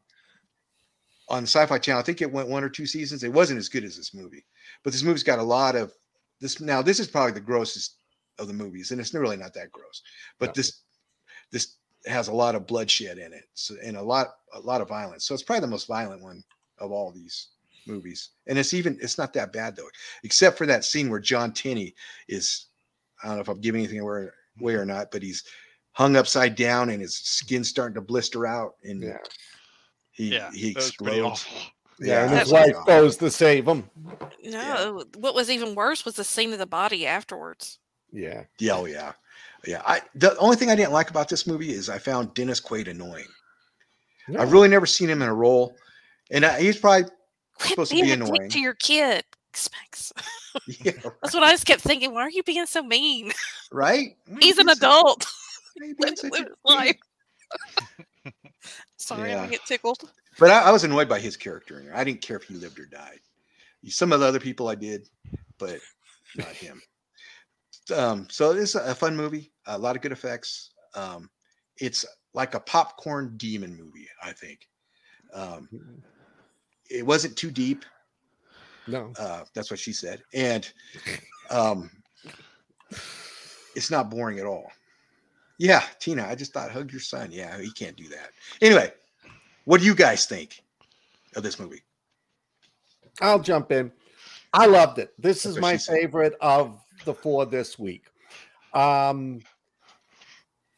on 1.30 1.44
the 1.44 1.48
Sci-Fi 1.48 1.78
Channel, 1.80 2.02
I 2.02 2.04
think 2.04 2.22
it 2.22 2.32
went 2.32 2.50
one 2.50 2.64
or 2.64 2.70
two 2.70 2.86
seasons. 2.86 3.24
It 3.24 3.32
wasn't 3.32 3.60
as 3.60 3.70
good 3.70 3.84
as 3.84 3.96
this 3.96 4.14
movie, 4.14 4.44
but 4.84 4.92
this 4.92 5.04
movie's 5.04 5.24
got 5.24 5.40
a 5.40 5.44
lot 5.44 5.76
of 5.76 5.94
this. 6.42 6.60
Now, 6.60 6.82
this 6.82 7.00
is 7.00 7.08
probably 7.08 7.32
the 7.34 7.40
grossest 7.40 7.98
of 8.40 8.48
the 8.48 8.54
movies, 8.54 8.92
and 8.92 9.00
it's 9.00 9.14
really 9.14 9.38
not 9.38 9.54
that 9.54 9.72
gross. 9.72 10.02
But 10.40 10.48
No. 10.48 10.54
this 10.54 10.82
this 11.52 11.76
has 12.08 12.28
a 12.28 12.34
lot 12.34 12.56
of 12.56 12.68
bloodshed 12.68 13.18
in 13.18 13.32
it, 13.32 13.46
so, 13.54 13.76
and 13.84 13.96
a 13.96 14.02
lot 14.02 14.36
a 14.54 14.60
lot 14.60 14.82
of 14.82 14.90
violence. 14.90 15.26
So 15.26 15.34
it's 15.34 15.44
probably 15.44 15.62
the 15.62 15.68
most 15.68 15.88
violent 15.88 16.22
one 16.22 16.44
of 16.80 16.92
all 16.92 17.12
these 17.12 17.50
movies. 17.88 18.30
And 18.48 18.58
it's 18.58 18.74
even 18.74 18.98
it's 19.02 19.18
not 19.18 19.34
that 19.34 19.54
bad 19.54 19.76
though, 19.76 19.90
except 20.24 20.58
for 20.58 20.66
that 20.66 20.84
scene 20.84 21.10
where 21.10 21.20
Jon 21.20 21.54
Tenney 21.54 21.94
is 22.28 22.68
I 23.24 23.28
don't 23.28 23.36
know 23.36 23.42
if 23.42 23.48
I'm 23.50 23.62
giving 23.62 23.82
anything 23.82 24.00
away, 24.00 24.28
away 24.60 24.74
or 24.74 24.80
mm-hmm. 24.80 24.90
not, 24.90 25.12
but 25.12 25.22
he's 25.24 25.44
hung 25.94 26.16
upside 26.16 26.56
down 26.56 26.90
and 26.90 27.02
his 27.02 27.16
skin's 27.16 27.70
starting 27.70 27.96
to 27.96 28.02
blister 28.02 28.46
out, 28.46 28.76
and 28.84 29.02
Yeah. 29.02 29.18
he 30.12 30.34
yeah. 30.34 30.52
he 30.52 30.74
that 30.74 30.76
was 30.78 30.96
pretty 30.96 31.18
explodes. 31.20 31.46
awful. 31.46 31.62
Yeah. 32.00 32.26
and 32.26 32.40
his 32.40 32.52
wife 32.52 32.76
goes 32.88 33.18
to 33.18 33.30
save 33.32 33.68
him. 33.68 33.90
No, 34.44 35.04
what 35.18 35.36
was 35.36 35.50
even 35.50 35.76
worse 35.76 36.04
was 36.06 36.16
the 36.16 36.24
scene 36.24 36.52
of 36.52 36.60
the 36.60 36.66
body 36.66 37.06
afterwards. 37.06 37.80
Yeah. 38.12 38.44
Yeah, 38.60 38.74
oh 38.76 38.86
yeah, 38.86 39.14
yeah. 39.66 39.82
I 39.86 40.02
the 40.16 40.38
only 40.38 40.56
thing 40.56 40.70
I 40.70 40.76
didn't 40.76 40.92
like 40.92 41.10
about 41.10 41.30
this 41.30 41.48
movie 41.48 41.72
is 41.72 41.90
I 41.90 42.00
found 42.00 42.34
Dennis 42.34 42.60
Quaid 42.60 42.88
annoying. 42.88 43.28
No. 44.28 44.40
I've 44.42 44.52
really 44.52 44.70
never 44.70 44.86
seen 44.86 45.10
him 45.10 45.22
in 45.22 45.28
a 45.28 45.34
role, 45.34 45.76
and 46.32 46.46
I, 46.46 46.62
he's 46.62 46.78
probably 46.78 47.10
Quit 47.60 47.70
Supposed 47.70 47.92
to 47.92 47.96
being 47.96 48.06
be 48.06 48.12
a 48.12 48.18
dick 48.18 48.28
annoying. 48.28 48.50
to 48.50 48.60
your 48.60 48.74
kid. 48.74 49.24
Smacks. 49.56 50.12
yeah, 50.68 50.92
That's 51.22 51.34
what 51.34 51.44
I 51.44 51.52
just 51.52 51.66
kept 51.66 51.82
thinking. 51.82 52.14
Why 52.14 52.22
are 52.22 52.30
you 52.30 52.44
being 52.44 52.66
so 52.66 52.84
mean? 52.84 53.32
right. 53.72 54.16
Why 54.28 54.38
He's 54.42 54.58
an 54.58 54.70
adult. 54.70 55.26
why 55.76 55.88
you 55.88 55.96
being 56.00 56.10
Live, 56.10 56.18
such 56.20 56.32
live 56.32 56.46
a 56.46 56.50
his 56.50 56.58
life. 56.64 56.96
Sorry, 58.98 59.24
I 59.24 59.28
Yeah. 59.30 59.36
don't 59.42 59.52
get 59.52 59.66
tickled. 59.66 60.10
But 60.40 60.50
I, 60.52 60.62
I 60.64 60.72
was 60.72 60.84
annoyed 60.84 61.10
by 61.10 61.20
his 61.20 61.38
character. 61.38 61.80
in 61.80 61.86
there. 61.88 61.96
I 61.96 62.04
didn't 62.04 62.22
care 62.22 62.38
if 62.38 62.44
he 62.44 62.56
lived 62.56 62.80
or 62.80 62.86
died. 62.86 63.20
Some 63.90 64.12
of 64.14 64.20
the 64.22 64.26
other 64.26 64.40
people 64.40 64.70
I 64.70 64.76
did, 64.76 65.10
but 65.58 65.80
not 66.38 66.48
him. 66.48 66.82
Um, 67.94 68.28
so 68.30 68.52
it's 68.52 68.76
a 68.76 68.96
fun 68.96 69.16
movie. 69.16 69.52
A 69.68 69.78
lot 69.78 69.96
of 69.98 70.02
good 70.02 70.14
effects. 70.14 70.72
Um, 70.96 71.30
it's 71.78 72.06
like 72.34 72.56
a 72.56 72.60
popcorn 72.62 73.34
demon 73.38 73.76
movie. 73.76 74.08
I 74.24 74.32
think. 74.32 74.68
Um, 75.34 75.68
it 76.90 77.06
wasn't 77.06 77.36
too 77.36 77.52
deep. 77.52 77.84
No. 78.88 79.14
Uh, 79.18 79.44
that's 79.54 79.72
what 79.72 79.80
she 79.80 79.94
said, 79.94 80.22
and 80.34 80.72
um, 81.50 81.90
it's 83.76 83.90
not 83.90 84.10
boring 84.10 84.40
at 84.40 84.46
all. 84.46 84.72
Yeah, 85.58 85.84
Tina, 86.00 86.26
I 86.26 86.36
just 86.36 86.54
thought 86.54 86.72
hug 86.72 86.92
your 86.92 87.02
son. 87.02 87.30
Yeah, 87.32 87.60
he 87.60 87.72
can't 87.72 87.96
do 87.96 88.08
that. 88.10 88.32
Anyway, 88.62 88.92
what 89.66 89.80
do 89.80 89.86
you 89.86 89.96
guys 89.96 90.26
think 90.26 90.62
of 91.36 91.44
this 91.44 91.60
movie? 91.60 91.82
I'll 93.22 93.40
jump 93.40 93.72
in. 93.72 93.92
I 94.52 94.66
loved 94.66 95.00
it. 95.00 95.14
This 95.18 95.44
That's 95.44 95.56
is 95.56 95.62
my 95.62 95.78
favorite 95.78 96.34
of 96.42 96.80
the 97.06 97.14
four 97.14 97.46
this 97.46 97.80
week. 97.80 98.06
Um, 98.74 99.42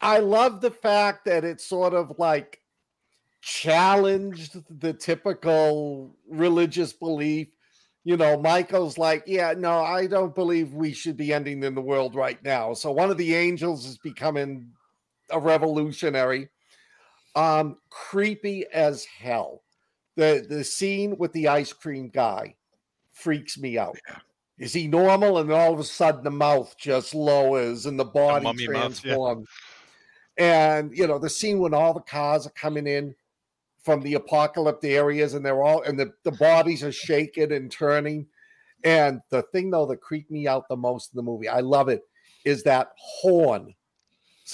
I 0.01 0.19
love 0.19 0.61
the 0.61 0.71
fact 0.71 1.25
that 1.25 1.43
it 1.43 1.61
sort 1.61 1.93
of 1.93 2.13
like 2.19 2.61
challenged 3.41 4.57
the 4.79 4.93
typical 4.93 6.15
religious 6.29 6.93
belief. 6.93 7.47
You 8.05 8.17
know, 8.17 8.39
Michael's 8.39 8.99
like, 8.99 9.23
yeah, 9.25 9.55
no, 9.57 9.79
I 9.79 10.05
don't 10.05 10.35
believe 10.35 10.73
we 10.73 10.93
should 10.93 11.17
be 11.17 11.33
ending 11.33 11.63
in 11.63 11.73
the 11.73 11.81
world 11.81 12.13
right 12.13 12.41
now. 12.43 12.73
So 12.75 12.91
one 12.91 13.09
of 13.09 13.17
the 13.17 13.33
angels 13.33 13.87
is 13.87 13.97
becoming 13.97 14.69
a 15.31 15.39
revolutionary. 15.39 16.49
Um, 17.35 17.77
creepy 17.89 18.63
as 18.71 19.05
hell. 19.05 19.63
The 20.15 20.45
the 20.47 20.63
scene 20.63 21.17
with 21.17 21.33
the 21.33 21.47
ice 21.47 21.73
cream 21.73 22.09
guy 22.09 22.55
freaks 23.11 23.57
me 23.57 23.79
out. 23.79 23.97
Is 24.59 24.71
he 24.71 24.87
normal? 24.87 25.39
And 25.39 25.51
all 25.51 25.73
of 25.73 25.79
a 25.79 25.83
sudden 25.83 26.23
the 26.23 26.31
mouth 26.31 26.75
just 26.77 27.15
lowers 27.15 27.87
and 27.87 27.99
the 27.99 28.05
body 28.05 28.43
mummy 28.43 28.67
mouth, 28.67 28.73
yeah. 28.73 28.79
transforms. 28.81 29.49
And 30.37 30.95
you 30.95 31.07
know, 31.07 31.17
the 31.17 31.29
scene 31.29 31.57
when 31.57 31.73
all 31.73 31.93
the 31.95 32.01
cars 32.01 32.45
are 32.45 32.51
coming 32.51 32.85
in 32.85 33.15
from 33.85 34.01
the 34.01 34.15
apocalyptic 34.15 34.91
areas 34.91 35.35
and 35.35 35.45
they're 35.45 35.63
all 35.63 35.83
and 35.83 35.97
the, 35.97 36.11
the 36.23 36.31
bodies 36.31 36.83
are 36.83 36.91
shaking 36.91 37.53
and 37.53 37.71
turning. 37.71 38.25
And 38.83 39.21
the 39.29 39.43
thing 39.53 39.69
though 39.69 39.85
that 39.85 40.01
creeped 40.01 40.31
me 40.31 40.47
out 40.47 40.67
the 40.67 40.75
most 40.75 41.13
in 41.13 41.17
the 41.17 41.23
movie, 41.23 41.47
I 41.47 41.59
love 41.59 41.87
it, 41.87 42.01
is 42.43 42.63
that 42.63 42.89
horn. 42.97 43.73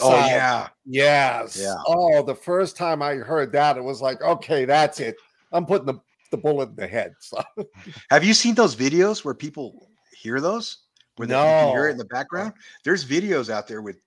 Oh 0.01 0.15
yeah, 0.27 0.67
Yes. 0.85 1.57
Yeah. 1.59 1.75
Oh, 1.87 2.23
the 2.23 2.35
first 2.35 2.75
time 2.75 3.01
I 3.01 3.15
heard 3.15 3.51
that, 3.53 3.77
it 3.77 3.83
was 3.83 4.01
like, 4.01 4.21
okay, 4.21 4.65
that's 4.65 4.99
it. 4.99 5.15
I'm 5.51 5.65
putting 5.65 5.85
the, 5.85 5.99
the 6.31 6.37
bullet 6.37 6.69
in 6.69 6.75
the 6.75 6.87
head. 6.87 7.13
So 7.19 7.41
have 8.09 8.23
you 8.23 8.33
seen 8.33 8.55
those 8.55 8.75
videos 8.75 9.23
where 9.23 9.33
people 9.33 9.89
hear 10.21 10.39
those? 10.39 10.79
Where 11.17 11.27
they, 11.27 11.35
you 11.35 11.39
can 11.39 11.69
hear 11.69 11.87
it 11.87 11.91
in 11.91 11.97
the 11.97 12.05
background. 12.05 12.53
There's 12.83 13.05
videos 13.05 13.49
out 13.49 13.67
there 13.67 13.81
with 13.81 13.97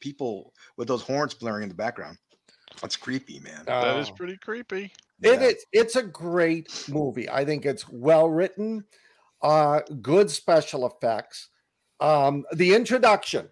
people 0.00 0.52
with 0.76 0.88
those 0.88 1.02
horns 1.02 1.34
blaring 1.34 1.64
in 1.64 1.68
the 1.68 1.74
background. 1.74 2.18
That's 2.80 2.96
creepy, 2.96 3.40
man. 3.40 3.64
That 3.66 3.98
is 3.98 4.08
Oh. 4.08 4.14
pretty 4.14 4.36
creepy. 4.38 4.92
It 5.22 5.40
Yeah. 5.40 5.48
is. 5.48 5.66
It's 5.72 5.96
a 5.96 6.02
great 6.02 6.88
movie. 6.88 7.28
I 7.28 7.44
think 7.44 7.66
it's 7.66 7.88
well 7.88 8.28
written, 8.28 8.84
uh, 9.42 9.80
good 10.00 10.30
special 10.30 10.86
effects. 10.86 11.48
Um, 12.00 12.46
the 12.52 12.74
introduction 12.74 13.50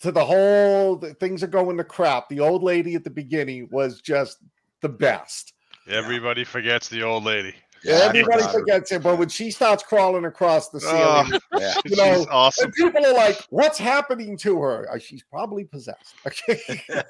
to 0.00 0.12
the 0.12 0.24
whole 0.24 0.96
the 0.96 1.14
things 1.14 1.42
are 1.42 1.48
going 1.48 1.76
to 1.78 1.84
crap. 1.84 2.28
The 2.28 2.40
old 2.40 2.62
lady 2.62 2.94
at 2.94 3.02
the 3.04 3.10
beginning 3.10 3.68
was 3.72 4.00
just 4.00 4.38
the 4.80 4.88
best. 4.88 5.52
Everybody 5.88 6.44
forgets 6.44 6.88
the 6.88 7.02
old 7.02 7.24
lady. 7.24 7.54
Yeah, 7.84 7.94
Everybody 8.04 8.44
forgets 8.52 8.92
it, 8.92 9.02
but 9.02 9.18
when 9.18 9.28
she 9.28 9.50
starts 9.50 9.82
crawling 9.82 10.24
across 10.24 10.68
the 10.68 10.80
Oh, 10.84 11.24
ceiling, 11.24 11.40
Yeah. 11.58 11.74
you 11.84 11.96
know, 11.96 12.26
awesome. 12.30 12.70
people 12.72 13.04
are 13.04 13.12
like, 13.14 13.44
"What's 13.50 13.78
happening 13.78 14.36
to 14.38 14.60
her? 14.60 14.88
Uh, 14.90 14.98
She's 14.98 15.22
probably 15.24 15.64
possessed." 15.64 16.14
Okay, 16.26 16.60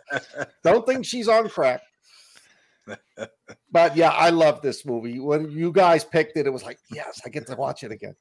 don't 0.65 0.87
think 0.87 1.05
she's 1.05 1.29
on 1.29 1.49
crack. 1.49 1.83
But 3.71 3.97
yeah, 3.97 4.11
I 4.11 4.31
love 4.31 4.61
this 4.63 4.85
movie. 4.85 5.19
When 5.21 5.51
you 5.51 5.73
guys 5.73 6.05
picked 6.05 6.37
it, 6.37 6.47
it 6.47 6.51
was 6.53 6.65
like, 6.65 6.79
yes, 6.91 7.21
I 7.25 7.29
get 7.29 7.47
to 7.47 7.55
watch 7.55 7.85
it 7.85 7.93
again. 7.93 8.15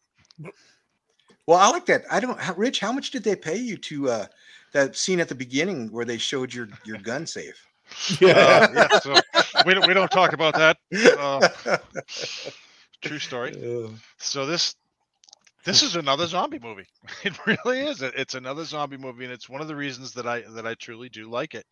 Well, 1.47 1.58
I 1.58 1.70
like 1.70 1.86
that. 1.88 2.04
I 2.12 2.20
don't, 2.20 2.38
Rich. 2.58 2.80
How 2.80 2.91
much 2.91 3.12
did 3.12 3.24
they 3.24 3.36
pay 3.36 3.58
you 3.58 3.76
to 3.78 4.10
uh, 4.10 4.26
that 4.74 4.95
scene 4.95 5.20
at 5.20 5.28
the 5.30 5.36
beginning 5.36 5.91
where 5.91 6.06
they 6.06 6.18
showed 6.18 6.54
your 6.54 6.68
your 6.86 6.97
gun 6.99 7.26
safe? 7.26 7.66
Uh, 8.24 8.68
yeah, 8.74 8.88
so 9.00 9.22
we 9.66 9.74
don't 9.74 9.86
we 9.88 9.94
don't 9.94 10.12
talk 10.12 10.34
about 10.34 10.56
that. 10.56 10.78
Uh, 11.18 11.42
true 13.02 13.20
story. 13.20 13.54
So 14.18 14.46
this 14.46 14.76
this 15.66 15.84
is 15.84 15.96
another 15.96 16.28
zombie 16.28 16.60
movie. 16.60 16.88
It 17.24 17.38
really 17.46 17.82
is. 17.82 18.02
It's 18.02 18.36
another 18.36 18.64
zombie 18.66 18.98
movie, 18.98 19.26
and 19.26 19.34
it's 19.34 19.50
one 19.50 19.62
of 19.62 19.68
the 19.68 19.76
reasons 19.76 20.14
that 20.14 20.28
I 20.28 20.42
that 20.42 20.66
I 20.66 20.76
truly 20.76 21.10
do 21.10 21.30
like 21.30 21.54
it. 21.56 21.66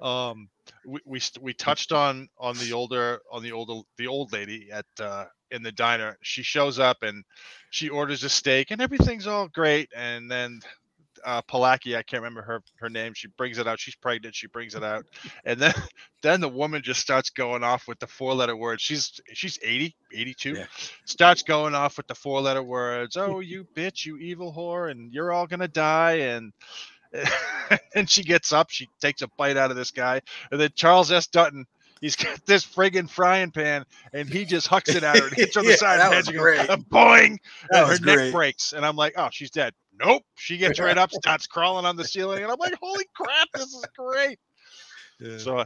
Um, 0.00 0.48
we 0.84 1.00
we 1.04 1.20
we 1.40 1.54
touched 1.54 1.92
on 1.92 2.28
on 2.38 2.56
the 2.58 2.72
older 2.72 3.20
on 3.30 3.42
the 3.42 3.52
older 3.52 3.80
the 3.96 4.06
old 4.08 4.32
lady 4.32 4.70
at 4.72 4.86
uh, 5.00 5.26
in 5.50 5.62
the 5.62 5.72
diner. 5.72 6.18
She 6.22 6.42
shows 6.42 6.78
up 6.78 7.02
and 7.02 7.24
she 7.70 7.88
orders 7.88 8.24
a 8.24 8.28
steak, 8.28 8.70
and 8.70 8.80
everything's 8.80 9.26
all 9.26 9.48
great. 9.48 9.90
And 9.96 10.30
then 10.30 10.60
uh, 11.24 11.42
Palicki, 11.42 11.96
I 11.96 12.02
can't 12.02 12.22
remember 12.22 12.42
her 12.42 12.62
her 12.76 12.90
name. 12.90 13.14
She 13.14 13.28
brings 13.28 13.58
it 13.58 13.66
out. 13.66 13.80
She's 13.80 13.94
pregnant. 13.94 14.34
She 14.34 14.46
brings 14.46 14.74
it 14.74 14.84
out, 14.84 15.04
and 15.44 15.60
then 15.60 15.74
then 16.22 16.40
the 16.40 16.48
woman 16.48 16.82
just 16.82 17.00
starts 17.00 17.30
going 17.30 17.64
off 17.64 17.88
with 17.88 17.98
the 17.98 18.06
four 18.06 18.34
letter 18.34 18.56
words. 18.56 18.82
She's 18.82 19.20
she's 19.32 19.58
80, 19.62 19.94
82. 20.12 20.52
Yeah. 20.52 20.66
Starts 21.04 21.42
going 21.42 21.74
off 21.74 21.96
with 21.96 22.06
the 22.06 22.14
four 22.14 22.40
letter 22.40 22.62
words. 22.62 23.16
Oh, 23.16 23.40
you 23.40 23.66
bitch, 23.74 24.06
you 24.06 24.16
evil 24.18 24.52
whore, 24.52 24.90
and 24.90 25.12
you're 25.12 25.32
all 25.32 25.46
gonna 25.46 25.68
die. 25.68 26.12
And 26.12 26.52
and 27.94 28.08
she 28.08 28.22
gets 28.22 28.52
up, 28.52 28.70
she 28.70 28.88
takes 29.00 29.22
a 29.22 29.28
bite 29.36 29.56
out 29.56 29.70
of 29.70 29.76
this 29.76 29.90
guy, 29.90 30.20
and 30.50 30.60
then 30.60 30.70
Charles 30.74 31.12
S. 31.12 31.26
Dutton, 31.26 31.66
he's 32.02 32.14
got 32.16 32.44
this 32.44 32.66
friggin' 32.66 33.08
frying 33.08 33.50
pan, 33.50 33.86
and 34.12 34.28
he 34.28 34.44
just 34.44 34.66
hucks 34.66 34.90
it 34.90 35.02
at 35.02 35.16
her 35.18 35.28
and 35.28 35.34
hits 35.34 35.54
her 35.54 35.60
on 35.60 35.64
the 35.64 35.70
Yeah, 35.72 35.76
side 35.78 36.00
that 36.00 36.06
of 36.06 36.10
the 36.12 36.16
was 36.18 36.26
head. 36.26 36.36
great. 36.36 36.68
goes, 36.68 36.76
Boing! 36.90 37.38
That 37.70 37.78
and 37.78 37.86
her 37.86 37.92
was 37.92 38.00
neck 38.02 38.32
breaks, 38.32 38.72
and 38.74 38.84
I'm 38.84 38.96
like, 38.96 39.14
oh, 39.16 39.28
she's 39.32 39.50
dead. 39.50 39.72
Nope. 39.98 40.22
She 40.34 40.58
gets 40.58 40.78
right 40.78 40.98
up, 40.98 41.10
starts 41.12 41.46
crawling 41.46 41.86
on 41.86 41.96
the 41.96 42.04
ceiling, 42.04 42.42
and 42.42 42.52
I'm 42.52 42.58
like, 42.58 42.74
holy 42.82 43.06
crap, 43.16 43.48
this 43.54 43.72
is 43.72 43.86
great. 43.96 44.38
Yeah. 45.20 45.38
So 45.38 45.58
uh, 45.58 45.64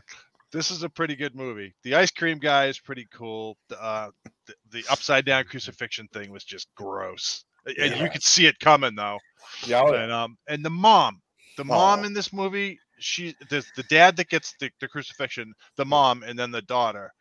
this 0.52 0.70
is 0.70 0.82
a 0.84 0.88
pretty 0.88 1.16
good 1.16 1.34
movie. 1.34 1.74
The 1.82 1.94
ice 1.96 2.10
cream 2.12 2.38
guy 2.38 2.66
is 2.66 2.78
pretty 2.78 3.06
cool. 3.12 3.56
The, 3.68 3.82
Uh, 3.82 4.10
the, 4.46 4.54
the 4.70 4.84
upside 4.90 5.24
down 5.24 5.44
crucifixion 5.44 6.06
thing 6.12 6.30
was 6.30 6.44
just 6.44 6.68
gross, 6.76 7.44
and 7.66 7.96
you 8.00 8.08
could 8.10 8.22
see 8.22 8.46
it 8.46 8.58
coming 8.60 8.94
though. 8.94 9.18
Yeah, 9.66 9.82
oh, 9.84 9.92
yeah. 9.94 10.02
And 10.02 10.12
um, 10.12 10.36
and 10.48 10.64
the 10.64 10.70
mom, 10.70 11.20
the 11.56 11.64
mom 11.64 12.00
Oh. 12.00 12.04
in 12.04 12.12
this 12.12 12.32
movie, 12.32 12.78
she 12.98 13.34
the 13.50 13.64
the 13.76 13.82
dad 13.84 14.16
that 14.16 14.28
gets 14.28 14.54
the, 14.60 14.70
the 14.80 14.88
crucifixion, 14.88 15.54
the 15.76 15.84
mom, 15.84 16.22
and 16.22 16.38
then 16.38 16.50
the 16.50 16.62
daughter. 16.62 17.12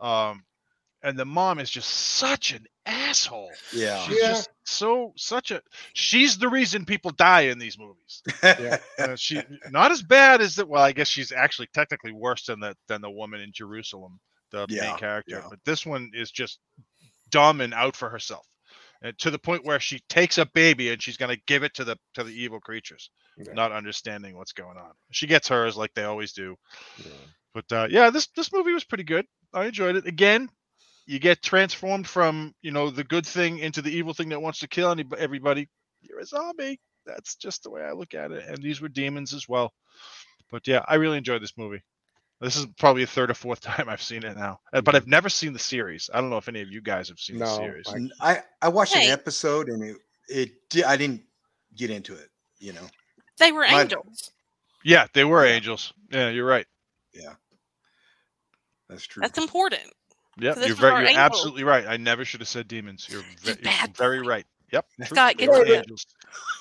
Um, 0.00 0.44
and 1.02 1.16
the 1.16 1.24
mom 1.24 1.60
is 1.60 1.70
just 1.70 1.88
such 1.88 2.52
an 2.52 2.66
asshole. 2.84 3.52
yeah. 3.72 4.02
She's 4.02 4.18
Yeah. 4.20 4.28
just 4.30 4.50
so 4.64 5.12
such 5.16 5.50
a. 5.52 5.62
She's 5.92 6.38
the 6.38 6.48
reason 6.48 6.84
people 6.84 7.12
die 7.12 7.42
in 7.42 7.58
these 7.58 7.78
movies. 7.78 8.22
Yeah. 8.42 8.78
Uh, 8.98 9.14
she 9.16 9.40
not 9.70 9.92
as 9.92 10.02
bad 10.02 10.40
as 10.40 10.56
that. 10.56 10.68
Well, 10.68 10.82
I 10.82 10.92
guess 10.92 11.06
she's 11.08 11.30
actually 11.32 11.68
technically 11.72 12.12
worse 12.12 12.46
than 12.46 12.58
the 12.60 12.76
than 12.88 13.00
the 13.00 13.10
woman 13.10 13.40
in 13.40 13.52
Jerusalem, 13.52 14.18
the 14.50 14.66
Yeah, 14.68 14.88
main 14.88 14.96
character. 14.98 15.36
yeah. 15.42 15.46
But 15.48 15.60
this 15.64 15.86
one 15.86 16.10
is 16.14 16.30
just 16.32 16.58
dumb 17.30 17.60
and 17.60 17.74
out 17.74 17.94
for 17.94 18.08
herself, 18.08 18.46
and 19.02 19.16
to 19.18 19.30
the 19.30 19.38
point 19.38 19.64
where 19.64 19.78
she 19.80 20.00
takes 20.08 20.38
a 20.38 20.46
baby 20.46 20.90
and 20.90 21.00
she's 21.00 21.16
going 21.16 21.34
to 21.34 21.42
give 21.46 21.62
it 21.62 21.74
to 21.74 21.84
the 21.84 21.96
to 22.14 22.24
the 22.24 22.32
evil 22.32 22.58
creatures, 22.58 23.10
Yeah. 23.46 23.52
not 23.52 23.72
understanding 23.72 24.36
what's 24.36 24.52
going 24.52 24.76
on. 24.76 24.90
She 25.10 25.26
gets 25.26 25.48
hers 25.48 25.76
like 25.76 25.94
they 25.94 26.04
always 26.04 26.32
do. 26.32 26.56
Yeah. 26.98 27.10
But 27.54 27.72
uh, 27.72 27.86
yeah, 27.90 28.10
this 28.10 28.28
this 28.36 28.52
movie 28.52 28.72
was 28.72 28.84
pretty 28.84 29.04
good. 29.04 29.26
I 29.54 29.66
enjoyed 29.66 29.96
it. 29.96 30.06
Again, 30.06 30.48
you 31.06 31.18
get 31.18 31.42
transformed 31.42 32.06
from 32.06 32.54
you 32.62 32.70
know 32.70 32.90
the 32.90 33.04
good 33.04 33.26
thing 33.26 33.58
into 33.58 33.82
the 33.82 33.90
evil 33.90 34.12
thing 34.14 34.28
that 34.30 34.42
wants 34.42 34.58
to 34.60 34.68
kill 34.68 34.90
anybody, 34.90 35.22
everybody. 35.22 35.68
You're 36.02 36.20
a 36.20 36.26
zombie. 36.26 36.80
That's 37.06 37.36
just 37.36 37.62
the 37.62 37.70
way 37.70 37.82
I 37.82 37.92
look 37.92 38.14
at 38.14 38.30
it. 38.32 38.44
And 38.46 38.58
these 38.62 38.80
were 38.80 38.88
demons 38.88 39.32
as 39.32 39.48
well. 39.48 39.72
But 40.50 40.66
yeah, 40.66 40.84
I 40.86 40.96
really 40.96 41.16
enjoyed 41.18 41.42
this 41.42 41.56
movie. 41.56 41.82
This 42.40 42.56
is 42.56 42.66
probably 42.78 43.02
a 43.02 43.06
third 43.06 43.30
or 43.30 43.34
fourth 43.34 43.60
time 43.62 43.88
I've 43.88 44.02
seen 44.02 44.24
it 44.24 44.36
now. 44.36 44.60
Uh, 44.72 44.80
But 44.80 44.94
I've 44.94 45.06
never 45.08 45.28
seen 45.28 45.52
the 45.52 45.58
series. 45.58 46.08
I 46.12 46.20
don't 46.20 46.30
know 46.30 46.36
if 46.36 46.48
any 46.48 46.60
of 46.60 46.70
you 46.70 46.80
guys 46.80 47.08
have 47.08 47.18
seen 47.18 47.38
the 47.38 47.44
No, 47.46 48.08
I 48.20 48.42
I 48.62 48.68
watched 48.68 48.94
Hey. 48.94 49.06
an 49.06 49.12
episode 49.12 49.68
and 49.68 49.82
it 49.82 49.96
it 50.28 50.84
I 50.86 50.96
didn't 50.96 51.22
get 51.74 51.90
into 51.90 52.14
it. 52.14 52.28
You 52.58 52.74
know. 52.74 52.86
They 53.38 53.52
were 53.52 53.62
My- 53.62 53.82
angels. 53.82 54.30
Yeah, 54.84 55.06
they 55.12 55.24
were 55.24 55.46
Yeah. 55.46 55.54
angels. 55.54 55.92
Yeah, 56.10 56.30
you're 56.30 56.46
right. 56.46 56.66
Yeah, 57.12 57.34
that's 58.88 59.06
true. 59.06 59.20
That's 59.20 59.38
important. 59.38 59.82
Yep, 60.40 60.54
So 60.54 60.66
you're 60.66 60.76
very, 60.76 61.10
you're 61.10 61.18
absolutely 61.20 61.64
right. 61.64 61.84
I 61.86 61.96
never 61.96 62.24
should 62.24 62.40
have 62.40 62.48
said 62.48 62.68
demons. 62.68 63.08
You're, 63.10 63.22
ve- 63.42 63.56
you're 63.60 63.88
very 63.96 64.22
boy. 64.22 64.28
right. 64.28 64.46
Yep. 64.72 64.86
Scott, 65.06 65.36
get 65.36 65.48
were 65.48 65.64
to 65.64 65.78
angels. 65.78 66.06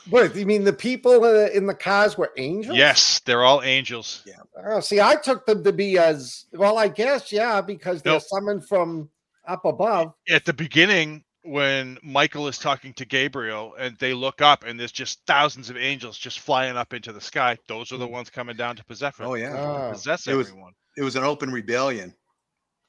What 0.09 0.33
you 0.35 0.45
mean? 0.45 0.63
The 0.63 0.73
people 0.73 1.23
uh, 1.25 1.49
in 1.53 1.67
the 1.67 1.75
cars 1.75 2.17
were 2.17 2.31
angels? 2.37 2.75
Yes, 2.77 3.19
they're 3.25 3.43
all 3.43 3.61
angels. 3.61 4.23
Oh, 4.65 4.79
see, 4.79 4.99
I 5.01 5.15
took 5.15 5.45
them 5.45 5.63
to 5.63 5.73
be 5.73 5.97
as 5.99 6.45
well. 6.53 6.77
I 6.77 6.87
guess, 6.87 7.31
yeah, 7.31 7.59
because 7.61 8.01
they're 8.01 8.13
Nope. 8.13 8.23
summoned 8.23 8.67
from 8.67 9.09
up 9.47 9.65
above. 9.65 10.13
At 10.29 10.45
the 10.45 10.53
beginning, 10.53 11.23
when 11.47 11.97
Michael 12.03 12.47
is 12.47 12.57
talking 12.57 12.93
to 12.93 13.05
Gabriel 13.05 13.73
and 13.79 13.97
they 13.97 14.13
look 14.13 14.41
up 14.41 14.63
and 14.65 14.79
there's 14.79 14.91
just 14.91 15.19
thousands 15.25 15.69
of 15.69 15.77
angels 15.77 16.17
just 16.17 16.39
flying 16.39 16.77
up 16.77 16.93
into 16.93 17.13
the 17.13 17.21
sky, 17.21 17.57
those 17.67 17.91
are 17.91 17.97
the 17.97 18.07
ones 18.07 18.29
coming 18.29 18.55
down 18.55 18.75
to 18.75 18.83
possess 18.85 19.15
oh 19.19 19.35
yeah. 19.35 19.55
Ah, 19.57 19.91
possess 19.91 20.27
It 20.27 20.35
was- 20.35 20.49
everyone. 20.49 20.73
It 20.97 21.03
was 21.03 21.15
an 21.15 21.23
open 21.23 21.51
rebellion 21.51 22.13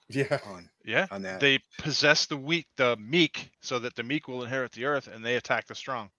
yeah. 0.08 0.38
on 0.46 0.68
Yeah. 0.84 1.06
on 1.10 1.22
that. 1.22 1.40
They 1.40 1.58
possess 1.78 2.24
the 2.26 2.36
weak, 2.38 2.66
the 2.76 2.96
meek, 2.96 3.50
so 3.60 3.78
that 3.80 3.94
the 3.96 4.02
meek 4.02 4.28
will 4.28 4.42
inherit 4.42 4.72
the 4.72 4.86
earth, 4.86 5.08
and 5.08 5.22
they 5.24 5.36
attack 5.36 5.66
the 5.66 5.74
strong. 5.74 6.10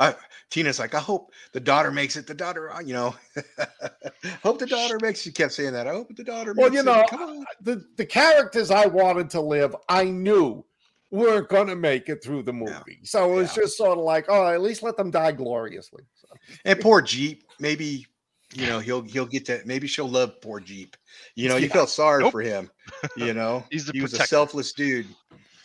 I, 0.00 0.14
Tina's 0.50 0.78
like, 0.78 0.94
I 0.94 1.00
hope 1.00 1.32
the 1.52 1.60
daughter 1.60 1.90
makes 1.90 2.16
it. 2.16 2.26
The 2.26 2.34
daughter, 2.34 2.72
uh, 2.72 2.80
you 2.80 2.92
know, 2.94 3.16
hope 4.42 4.58
the 4.58 4.66
daughter 4.66 4.98
makes. 5.00 5.22
She 5.22 5.32
kept 5.32 5.52
saying 5.52 5.72
that. 5.72 5.88
I 5.88 5.92
hope 5.92 6.14
the 6.14 6.22
daughter. 6.24 6.54
Makes 6.54 6.58
well, 6.62 6.70
makes 6.70 6.74
you 6.84 6.90
it. 6.92 6.96
know, 6.96 7.06
come 7.08 7.22
on. 7.22 7.44
the 7.62 7.84
the 7.96 8.06
characters 8.06 8.70
I 8.70 8.86
wanted 8.86 9.30
to 9.30 9.40
live, 9.40 9.74
I 9.88 10.04
knew 10.04 10.64
weren't 11.10 11.48
going 11.48 11.66
to 11.68 11.76
make 11.76 12.08
it 12.08 12.22
through 12.22 12.42
the 12.42 12.52
movie. 12.52 13.00
So 13.04 13.32
it 13.32 13.34
was 13.36 13.56
Yeah. 13.56 13.62
just 13.62 13.76
sort 13.78 13.98
of 13.98 14.04
like, 14.04 14.26
oh, 14.28 14.46
at 14.48 14.60
least 14.60 14.82
let 14.82 14.96
them 14.96 15.10
die 15.10 15.32
gloriously. 15.32 16.02
So, 16.16 16.28
And 16.64 16.80
poor 16.80 17.00
Jeep, 17.02 17.44
maybe 17.58 18.06
you 18.54 18.66
know 18.66 18.78
he'll 18.78 19.02
he'll 19.02 19.26
get 19.26 19.46
that. 19.46 19.66
Maybe 19.66 19.86
she'll 19.86 20.08
love 20.08 20.40
poor 20.40 20.60
Jeep. 20.60 20.96
You 21.34 21.48
know, 21.48 21.56
you 21.56 21.66
Yeah. 21.66 21.72
felt 21.74 21.90
sorry 21.90 22.22
Nope. 22.24 22.32
for 22.32 22.40
him. 22.42 22.70
You 23.16 23.34
know, 23.34 23.64
He's 23.70 23.86
the 23.86 23.92
he 23.92 24.00
was 24.02 24.14
a 24.14 24.26
selfless 24.26 24.72
dude. 24.72 25.06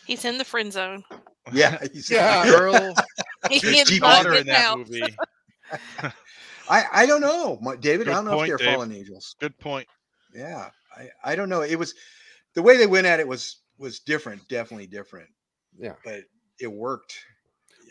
He's 0.06 0.24
in 0.26 0.36
the 0.38 0.44
friend 0.44 0.70
zone. 0.72 1.02
Yeah, 1.52 1.78
he's- 1.92 2.10
Yeah. 2.10 2.44
Girl, 2.58 2.94
He 3.50 3.58
There's 3.58 3.80
is 3.80 3.88
Jeep 3.88 4.02
not 4.02 4.24
daughter 4.24 4.34
in 4.34 4.46
that 4.46 4.64
out. 4.64 4.78
movie. 4.78 5.02
I 6.68 6.84
I 6.92 7.06
don't 7.06 7.20
know, 7.20 7.58
My- 7.60 7.76
David. 7.76 8.08
I 8.08 8.12
don't 8.12 8.24
know 8.26 8.40
if 8.42 8.48
they're 8.48 8.56
Dave. 8.56 8.74
fallen 8.74 8.92
angels. 8.92 9.36
Good 9.40 9.58
point. 9.58 9.86
Yeah, 10.34 10.70
I 10.96 11.08
I 11.22 11.36
don't 11.36 11.48
know. 11.48 11.62
It 11.62 11.76
was 11.78 11.94
the 12.54 12.62
way 12.62 12.76
they 12.76 12.86
went 12.86 13.06
at 13.06 13.20
it 13.20 13.28
was 13.28 13.60
was 13.78 14.00
different, 14.00 14.46
definitely 14.48 14.86
different. 14.86 15.28
Yeah. 15.78 15.94
but 16.04 16.22
it 16.60 16.70
worked. 16.72 17.16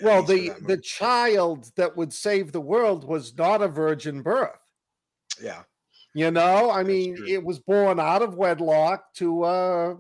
well, 0.02 0.24
the 0.24 0.52
the 0.68 0.78
child 0.78 1.72
that 1.76 1.96
would 1.96 2.12
save 2.14 2.52
the 2.52 2.62
world 2.62 3.04
was 3.04 3.36
not 3.38 3.62
a 3.62 3.68
virgin 3.68 4.22
birth. 4.22 4.58
yeah, 5.42 5.64
You 6.14 6.32
know, 6.32 6.70
I 6.72 6.78
That's 6.78 6.88
mean, 6.88 7.16
true. 7.18 7.28
it 7.28 7.44
was 7.44 7.60
born 7.60 8.00
out 8.00 8.22
of 8.22 8.36
wedlock 8.36 9.14
to 9.16 9.44
uh, 9.44 9.96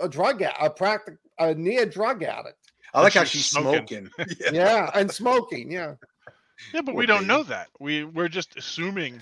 a 0.00 0.08
drug 0.08 0.42
a, 0.42 0.64
a 0.64 0.70
practic 0.70 1.16
a 1.38 1.54
near 1.54 1.86
drug 1.86 2.22
addict. 2.22 2.58
I 2.94 3.00
like 3.02 3.12
she 3.12 3.18
how 3.18 3.24
she's 3.24 3.46
smoking. 3.46 4.08
smoking. 4.16 4.36
yeah. 4.40 4.50
Yeah, 4.52 4.90
and 4.94 5.10
smoking. 5.10 5.70
Yeah, 5.72 5.94
Yeah, 6.74 6.82
but 6.82 6.92
Poor 6.92 6.94
we 7.00 7.06
don't 7.06 7.26
know 7.26 7.42
that. 7.44 7.68
We 7.80 8.04
we're 8.04 8.28
just 8.28 8.56
assuming 8.56 9.20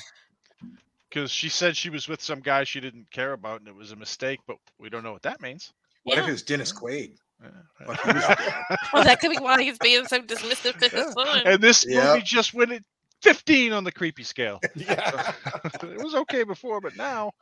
because 1.09 1.31
she 1.31 1.49
said 1.49 1.77
she 1.77 1.91
was 1.91 2.09
with 2.09 2.21
some 2.21 2.41
guy 2.41 2.65
she 2.65 2.81
didn't 2.81 3.11
care 3.11 3.33
about 3.33 3.61
and 3.61 3.69
it 3.69 3.75
was 3.75 3.93
a 3.93 3.97
mistake, 3.97 4.41
but 4.47 4.57
we 4.79 4.89
don't 4.91 5.03
know 5.03 5.13
what 5.13 5.23
that 5.23 5.41
means. 5.41 5.73
What 6.05 6.19
if 6.19 6.25
Yeah. 6.25 6.29
it 6.29 6.33
was 6.33 6.43
Dennis 6.43 6.73
Quaid? 6.73 7.17
Yeah. 7.43 7.87
Like, 7.87 8.01
he 8.03 8.13
was 8.13 8.25
dead. 8.25 8.39
Well, 8.93 9.05
that 9.05 9.21
could 9.21 9.31
be 9.31 9.39
why 9.39 9.63
he's 9.63 9.79
being 9.79 10.07
so 10.07 10.21
dismissive 10.21 10.79
to 10.79 10.89
his 10.89 11.13
son. 11.13 11.43
and 11.47 11.63
this 11.63 11.87
Yeah. 11.89 12.13
movie 12.15 12.23
just 12.23 12.53
went 12.55 12.73
at 12.73 12.83
15 13.23 13.73
on 13.73 13.85
the 13.85 13.93
creepy 13.93 14.23
scale. 14.25 14.61
yeah. 14.75 15.33
it 15.83 16.03
was 16.03 16.15
okay 16.15 16.43
before, 16.45 16.81
but 16.81 16.97
now 16.97 17.33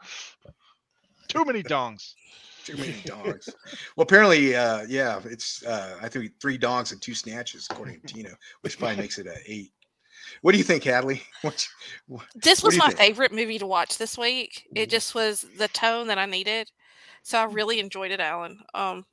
too 1.28 1.44
many 1.44 1.62
dongs. 1.62 2.14
Too 2.64 2.76
many 2.76 2.94
dogs. 3.04 3.48
Well, 3.96 4.02
apparently, 4.02 4.54
uh, 4.54 4.84
yeah, 4.88 5.20
it's 5.24 5.64
uh, 5.64 5.98
I 6.02 6.08
think 6.08 6.32
three 6.40 6.58
dogs 6.58 6.92
and 6.92 7.00
two 7.00 7.14
snatches, 7.14 7.66
according 7.70 8.00
to 8.02 8.06
Tina, 8.14 8.30
which 8.60 8.78
probably 8.78 8.96
makes 8.98 9.18
it 9.18 9.26
a 9.26 9.36
eight. 9.46 9.72
What 10.42 10.52
do 10.52 10.58
you 10.58 10.64
think, 10.64 10.84
Hadley? 10.84 11.22
What, 11.42 11.66
what- 12.06 12.26
This 12.34 12.62
was 12.62 12.74
do 12.74 12.78
my 12.78 12.88
think? 12.88 12.98
favorite 12.98 13.32
movie 13.32 13.58
to 13.58 13.66
watch 13.66 13.96
this 13.96 14.18
week. 14.18 14.66
It 14.74 14.90
just 14.90 15.14
was 15.14 15.46
the 15.56 15.68
tone 15.68 16.08
that 16.08 16.18
I 16.18 16.26
needed. 16.26 16.70
So 17.22 17.38
I 17.38 17.44
really 17.44 17.80
enjoyed 17.80 18.10
it, 18.10 18.20
Alan. 18.20 18.58
Um, 18.74 18.96
Good. 18.96 19.04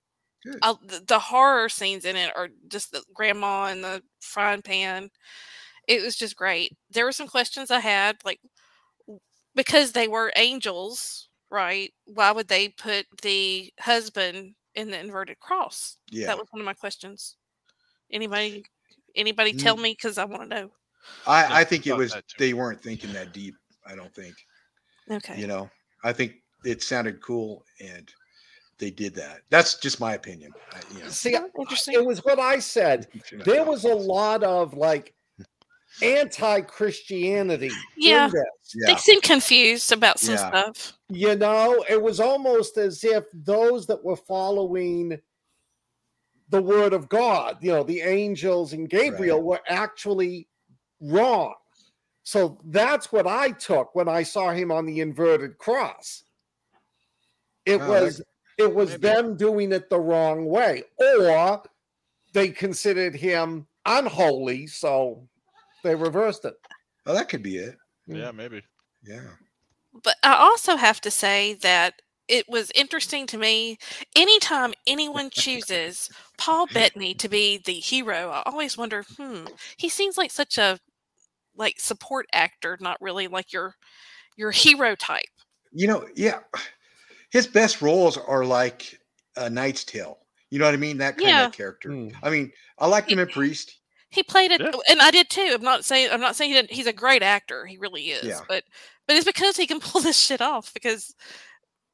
I, 0.62 0.76
the, 0.84 1.04
the 1.08 1.20
horror 1.20 1.70
scenes 1.70 2.06
in 2.06 2.16
it 2.16 2.36
are 2.36 2.50
just 2.68 2.92
the 2.92 3.04
grandma 3.14 3.66
and 3.66 3.84
the 3.84 4.04
frying 4.22 4.62
pan. 4.62 5.10
It 5.88 6.02
was 6.04 6.16
just 6.16 6.36
great. 6.36 6.74
There 6.92 7.06
were 7.06 7.12
some 7.12 7.28
questions 7.28 7.72
I 7.72 7.80
had, 7.80 8.18
like 8.26 8.40
because 9.56 9.92
they 9.92 10.08
were 10.08 10.34
angels, 10.36 11.30
right? 11.50 11.94
Why 12.06 12.32
would 12.32 12.48
they 12.48 12.70
put 12.70 13.06
the 13.22 13.72
husband 13.80 14.56
in 14.74 14.92
the 14.92 15.00
inverted 15.00 15.40
cross? 15.40 15.98
yeah, 16.12 16.28
That 16.28 16.38
was 16.38 16.48
one 16.52 16.62
of 16.62 16.66
my 16.66 16.74
questions. 16.74 17.38
Anybody, 18.12 18.66
anybody 19.16 19.54
tell 19.54 19.78
Mm. 19.78 19.84
me 19.84 19.92
because 19.94 20.18
I 20.18 20.26
want 20.26 20.44
to 20.44 20.48
know. 20.48 20.72
I, 21.28 21.62
I 21.62 21.64
think 21.64 21.88
it 21.88 21.94
was 21.96 22.16
they 22.38 22.54
weren't 22.54 22.82
thinking 22.82 23.14
that 23.14 23.34
deep. 23.34 23.56
I 23.86 23.96
don't 23.96 24.14
think. 24.14 24.36
Okay. 25.10 25.40
You 25.40 25.48
know, 25.48 25.70
I 26.04 26.14
think 26.14 26.36
it 26.64 26.82
sounded 26.84 27.22
cool 27.22 27.64
and 27.80 28.12
they 28.78 28.92
did 28.92 29.16
that. 29.16 29.42
That's 29.50 29.76
just 29.80 30.00
my 30.00 30.14
opinion. 30.16 30.54
I, 30.74 30.80
you 30.94 31.04
know, 31.04 31.10
See, 31.10 31.36
interesting. 31.60 31.94
it 31.94 32.06
was 32.06 32.24
what 32.26 32.40
I 32.40 32.60
said. 32.60 33.08
There 33.44 33.64
was 33.64 33.86
a 33.86 33.94
lot 33.94 34.44
of 34.44 34.74
like 34.76 35.14
anti-Christianity. 36.02 37.72
Yeah. 37.98 38.26
In 38.26 38.32
this. 38.32 38.76
yeah, 38.76 38.94
They 38.94 39.00
seem 39.00 39.22
confused 39.22 39.92
about 39.92 40.20
some 40.20 40.36
Yeah. 40.36 40.50
stuff. 40.50 40.94
You 41.10 41.36
know, 41.36 41.86
it 41.90 42.02
was 42.02 42.20
almost 42.20 42.78
as 42.78 43.04
if 43.04 43.26
those 43.34 43.86
that 43.88 44.04
were 44.04 44.16
following 44.16 45.20
the 46.50 46.62
word 46.62 46.94
of 46.94 47.10
God, 47.10 47.58
you 47.62 47.72
know, 47.72 47.84
the 47.84 48.02
angels 48.02 48.74
and 48.74 48.90
Gabriel 48.90 49.42
were 49.42 49.62
actually 49.68 50.48
wrong. 51.02 51.56
So 52.24 52.60
that's 52.66 53.12
what 53.12 53.28
I 53.28 53.52
took 53.52 53.94
when 53.96 54.08
I 54.08 54.24
saw 54.24 54.52
him 54.52 54.72
on 54.72 54.86
the 54.86 55.00
inverted 55.00 55.58
cross. 55.58 56.24
It 57.66 57.82
Oh, 57.82 57.90
was 57.90 58.22
it 58.58 58.74
was 58.74 58.92
maybe. 58.92 59.02
them 59.02 59.38
doing 59.38 59.72
it 59.72 59.90
the 59.90 60.00
wrong 60.00 60.46
way, 60.46 60.84
or 60.98 61.64
they 62.34 62.50
considered 62.50 63.16
him 63.16 63.68
unholy, 63.86 64.68
so 64.68 65.28
They 65.84 65.96
reversed 65.96 66.46
it. 66.46 66.56
Oh, 67.06 67.14
that 67.14 67.30
could 67.30 67.44
be 67.44 67.58
it. 67.58 67.78
Yeah, 68.08 68.32
maybe. 68.32 68.64
Yeah. 69.04 69.22
But 70.04 70.16
I 70.24 70.34
also 70.36 70.76
have 70.76 71.00
to 71.02 71.12
say 71.12 71.54
that 71.62 72.02
it 72.28 72.50
was 72.50 72.72
interesting 72.74 73.28
to 73.28 73.38
me. 73.38 73.78
Anytime 74.16 74.74
anyone 74.88 75.30
chooses 75.30 76.10
Paul 76.38 76.66
Bettany 76.74 77.14
to 77.16 77.30
be 77.30 77.58
the 77.58 77.74
hero, 77.74 78.30
I 78.32 78.42
always 78.46 78.78
wonder, 78.78 79.04
hmm, 79.18 79.46
he 79.78 79.90
seems 79.90 80.18
like 80.18 80.32
such 80.32 80.58
a 80.58 80.80
like 81.56 81.80
support 81.80 82.26
actor, 82.34 82.78
not 82.82 83.02
really 83.02 83.28
like 83.28 83.54
your 83.54 83.76
your 84.36 84.52
hero 84.52 84.96
type. 84.96 85.24
You 85.72 85.88
know, 85.88 86.08
yeah. 86.16 86.40
His 87.36 87.48
best 87.48 87.82
roles 87.82 88.18
are 88.18 88.46
like 88.46 88.98
a 89.36 89.50
Knight's 89.50 89.84
Tale. 89.84 90.20
You 90.52 90.60
know 90.60 90.66
what 90.66 90.74
I 90.74 90.78
mean? 90.78 91.00
That 91.00 91.18
kind 91.18 91.28
Yeah. 91.28 91.46
of 91.48 91.52
character. 91.52 91.90
Hmm. 91.92 92.10
I 92.24 92.30
mean, 92.30 92.50
I 92.80 92.88
liked 92.88 93.12
him 93.12 93.20
in 93.20 93.28
Priest. 93.28 93.78
He 94.10 94.24
played 94.24 94.52
it, 94.52 94.62
Yeah. 94.62 94.72
and 94.88 95.02
I 95.02 95.12
did 95.12 95.30
too. 95.30 95.52
I'm 95.54 95.62
not 95.62 95.84
saying 95.84 96.10
I'm 96.12 96.22
not 96.22 96.38
saying 96.38 96.52
he 96.52 96.56
didn't, 96.56 96.72
he's 96.72 96.88
a 96.88 96.94
great 96.94 97.22
actor. 97.22 97.66
He 97.66 97.78
really 97.78 98.04
is. 98.12 98.24
Yeah. 98.24 98.40
But 98.48 98.64
but 99.06 99.18
it's 99.18 99.26
because 99.26 99.58
he 99.58 99.68
can 99.68 99.80
pull 99.88 100.00
this 100.00 100.18
shit 100.18 100.40
off. 100.42 100.74
Because 100.74 101.14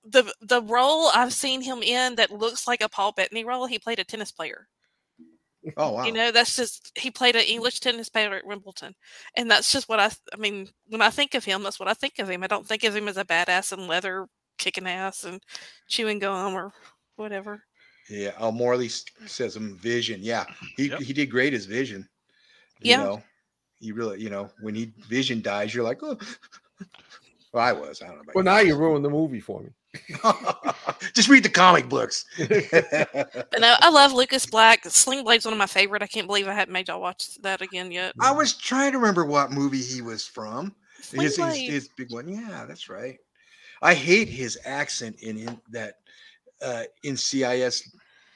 the 0.04 0.32
the 0.42 0.62
role 0.62 1.10
I've 1.16 1.34
seen 1.34 1.62
him 1.62 1.82
in 1.82 2.16
that 2.18 2.30
looks 2.30 2.68
like 2.68 2.82
a 2.82 2.90
Paul 2.90 3.12
Bettany 3.14 3.44
role, 3.44 3.66
he 3.66 3.80
played 3.80 3.98
a 3.98 4.04
tennis 4.04 4.32
player. 4.32 4.68
Oh 5.78 5.94
wow. 5.94 6.06
You 6.06 6.12
know, 6.12 6.32
that's 6.32 6.56
just 6.56 6.92
he 6.96 7.10
played 7.10 7.36
an 7.36 7.44
English 7.44 7.80
tennis 7.80 8.10
player 8.10 8.36
at 8.36 8.46
Wimbledon, 8.46 8.94
and 9.36 9.50
that's 9.50 9.72
just 9.72 9.90
what 9.90 10.00
I. 10.00 10.12
I 10.34 10.38
mean, 10.38 10.70
when 10.88 11.02
I 11.02 11.10
think 11.10 11.34
of 11.34 11.46
him, 11.46 11.64
that's 11.64 11.80
what 11.80 11.90
I 11.90 11.94
think 11.96 12.20
of 12.20 12.30
him. 12.30 12.44
I 12.44 12.48
don't 12.48 12.68
think 12.68 12.84
of 12.84 12.96
him 12.96 13.08
as 13.08 13.18
a 13.18 13.26
badass 13.26 13.72
in 13.72 13.88
leather, 13.88 14.28
kicking 14.62 14.88
ass 14.88 15.24
and 15.26 15.42
chewing 15.88 16.20
gum 16.20 16.54
or 16.54 16.72
whatever. 17.18 17.64
yeah. 18.10 18.32
Oh, 18.38 18.52
Morley 18.52 18.86
s- 18.86 19.06
says 19.26 19.56
him 19.56 19.76
Vision. 19.78 20.20
Yeah. 20.22 20.46
He 20.78 20.90
Yep. 20.90 21.00
he 21.02 21.14
did 21.14 21.30
great 21.32 21.54
as 21.54 21.66
Vision. 21.66 22.08
You 22.82 22.92
Yeah. 22.92 23.04
know, 23.04 23.24
he 23.80 23.92
really, 23.92 24.22
you 24.22 24.30
know, 24.30 24.50
when 24.62 24.76
he 24.76 24.94
Vision 25.10 25.42
dies, 25.42 25.74
you're 25.74 25.84
like, 25.84 26.00
oh. 26.04 26.18
Well, 27.54 27.64
I 27.66 27.74
was. 27.74 28.02
I 28.02 28.06
don't 28.08 28.16
know. 28.16 28.22
About 28.22 28.36
Well, 28.36 28.46
now 28.46 28.60
you 28.60 28.78
ruined 28.78 29.04
the 29.04 29.10
movie 29.10 29.42
for 29.42 29.62
me. 29.62 29.70
Just 31.14 31.28
read 31.28 31.44
the 31.44 31.50
comic 31.50 31.90
books. 31.90 32.24
But 32.38 33.60
no, 33.60 33.76
I 33.82 33.90
love 33.90 34.14
Lucas 34.14 34.46
Black. 34.46 34.86
Sling 34.86 35.26
Blade's 35.26 35.44
one 35.44 35.54
of 35.54 35.58
my 35.58 35.66
favorite. 35.66 36.02
I 36.02 36.08
can't 36.08 36.28
believe 36.28 36.48
I 36.48 36.54
haven't 36.54 36.72
made 36.72 36.88
y'all 36.88 37.02
watch 37.02 37.36
that 37.42 37.62
again 37.62 37.92
yet. 37.92 38.14
I 38.22 38.32
was 38.32 38.54
trying 38.54 38.94
to 38.94 39.00
remember 39.00 39.26
what 39.26 39.52
movie 39.52 39.82
he 39.82 40.02
was 40.02 40.26
from. 40.26 40.74
Sling 41.02 41.24
His, 41.24 41.36
his, 41.36 41.58
his 41.58 41.90
big 41.98 42.10
one. 42.14 42.30
Yeah, 42.30 42.64
that's 42.66 42.88
right. 42.90 43.18
I 43.82 43.94
hate 43.94 44.28
his 44.30 44.60
accent 44.66 45.18
in, 45.22 45.38
in 45.38 45.60
that 45.72 45.96
uh, 46.62 46.84
in 47.04 47.18
CIS 47.18 47.90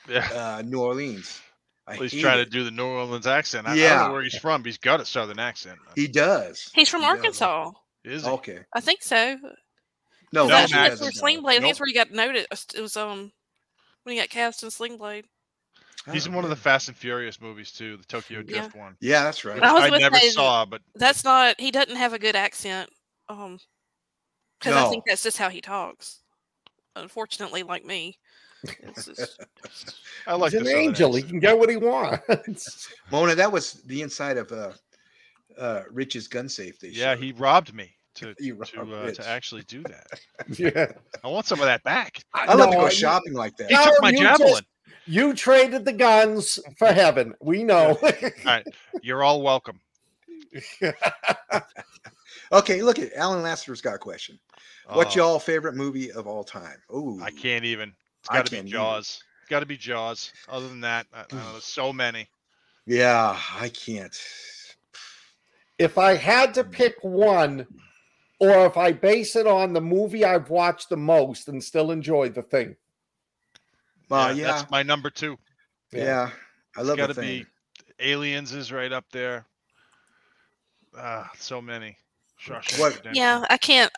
Yeah. 0.09 0.27
uh, 0.33 0.61
New 0.65 0.81
Orleans. 0.81 1.39
I 1.87 1.93
Well, 1.93 2.07
he's 2.07 2.19
trying 2.19 2.39
it. 2.39 2.45
to 2.45 2.49
do 2.49 2.63
the 2.63 2.71
New 2.71 2.85
Orleans 2.85 3.27
accent. 3.27 3.67
I, 3.67 3.71
I 3.71 3.75
don't 3.75 3.83
Yeah. 3.83 4.07
know 4.07 4.13
where 4.13 4.23
he's 4.23 4.37
from. 4.37 4.61
But 4.63 4.67
he's 4.67 4.77
got 4.79 4.99
a 5.01 5.05
southern 5.05 5.39
accent. 5.39 5.77
He 5.95 6.07
does. 6.07 6.69
He's 6.73 6.89
from 6.89 7.01
He 7.01 7.07
does. 7.07 7.17
Arkansas. 7.17 7.71
Is 8.03 8.23
he? 8.23 8.29
Okay. 8.29 8.59
I 8.73 8.81
think 8.81 9.03
so. 9.03 9.37
No, 10.33 10.47
No, 10.47 10.47
That's 10.47 10.71
he 10.71 10.77
that's 10.77 10.99
where 10.99 11.11
done 11.11 11.13
Sling. 11.13 11.41
Blade. 11.41 11.57
I 11.57 11.59
think 11.59 11.69
that's 11.69 11.79
where 11.79 11.87
he 11.87 11.93
got 11.93 12.11
noticed. 12.11 12.75
It 12.75 12.81
was 12.81 12.97
um 12.97 13.31
when 14.03 14.15
he 14.15 14.21
got 14.21 14.29
cast 14.29 14.63
in 14.63 14.71
Sling 14.71 14.97
Blade. 14.97 15.25
He's 16.11 16.27
in 16.27 16.33
one 16.33 16.43
of 16.43 16.49
the. 16.51 16.55
Fast 16.55 16.87
and 16.87 16.95
Furious 16.97 17.41
movies 17.41 17.71
too, 17.71 17.97
the 17.97 18.03
Tokyo 18.05 18.39
Yeah. 18.39 18.61
Drift 18.61 18.75
one. 18.75 18.95
Yeah, 19.01 19.23
that's 19.23 19.43
right. 19.43 19.61
I 19.61 19.73
was 19.73 19.83
I 19.83 19.89
never 19.97 20.17
say 20.17 20.29
saw, 20.29 20.65
but 20.65 20.81
That's 20.95 21.23
not. 21.23 21.59
He 21.59 21.71
doesn't 21.71 21.95
have 21.95 22.13
a 22.13 22.19
good 22.19 22.35
accent. 22.35 22.89
Um, 23.27 23.59
because 24.59 24.75
I 24.75 24.89
think 24.89 25.03
that's 25.07 25.23
just 25.23 25.37
how 25.37 25.49
he 25.49 25.61
talks. 25.61 26.19
Unfortunately, 26.95 27.63
like 27.63 27.85
me. 27.85 28.17
It's 28.63 29.05
just, 29.05 29.45
I 30.25 30.33
like 30.35 30.51
He's 30.53 30.61
an 30.61 30.65
southern 30.67 30.81
angel. 30.81 31.13
He 31.13 31.21
can 31.23 31.39
get 31.39 31.57
what 31.59 31.69
he 31.69 31.77
wants. 31.77 32.89
Mona, 33.11 33.35
that 33.35 33.51
was 33.51 33.73
the 33.85 34.01
inside 34.01 34.37
of 34.37 34.51
uh, 34.51 34.71
uh, 35.59 35.83
Rich's 35.91 36.27
gun 36.27 36.49
safe. 36.49 36.79
They 36.79 36.87
Yeah, 36.89 37.13
showed. 37.15 37.23
he 37.23 37.31
robbed 37.33 37.73
me 37.75 37.91
to 38.15 38.33
to 38.41 38.61
uh, 38.61 39.11
to 39.11 39.27
actually 39.27 39.63
do 39.63 39.83
that. 39.83 40.07
yeah. 40.57 40.87
I 41.23 41.27
want 41.27 41.45
some 41.45 41.59
of 41.59 41.65
that 41.65 41.83
back. 41.83 42.23
I 42.33 42.55
love 42.55 42.69
to 42.69 42.75
No, 42.75 42.81
go 42.81 42.85
you- 42.85 42.91
shopping 42.91 43.33
like 43.33 43.55
that. 43.57 43.69
He 43.69 43.75
No, 43.75 43.83
took 43.85 44.01
my 44.01 44.09
you 44.11 44.19
javelin. 44.19 44.49
just- 44.53 44.63
You 45.05 45.33
traded 45.35 45.85
the 45.85 45.93
guns 45.93 46.57
for 46.79 46.87
heaven. 46.87 47.35
We 47.41 47.63
know. 47.63 47.97
all 48.01 48.11
right, 48.45 48.65
You're 49.03 49.21
all 49.21 49.41
welcome. 49.43 49.79
Okay, 52.51 52.81
look 52.81 52.99
at 52.99 53.13
Alan 53.13 53.43
Lasseter's 53.43 53.81
got 53.81 53.95
a 53.95 53.99
question. 53.99 54.39
What's 54.93 55.15
Oh, 55.17 55.19
y'all 55.19 55.39
favorite 55.39 55.75
movie 55.75 56.11
of 56.11 56.27
all 56.27 56.43
time? 56.43 56.77
Oh, 56.89 57.19
I 57.21 57.31
can't 57.31 57.65
even. 57.65 57.93
It's 58.19 58.29
got 58.29 58.45
to 58.45 58.63
be. 58.63 58.69
Jaws. 58.69 59.23
It's 59.41 59.49
got 59.49 59.61
to 59.61 59.65
be 59.65 59.77
Jaws. 59.77 60.31
Other 60.47 60.67
than 60.67 60.81
that, 60.81 61.07
I, 61.13 61.21
I 61.21 61.35
know, 61.35 61.51
there's 61.53 61.63
so 61.65 61.91
many. 61.93 62.27
Yeah, 62.85 63.37
I 63.59 63.69
can't. 63.69 64.15
if 65.79 65.97
I 65.97 66.15
had 66.15 66.53
to 66.55 66.63
pick 66.63 66.95
one, 67.03 67.65
or 68.39 68.65
if 68.67 68.77
I 68.77 68.91
base 68.91 69.35
it 69.35 69.47
on 69.47 69.73
the 69.73 69.81
movie 69.81 70.23
I've 70.23 70.49
watched 70.51 70.89
the 70.89 70.97
most 70.97 71.47
and 71.47 71.63
still 71.63 71.89
enjoy 71.91 72.29
the 72.29 72.43
thing. 72.43 72.75
Well, 74.09 74.35
yeah, 74.37 74.47
that's 74.51 74.69
my 74.69 74.83
number 74.83 75.09
two. 75.09 75.37
yeah, 75.91 76.29
I 76.77 76.81
love 76.83 76.97
Got 76.97 77.07
the 77.07 77.13
to 77.15 77.21
thing. 77.21 77.45
be 77.99 78.05
Aliens 78.11 78.53
is 78.53 78.71
right 78.71 78.91
up 78.91 79.05
there. 79.11 79.45
Ah, 80.95 81.31
so 81.39 81.59
many. 81.61 81.97
Shawshank 82.45 82.79
What- 82.79 82.95
Redemption. 82.95 83.15
yeah, 83.15 83.45
I 83.49 83.57
can't. 83.57 83.91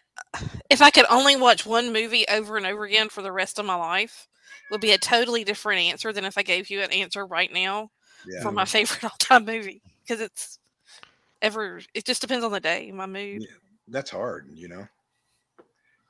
If 0.69 0.81
I 0.81 0.89
could 0.89 1.05
only 1.09 1.35
watch 1.35 1.65
one 1.65 1.91
movie 1.93 2.27
over 2.27 2.57
and 2.57 2.65
over 2.65 2.83
again 2.85 3.09
for 3.09 3.21
the 3.21 3.31
rest 3.31 3.59
of 3.59 3.65
my 3.65 3.75
life, 3.75 4.27
would 4.71 4.81
be 4.81 4.91
a 4.91 4.97
totally 4.97 5.43
different 5.43 5.81
answer 5.81 6.11
than 6.11 6.25
if 6.25 6.37
I 6.37 6.43
gave 6.43 6.69
you 6.69 6.81
an 6.81 6.91
answer 6.91 7.25
right 7.25 7.51
now 7.51 7.89
Yeah. 8.27 8.41
for 8.41 8.51
my 8.51 8.65
favorite 8.65 9.03
all-time 9.11 9.45
movie 9.45 9.81
because 10.03 10.21
it's 10.21 10.59
ever. 11.41 11.81
It 11.93 12.05
just 12.05 12.21
depends 12.21 12.43
on 12.45 12.51
the 12.51 12.59
day, 12.59 12.91
my 12.91 13.05
mood. 13.05 13.41
Yeah. 13.43 13.47
That's 13.87 14.11
hard, 14.11 14.49
you 14.53 14.67
know. 14.67 14.87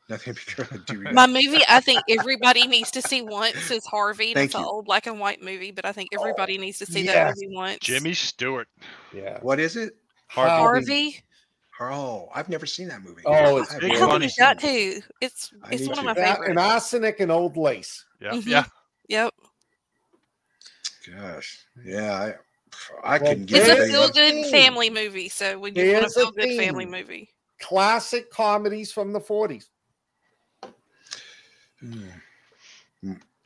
Nothing 0.09 0.35
to 0.35 0.81
do. 0.87 1.01
My 1.11 1.27
movie, 1.27 1.61
I 1.67 1.81
think 1.81 2.01
everybody 2.09 2.65
needs 2.65 2.89
to 2.91 3.01
see 3.01 3.21
once 3.21 3.69
is 3.69 3.85
Harvey. 3.85 4.27
and 4.27 4.35
Thank 4.35 4.45
it's 4.51 4.55
an 4.55 4.63
old 4.63 4.85
black 4.85 5.05
and 5.05 5.19
white 5.19 5.43
movie, 5.43 5.71
but 5.71 5.83
I 5.85 5.91
think 5.91 6.09
oh, 6.17 6.21
everybody 6.21 6.57
needs 6.57 6.79
to 6.79 6.85
see 6.85 7.03
that 7.07 7.13
yes. 7.13 7.35
movie 7.35 7.53
once. 7.55 7.79
Jimmy 7.81 8.13
Stewart. 8.13 8.69
Yeah. 9.13 9.37
What 9.41 9.59
is 9.59 9.75
it? 9.75 9.97
Harvey. 10.27 10.49
Harvey. 10.49 11.23
Oh, 11.79 12.29
I've 12.33 12.49
never 12.49 12.65
seen 12.65 12.87
that 12.87 13.03
movie. 13.03 13.21
Oh, 13.25 13.57
it's 13.57 13.73
I've 13.73 13.81
big 13.81 13.91
I 13.91 13.93
never 13.95 14.05
think 14.05 14.11
funny. 14.11 14.25
you 14.25 14.29
seen 14.29 14.45
got 14.45 14.59
to. 14.59 15.01
It's 15.21 15.53
I 15.63 15.71
it's 15.71 15.81
need 15.81 15.89
one 15.89 15.99
of 15.99 16.05
my 16.05 16.13
That, 16.15 16.37
favorites. 16.37 16.49
and 16.49 16.59
arsenic 16.59 17.19
and 17.19 17.31
old 17.31 17.55
lace. 17.57 18.05
Yeah, 18.19 18.31
Mhm. 18.31 18.47
yeah. 18.47 18.65
Yep. 19.09 19.33
Gosh, 21.15 21.65
yeah, 21.85 22.13
I, 23.03 23.15
I 23.15 23.19
Well, 23.19 23.29
couldn't 23.29 23.45
get 23.45 23.63
It's 23.69 23.79
a 23.79 23.87
feel 23.87 24.09
good 24.11 24.45
family 24.51 24.89
movie. 24.89 25.29
So 25.29 25.57
when 25.57 25.75
you 25.75 25.81
want 25.83 25.97
a 25.97 25.99
Here's 25.99 26.13
the 26.15 26.21
feel 26.21 26.31
good 26.31 26.57
family 26.57 26.85
movie, 26.85 27.29
Classic 27.61 28.29
comedies 28.29 28.91
from 28.91 29.13
the 29.13 29.19
40s. 29.19 29.69
Hmm, 31.79 32.07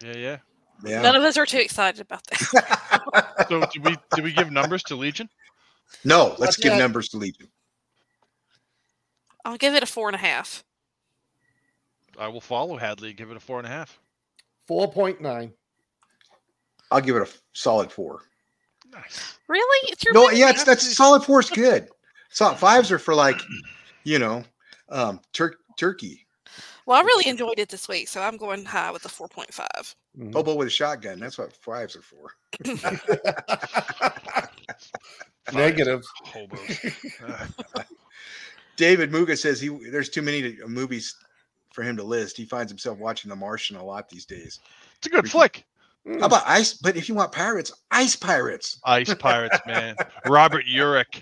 Yeah, 0.01 0.15
yeah. 0.15 0.37
Yeah. 0.83 1.01
none 1.03 1.15
of 1.15 1.21
us 1.23 1.37
are 1.37 1.45
too 1.45 1.59
excited 1.59 2.01
about 2.01 2.23
that. 2.27 3.01
So 3.49 3.65
do 3.73 3.81
we 3.81 3.97
did 4.15 4.23
we 4.23 4.31
give 4.31 4.49
numbers 4.51 4.81
to 4.83 4.95
Legion? 4.95 5.29
no, 6.05 6.27
let's 6.29 6.39
What's 6.39 6.57
give 6.57 6.71
that? 6.71 6.79
numbers 6.79 7.09
to 7.09 7.17
Legion. 7.17 7.50
I'll 9.45 9.57
give 9.57 9.73
it 9.73 9.83
a 9.83 9.85
four 9.87 10.07
and 10.09 10.15
a 10.15 10.19
half. 10.19 10.63
I 12.19 12.27
will 12.27 12.41
follow 12.41 12.77
Hadley 12.77 13.09
and 13.09 13.17
give 13.17 13.31
it 13.31 13.37
a 13.37 13.39
four 13.39 13.57
and 13.57 13.67
a 13.67 13.69
half. 13.69 13.99
4.9. 14.69 15.51
I'll 16.91 17.01
give 17.01 17.15
it 17.15 17.21
a 17.21 17.29
solid 17.53 17.91
four. 17.91 18.21
Nice. 18.91 19.37
Really? 19.47 19.89
It's 19.91 20.03
your 20.03 20.13
No, 20.13 20.25
movie. 20.25 20.37
yeah, 20.37 20.49
it's, 20.49 20.63
that's 20.63 20.95
solid 20.95 21.23
four 21.23 21.39
is 21.39 21.49
good. 21.49 21.89
So 22.29 22.53
fives 22.53 22.91
are 22.91 22.99
for 22.99 23.15
like, 23.15 23.39
you 24.03 24.19
know, 24.19 24.43
um, 24.89 25.21
tur- 25.33 25.57
turkey, 25.77 26.25
Well, 26.85 26.97
I 26.99 27.01
really 27.01 27.27
enjoyed 27.29 27.57
it 27.59 27.69
this 27.69 27.87
week, 27.87 28.07
so 28.09 28.21
I'm 28.21 28.35
going 28.37 28.65
high 28.65 28.91
with 28.91 29.05
a 29.05 29.09
four 29.09 29.27
point 29.29 29.53
five. 29.53 29.95
Mhm. 30.17 30.33
hobo 30.33 30.55
with 30.55 30.67
a 30.67 30.71
shotgun. 30.71 31.19
That's 31.21 31.37
what 31.37 31.53
fives 31.53 31.95
are 31.95 32.01
for. 32.01 32.33
Negative. 35.53 36.03
Hobos. 36.25 36.79
David 38.81 39.11
Muga 39.11 39.37
says 39.37 39.61
he 39.61 39.69
there's 39.91 40.09
too 40.09 40.23
many 40.23 40.41
to, 40.41 40.67
movies 40.67 41.15
for 41.71 41.83
him 41.83 41.95
to 41.97 42.03
list. 42.03 42.35
He 42.35 42.45
finds 42.45 42.71
himself 42.71 42.97
watching 42.97 43.29
The 43.29 43.35
Martian 43.35 43.75
a 43.77 43.83
lot 43.85 44.09
these 44.09 44.25
days. 44.25 44.59
it's 44.97 45.05
a 45.05 45.09
good 45.11 45.29
flick. 45.29 45.65
How 46.19 46.25
about 46.25 46.47
ice? 46.47 46.73
But 46.73 46.97
if 46.97 47.07
you 47.07 47.13
want 47.13 47.31
pirates, 47.31 47.71
ice 47.91 48.15
pirates. 48.15 48.79
Ice 48.83 49.13
Pirates, 49.13 49.59
man. 49.67 49.95
Robert 50.25 50.65
Urich. 50.65 51.21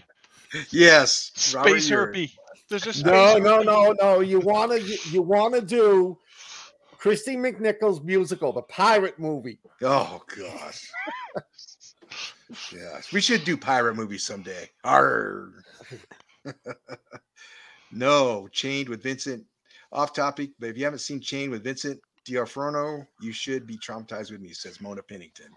Yes, 0.69 1.31
Space 1.35 1.89
Herpy. 1.89 2.31
There's 2.69 2.87
a 2.87 2.93
space 2.93 3.03
No, 3.03 3.37
no, 3.37 3.61
no, 3.61 3.93
no. 3.99 4.21
You 4.21 4.39
wanna 4.39 4.77
you, 4.77 4.97
you 5.11 5.21
wanna 5.21 5.59
do 5.59 6.17
Kristy 6.97 7.35
McNichols 7.35 8.01
musical, 8.05 8.53
the 8.53 8.61
pirate 8.61 9.19
movie. 9.19 9.59
Oh 9.81 10.21
gosh. 10.33 10.89
yes, 12.71 13.11
we 13.11 13.19
should 13.19 13.43
do 13.43 13.57
pirate 13.57 13.95
movies 13.95 14.23
someday. 14.23 14.69
Arr. 14.85 15.51
no, 17.91 18.47
Chained 18.51 18.89
with 18.89 19.03
Vincent. 19.03 19.45
Off 19.91 20.13
topic, 20.13 20.51
but 20.59 20.69
if 20.69 20.77
you 20.77 20.83
haven't 20.83 20.99
seen 20.99 21.19
Chained 21.19 21.51
with 21.51 21.63
Vincent 21.63 21.99
D'Onofrio, 22.23 23.07
you 23.21 23.31
should 23.31 23.65
be 23.65 23.75
traumatized 23.77 24.31
with 24.31 24.39
me, 24.39 24.53
says 24.53 24.79
Mona 24.79 25.01
Pennington. 25.01 25.49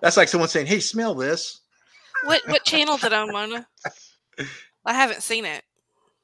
That's 0.00 0.16
like 0.16 0.28
someone 0.28 0.48
saying, 0.48 0.66
"Hey, 0.66 0.80
smell 0.80 1.14
this." 1.14 1.60
What 2.24 2.42
what 2.48 2.64
channel 2.64 2.96
did 2.96 3.12
I 3.12 3.20
on 3.20 3.32
Mona? 3.32 3.66
I 4.84 4.92
haven't 4.92 5.22
seen 5.22 5.44
it. 5.44 5.62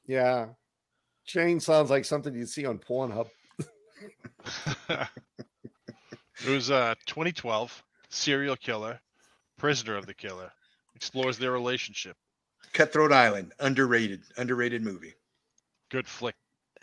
Yeah. 0.07 0.46
Chain 1.24 1.61
sounds 1.61 1.90
like 1.90 2.05
something 2.05 2.34
you'd 2.34 2.49
see 2.49 2.66
on 2.66 2.78
Pornhub. 2.78 3.28
it 4.88 6.49
was 6.49 6.70
uh 6.70 6.94
2012 7.07 7.84
serial 8.09 8.57
killer, 8.57 9.01
prisoner 9.59 9.96
of 9.96 10.07
the 10.07 10.14
killer, 10.14 10.51
explores 10.94 11.38
their 11.38 11.53
relationship. 11.53 12.16
Cutthroat 12.72 13.12
Island, 13.12 13.52
underrated, 13.61 14.22
underrated 14.36 14.82
movie. 14.82 15.14
Good 15.90 16.06
flick. 16.06 16.34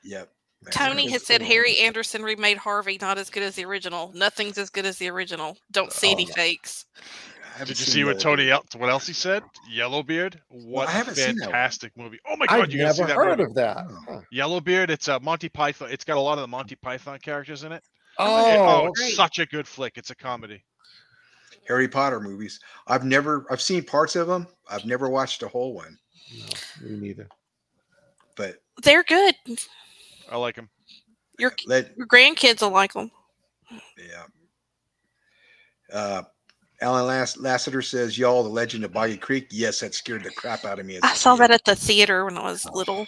Yep. 0.04 0.30
Tony 0.72 1.08
has 1.12 1.24
said 1.26 1.42
Harry 1.44 1.78
Anderson 1.80 2.24
remade 2.24 2.58
Harvey 2.58 2.98
not 3.00 3.18
as 3.20 3.30
good 3.30 3.44
as 3.44 3.56
the 3.56 3.66
original. 3.66 4.12
Nothing's 4.16 4.58
as 4.58 4.70
good 4.72 4.86
as 4.86 4.98
the 4.98 5.10
original. 5.10 5.58
Don't 5.72 5.92
see 5.94 6.08
Oh, 6.10 6.12
any 6.14 6.26
fakes. 6.26 6.86
Did 7.60 7.70
you 7.70 7.76
see 7.76 8.04
what 8.04 8.20
Tony 8.20 8.50
el- 8.50 8.66
what 8.76 8.90
else 8.90 9.06
he 9.08 9.14
said? 9.14 9.44
Yellowbeard. 9.70 10.42
What 10.50 10.90
I 10.90 10.92
a 10.92 10.96
haven't 10.96 11.16
seen 11.16 11.36
that 11.38 11.46
one. 11.46 11.52
fantastic 11.52 11.92
movie! 11.96 12.20
Oh 12.28 12.36
my 12.36 12.48
god, 12.48 12.62
I've 12.62 12.72
you 12.72 12.80
gotta 12.80 12.94
see 12.96 13.02
never 13.04 13.08
that 13.14 13.16
heard 13.16 13.38
movie. 13.40 13.50
of 13.52 13.56
that. 13.56 13.78
Oh. 13.90 14.00
Huh. 14.10 14.22
Yellowbeard. 14.32 14.90
It's 14.90 15.08
a 15.08 15.20
Monty 15.22 15.48
Python. 15.50 15.90
It's 15.92 16.04
got 16.04 16.18
a 16.18 16.20
lot 16.20 16.34
of 16.38 16.42
the 16.42 16.48
Monty 16.48 16.76
Python 16.76 17.20
characters 17.20 17.64
in 17.64 17.72
it. 17.72 17.84
Oh, 18.20 18.48
It- 18.86 18.90
okay. 18.90 19.04
it's 19.06 19.16
such 19.16 19.40
a 19.40 19.46
good 19.46 19.68
flick. 19.68 19.98
It's 19.98 20.10
a 20.10 20.16
comedy. 20.16 20.64
Harry 21.68 21.88
Potter 21.88 22.20
movies. 22.20 22.60
I've 22.88 23.04
never, 23.04 23.46
I've 23.50 23.62
seen 23.62 23.84
parts 23.84 24.16
of 24.16 24.28
them. 24.28 24.48
I've 24.70 24.86
never 24.86 25.10
watched 25.10 25.44
a 25.44 25.48
whole 25.48 25.74
one, 25.74 25.98
no, 26.82 26.90
me 26.90 26.98
neither. 26.98 27.28
but 28.36 28.56
They're 28.84 29.04
good. 29.04 29.36
I 30.32 30.38
like 30.38 30.56
them. 30.56 30.70
Your 31.38 31.54
let, 31.68 31.96
your 31.98 32.08
grandkids 32.08 32.62
will 32.62 32.72
like 32.72 32.94
them. 32.94 33.12
yeah. 33.98 34.24
Uh, 35.94 36.24
Alan 36.82 37.06
Lass- 37.06 37.38
Lassiter 37.38 37.82
says, 37.82 38.18
"Y'all, 38.18 38.44
the 38.44 38.50
Legend 38.50 38.84
of 38.84 38.92
Boggy 38.94 39.18
Creek." 39.18 39.48
Yes, 39.52 39.80
that 39.80 39.94
scared 39.94 40.24
the 40.24 40.32
crap 40.32 40.66
out 40.66 40.80
of 40.80 40.86
me. 40.86 40.96
As 40.98 41.04
a 41.04 41.06
I 41.08 41.14
saw 41.14 41.36
kid. 41.36 41.42
that 41.42 41.52
at 41.52 41.66
the 41.66 41.76
theater 41.76 42.26
when 42.26 42.38
I 42.38 42.44
was 42.44 42.66
little. 42.74 43.06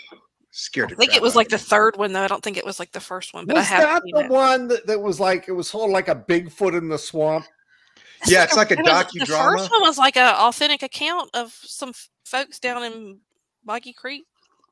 Scared. 0.52 0.90
I 0.90 0.90
the 0.92 0.96
think 0.98 1.12
crap 1.12 1.18
it 1.18 1.24
was 1.24 1.36
like 1.36 1.50
the 1.50 1.58
me. 1.58 1.62
third 1.64 1.98
one 1.98 2.14
though. 2.14 2.22
I 2.22 2.28
don't 2.28 2.44
think 2.44 2.58
it 2.58 2.66
was 2.66 2.80
like 2.80 2.92
the 2.92 3.00
first 3.00 3.34
one, 3.34 3.46
but 3.46 3.56
was 3.56 3.66
I 3.66 3.68
have 3.68 3.82
that 3.84 4.04
seen 4.04 4.14
the 4.16 4.22
it. 4.26 4.30
one 4.32 4.68
that, 4.70 4.88
that 4.88 5.02
was 5.02 5.20
like 5.20 5.48
it 5.48 5.52
was 5.52 5.70
sort 5.70 5.90
of 5.90 5.94
like 5.94 6.08
a 6.08 6.16
Bigfoot 6.16 6.78
in 6.78 6.88
the 6.88 6.98
swamp? 6.98 7.46
Yeah, 8.26 8.44
it's 8.44 8.56
like 8.58 8.72
a 8.72 8.80
It 8.80 8.84
was- 8.84 9.08
The 9.14 9.26
first 9.26 9.72
one 9.72 9.82
was 9.82 9.98
like 9.98 10.18
an 10.18 10.34
authentic 10.34 10.82
account 10.84 11.30
of 11.34 11.54
some 11.62 11.94
folks 12.26 12.60
down 12.60 12.84
in 12.84 13.20
Boggy 13.64 13.94
Creek. 13.94 14.26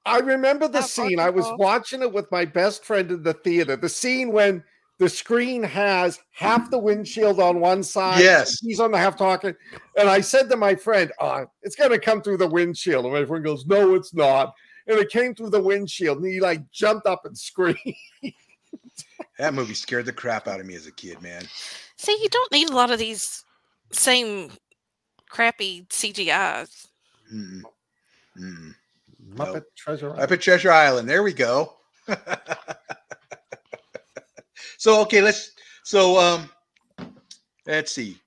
I 0.05 0.19
remember 0.19 0.67
the 0.67 0.81
scene. 0.81 1.19
I 1.19 1.29
was 1.29 1.45
watching 1.57 2.01
it 2.01 2.11
with 2.13 2.31
my 2.31 2.45
best 2.45 2.85
friend 2.85 3.09
in 3.11 3.23
the 3.23 3.33
theater. 3.33 3.75
The 3.75 3.89
scene 3.89 4.31
when 4.31 4.63
the 4.99 5.09
screen 5.09 5.63
has 5.63 6.19
half 6.31 6.69
the 6.69 6.77
windshield 6.77 7.39
on 7.39 7.59
one 7.59 7.83
side. 7.83 8.21
Yes. 8.21 8.59
He's 8.61 8.79
on 8.79 8.91
the 8.91 8.97
half 8.97 9.17
talking. 9.17 9.55
And 9.97 10.07
I 10.07 10.21
said 10.21 10.49
to 10.49 10.55
my 10.57 10.75
friend, 10.75 11.11
oh, 11.19 11.45
it's 11.63 11.75
going 11.75 11.89
to 11.91 11.99
come 11.99 12.21
through 12.21 12.37
the 12.37 12.47
windshield. 12.47 13.03
And 13.05 13.13
my 13.13 13.25
friend 13.25 13.43
goes, 13.43 13.65
no, 13.65 13.95
it's 13.95 14.13
not. 14.13 14.53
And 14.87 14.97
it 14.99 15.09
came 15.09 15.33
through 15.33 15.49
the 15.49 15.61
windshield. 15.61 16.19
And 16.19 16.27
he 16.27 16.39
like 16.39 16.69
jumped 16.71 17.07
up 17.07 17.25
and 17.25 17.37
screamed. 17.37 17.77
That 19.37 19.53
movie 19.53 19.73
scared 19.73 20.05
the 20.05 20.13
crap 20.13 20.47
out 20.47 20.59
of 20.61 20.65
me 20.65 20.75
as 20.75 20.87
a 20.87 20.91
kid, 20.91 21.21
man. 21.21 21.43
See, 21.97 22.17
you 22.21 22.29
don't 22.29 22.51
need 22.51 22.69
a 22.69 22.75
lot 22.75 22.91
of 22.91 22.99
these 22.99 23.43
same 23.91 24.51
crappy 25.29 25.85
CGIs. 25.89 26.87
Mm-mm. 27.33 27.61
Mm-mm. 28.39 28.75
Muppet 29.33 29.63
Treasure 29.75 30.09
Up 30.11 30.17
Island. 30.17 30.31
at 30.31 30.41
Treasure 30.41 30.71
Island. 30.71 31.09
There 31.09 31.23
we 31.23 31.33
go. 31.33 31.73
so 34.77 35.01
okay, 35.01 35.21
let's 35.21 35.51
so 35.83 36.17
um 36.19 36.49
let's 37.65 37.91
see. 37.91 38.17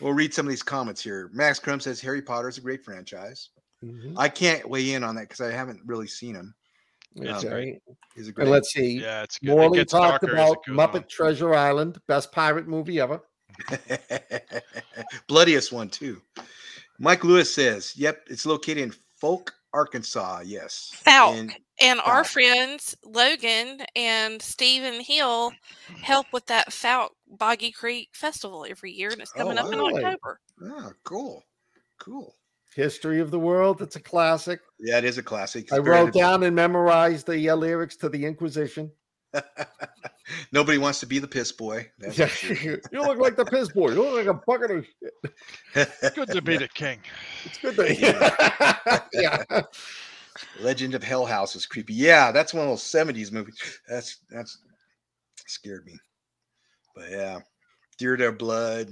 We'll 0.00 0.12
read 0.12 0.32
some 0.34 0.46
of 0.46 0.50
these 0.50 0.62
comments 0.62 1.02
here. 1.02 1.30
Max 1.32 1.58
Crum 1.58 1.80
says 1.80 2.00
Harry 2.00 2.22
Potter 2.22 2.48
is 2.48 2.58
a 2.58 2.60
great 2.62 2.84
franchise. 2.84 3.50
Mhm. 3.84 4.14
I 4.16 4.28
can't 4.28 4.68
weigh 4.68 4.92
in 4.94 5.04
on 5.04 5.14
that 5.16 5.28
because 5.28 5.40
I 5.40 5.50
haven't 5.52 5.80
really 5.84 6.06
seen 6.06 6.34
him. 6.34 6.54
It's 7.16 7.44
Um, 7.44 7.50
great. 7.50 7.78
He's 8.14 8.28
a 8.28 8.32
great. 8.32 8.44
And 8.44 8.52
let's 8.52 8.72
see. 8.72 9.00
Yeah, 9.00 9.22
it's 9.22 9.38
good. 9.38 9.50
it 9.50 9.56
Morley 9.56 9.78
gets 9.78 9.92
talked 9.92 10.22
darker 10.22 10.36
as 10.36 10.48
it 10.48 10.52
about 10.52 10.64
goes 10.66 10.76
Muppet 10.76 11.02
on. 11.02 11.08
Treasure 11.08 11.54
Island, 11.54 11.98
best 12.06 12.30
pirate 12.32 12.68
movie 12.68 13.00
ever. 13.00 13.22
Bloodiest 15.28 15.72
one 15.72 15.88
too. 15.88 16.20
Mike 16.98 17.24
Lewis 17.24 17.54
says, 17.54 17.94
"Yep, 17.96 18.24
it's 18.28 18.46
located 18.46 18.78
in 18.78 18.94
Fouke, 19.22 19.50
Arkansas. 19.72 20.40
Yes, 20.44 20.92
Fouke. 21.06 21.38
And 21.38 21.54
And 21.80 22.00
our 22.00 22.24
friends 22.24 22.96
Logan 23.04 23.82
and 23.94 24.40
Stephen 24.40 25.00
Hill 25.00 25.52
help 26.02 26.26
with 26.32 26.46
that 26.46 26.68
Fouke 26.70 27.10
Boggy 27.28 27.70
Creek 27.70 28.10
Festival 28.14 28.66
every 28.68 28.92
year, 28.92 29.10
and 29.10 29.20
it's 29.20 29.32
Oh, 29.36 29.40
coming 29.40 29.58
up 29.58 29.72
in 29.72 29.78
really? 29.78 30.04
October. 30.04 30.40
oh, 30.62 30.92
cool, 31.04 31.44
cool. 31.98 32.34
History 32.76 33.20
of 33.20 33.30
the 33.30 33.38
World. 33.38 33.80
It's 33.80 33.96
a 33.96 34.00
classic. 34.00 34.60
Yeah, 34.78 34.98
it 34.98 35.04
is 35.04 35.16
a 35.16 35.22
classic. 35.22 35.72
I 35.72 35.78
wrote 35.78 36.12
down 36.12 36.42
and 36.42 36.54
memorized 36.54 37.26
the 37.26 37.48
uh, 37.48 37.56
lyrics 37.56 37.96
to 37.96 38.10
the 38.10 38.26
Inquisition. 38.26 38.92
Nobody 40.52 40.76
wants 40.76 41.00
to 41.00 41.06
be 41.06 41.18
the 41.18 41.26
piss 41.26 41.52
boy. 41.52 41.90
That's 41.98 42.18
Yeah. 42.18 42.26
for 42.26 42.52
you 42.92 43.02
look 43.02 43.16
like 43.16 43.34
the 43.34 43.46
piss 43.46 43.70
boy. 43.70 43.92
You 43.92 44.02
look 44.02 44.14
like 44.14 44.26
a 44.26 44.40
bucket 44.46 44.70
of 44.70 44.84
shit. 44.84 45.88
It's 46.02 46.10
good 46.14 46.28
to 46.32 46.42
be 46.42 46.58
the 46.58 46.68
king. 46.68 46.98
It's 47.46 47.56
good 47.56 47.76
to 47.76 49.06
yeah. 49.14 49.62
Legend 50.60 50.94
of 50.94 51.02
Hell 51.02 51.24
House 51.24 51.56
is 51.56 51.64
creepy. 51.64 51.94
Yeah, 51.94 52.30
that's 52.30 52.52
one 52.52 52.64
of 52.64 52.68
those 52.68 52.82
70s 52.82 53.32
movies. 53.32 53.80
That's 53.88 54.18
that's 54.30 54.58
scared 55.46 55.86
me. 55.86 55.94
But 56.94 57.10
yeah. 57.10 57.38
Dear 57.96 58.18
to 58.18 58.32
Blood. 58.32 58.90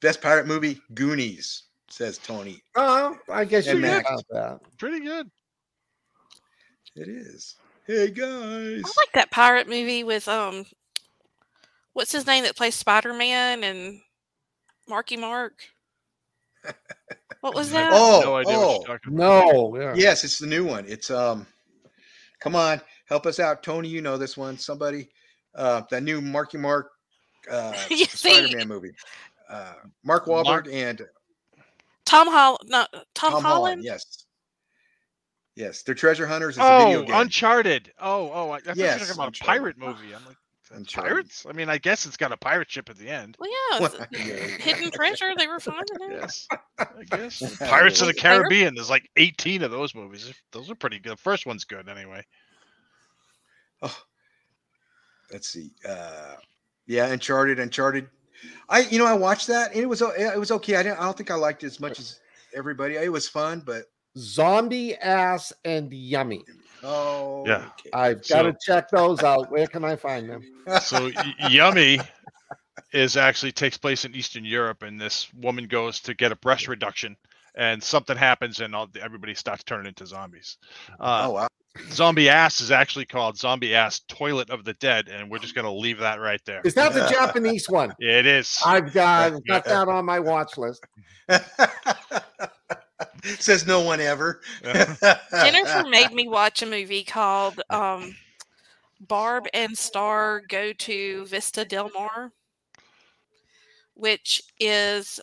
Best 0.00 0.20
pirate 0.22 0.46
movie, 0.46 0.80
Goonies, 0.94 1.64
says 1.92 2.16
Tony. 2.16 2.62
Oh, 2.74 3.18
I 3.28 3.44
guess 3.44 3.66
you 3.66 3.72
And 3.72 4.04
can 4.04 4.16
that. 4.30 4.60
Pretty 4.78 5.00
good. 5.00 5.30
It 6.96 7.08
is. 7.08 7.56
Hey 7.86 8.10
guys. 8.10 8.82
I 8.84 8.92
like 8.96 9.12
that 9.14 9.30
pirate 9.30 9.68
movie 9.68 10.02
with 10.02 10.26
um, 10.26 10.64
what's 11.92 12.12
his 12.12 12.26
name 12.26 12.44
that 12.44 12.56
plays 12.56 12.74
Spider 12.74 13.12
Man 13.12 13.62
and 13.62 14.00
Marky 14.88 15.16
Mark. 15.16 15.54
What 17.40 17.56
was 17.56 17.72
that? 17.72 17.90
Oh, 17.92 18.20
no 18.22 18.36
idea 18.36 18.54
oh. 18.56 18.74
you're 18.74 18.86
talking 18.86 19.14
about. 19.16 19.52
No, 19.52 19.76
yeah. 19.76 19.94
Yes, 19.96 20.22
it's 20.22 20.38
the 20.38 20.46
new 20.46 20.64
one. 20.64 20.84
It's 20.86 21.10
um 21.10 21.44
come 22.38 22.54
on, 22.54 22.80
help 23.06 23.26
us 23.26 23.40
out. 23.40 23.64
Tony, 23.64 23.88
you 23.88 24.00
know 24.00 24.16
this 24.16 24.36
one. 24.36 24.56
Somebody 24.56 25.08
uh 25.56 25.82
that 25.90 26.04
new 26.04 26.20
Marky 26.20 26.56
Mark 26.56 26.92
uh 27.50 27.72
Spider-Man 27.90 28.68
movie. 28.68 28.92
Uh 29.50 29.72
Mark 30.04 30.26
Wahlberg 30.26 30.44
Mark- 30.44 30.68
and 30.70 31.02
Tom 32.04 32.28
Hall, 32.28 32.58
not 32.66 32.90
Tom, 32.92 33.02
Tom, 33.32 33.32
Holland. 33.32 33.44
Holland. 33.44 33.84
Yes. 33.84 34.24
Yes, 35.54 35.82
they're 35.82 35.94
treasure 35.94 36.26
hunters. 36.26 36.56
It's 36.56 36.64
a 36.64 36.78
video 36.84 37.00
Oh, 37.00 37.04
game. 37.04 37.14
Uncharted. 37.14 37.92
Oh, 38.00 38.30
oh, 38.32 38.50
I, 38.50 38.56
I 38.56 38.60
thought 38.60 38.76
you 38.76 38.84
were 38.84 38.88
talking 38.90 39.14
about 39.14 39.26
Uncharted. 39.28 39.40
a 39.40 39.44
pirate 39.44 39.78
movie. 39.78 40.14
I'm 40.14 40.24
like, 40.24 40.36
Uncharted. 40.74 41.10
pirates? 41.12 41.46
I 41.46 41.52
mean, 41.52 41.68
I 41.68 41.76
guess 41.76 42.06
it's 42.06 42.16
got 42.16 42.32
a 42.32 42.36
pirate 42.38 42.70
ship 42.70 42.88
at 42.88 42.96
the 42.96 43.10
end. 43.10 43.36
Well, 43.38 43.50
yeah, 43.78 43.84
it's- 43.84 44.60
hidden 44.64 44.90
treasure. 44.90 45.32
They 45.36 45.46
were 45.46 45.60
finding 45.60 45.96
it. 46.00 46.10
Yes, 46.22 46.48
I 46.78 46.86
guess. 47.10 47.56
Pirates 47.58 48.00
of 48.00 48.06
the 48.06 48.14
Caribbean. 48.14 48.74
There's 48.74 48.88
like 48.88 49.10
18 49.18 49.62
of 49.62 49.70
those 49.70 49.94
movies. 49.94 50.32
Those 50.52 50.70
are 50.70 50.74
pretty 50.74 50.98
good. 50.98 51.12
The 51.12 51.16
first 51.16 51.44
one's 51.44 51.64
good 51.64 51.86
anyway. 51.90 52.24
Oh, 53.82 53.98
let's 55.30 55.48
see. 55.48 55.72
Uh, 55.86 56.36
yeah, 56.86 57.08
Uncharted, 57.08 57.58
Uncharted. 57.60 58.08
I, 58.68 58.80
you 58.80 58.98
know, 58.98 59.06
I 59.06 59.12
watched 59.14 59.46
that 59.48 59.72
and 59.72 59.80
it 59.80 59.86
was, 59.86 60.02
it 60.02 60.38
was 60.38 60.50
okay. 60.52 60.76
I 60.76 60.82
didn't, 60.82 60.98
I 60.98 61.04
don't 61.04 61.16
think 61.16 61.30
I 61.30 61.34
liked 61.34 61.62
it 61.64 61.66
as 61.66 61.80
much 61.80 61.98
as 61.98 62.20
everybody. 62.56 62.96
It 62.96 63.10
was 63.12 63.28
fun, 63.28 63.62
but 63.64 63.84
Zombie 64.16 64.94
ass 64.96 65.52
and 65.64 65.92
yummy. 65.92 66.42
oh, 66.82 67.44
Yeah. 67.46 67.68
okay. 67.78 67.90
I've 67.92 68.28
got 68.28 68.42
to 68.42 68.52
So- 68.52 68.74
check 68.74 68.90
those 68.90 69.22
out. 69.22 69.50
Where 69.50 69.66
can 69.66 69.84
I 69.84 69.96
find 69.96 70.28
them? 70.28 70.42
So 70.82 71.10
y- 71.14 71.34
Yummy 71.50 71.98
is 72.92 73.16
actually 73.16 73.52
takes 73.52 73.76
place 73.78 74.04
in 74.04 74.14
Eastern 74.14 74.44
Europe, 74.44 74.82
and 74.82 75.00
this 75.00 75.32
woman 75.34 75.66
goes 75.66 76.00
to 76.00 76.14
get 76.14 76.30
a 76.32 76.36
breast 76.36 76.68
reduction, 76.68 77.16
and 77.54 77.82
something 77.82 78.16
happens, 78.16 78.60
and 78.60 78.74
all, 78.74 78.88
everybody 79.00 79.34
starts 79.34 79.64
turning 79.64 79.86
into 79.86 80.06
zombies. 80.06 80.58
Uh, 81.00 81.26
oh 81.28 81.32
wow. 81.32 81.48
Zombie 81.90 82.28
ass 82.28 82.60
is 82.60 82.70
actually 82.70 83.06
called 83.06 83.38
Zombie 83.38 83.74
ass 83.74 84.00
Toilet 84.08 84.50
of 84.50 84.64
the 84.64 84.74
Dead, 84.74 85.08
and 85.08 85.30
we're 85.30 85.38
just 85.38 85.54
gonna 85.54 85.72
leave 85.72 85.98
that 85.98 86.20
right 86.20 86.40
there. 86.44 86.60
Is 86.64 86.74
that 86.74 86.92
the 86.92 87.06
Japanese 87.08 87.68
one? 87.68 87.94
It 87.98 88.26
is. 88.26 88.60
I've 88.64 88.92
got, 88.92 89.32
got 89.46 89.64
that 89.64 89.88
on 89.88 90.04
my 90.04 90.20
watch 90.20 90.58
list. 90.58 90.84
Says 93.24 93.66
no 93.66 93.80
one 93.80 94.00
ever. 94.00 94.40
Jennifer 95.30 95.84
made 95.88 96.12
me 96.12 96.28
watch 96.28 96.62
a 96.62 96.66
movie 96.66 97.04
called 97.04 97.62
um, 97.70 98.14
Barb 99.00 99.46
and 99.54 99.76
Star 99.76 100.42
Go 100.48 100.72
to 100.72 101.24
Vista 101.26 101.64
Del 101.64 101.90
Mar, 101.90 102.32
which 103.94 104.42
is 104.58 105.20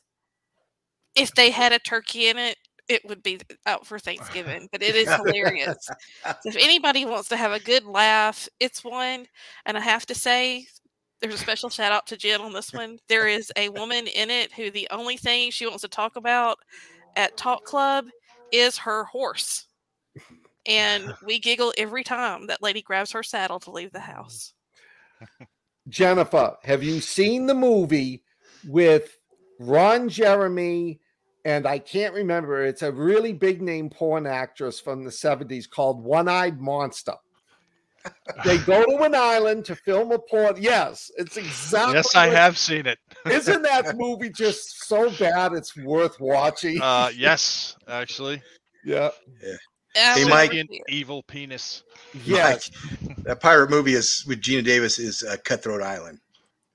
if 1.19 1.33
they 1.35 1.51
had 1.51 1.73
a 1.73 1.79
turkey 1.79 2.29
in 2.29 2.37
it, 2.37 2.57
it 2.87 3.05
would 3.05 3.21
be 3.21 3.39
out 3.65 3.85
for 3.85 3.99
Thanksgiving. 3.99 4.67
But 4.71 4.81
it 4.81 4.95
is 4.95 5.13
hilarious. 5.13 5.87
So 6.23 6.49
if 6.49 6.55
anybody 6.57 7.05
wants 7.05 7.29
to 7.29 7.37
have 7.37 7.51
a 7.51 7.59
good 7.59 7.85
laugh, 7.85 8.49
it's 8.59 8.83
one. 8.83 9.27
And 9.65 9.77
I 9.77 9.81
have 9.81 10.05
to 10.07 10.15
say, 10.15 10.65
There's 11.21 11.35
a 11.35 11.37
special 11.37 11.69
shout 11.69 11.91
out 11.91 12.07
to 12.07 12.17
Jen 12.17 12.41
on 12.41 12.53
this 12.53 12.73
one. 12.73 12.97
There 13.07 13.27
is 13.27 13.51
a 13.55 13.69
woman 13.69 14.07
in 14.07 14.29
it 14.29 14.51
who 14.51 14.71
the 14.71 14.87
only 14.91 15.17
thing 15.17 15.51
she 15.51 15.67
wants 15.67 15.81
to 15.81 15.87
talk 15.87 16.15
about 16.15 16.57
at 17.15 17.37
Talk 17.37 17.63
Club 17.63 18.07
is 18.51 18.77
her 18.77 19.03
horse. 19.03 19.67
And 20.65 21.13
we 21.25 21.39
giggle 21.39 21.73
every 21.77 22.03
time 22.03 22.47
that 22.47 22.63
lady 22.63 22.81
grabs 22.81 23.11
her 23.11 23.23
saddle 23.23 23.59
to 23.61 23.71
leave 23.71 23.91
the 23.91 23.99
house. 23.99 24.53
Jennifer, 25.89 26.55
have 26.63 26.83
you 26.83 27.01
seen 27.01 27.45
the 27.45 27.53
movie 27.53 28.23
with 28.67 29.17
Ron 29.59 30.07
Jeremy 30.09 30.99
and 31.45 31.65
I 31.65 31.79
can't 31.79 32.13
remember? 32.13 32.63
It's 32.65 32.81
a 32.81 32.91
really 32.91 33.33
big 33.33 33.61
name 33.61 33.89
porn 33.89 34.27
actress 34.27 34.79
from 34.79 35.03
the 35.03 35.09
70s 35.11 35.69
called 35.69 36.03
One 36.03 36.27
Eyed 36.27 36.59
Monster. 36.59 37.13
They 38.45 38.57
go 38.59 38.85
to 38.85 39.03
an 39.03 39.13
island 39.13 39.65
to 39.65 39.75
film 39.75 40.11
a 40.13 40.19
porn. 40.19 40.55
Yes, 40.57 41.11
it's 41.17 41.35
exactly. 41.37 41.95
yes, 41.95 42.15
I 42.15 42.27
what- 42.27 42.37
have 42.37 42.57
seen 42.57 42.85
it. 42.85 42.97
Isn't 43.29 43.61
that 43.63 43.97
movie 43.97 44.29
just 44.29 44.87
so 44.87 45.09
bad 45.19 45.51
it's 45.53 45.75
worth 45.75 46.19
watching? 46.19 46.81
Uh, 46.81 47.11
yes, 47.15 47.75
actually. 47.87 48.41
yeah. 48.85 49.09
Hey, 49.93 50.23
Um, 50.23 50.29
Mike. 50.29 50.53
Evil 50.87 51.23
penis. 51.23 51.83
Yes. 52.23 52.71
That 53.23 53.41
pirate 53.41 53.69
movie 53.69 53.93
is 53.93 54.23
with 54.27 54.41
Geena 54.41 54.63
Davis 54.63 54.97
is 54.97 55.21
uh, 55.23 55.35
Cutthroat 55.43 55.81
Island. 55.81 56.19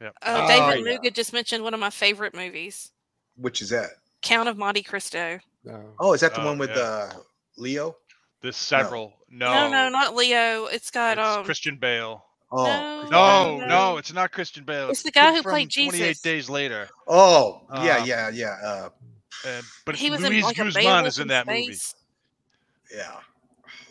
Uh, 0.03 0.11
Oh, 0.23 0.47
David 0.75 0.99
yeah. 1.03 1.11
Just 1.11 1.33
mentioned 1.33 1.65
one 1.65 1.73
of 1.73 1.81
my 1.81 1.89
favorite 1.91 2.35
movies, 2.35 2.93
Which 3.37 3.63
is 3.63 3.71
that? 3.71 3.91
Count 4.25 4.49
of 4.49 4.57
Monte 4.59 4.83
Cristo. 4.83 5.39
No. 5.65 5.85
Oh, 6.01 6.13
is 6.15 6.21
that 6.23 6.35
the 6.35 6.43
Oh, 6.43 6.47
one 6.47 6.59
with 6.59 6.71
yeah. 6.71 6.77
uh, 6.83 7.13
Leo? 7.57 7.97
There's 8.41 8.57
several. 8.57 9.13
No, 9.31 9.53
No, 9.53 9.69
no, 9.71 9.89
not 9.89 10.15
Leo. 10.15 10.67
It's 10.67 10.91
got 10.91 11.19
it's 11.19 11.27
um. 11.39 11.45
Christian 11.45 11.77
Bale. 11.77 12.25
Oh, 12.53 12.65
No. 12.65 13.09
No, 13.11 13.59
no. 13.59 13.67
no, 13.67 13.97
it's 13.97 14.13
not 14.13 14.33
Christian 14.33 14.65
Bale. 14.65 14.91
It's 14.91 15.03
the 15.03 15.11
guy 15.11 15.31
kid 15.33 15.37
who 15.37 15.43
played 15.51 15.73
from 15.73 15.85
28 15.87 15.99
Jesus. 16.01 16.21
Days 16.23 16.51
Later. 16.51 16.89
oh, 17.09 17.63
yeah, 17.75 17.99
Uh, 18.01 18.05
yeah, 18.05 18.29
yeah, 18.31 18.57
uh, 18.65 18.89
Uh, 19.47 19.63
but 19.85 19.95
he 19.97 20.11
was 20.11 20.21
Luis 20.21 20.37
in 20.39 20.43
like 20.43 20.59
a 20.59 20.65
Guzman 20.65 20.83
Beowulf 20.85 21.07
is 21.07 21.19
in 21.19 21.29
that 21.29 21.47
movie. 21.47 21.65
space. 21.65 21.95
yeah. 22.95 23.17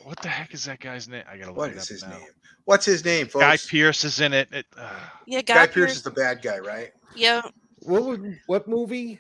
What 0.04 0.20
the 0.22 0.30
heck 0.30 0.54
is 0.54 0.66
that 0.66 0.80
guy's 0.80 1.08
name? 1.08 1.24
I 1.30 1.38
gotta 1.38 1.50
look 1.52 1.58
What 1.58 1.70
it 1.72 1.78
is 1.78 1.84
up 1.84 1.88
his 1.90 2.04
now. 2.04 2.10
name? 2.18 2.28
What's 2.66 2.86
his 2.86 3.04
name, 3.06 3.28
folks? 3.28 3.44
Guy 3.44 3.58
Pearce 3.58 4.04
is 4.04 4.20
in 4.22 4.34
it. 4.34 4.48
it 4.52 4.66
uh, 4.78 4.90
Yeah, 5.26 5.42
Guy, 5.42 5.54
Guy 5.56 5.68
Pierce 5.68 5.74
Pearce. 5.74 5.96
is 5.98 6.02
the 6.04 6.12
bad 6.12 6.42
guy, 6.42 6.60
right? 6.60 6.92
Yeah, 7.16 7.42
What 7.80 8.04
would, 8.06 8.40
what 8.48 8.68
movie? 8.68 9.20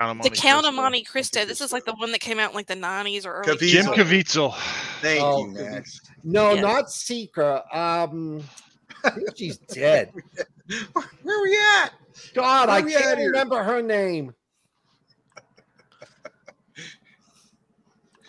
Count 0.00 0.18
of 0.18 0.22
the 0.24 0.30
Monte 0.30 0.40
Count 0.40 0.66
of 0.66 0.74
Monte 0.74 1.04
Cristo. 1.04 1.44
This 1.44 1.60
is 1.60 1.72
like 1.72 1.84
the 1.84 1.92
one 1.94 2.10
that 2.12 2.20
came 2.20 2.38
out 2.38 2.50
in 2.50 2.56
like 2.56 2.66
the 2.66 2.74
nineties 2.74 3.26
or 3.26 3.34
early. 3.34 3.54
Caviezel. 3.54 3.68
Jim 3.68 3.84
2000s. 3.86 3.94
Caviezel. 3.94 4.54
Thank 5.02 5.22
Oh, 5.22 5.44
you, 5.46 5.52
Max. 5.52 6.00
No, 6.24 6.52
Yes. 6.54 6.62
not 6.62 6.90
Seeker. 6.90 7.62
Um, 7.72 8.42
she's 9.36 9.58
dead. 9.74 10.10
Where 11.22 11.38
are 11.38 11.42
we 11.42 11.58
at? 11.82 11.90
God, 12.34 12.68
Where 12.68 12.76
I 12.78 12.82
can't 12.82 13.18
here? 13.18 13.28
remember 13.28 13.62
her 13.62 13.82
name. 13.82 14.34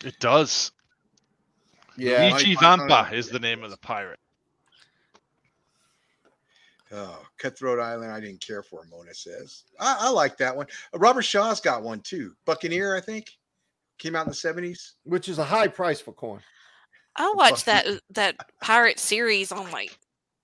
It 0.04 0.18
does. 0.18 0.72
Yeah. 1.96 2.30
Luigi 2.32 2.54
Mike- 2.54 2.62
Mike 2.62 2.88
Vampa 2.88 3.14
is 3.14 3.28
the 3.30 3.38
name 3.38 3.62
of 3.62 3.70
the 3.70 3.76
pirate. 3.78 4.18
Oh, 6.92 7.22
Cutthroat 7.38 7.80
Island. 7.80 8.12
I 8.12 8.20
didn't 8.20 8.40
care 8.40 8.62
for. 8.62 8.84
Mona 8.90 9.14
says. 9.14 9.64
I, 9.80 9.96
I 10.00 10.10
like 10.10 10.36
that 10.38 10.54
one. 10.54 10.66
Uh, 10.94 10.98
Robert 10.98 11.22
Shaw's 11.22 11.60
got 11.60 11.82
one 11.82 12.00
too. 12.00 12.34
Buccaneer, 12.44 12.94
I 12.94 13.00
think, 13.00 13.30
came 13.98 14.14
out 14.14 14.26
in 14.26 14.28
the 14.30 14.34
seventies. 14.34 14.94
Which 15.04 15.28
is 15.28 15.38
a 15.38 15.44
high 15.44 15.68
price 15.68 16.00
for 16.00 16.12
corn. 16.12 16.40
I 17.16 17.32
watched 17.36 17.66
that 17.66 17.86
that 18.10 18.36
pirate 18.60 18.98
series 18.98 19.52
on 19.52 19.70
like 19.70 19.98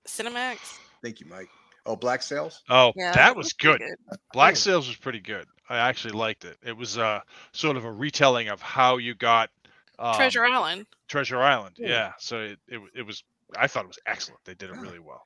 Cinemax. 0.07 0.59
Thank 1.03 1.21
you, 1.21 1.27
Mike. 1.27 1.49
Oh, 1.87 1.97
Black 1.97 2.23
Sails. 2.23 2.63
Oh, 2.69 2.93
Yeah, 2.97 3.13
that 3.13 3.35
was 3.35 3.53
pretty 3.53 3.79
good. 3.79 4.19
Black 4.33 4.57
Sails 4.57 4.89
was 4.89 4.97
pretty 4.97 5.21
good. 5.21 5.47
I 5.71 5.79
actually 5.79 6.13
liked 6.13 6.45
it. 6.45 6.57
It 6.65 6.77
was 6.77 6.99
uh 6.99 7.21
sort 7.53 7.77
of 7.77 7.85
a 7.85 7.93
retelling 7.93 8.49
of 8.49 8.61
how 8.63 8.97
you 8.97 9.15
got 9.15 9.51
um, 9.99 10.15
Treasure 10.15 10.45
Island. 10.45 10.87
Treasure 11.09 11.41
Island. 11.41 11.77
Yeah. 11.79 11.89
Yeah. 11.89 12.13
So 12.19 12.41
it, 12.41 12.59
it 12.69 12.81
it 12.95 13.03
was 13.07 13.23
I 13.57 13.67
thought 13.67 13.85
it 13.85 13.89
was 13.89 13.99
excellent. 14.07 14.41
They 14.45 14.55
did 14.55 14.71
it 14.71 14.77
really 14.77 14.99
well. 14.99 15.25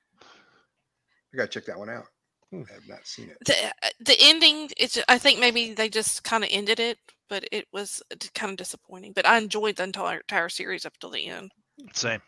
I 1.33 1.37
gotta 1.37 1.49
check 1.49 1.65
that 1.67 1.79
one 1.79 1.89
out. 1.91 2.05
Hmm. 2.51 2.63
I 2.71 2.75
have 2.75 2.89
not 2.89 3.07
seen 3.07 3.31
it. 3.31 3.39
The 3.47 3.55
uh, 3.83 3.89
the 4.01 4.17
ending. 4.21 4.71
It's. 4.77 4.99
I 5.09 5.19
think 5.19 5.41
maybe 5.41 5.73
they 5.73 5.89
just 5.89 6.23
kind 6.25 6.45
of 6.45 6.51
ended 6.53 6.81
it, 6.81 6.99
but 7.29 7.45
it 7.51 7.67
was 7.73 8.03
kind 8.35 8.51
of 8.51 8.59
disappointing. 8.59 9.13
But 9.15 9.27
I 9.27 9.39
enjoyed 9.39 9.77
the 9.77 9.85
entire, 9.85 10.19
entire 10.19 10.49
series 10.51 10.85
up 10.85 10.93
till 10.99 11.11
the 11.11 11.27
end. 11.27 11.51
Same. 11.95 12.21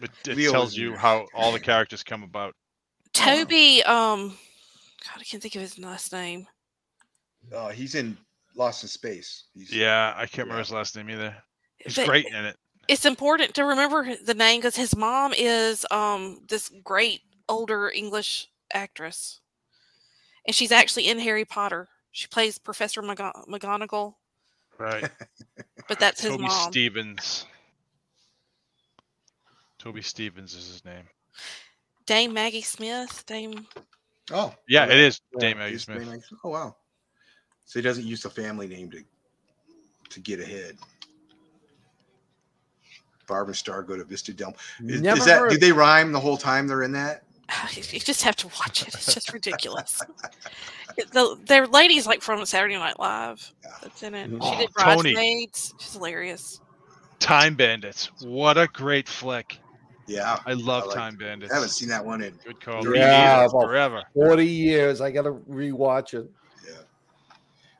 It, 0.00 0.10
it 0.26 0.36
Leo 0.36 0.52
tells 0.52 0.76
you 0.76 0.94
how 0.94 1.26
all 1.34 1.52
the 1.52 1.60
characters 1.60 2.02
come 2.02 2.22
about. 2.22 2.54
Toby. 3.12 3.82
Um. 3.82 4.36
God, 5.04 5.20
I 5.20 5.24
can't 5.24 5.42
think 5.42 5.56
of 5.56 5.62
his 5.62 5.80
last 5.80 6.12
name. 6.12 6.46
Uh, 7.52 7.70
he's 7.70 7.96
in 7.96 8.16
Lost 8.54 8.84
in 8.84 8.88
Space. 8.88 9.46
He's, 9.52 9.74
Yeah, 9.74 10.14
I 10.16 10.26
can't 10.26 10.46
remember 10.46 10.58
Yeah. 10.58 10.64
his 10.64 10.70
last 10.70 10.96
name 10.96 11.10
either. 11.10 11.36
He's 11.78 11.96
But 11.96 12.06
great 12.06 12.26
in 12.26 12.44
it. 12.44 12.56
It's 12.86 13.04
important 13.04 13.54
to 13.54 13.64
remember 13.64 14.14
the 14.24 14.34
name 14.34 14.60
because 14.60 14.76
his 14.76 14.94
mom 14.96 15.32
is 15.36 15.84
um 15.90 16.38
this 16.48 16.70
great 16.84 17.22
older 17.48 17.90
English 17.90 18.48
actress, 18.72 19.40
and 20.46 20.54
she's 20.54 20.72
actually 20.72 21.08
in 21.08 21.18
Harry 21.18 21.44
Potter. 21.44 21.88
She 22.12 22.26
plays 22.28 22.58
Professor 22.58 23.02
McGo- 23.02 23.46
McGonagall, 23.48 24.14
Right. 24.78 25.08
but 25.88 25.98
that's 25.98 26.20
his 26.20 26.32
Toby 26.32 26.44
mom. 26.44 26.70
Stephens. 26.72 27.46
Toby 29.78 30.02
Stephens 30.02 30.54
is 30.54 30.66
his 30.68 30.84
name. 30.84 31.04
Dame 32.06 32.32
Maggie 32.32 32.62
Smith. 32.62 33.24
Dame. 33.26 33.66
Oh, 34.30 34.54
Yeah, 34.68 34.84
it 34.86 34.98
is 34.98 35.20
Yeah, 35.32 35.38
Dame 35.40 35.58
Maggie 35.58 35.78
Smith. 35.78 35.98
Dame 35.98 36.08
Maggie- 36.10 36.22
Oh 36.44 36.50
wow. 36.50 36.76
So 37.64 37.78
he 37.78 37.82
doesn't 37.82 38.04
use 38.06 38.22
the 38.22 38.30
family 38.30 38.68
name 38.68 38.90
to 38.90 39.02
to 40.10 40.20
get 40.20 40.40
ahead. 40.40 40.76
Barbara 43.26 43.54
Star 43.54 43.82
go 43.82 43.96
to 43.96 44.04
Vista 44.04 44.32
Del. 44.34 44.54
Is, 44.84 45.00
is 45.00 45.24
that? 45.24 45.38
heard- 45.40 45.50
Do 45.50 45.56
they 45.58 45.72
rhyme 45.72 46.12
the 46.12 46.20
whole 46.20 46.36
time 46.36 46.66
they're 46.66 46.82
in 46.82 46.92
that? 46.92 47.22
You 47.74 48.00
just 48.00 48.22
have 48.22 48.36
to 48.36 48.46
watch 48.48 48.82
it. 48.82 48.88
It's 48.94 49.12
just 49.14 49.32
ridiculous. 49.32 50.00
The, 50.96 51.38
their 51.46 51.66
lady's 51.66 52.06
like 52.06 52.22
from 52.22 52.44
Saturday 52.46 52.76
Night 52.76 52.98
Live. 52.98 53.52
That's 53.82 54.02
in 54.02 54.14
it. 54.14 54.24
She 54.30 54.56
did 54.56 54.70
Oh, 54.78 54.84
Tony. 54.94 55.12
Bridesmaids. 55.14 55.74
She's 55.78 55.92
hilarious. 55.94 56.60
Time 57.18 57.54
Bandits. 57.54 58.10
What 58.22 58.58
a 58.58 58.66
great 58.68 59.08
flick. 59.08 59.58
Yeah, 60.06 60.38
I 60.44 60.54
love 60.54 60.84
I 60.84 60.86
like 60.86 60.96
Time 60.96 61.16
Bandits. 61.16 61.52
I 61.52 61.56
haven't 61.56 61.70
seen 61.70 61.88
that 61.88 62.04
one 62.04 62.22
in. 62.22 62.34
Good 62.44 62.60
call. 62.60 62.82
Thirty 62.82 62.98
Yeah, 62.98 63.40
years, 63.42 63.52
about- 63.52 63.62
forever. 63.64 64.02
40 64.14 64.46
years. 64.46 65.00
I 65.00 65.10
got 65.10 65.22
to 65.22 65.32
rewatch 65.32 66.14
it. 66.14 66.28
Yeah, 66.66 66.80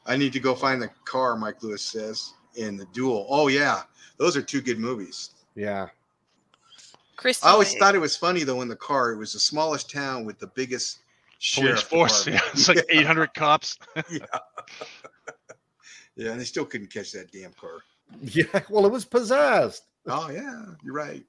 I 0.07 0.17
need 0.17 0.33
to 0.35 0.41
go 0.41 0.55
find 0.55 0.81
the 0.81 0.89
car. 1.05 1.37
Mike 1.37 1.63
Lewis 1.63 1.83
says 1.83 2.35
in 2.57 2.77
the 2.77 2.87
Duel. 2.93 3.27
Oh 3.29 3.49
yeah, 3.49 3.83
those 4.19 4.37
are 4.37 4.43
two 4.43 4.61
good 4.61 4.79
movies. 4.79 5.31
Yeah. 5.55 5.89
Kristy. 7.23 7.45
I 7.47 7.51
always 7.51 7.71
Lake. 7.71 7.79
thought 7.79 7.95
it 7.95 8.01
was 8.01 8.17
funny 8.17 8.45
though 8.45 8.63
in 8.63 8.69
the 8.69 8.77
car. 8.77 9.13
It 9.13 9.17
was 9.19 9.33
the 9.33 9.41
smallest 9.41 9.91
town 9.91 10.25
with 10.25 10.39
the 10.39 10.49
biggest 10.49 10.99
Police 10.99 11.05
sheriff 11.41 11.83
force. 11.83 12.27
Yeah, 12.27 12.41
it's 12.53 12.69
like 12.69 12.85
800 12.91 13.35
cops. 13.35 13.79
yeah. 14.11 14.19
yeah, 16.17 16.31
and 16.33 16.41
they 16.41 16.45
still 16.45 16.65
couldn't 16.65 16.93
catch 16.93 17.13
that 17.13 17.33
damn 17.33 17.53
car. 17.53 17.81
Yeah. 18.21 18.45
Well, 18.69 18.85
it 18.87 18.93
was 18.93 19.05
possessed. 19.05 19.85
Oh 20.07 20.31
yeah, 20.31 20.65
you're 20.85 20.95
right. 20.95 21.25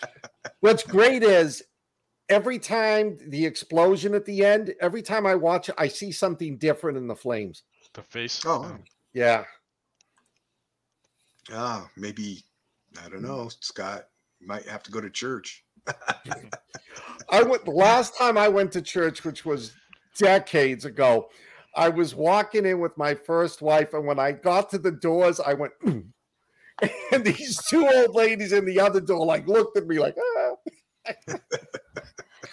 What's 0.60 0.82
great 0.82 1.22
is 1.22 1.62
every 2.28 2.58
time 2.58 3.18
the 3.28 3.44
explosion 3.46 4.14
at 4.14 4.24
the 4.24 4.44
end, 4.44 4.74
every 4.80 5.02
time 5.02 5.26
I 5.26 5.34
watch 5.34 5.68
it, 5.68 5.74
I 5.78 5.88
see 5.88 6.10
something 6.12 6.56
different 6.58 6.98
in 6.98 7.06
the 7.06 7.14
flames. 7.16 7.62
The 7.94 8.02
face. 8.02 8.42
Oh, 8.44 8.76
Yeah. 9.14 9.44
ah, 11.52 11.88
maybe 11.96 12.42
I 13.04 13.08
don't 13.08 13.22
know, 13.22 13.48
Scott. 13.60 14.08
You 14.46 14.52
might 14.52 14.68
have 14.68 14.84
to 14.84 14.92
go 14.92 15.00
to 15.00 15.10
church. 15.10 15.64
I 17.30 17.42
went 17.42 17.64
the 17.64 17.72
last 17.72 18.16
time 18.16 18.38
I 18.38 18.46
went 18.46 18.70
to 18.72 18.82
church, 18.82 19.24
which 19.24 19.44
was 19.44 19.72
decades 20.16 20.84
ago. 20.84 21.28
I 21.74 21.88
was 21.88 22.14
walking 22.14 22.64
in 22.64 22.78
with 22.78 22.96
my 22.96 23.12
first 23.14 23.60
wife, 23.60 23.92
and 23.92 24.06
when 24.06 24.20
I 24.20 24.30
got 24.30 24.70
to 24.70 24.78
the 24.78 24.92
doors, 24.92 25.40
I 25.40 25.54
went, 25.54 25.72
"Mm." 25.84 26.12
and 27.12 27.24
these 27.24 27.60
two 27.68 27.88
old 27.88 28.14
ladies 28.14 28.52
in 28.52 28.64
the 28.64 28.78
other 28.78 29.00
door 29.00 29.26
like 29.26 29.48
looked 29.48 29.76
at 29.76 29.88
me 29.88 29.98
like, 29.98 30.14
ah. 30.16 31.34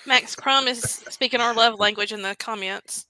Max 0.08 0.36
Crumb 0.36 0.68
is 0.68 0.82
speaking 0.82 1.42
our 1.42 1.54
love 1.54 1.80
language 1.80 2.12
in 2.12 2.24
the 2.24 2.36
comments. 2.40 3.06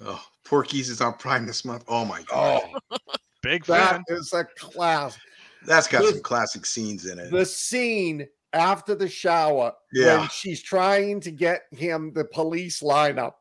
Oh, 0.00 0.24
Porky's 0.42 0.88
is 0.88 1.02
on 1.02 1.12
Prime 1.14 1.44
this 1.44 1.66
month. 1.66 1.84
Oh 1.86 2.06
my 2.06 2.22
god, 2.22 2.62
oh, 2.90 2.96
Big 3.42 3.66
fan. 3.66 4.02
is 4.08 4.32
a 4.32 4.44
class. 4.56 5.18
That's 5.66 5.86
got 5.88 6.02
the- 6.02 6.12
some 6.12 6.20
classic 6.22 6.64
scenes 6.66 7.06
in 7.06 7.18
it. 7.18 7.30
The 7.30 7.44
scene 7.46 8.26
after 8.52 8.94
the 8.94 9.08
shower 9.08 9.72
Yeah. 9.92 10.20
when 10.20 10.28
she's 10.28 10.62
trying 10.62 11.20
to 11.20 11.30
get 11.30 11.62
him 11.72 12.12
the 12.12 12.24
police 12.24 12.80
lineup, 12.80 13.34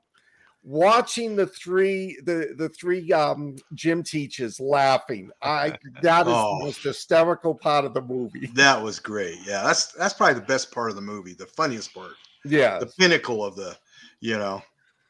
watching 0.64 1.36
the 1.36 1.46
three 1.48 2.20
the 2.24 2.54
the 2.58 2.70
three 2.70 3.12
um 3.14 3.56
gym 3.76 4.04
teachers 4.04 4.60
laughing. 4.60 5.30
I 5.42 5.78
that 6.02 6.28
is 6.28 6.34
Oh. 6.36 6.58
the 6.60 6.66
most 6.66 6.84
hysterical 6.84 7.54
part 7.56 7.86
of 7.86 7.94
the 7.94 8.02
movie. 8.02 8.48
That 8.56 8.82
was 8.82 9.00
great. 9.00 9.38
Yeah, 9.46 9.64
that's 9.64 9.88
that's 9.94 10.14
probably 10.14 10.36
the 10.36 10.46
best 10.48 10.72
part 10.72 10.90
of 10.90 10.96
the 10.96 11.02
movie. 11.02 11.34
The 11.34 11.46
funniest 11.46 11.94
part. 11.94 12.14
Yeah. 12.44 12.78
the 12.80 12.86
pinnacle 12.88 13.44
of 13.44 13.56
the, 13.56 13.76
you 14.20 14.38
know, 14.38 14.62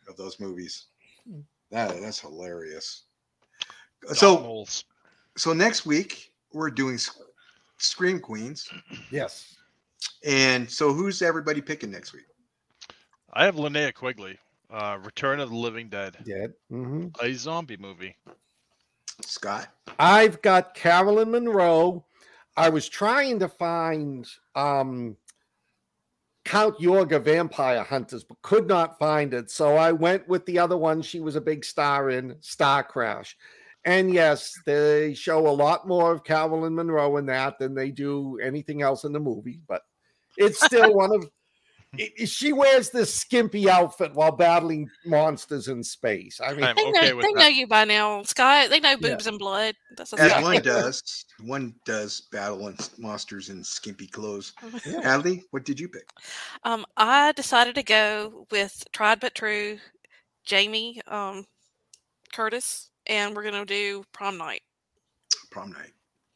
of 0.08 0.16
those 0.18 0.40
movies. 0.40 0.86
That 1.72 2.00
that's 2.02 2.20
hilarious. 2.20 3.04
So 4.14 4.66
so 5.36 5.54
next 5.54 5.86
week 5.86 6.32
we're 6.56 6.72
doing 6.72 6.96
S- 6.96 7.20
Scream 7.78 8.20
Queens, 8.20 8.70
Yes. 9.12 9.58
and 10.26 10.70
so 10.70 10.94
who's 10.94 11.22
everybody 11.22 11.62
picking 11.62 11.92
next 11.92 12.14
week? 12.14 12.24
I 13.34 13.44
have 13.44 13.56
Linnea 13.56 13.94
Quigley, 13.94 14.40
uh, 14.72 14.98
Return 15.04 15.42
of 15.42 15.50
the 15.50 15.56
Living 15.58 15.90
Dead, 15.90 16.18
Dead. 16.24 16.54
hmm 16.70 17.08
a 17.22 17.34
zombie 17.34 17.78
movie. 17.78 18.16
Scott. 19.22 19.68
I've 20.00 20.42
got 20.42 20.74
Caroline 20.74 21.32
Munro. 21.32 22.06
I 22.58 22.70
was 22.70 22.88
trying 22.88 23.40
to 23.40 23.48
find 23.50 24.28
um, 24.56 25.16
Count 26.46 26.78
Yorga 26.80 27.22
Vampire 27.22 27.84
Hunters, 27.84 28.24
but 28.24 28.42
could 28.42 28.68
not 28.68 28.98
find 29.00 29.34
it. 29.34 29.50
So 29.52 29.76
I 29.76 29.92
went 29.92 30.28
with 30.28 30.46
the 30.46 30.60
other 30.60 30.78
one 30.78 31.02
she 31.02 31.20
was 31.20 31.36
a 31.36 31.42
big 31.42 31.64
star 31.66 32.10
in, 32.10 32.36
Star 32.42 32.84
Crash. 32.84 33.38
And 33.86 34.12
yes, 34.14 34.52
they 34.66 35.14
show 35.14 35.48
a 35.48 35.50
lot 35.50 35.88
more 35.88 36.12
of 36.12 36.24
Caroline 36.24 36.74
Munro 36.76 37.18
in 37.18 37.26
that 37.28 37.60
than 37.60 37.76
they 37.76 37.92
do 37.92 38.40
anything 38.40 38.82
else 38.82 39.04
in 39.04 39.14
the 39.14 39.20
movie, 39.20 39.60
but 39.68 39.84
it's 40.38 40.64
still 40.66 40.94
one 40.94 41.14
of. 41.16 41.24
i- 42.00 42.12
i- 42.20 42.26
She 42.26 42.52
wears 42.52 42.90
this 42.90 43.14
skimpy 43.14 43.70
outfit 43.70 44.14
while 44.16 44.32
battling 44.32 44.90
monsters 45.06 45.68
in 45.68 45.84
space. 45.84 46.42
I 46.44 46.54
mean, 46.56 46.64
I'm 46.64 46.76
They, 46.76 46.82
okay 46.88 47.10
know, 47.12 47.16
with 47.18 47.26
they 47.28 47.34
that. 47.34 47.40
know 47.40 47.48
you 47.48 47.68
by 47.68 47.86
now, 47.86 48.24
Scott. 48.24 48.70
They 48.72 48.80
know 48.80 48.90
Yeah. 49.00 49.10
boobs 49.10 49.28
and 49.28 49.38
blood. 49.38 49.76
That's 49.96 50.12
a 50.14 50.20
As 50.20 50.32
Yeah. 50.32 50.42
one 50.42 50.62
does, 50.64 51.26
one 51.42 51.76
does 51.86 52.22
battle 52.32 52.68
in 52.68 52.76
monsters 52.98 53.50
in 53.50 53.64
skimpy 53.64 54.08
clothes. 54.08 54.54
Yeah. 54.84 55.02
Hadley, 55.04 55.44
what 55.52 55.64
did 55.64 55.80
you 55.80 55.88
pick? 55.88 56.10
Um, 56.64 56.86
I 56.98 57.32
decided 57.34 57.76
to 57.76 57.84
go 57.84 58.48
with 58.50 58.84
tried 58.92 59.20
but 59.20 59.36
true, 59.36 59.78
Jamie 60.44 61.02
um, 61.08 61.46
Curtis, 62.34 62.90
and 63.08 63.36
we're 63.36 63.44
gonna 63.44 63.66
do 63.66 64.04
prom 64.12 64.38
night. 64.38 64.62
Prom 65.52 65.72
night. 65.72 65.92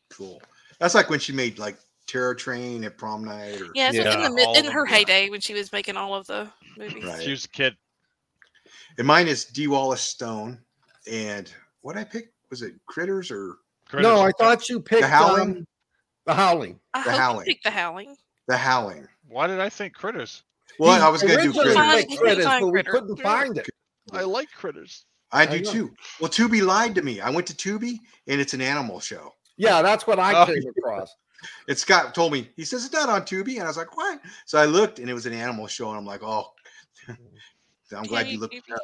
Cool. 0.10 0.42
That's 0.80 0.96
like 0.96 1.10
when 1.10 1.20
she 1.20 1.34
made 1.34 1.60
like 1.60 1.78
Terror 2.08 2.34
Train 2.36 2.84
at 2.84 2.98
prom 2.98 3.24
night, 3.24 3.60
or 3.62 3.68
Yeah, 3.76 3.90
it's 3.90 3.98
in, 3.98 4.04
the, 4.36 4.54
in 4.58 4.66
of 4.68 4.74
her 4.74 4.82
them, 4.86 4.90
yeah. 4.92 4.98
heyday 4.98 5.30
when 5.30 5.42
she 5.42 5.54
was 5.54 5.72
making 5.72 5.98
all 5.98 6.16
of 6.16 6.26
the 6.28 6.50
movies. 6.78 7.04
Right. 7.04 7.22
She 7.22 7.32
was 7.32 7.46
a 7.46 7.50
kid. 7.50 7.76
and 8.98 9.06
mine 9.06 9.28
is 9.28 9.46
Dee 9.46 9.68
Wallace 9.68 10.02
Stone. 10.02 10.60
And 11.10 11.52
what 11.82 11.98
I 11.98 12.04
picked 12.04 12.34
was 12.50 12.62
it 12.62 12.74
Critters 12.88 13.30
or 13.32 13.58
no, 13.94 14.22
I 14.22 14.32
thought 14.38 14.70
you 14.70 14.80
picked 14.80 15.02
the 15.02 15.08
Howling? 15.08 15.42
um, 15.58 15.68
the 16.26 16.34
Howling. 16.34 16.80
I 16.94 17.04
The 17.04 17.12
hope 17.12 17.20
Howling. 17.20 17.48
you 17.48 17.54
picked 17.54 17.64
the 17.64 17.72
Howling. 17.72 18.16
The 18.48 18.58
Howling? 18.58 19.08
Why 19.28 19.48
did 19.48 19.60
I 19.60 19.70
think 19.70 19.94
Critters? 19.94 20.44
Well, 20.80 20.96
He 20.96 21.02
I 21.02 21.10
was 21.10 21.22
going 21.24 21.38
to 21.38 21.44
do 21.44 21.52
Critters. 21.54 21.74
Critters. 21.76 21.96
picked 21.96 22.12
He 22.12 22.18
Critters, 22.18 22.38
designed 22.38 22.62
but 22.62 22.68
we 22.68 22.72
Critter. 22.74 22.92
couldn't 22.92 23.16
find 23.18 23.58
it. 23.58 23.68
I 24.14 24.22
like 24.22 24.50
Critters. 24.52 25.06
I 25.32 25.44
I 25.44 25.46
do 25.46 25.62
know. 25.62 25.72
too. 25.72 25.94
Well, 26.20 26.30
Tubi 26.30 26.62
lied 26.66 26.96
to 26.96 27.02
me. 27.02 27.22
I 27.22 27.30
went 27.30 27.46
to 27.48 27.54
Tubi 27.54 28.00
and 28.28 28.42
it's 28.42 28.54
an 28.54 28.62
animal 28.62 29.00
show. 29.00 29.34
Yeah, 29.58 29.82
that's 29.82 30.08
what 30.08 30.20
I 30.20 30.34
Oh. 30.42 30.46
came 30.46 30.64
across. 30.78 31.14
And 31.70 31.78
Scott 31.78 32.14
told 32.14 32.34
me, 32.34 32.50
he 32.58 32.66
says 32.66 32.84
it's 32.84 32.94
not 32.94 33.08
on 33.08 33.22
Tubi. 33.22 33.54
And 33.56 33.64
I 33.64 33.68
was 33.68 33.78
like, 33.78 33.96
what? 33.96 34.20
So 34.46 34.58
I 34.60 34.66
looked 34.66 35.00
and 35.00 35.10
it 35.10 35.14
was 35.14 35.26
an 35.26 35.32
animal 35.32 35.68
show. 35.68 35.88
And 35.88 35.98
I'm 35.98 36.06
like, 36.06 36.22
oh, 36.22 36.52
I'm 37.08 38.04
glad 38.04 38.28
you 38.28 38.38
looked. 38.40 38.56
you- 38.56 38.62
it 38.68 38.74
up. 38.74 38.82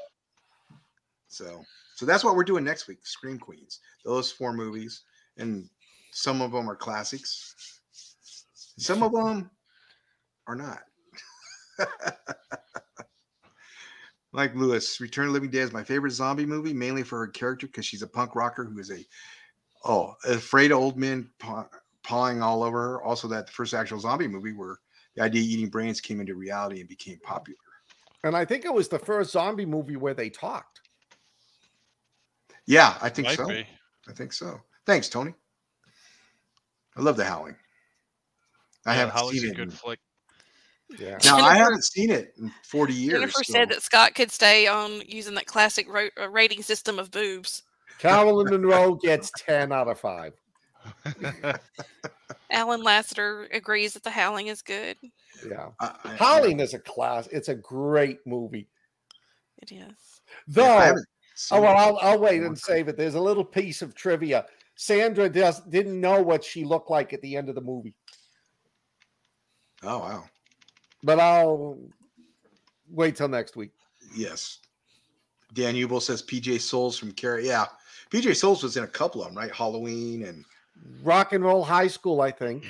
So, 1.28 1.62
so 1.96 2.06
that's 2.06 2.24
what 2.24 2.34
we're 2.38 2.46
doing 2.46 2.64
next 2.64 2.88
week. 2.88 3.00
Scream 3.06 3.38
Queens. 3.38 3.82
Those 4.06 4.32
four 4.32 4.54
movies, 4.54 5.02
and 5.36 5.68
some 6.12 6.42
of 6.42 6.54
them 6.54 6.70
are 6.70 6.78
classics. 6.78 7.82
Some 8.78 9.04
of 9.04 9.12
them 9.12 9.50
are 10.48 10.56
not. 10.56 10.80
like 14.36 14.54
Lewis, 14.56 15.00
Return 15.00 15.26
of 15.26 15.30
the 15.30 15.34
Living 15.34 15.50
Dead 15.50 15.64
is 15.64 15.74
my 15.74 15.84
favorite 15.84 16.12
zombie 16.12 16.46
movie, 16.46 16.74
mainly 16.74 17.04
for 17.04 17.20
her 17.20 17.28
character 17.28 17.68
because 17.68 17.86
she's 17.86 18.02
a 18.02 18.08
punk 18.08 18.36
rocker 18.36 18.66
who 18.66 18.78
is 18.80 18.92
a 18.92 19.06
oh 19.86 20.14
afraid 20.26 20.72
of 20.72 20.78
old 20.80 20.98
men 20.98 21.30
paw, 21.40 21.66
pawing 22.04 22.42
all 22.42 22.62
over 22.64 22.82
her. 22.82 23.04
Also, 23.04 23.28
that 23.30 23.48
the 23.48 23.54
first 23.54 23.74
actual 23.74 24.00
zombie 24.00 24.28
movie 24.28 24.54
where 24.54 24.78
the 25.16 25.24
idea 25.24 25.42
of 25.42 25.48
eating 25.48 25.70
brains 25.70 26.02
came 26.02 26.20
into 26.20 26.36
reality 26.36 26.82
and 26.82 26.90
became 26.90 27.20
popular. 27.24 27.58
And 28.24 28.36
I 28.36 28.44
think 28.44 28.66
it 28.66 28.74
was 28.74 28.90
the 28.90 29.00
first 29.00 29.32
zombie 29.32 29.66
movie 29.66 29.96
where 29.96 30.14
they 30.14 30.30
talked. 30.30 30.82
Yeah, 32.66 32.98
I 33.02 33.10
think 33.10 33.28
Might 33.28 33.38
so. 33.38 33.48
be. 33.48 33.66
I 34.10 34.14
think 34.14 34.34
so. 34.34 34.60
Thanks, 34.86 35.08
Tony. 35.08 35.34
I 36.98 37.02
love 37.02 37.18
the 37.18 37.26
Howling. 37.26 37.56
I 38.86 38.94
Yeah, 38.94 39.00
haven't 39.00 39.16
Howl's 39.16 39.32
seen 39.32 39.46
a 39.46 39.52
it. 39.52 39.56
good 39.56 39.64
in- 39.70 39.72
flick. 39.72 40.00
Yeah. 41.00 41.18
now 41.24 41.38
I 41.38 41.56
haven't 41.56 41.84
seen 41.84 42.12
it 42.12 42.34
in 42.38 42.52
40 42.64 42.94
years. 42.94 43.20
Jennifer 43.20 43.44
so- 43.44 43.54
said 43.54 43.70
that 43.70 43.82
Scott 43.82 44.16
could 44.16 44.32
stay 44.32 44.68
on 44.68 45.02
using 45.08 45.34
that 45.36 45.46
classic 45.46 45.88
ro- 45.92 46.10
uh, 46.20 46.30
rating 46.30 46.62
system 46.62 47.00
of 47.00 47.12
boobs. 47.12 47.64
Caroline 48.00 48.48
Munro 48.50 48.96
gets 48.96 49.32
10 49.38 49.72
out 49.72 49.88
of 49.88 50.00
5. 50.00 50.34
Alan 52.52 52.84
Lassiter 52.84 53.48
agrees 53.52 53.94
that 53.94 54.04
the 54.04 54.10
Howling 54.10 54.48
is 54.48 54.62
good. 54.62 54.98
Yeah. 55.48 55.70
I, 55.80 55.96
I- 56.04 56.16
Howling 56.16 56.60
is 56.60 56.74
a 56.74 56.80
class. 56.80 57.28
It's 57.28 57.50
a 57.50 57.56
great 57.56 58.20
movie. 58.26 58.68
It 59.60 59.72
is. 59.72 60.22
Though, 60.48 60.78
I 60.78 60.94
oh, 61.52 61.62
well. 61.62 61.78
I'll, 61.78 61.98
I'll 62.02 62.20
wait 62.20 62.44
and 62.44 62.58
save 62.58 62.88
it. 62.88 62.98
There's 62.98 63.16
a 63.16 63.22
little 63.22 63.44
piece 63.44 63.82
of 63.82 63.96
trivia. 63.96 64.46
Sandra 64.76 65.30
does, 65.30 65.62
didn't 65.62 66.00
know 66.00 66.22
what 66.22 66.44
she 66.44 66.66
looked 66.66 66.90
like 66.90 67.14
at 67.14 67.22
the 67.22 67.36
end 67.38 67.50
of 67.50 67.56
the 67.56 67.62
movie, 67.62 67.94
Oh 69.84 70.00
wow. 70.00 70.26
But 71.04 71.20
I'll 71.20 71.78
wait 72.90 73.16
till 73.16 73.28
next 73.28 73.56
week. 73.56 73.72
Yes. 74.16 74.60
Dan 75.54 75.76
Ubel 75.76 76.02
says 76.02 76.22
PJ 76.22 76.62
Soles 76.62 76.98
from 76.98 77.12
Carrie. 77.12 77.48
Yeah. 77.48 77.66
PJ 78.10 78.36
Soles 78.36 78.64
was 78.64 78.78
in 78.78 78.84
a 78.84 78.88
couple 78.88 79.22
of 79.22 79.30
them, 79.30 79.38
right? 79.38 79.54
Halloween 79.54 80.24
and 80.24 80.46
Rock 81.04 81.34
and 81.34 81.44
Roll 81.44 81.64
High 81.64 81.88
School, 81.88 82.22
I 82.22 82.32
think. 82.32 82.66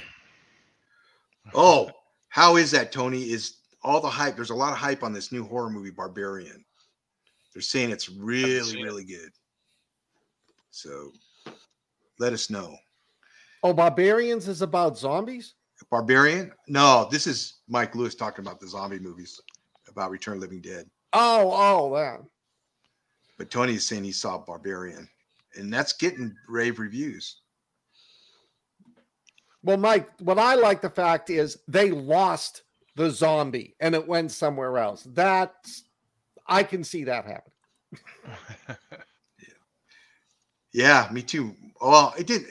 oh, 1.53 1.89
how 2.29 2.57
is 2.57 2.71
that, 2.71 2.91
Tony? 2.91 3.23
Is 3.23 3.57
all 3.83 4.01
the 4.01 4.07
hype? 4.07 4.35
There's 4.35 4.49
a 4.49 4.55
lot 4.55 4.71
of 4.71 4.77
hype 4.77 5.03
on 5.03 5.13
this 5.13 5.31
new 5.31 5.43
horror 5.43 5.69
movie, 5.69 5.89
Barbarian. 5.89 6.63
They're 7.53 7.61
saying 7.61 7.91
it's 7.91 8.09
really, 8.09 8.59
seen 8.61 8.79
it. 8.79 8.83
really 8.83 9.05
good. 9.05 9.29
So 10.71 11.11
let 12.19 12.33
us 12.33 12.49
know. 12.49 12.75
Oh, 13.63 13.73
Barbarians 13.73 14.47
is 14.47 14.61
about 14.61 14.97
zombies? 14.97 15.55
Barbarian? 15.91 16.51
No, 16.67 17.07
this 17.11 17.27
is 17.27 17.61
Mike 17.67 17.95
Lewis 17.95 18.15
talking 18.15 18.45
about 18.45 18.59
the 18.59 18.67
zombie 18.67 18.99
movies 18.99 19.39
about 19.89 20.11
Return 20.11 20.35
of 20.35 20.41
Living 20.41 20.61
Dead. 20.61 20.89
Oh, 21.13 21.51
oh, 21.53 21.95
that. 21.95 22.19
But 23.37 23.51
Tony's 23.51 23.85
saying 23.85 24.03
he 24.03 24.11
saw 24.11 24.37
Barbarian, 24.37 25.07
and 25.55 25.73
that's 25.73 25.93
getting 25.93 26.33
rave 26.47 26.79
reviews. 26.79 27.41
Well, 29.63 29.77
Mike, 29.77 30.09
what 30.19 30.39
I 30.39 30.55
like 30.55 30.81
the 30.81 30.89
fact 30.89 31.29
is 31.29 31.57
they 31.67 31.91
lost 31.91 32.63
the 32.95 33.09
zombie 33.09 33.75
and 33.79 33.95
it 33.95 34.07
went 34.07 34.31
somewhere 34.31 34.77
else. 34.77 35.07
That's 35.11 35.83
I 36.47 36.63
can 36.63 36.83
see 36.83 37.03
that 37.05 37.25
happen. 37.25 37.51
Yeah, 40.75 41.07
me 41.09 41.21
too. 41.21 41.55
Well, 41.79 42.13
it 42.19 42.27
did. 42.27 42.43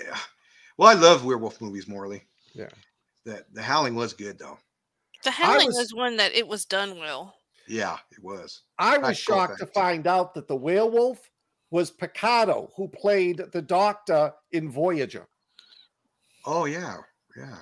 Well, 0.78 0.88
I 0.88 0.98
love 0.98 1.26
werewolf 1.26 1.60
movies, 1.60 1.86
Morley. 1.86 2.24
Yeah. 2.54 2.70
That 3.24 3.52
the 3.54 3.62
Howling 3.62 3.94
was 3.94 4.12
good 4.12 4.38
though. 4.38 4.58
The 5.22 5.30
Howling 5.30 5.68
was- 5.68 5.76
was, 5.76 5.94
one 5.94 6.16
that 6.18 6.34
it 6.34 6.46
was 6.46 6.64
done 6.64 6.98
well. 6.98 7.34
Yeah, 7.66 7.96
it 8.12 8.22
was. 8.22 8.62
I 8.78 8.96
I 8.96 8.98
was 8.98 9.24
call 9.24 9.38
shocked 9.46 9.58
to 9.60 9.66
find 9.66 10.06
out 10.06 10.34
that 10.34 10.48
the 10.48 10.56
werewolf 10.56 11.30
was 11.70 11.90
Picardo, 11.90 12.70
who 12.76 12.88
played 12.88 13.40
the 13.52 13.62
doctor 13.62 14.32
in 14.52 14.70
Voyager. 14.70 15.26
Oh 16.44 16.66
yeah, 16.66 16.98
yeah. 17.36 17.56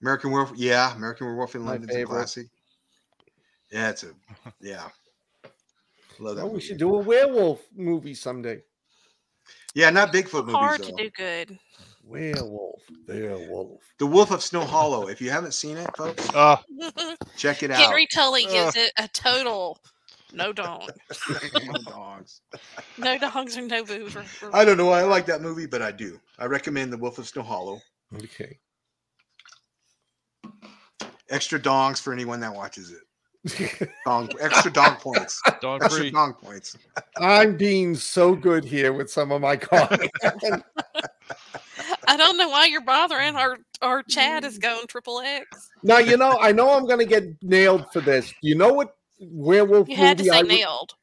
American 0.00 0.30
Werewolf. 0.30 0.56
Yeah, 0.56 0.94
American 0.94 1.26
Werewolf 1.26 1.56
in 1.56 1.62
My 1.62 1.72
London's 1.72 1.96
a 1.96 2.04
classic. 2.04 2.46
Yeah, 3.72 3.90
it's 3.90 4.04
a 4.04 4.12
yeah. 4.60 4.88
Love 6.20 6.36
that. 6.36 6.42
Oh, 6.42 6.46
we 6.48 6.60
should 6.60 6.78
do 6.78 6.94
a 6.94 6.98
werewolf 6.98 7.60
movie 7.74 8.14
someday. 8.14 8.62
Yeah, 9.74 9.90
not 9.90 10.12
Bigfoot 10.12 10.42
movies 10.46 10.54
Hard 10.54 10.80
though. 10.82 10.96
to 10.96 11.02
do 11.04 11.10
good. 11.10 11.58
Werewolf, 12.08 12.80
werewolf. 13.06 13.82
The 13.98 14.06
Wolf 14.06 14.30
of 14.30 14.42
Snow 14.42 14.64
Hollow. 14.64 15.08
If 15.08 15.20
you 15.20 15.30
haven't 15.30 15.52
seen 15.52 15.76
it, 15.76 15.88
folks, 15.96 16.26
Uh, 16.34 16.56
check 17.36 17.62
it 17.62 17.70
out. 17.70 17.78
Henry 17.80 18.06
Tully 18.06 18.46
Ugh. 18.46 18.50
gives 18.50 18.76
it 18.76 18.92
a 18.98 19.06
total 19.08 19.78
no 20.32 20.52
dog. 20.52 20.90
no 21.64 21.72
Dogs. 21.84 22.40
No 22.98 23.18
dogs 23.18 23.56
or 23.56 23.62
no 23.62 23.84
boobs. 23.84 24.16
or- 24.16 24.24
or- 24.42 24.56
I 24.56 24.64
don't 24.64 24.76
know 24.78 24.86
why 24.86 25.00
I 25.00 25.04
like 25.04 25.26
that 25.26 25.40
movie, 25.42 25.66
but 25.66 25.82
I 25.82 25.90
do. 25.92 26.18
I 26.38 26.46
recommend 26.46 26.92
The 26.92 26.98
Wolf 26.98 27.18
of 27.18 27.28
Snow 27.28 27.42
Hollow. 27.42 27.80
Okay. 28.22 28.58
Extra 31.30 31.60
dongs 31.60 32.00
for 32.00 32.12
anyone 32.12 32.40
that 32.40 32.54
watches 32.54 32.90
it. 32.92 33.02
Dong, 34.06 34.28
extra 34.40 34.70
dong 34.70 34.96
points. 34.96 35.40
dog 35.60 35.82
Extra 35.84 36.00
free. 36.02 36.10
dong 36.10 36.34
points. 36.34 36.76
I'm 37.18 37.56
being 37.56 37.94
so 37.94 38.34
good 38.34 38.64
here 38.64 38.92
with 38.92 39.10
some 39.10 39.30
of 39.30 39.40
my 39.40 39.56
comments. 39.56 40.08
I 42.08 42.16
don't 42.16 42.36
know 42.36 42.48
why 42.48 42.66
you're 42.66 42.80
bothering 42.80 43.36
our 43.36 43.58
our 43.82 44.02
Chad 44.02 44.44
is 44.44 44.58
going 44.58 44.86
triple 44.88 45.20
X. 45.20 45.46
Now 45.82 45.98
you 45.98 46.16
know. 46.16 46.38
I 46.40 46.52
know 46.52 46.70
I'm 46.76 46.86
going 46.86 46.98
to 46.98 47.04
get 47.04 47.24
nailed 47.42 47.92
for 47.92 48.00
this. 48.00 48.32
You 48.40 48.54
know 48.56 48.72
what 48.72 48.96
werewolf 49.20 49.88
You 49.88 49.96
had 49.96 50.18
to 50.18 50.24
say 50.24 50.30
I 50.30 50.40
re- 50.40 50.48
nailed. 50.48 50.94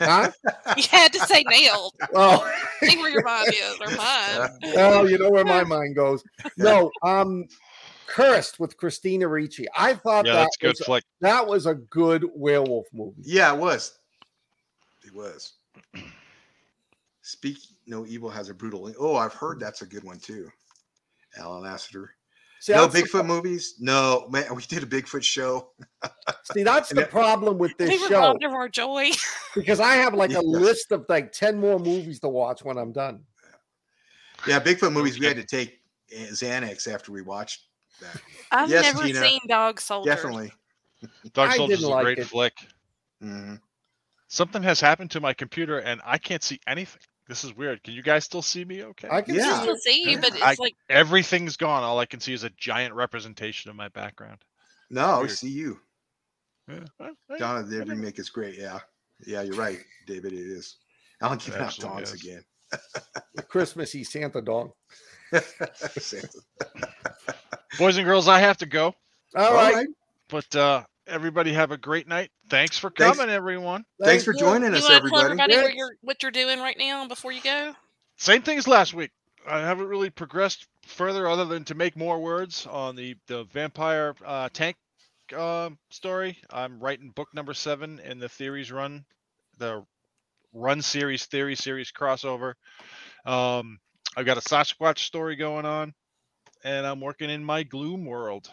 Huh? 0.00 0.30
You 0.76 0.84
had 0.90 1.12
to 1.12 1.20
say 1.20 1.42
nailed. 1.48 1.94
Oh, 2.14 2.48
See 2.82 2.96
where 2.98 3.10
your 3.10 3.24
mind 3.24 3.48
is, 3.52 3.80
or 3.80 3.96
mine. 3.96 4.48
oh, 4.76 5.06
you 5.06 5.18
know 5.18 5.30
where 5.30 5.44
my 5.44 5.64
mind 5.64 5.96
goes. 5.96 6.22
No, 6.56 6.90
um, 7.02 7.46
cursed 8.06 8.60
with 8.60 8.76
Christina 8.76 9.26
Ricci. 9.26 9.66
I 9.76 9.94
thought 9.94 10.24
Yeah, 10.26 10.34
that 10.34 10.38
that's 10.42 10.56
good 10.58 10.68
was, 10.78 10.80
flick. 10.86 11.04
that 11.20 11.46
was 11.46 11.66
a 11.66 11.74
good 11.74 12.24
werewolf 12.34 12.86
movie. 12.92 13.22
Yeah, 13.22 13.52
it 13.54 13.58
was. 13.58 13.98
It 15.04 15.12
was. 15.14 15.54
Speak 17.28 17.58
No 17.86 18.06
Evil 18.06 18.30
has 18.30 18.48
a 18.48 18.54
brutal. 18.54 18.90
Oh, 18.98 19.14
I've 19.16 19.34
heard 19.34 19.60
that's 19.60 19.82
a 19.82 19.86
good 19.86 20.02
one 20.02 20.18
too. 20.18 20.48
Alan 21.36 21.62
Lasseter. 21.62 22.06
See, 22.60 22.72
no 22.72 22.86
that's 22.86 22.94
the 22.94 23.02
Bigfoot 23.02 23.26
movies. 23.26 23.74
No, 23.78 24.26
man, 24.30 24.46
we 24.54 24.62
did 24.62 24.82
a 24.82 24.86
Bigfoot 24.86 25.22
show. 25.22 25.72
See, 26.54 26.62
that's 26.62 26.88
the 26.88 27.04
problem 27.04 27.58
with 27.58 27.76
this 27.76 27.90
We 27.90 27.98
were 27.98 28.08
show 28.08 28.20
robbed 28.20 28.44
of 28.44 28.52
our 28.52 28.66
joy. 28.70 29.10
because 29.54 29.78
I 29.78 29.96
have 29.96 30.14
like 30.14 30.30
a 30.30 30.34
Yes. 30.36 30.42
list 30.46 30.90
of 30.90 31.04
like 31.10 31.30
10 31.32 31.60
more 31.60 31.78
movies 31.78 32.18
to 32.20 32.28
watch 32.30 32.64
when 32.64 32.78
I'm 32.78 32.92
done. 32.92 33.24
Yeah, 34.46 34.58
Bigfoot 34.58 34.94
movies. 34.94 35.18
We 35.20 35.26
had 35.26 35.36
to 35.36 35.44
take 35.44 35.82
uh, 36.10 36.30
Xanax 36.30 36.90
after 36.90 37.12
we 37.12 37.20
watched 37.20 37.60
that. 38.00 38.22
I've 38.50 38.70
Yes, 38.70 38.84
never 38.94 39.06
Tina. 39.06 39.20
seen 39.20 39.40
Dog 39.48 39.82
Soldier. 39.82 40.08
Definitely. 40.08 40.50
Dog 41.34 41.50
I 41.50 41.56
Soldier's 41.58 41.80
didn't 41.80 41.92
a 41.92 41.94
like 41.94 42.04
great 42.04 42.18
it. 42.20 42.26
flick. 42.26 42.54
Mhm. 43.22 43.60
Something 44.28 44.62
has 44.62 44.80
happened 44.80 45.10
to 45.10 45.20
my 45.20 45.34
computer 45.34 45.78
and 45.80 46.00
I 46.06 46.16
can't 46.16 46.42
see 46.42 46.58
anything. 46.66 47.02
This 47.28 47.44
is 47.44 47.54
weird. 47.54 47.82
Can 47.84 47.92
you 47.94 48.02
guys 48.02 48.24
still 48.24 48.40
see 48.42 48.64
me? 48.64 48.82
Okay. 48.84 49.08
I 49.10 49.20
can 49.20 49.34
Yeah. 49.34 49.56
See 49.58 49.62
still 49.62 49.76
see 49.76 50.10
you, 50.10 50.18
but 50.18 50.32
it's 50.32 50.42
I- 50.42 50.56
like 50.58 50.74
Everything's 50.88 51.56
gone. 51.58 51.82
All 51.84 51.98
I 51.98 52.06
can 52.06 52.20
see 52.20 52.32
is 52.32 52.42
a 52.44 52.50
giant 52.50 52.94
representation 52.94 53.68
of 53.70 53.76
my 53.76 53.88
background. 53.88 54.38
No, 54.90 55.22
I 55.22 55.26
see 55.26 55.50
you. 55.50 55.78
Yeah. 56.66 56.80
well, 56.98 57.14
hey, 57.30 57.38
Donna, 57.38 57.62
the 57.64 57.84
remake 57.84 58.18
is 58.18 58.30
great. 58.30 58.56
Yeah. 58.58 58.78
Yeah, 59.26 59.42
you're 59.42 59.56
right, 59.56 59.78
David. 60.06 60.32
It 60.32 60.38
is. 60.38 60.76
Alan 61.20 61.38
giving 61.38 61.60
out 61.60 61.66
Absolutely 61.66 61.98
dogs 61.98 62.14
is. 62.14 62.22
again. 62.22 62.44
the 63.34 63.42
Christmassy 63.42 64.04
Santa 64.04 64.40
dog. 64.40 64.72
Boys 67.78 67.96
and 67.96 68.06
girls, 68.06 68.28
I 68.28 68.38
have 68.38 68.56
to 68.58 68.66
go. 68.66 68.94
All 69.36 69.54
right. 69.54 69.86
But 70.28 70.54
uh 70.56 70.84
everybody 71.08 71.52
have 71.52 71.70
a 71.72 71.76
great 71.76 72.06
night. 72.08 72.30
Thanks 72.48 72.78
for 72.78 72.90
Thanks. 72.90 73.18
coming, 73.18 73.34
everyone. 73.34 73.84
Thanks 74.02 74.24
for 74.24 74.32
joining 74.32 74.72
you 74.72 74.78
us, 74.78 74.88
want 74.88 75.02
to 75.04 75.10
tell 75.10 75.20
everybody. 75.20 75.24
everybody 75.24 75.56
what 75.56 75.64
Yes. 75.64 75.74
you're 75.76 75.96
what 76.02 76.22
you're 76.22 76.32
doing 76.32 76.60
right 76.60 76.76
now 76.78 77.06
before 77.08 77.32
you 77.32 77.40
go? 77.42 77.74
Same 78.16 78.42
thing 78.42 78.58
as 78.58 78.68
last 78.68 78.94
week. 78.94 79.10
I 79.46 79.60
haven't 79.60 79.86
really 79.86 80.10
progressed 80.10 80.66
further 80.86 81.26
other 81.28 81.44
than 81.44 81.64
to 81.64 81.74
make 81.74 81.96
more 81.96 82.18
words 82.20 82.66
on 82.66 82.96
the 82.96 83.16
the 83.26 83.44
vampire 83.44 84.14
uh, 84.24 84.48
tank 84.52 84.76
uh, 85.36 85.70
story. 85.90 86.38
I'm 86.50 86.78
writing 86.80 87.10
book 87.10 87.28
number 87.34 87.54
seven 87.54 87.98
in 88.00 88.18
the 88.18 88.28
theories 88.28 88.70
run, 88.72 89.04
the 89.58 89.84
run 90.52 90.82
series 90.82 91.26
theory 91.26 91.54
series 91.54 91.92
crossover. 91.92 92.54
Um, 93.24 93.78
I've 94.16 94.26
got 94.26 94.36
a 94.38 94.40
Sasquatch 94.40 94.98
story 94.98 95.36
going 95.36 95.66
on, 95.66 95.94
and 96.64 96.86
I'm 96.86 97.00
working 97.00 97.30
in 97.30 97.44
my 97.44 97.62
gloom 97.62 98.04
world. 98.04 98.50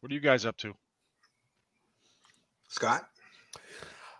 What 0.00 0.10
are 0.10 0.14
you 0.14 0.20
guys 0.20 0.46
up 0.46 0.56
to? 0.58 0.74
Scott? 2.70 3.08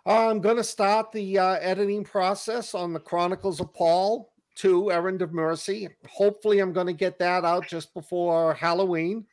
I'm 0.05 0.41
going 0.41 0.57
to 0.57 0.63
start 0.63 1.11
the 1.11 1.39
uh, 1.39 1.53
editing 1.61 2.03
process 2.03 2.75
on 2.75 2.93
the 2.93 2.99
Chronicles 2.99 3.59
of 3.59 3.73
Paul 3.73 4.31
2, 4.55 4.91
Errand 4.91 5.21
of 5.21 5.31
Mercy. 5.33 5.89
Hopefully, 6.09 6.59
I'm 6.59 6.73
going 6.73 6.87
to 6.87 6.93
get 6.93 7.17
that 7.19 7.45
out 7.45 7.67
just 7.67 7.93
before 7.93 8.53
Halloween. 8.53 9.25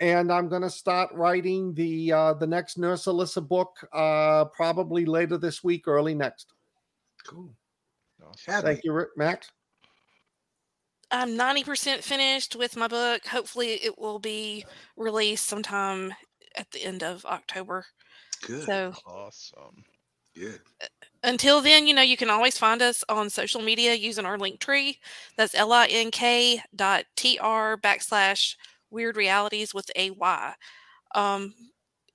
And 0.00 0.32
I'm 0.32 0.48
going 0.48 0.62
to 0.62 0.70
start 0.70 1.12
writing 1.12 1.72
the 1.74 2.12
uh, 2.12 2.34
the 2.34 2.46
next 2.48 2.78
Nurse 2.78 3.04
Alyssa 3.04 3.46
book 3.46 3.88
uh, 3.92 4.46
probably 4.46 5.04
later 5.04 5.38
this 5.38 5.62
week, 5.62 5.86
early 5.86 6.16
next. 6.16 6.52
Cool. 7.24 7.54
Awesome. 8.26 8.62
Thank 8.62 8.82
you, 8.82 8.92
Rick- 8.92 9.16
Max. 9.16 9.52
I'm 11.12 11.38
90% 11.38 12.02
finished 12.02 12.56
with 12.56 12.76
my 12.76 12.88
book. 12.88 13.24
Hopefully, 13.26 13.74
it 13.74 13.96
will 13.96 14.18
be 14.18 14.64
released 14.96 15.46
sometime 15.46 16.12
at 16.56 16.72
the 16.72 16.82
end 16.82 17.04
of 17.04 17.24
October. 17.24 17.86
Good. 18.46 18.64
So 18.64 18.92
Awesome. 19.06 19.84
Good. 20.34 20.60
until 21.22 21.60
then, 21.60 21.86
you 21.86 21.94
know, 21.94 22.02
you 22.02 22.16
can 22.16 22.28
always 22.30 22.58
find 22.58 22.82
us 22.82 23.04
on 23.08 23.30
social 23.30 23.62
media 23.62 23.94
using 23.94 24.26
our 24.26 24.38
link 24.38 24.58
tree. 24.60 24.98
That's 25.36 25.54
link 25.54 26.60
dot 26.74 27.04
tr 27.16 27.76
backslash 27.80 28.56
weird 28.90 29.16
realities 29.16 29.72
with 29.72 29.90
a 29.96 30.10
y. 30.10 30.54
Um, 31.14 31.54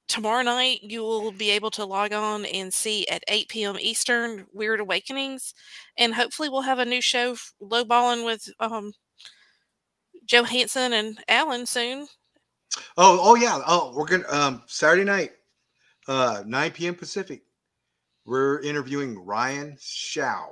tomorrow 0.08 0.42
night, 0.44 0.80
you 0.84 1.02
will 1.02 1.32
be 1.32 1.52
able 1.52 1.72
to 1.72 1.86
log 1.86 2.12
on 2.12 2.46
and 2.46 2.74
see 2.74 3.08
at 3.08 3.24
8 3.28 3.48
p.m. 3.50 3.78
Eastern 3.80 4.46
Weird 4.54 4.82
Awakenings, 4.82 5.54
and 5.98 6.14
hopefully, 6.14 6.50
we'll 6.50 6.62
have 6.62 6.80
a 6.80 6.86
new 6.86 7.02
show 7.02 7.36
lowballing 7.62 8.26
with 8.26 8.50
um, 8.60 8.92
Joe 10.26 10.44
Hansen 10.44 10.94
and 10.94 11.20
Alan 11.28 11.66
soon. 11.66 12.08
Oh, 12.98 13.20
oh 13.22 13.36
yeah. 13.36 13.62
Oh, 13.66 13.94
we're 13.96 14.06
gonna 14.06 14.30
um 14.30 14.64
Saturday 14.68 15.04
night, 15.04 15.32
uh 16.10 16.44
9 16.46 16.72
p.m. 16.72 16.96
Pacific. 16.96 17.44
We're 18.26 18.60
interviewing 18.62 19.18
Ryan 19.24 19.78
Shao, 19.80 20.50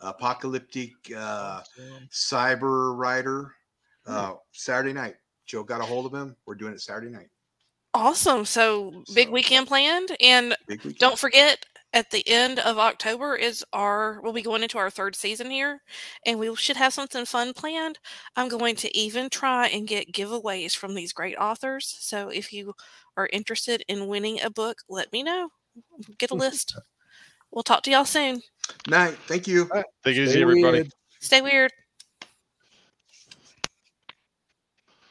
apocalyptic 0.00 0.90
uh 1.16 1.62
cyber 2.10 2.96
writer. 2.96 3.54
Uh 4.06 4.34
Saturday 4.52 4.92
night. 4.92 5.14
Joe 5.46 5.62
got 5.64 5.80
a 5.80 5.84
hold 5.84 6.06
of 6.06 6.12
him. 6.12 6.36
We're 6.46 6.54
doing 6.56 6.74
it 6.74 6.80
Saturday 6.80 7.10
night. 7.10 7.28
Awesome! 7.94 8.44
So 8.44 9.02
big 9.14 9.30
weekend 9.30 9.66
planned, 9.66 10.16
and 10.20 10.54
Big 10.68 10.78
weekend. 10.78 10.98
Don't 10.98 11.18
forget, 11.18 11.64
at 11.92 12.10
the 12.10 12.26
end 12.28 12.58
of 12.60 12.78
October 12.78 13.34
is 13.34 13.64
our 13.72 14.20
we'll 14.22 14.32
be 14.32 14.42
going 14.42 14.62
into 14.62 14.78
our 14.78 14.90
third 14.90 15.16
season 15.16 15.50
here, 15.50 15.82
and 16.24 16.38
we 16.38 16.54
should 16.56 16.76
have 16.76 16.92
something 16.92 17.24
fun 17.24 17.52
planned. 17.52 17.98
I'm 18.36 18.48
going 18.48 18.76
to 18.76 18.96
even 18.96 19.28
try 19.30 19.66
and 19.68 19.88
get 19.88 20.12
giveaways 20.12 20.76
from 20.76 20.94
these 20.94 21.12
great 21.12 21.36
authors. 21.36 21.96
So 22.00 22.28
if 22.28 22.52
you 22.52 22.74
are 23.16 23.28
interested 23.32 23.82
in 23.88 24.06
winning 24.06 24.40
a 24.40 24.50
book, 24.50 24.78
let 24.88 25.12
me 25.12 25.22
know. 25.22 25.48
Get 26.18 26.30
a 26.30 26.34
list. 26.34 26.76
We'll 27.52 27.64
talk 27.64 27.82
to 27.82 27.90
y'all 27.90 28.04
soon. 28.04 28.42
night. 28.86 29.16
Thank 29.26 29.48
you. 29.48 29.68
Take 30.04 30.16
it 30.16 30.28
Stay 30.28 30.38
easy, 30.38 30.42
everybody. 30.42 30.72
weird. 30.82 30.92
Stay 31.20 31.40
weird. 31.40 31.72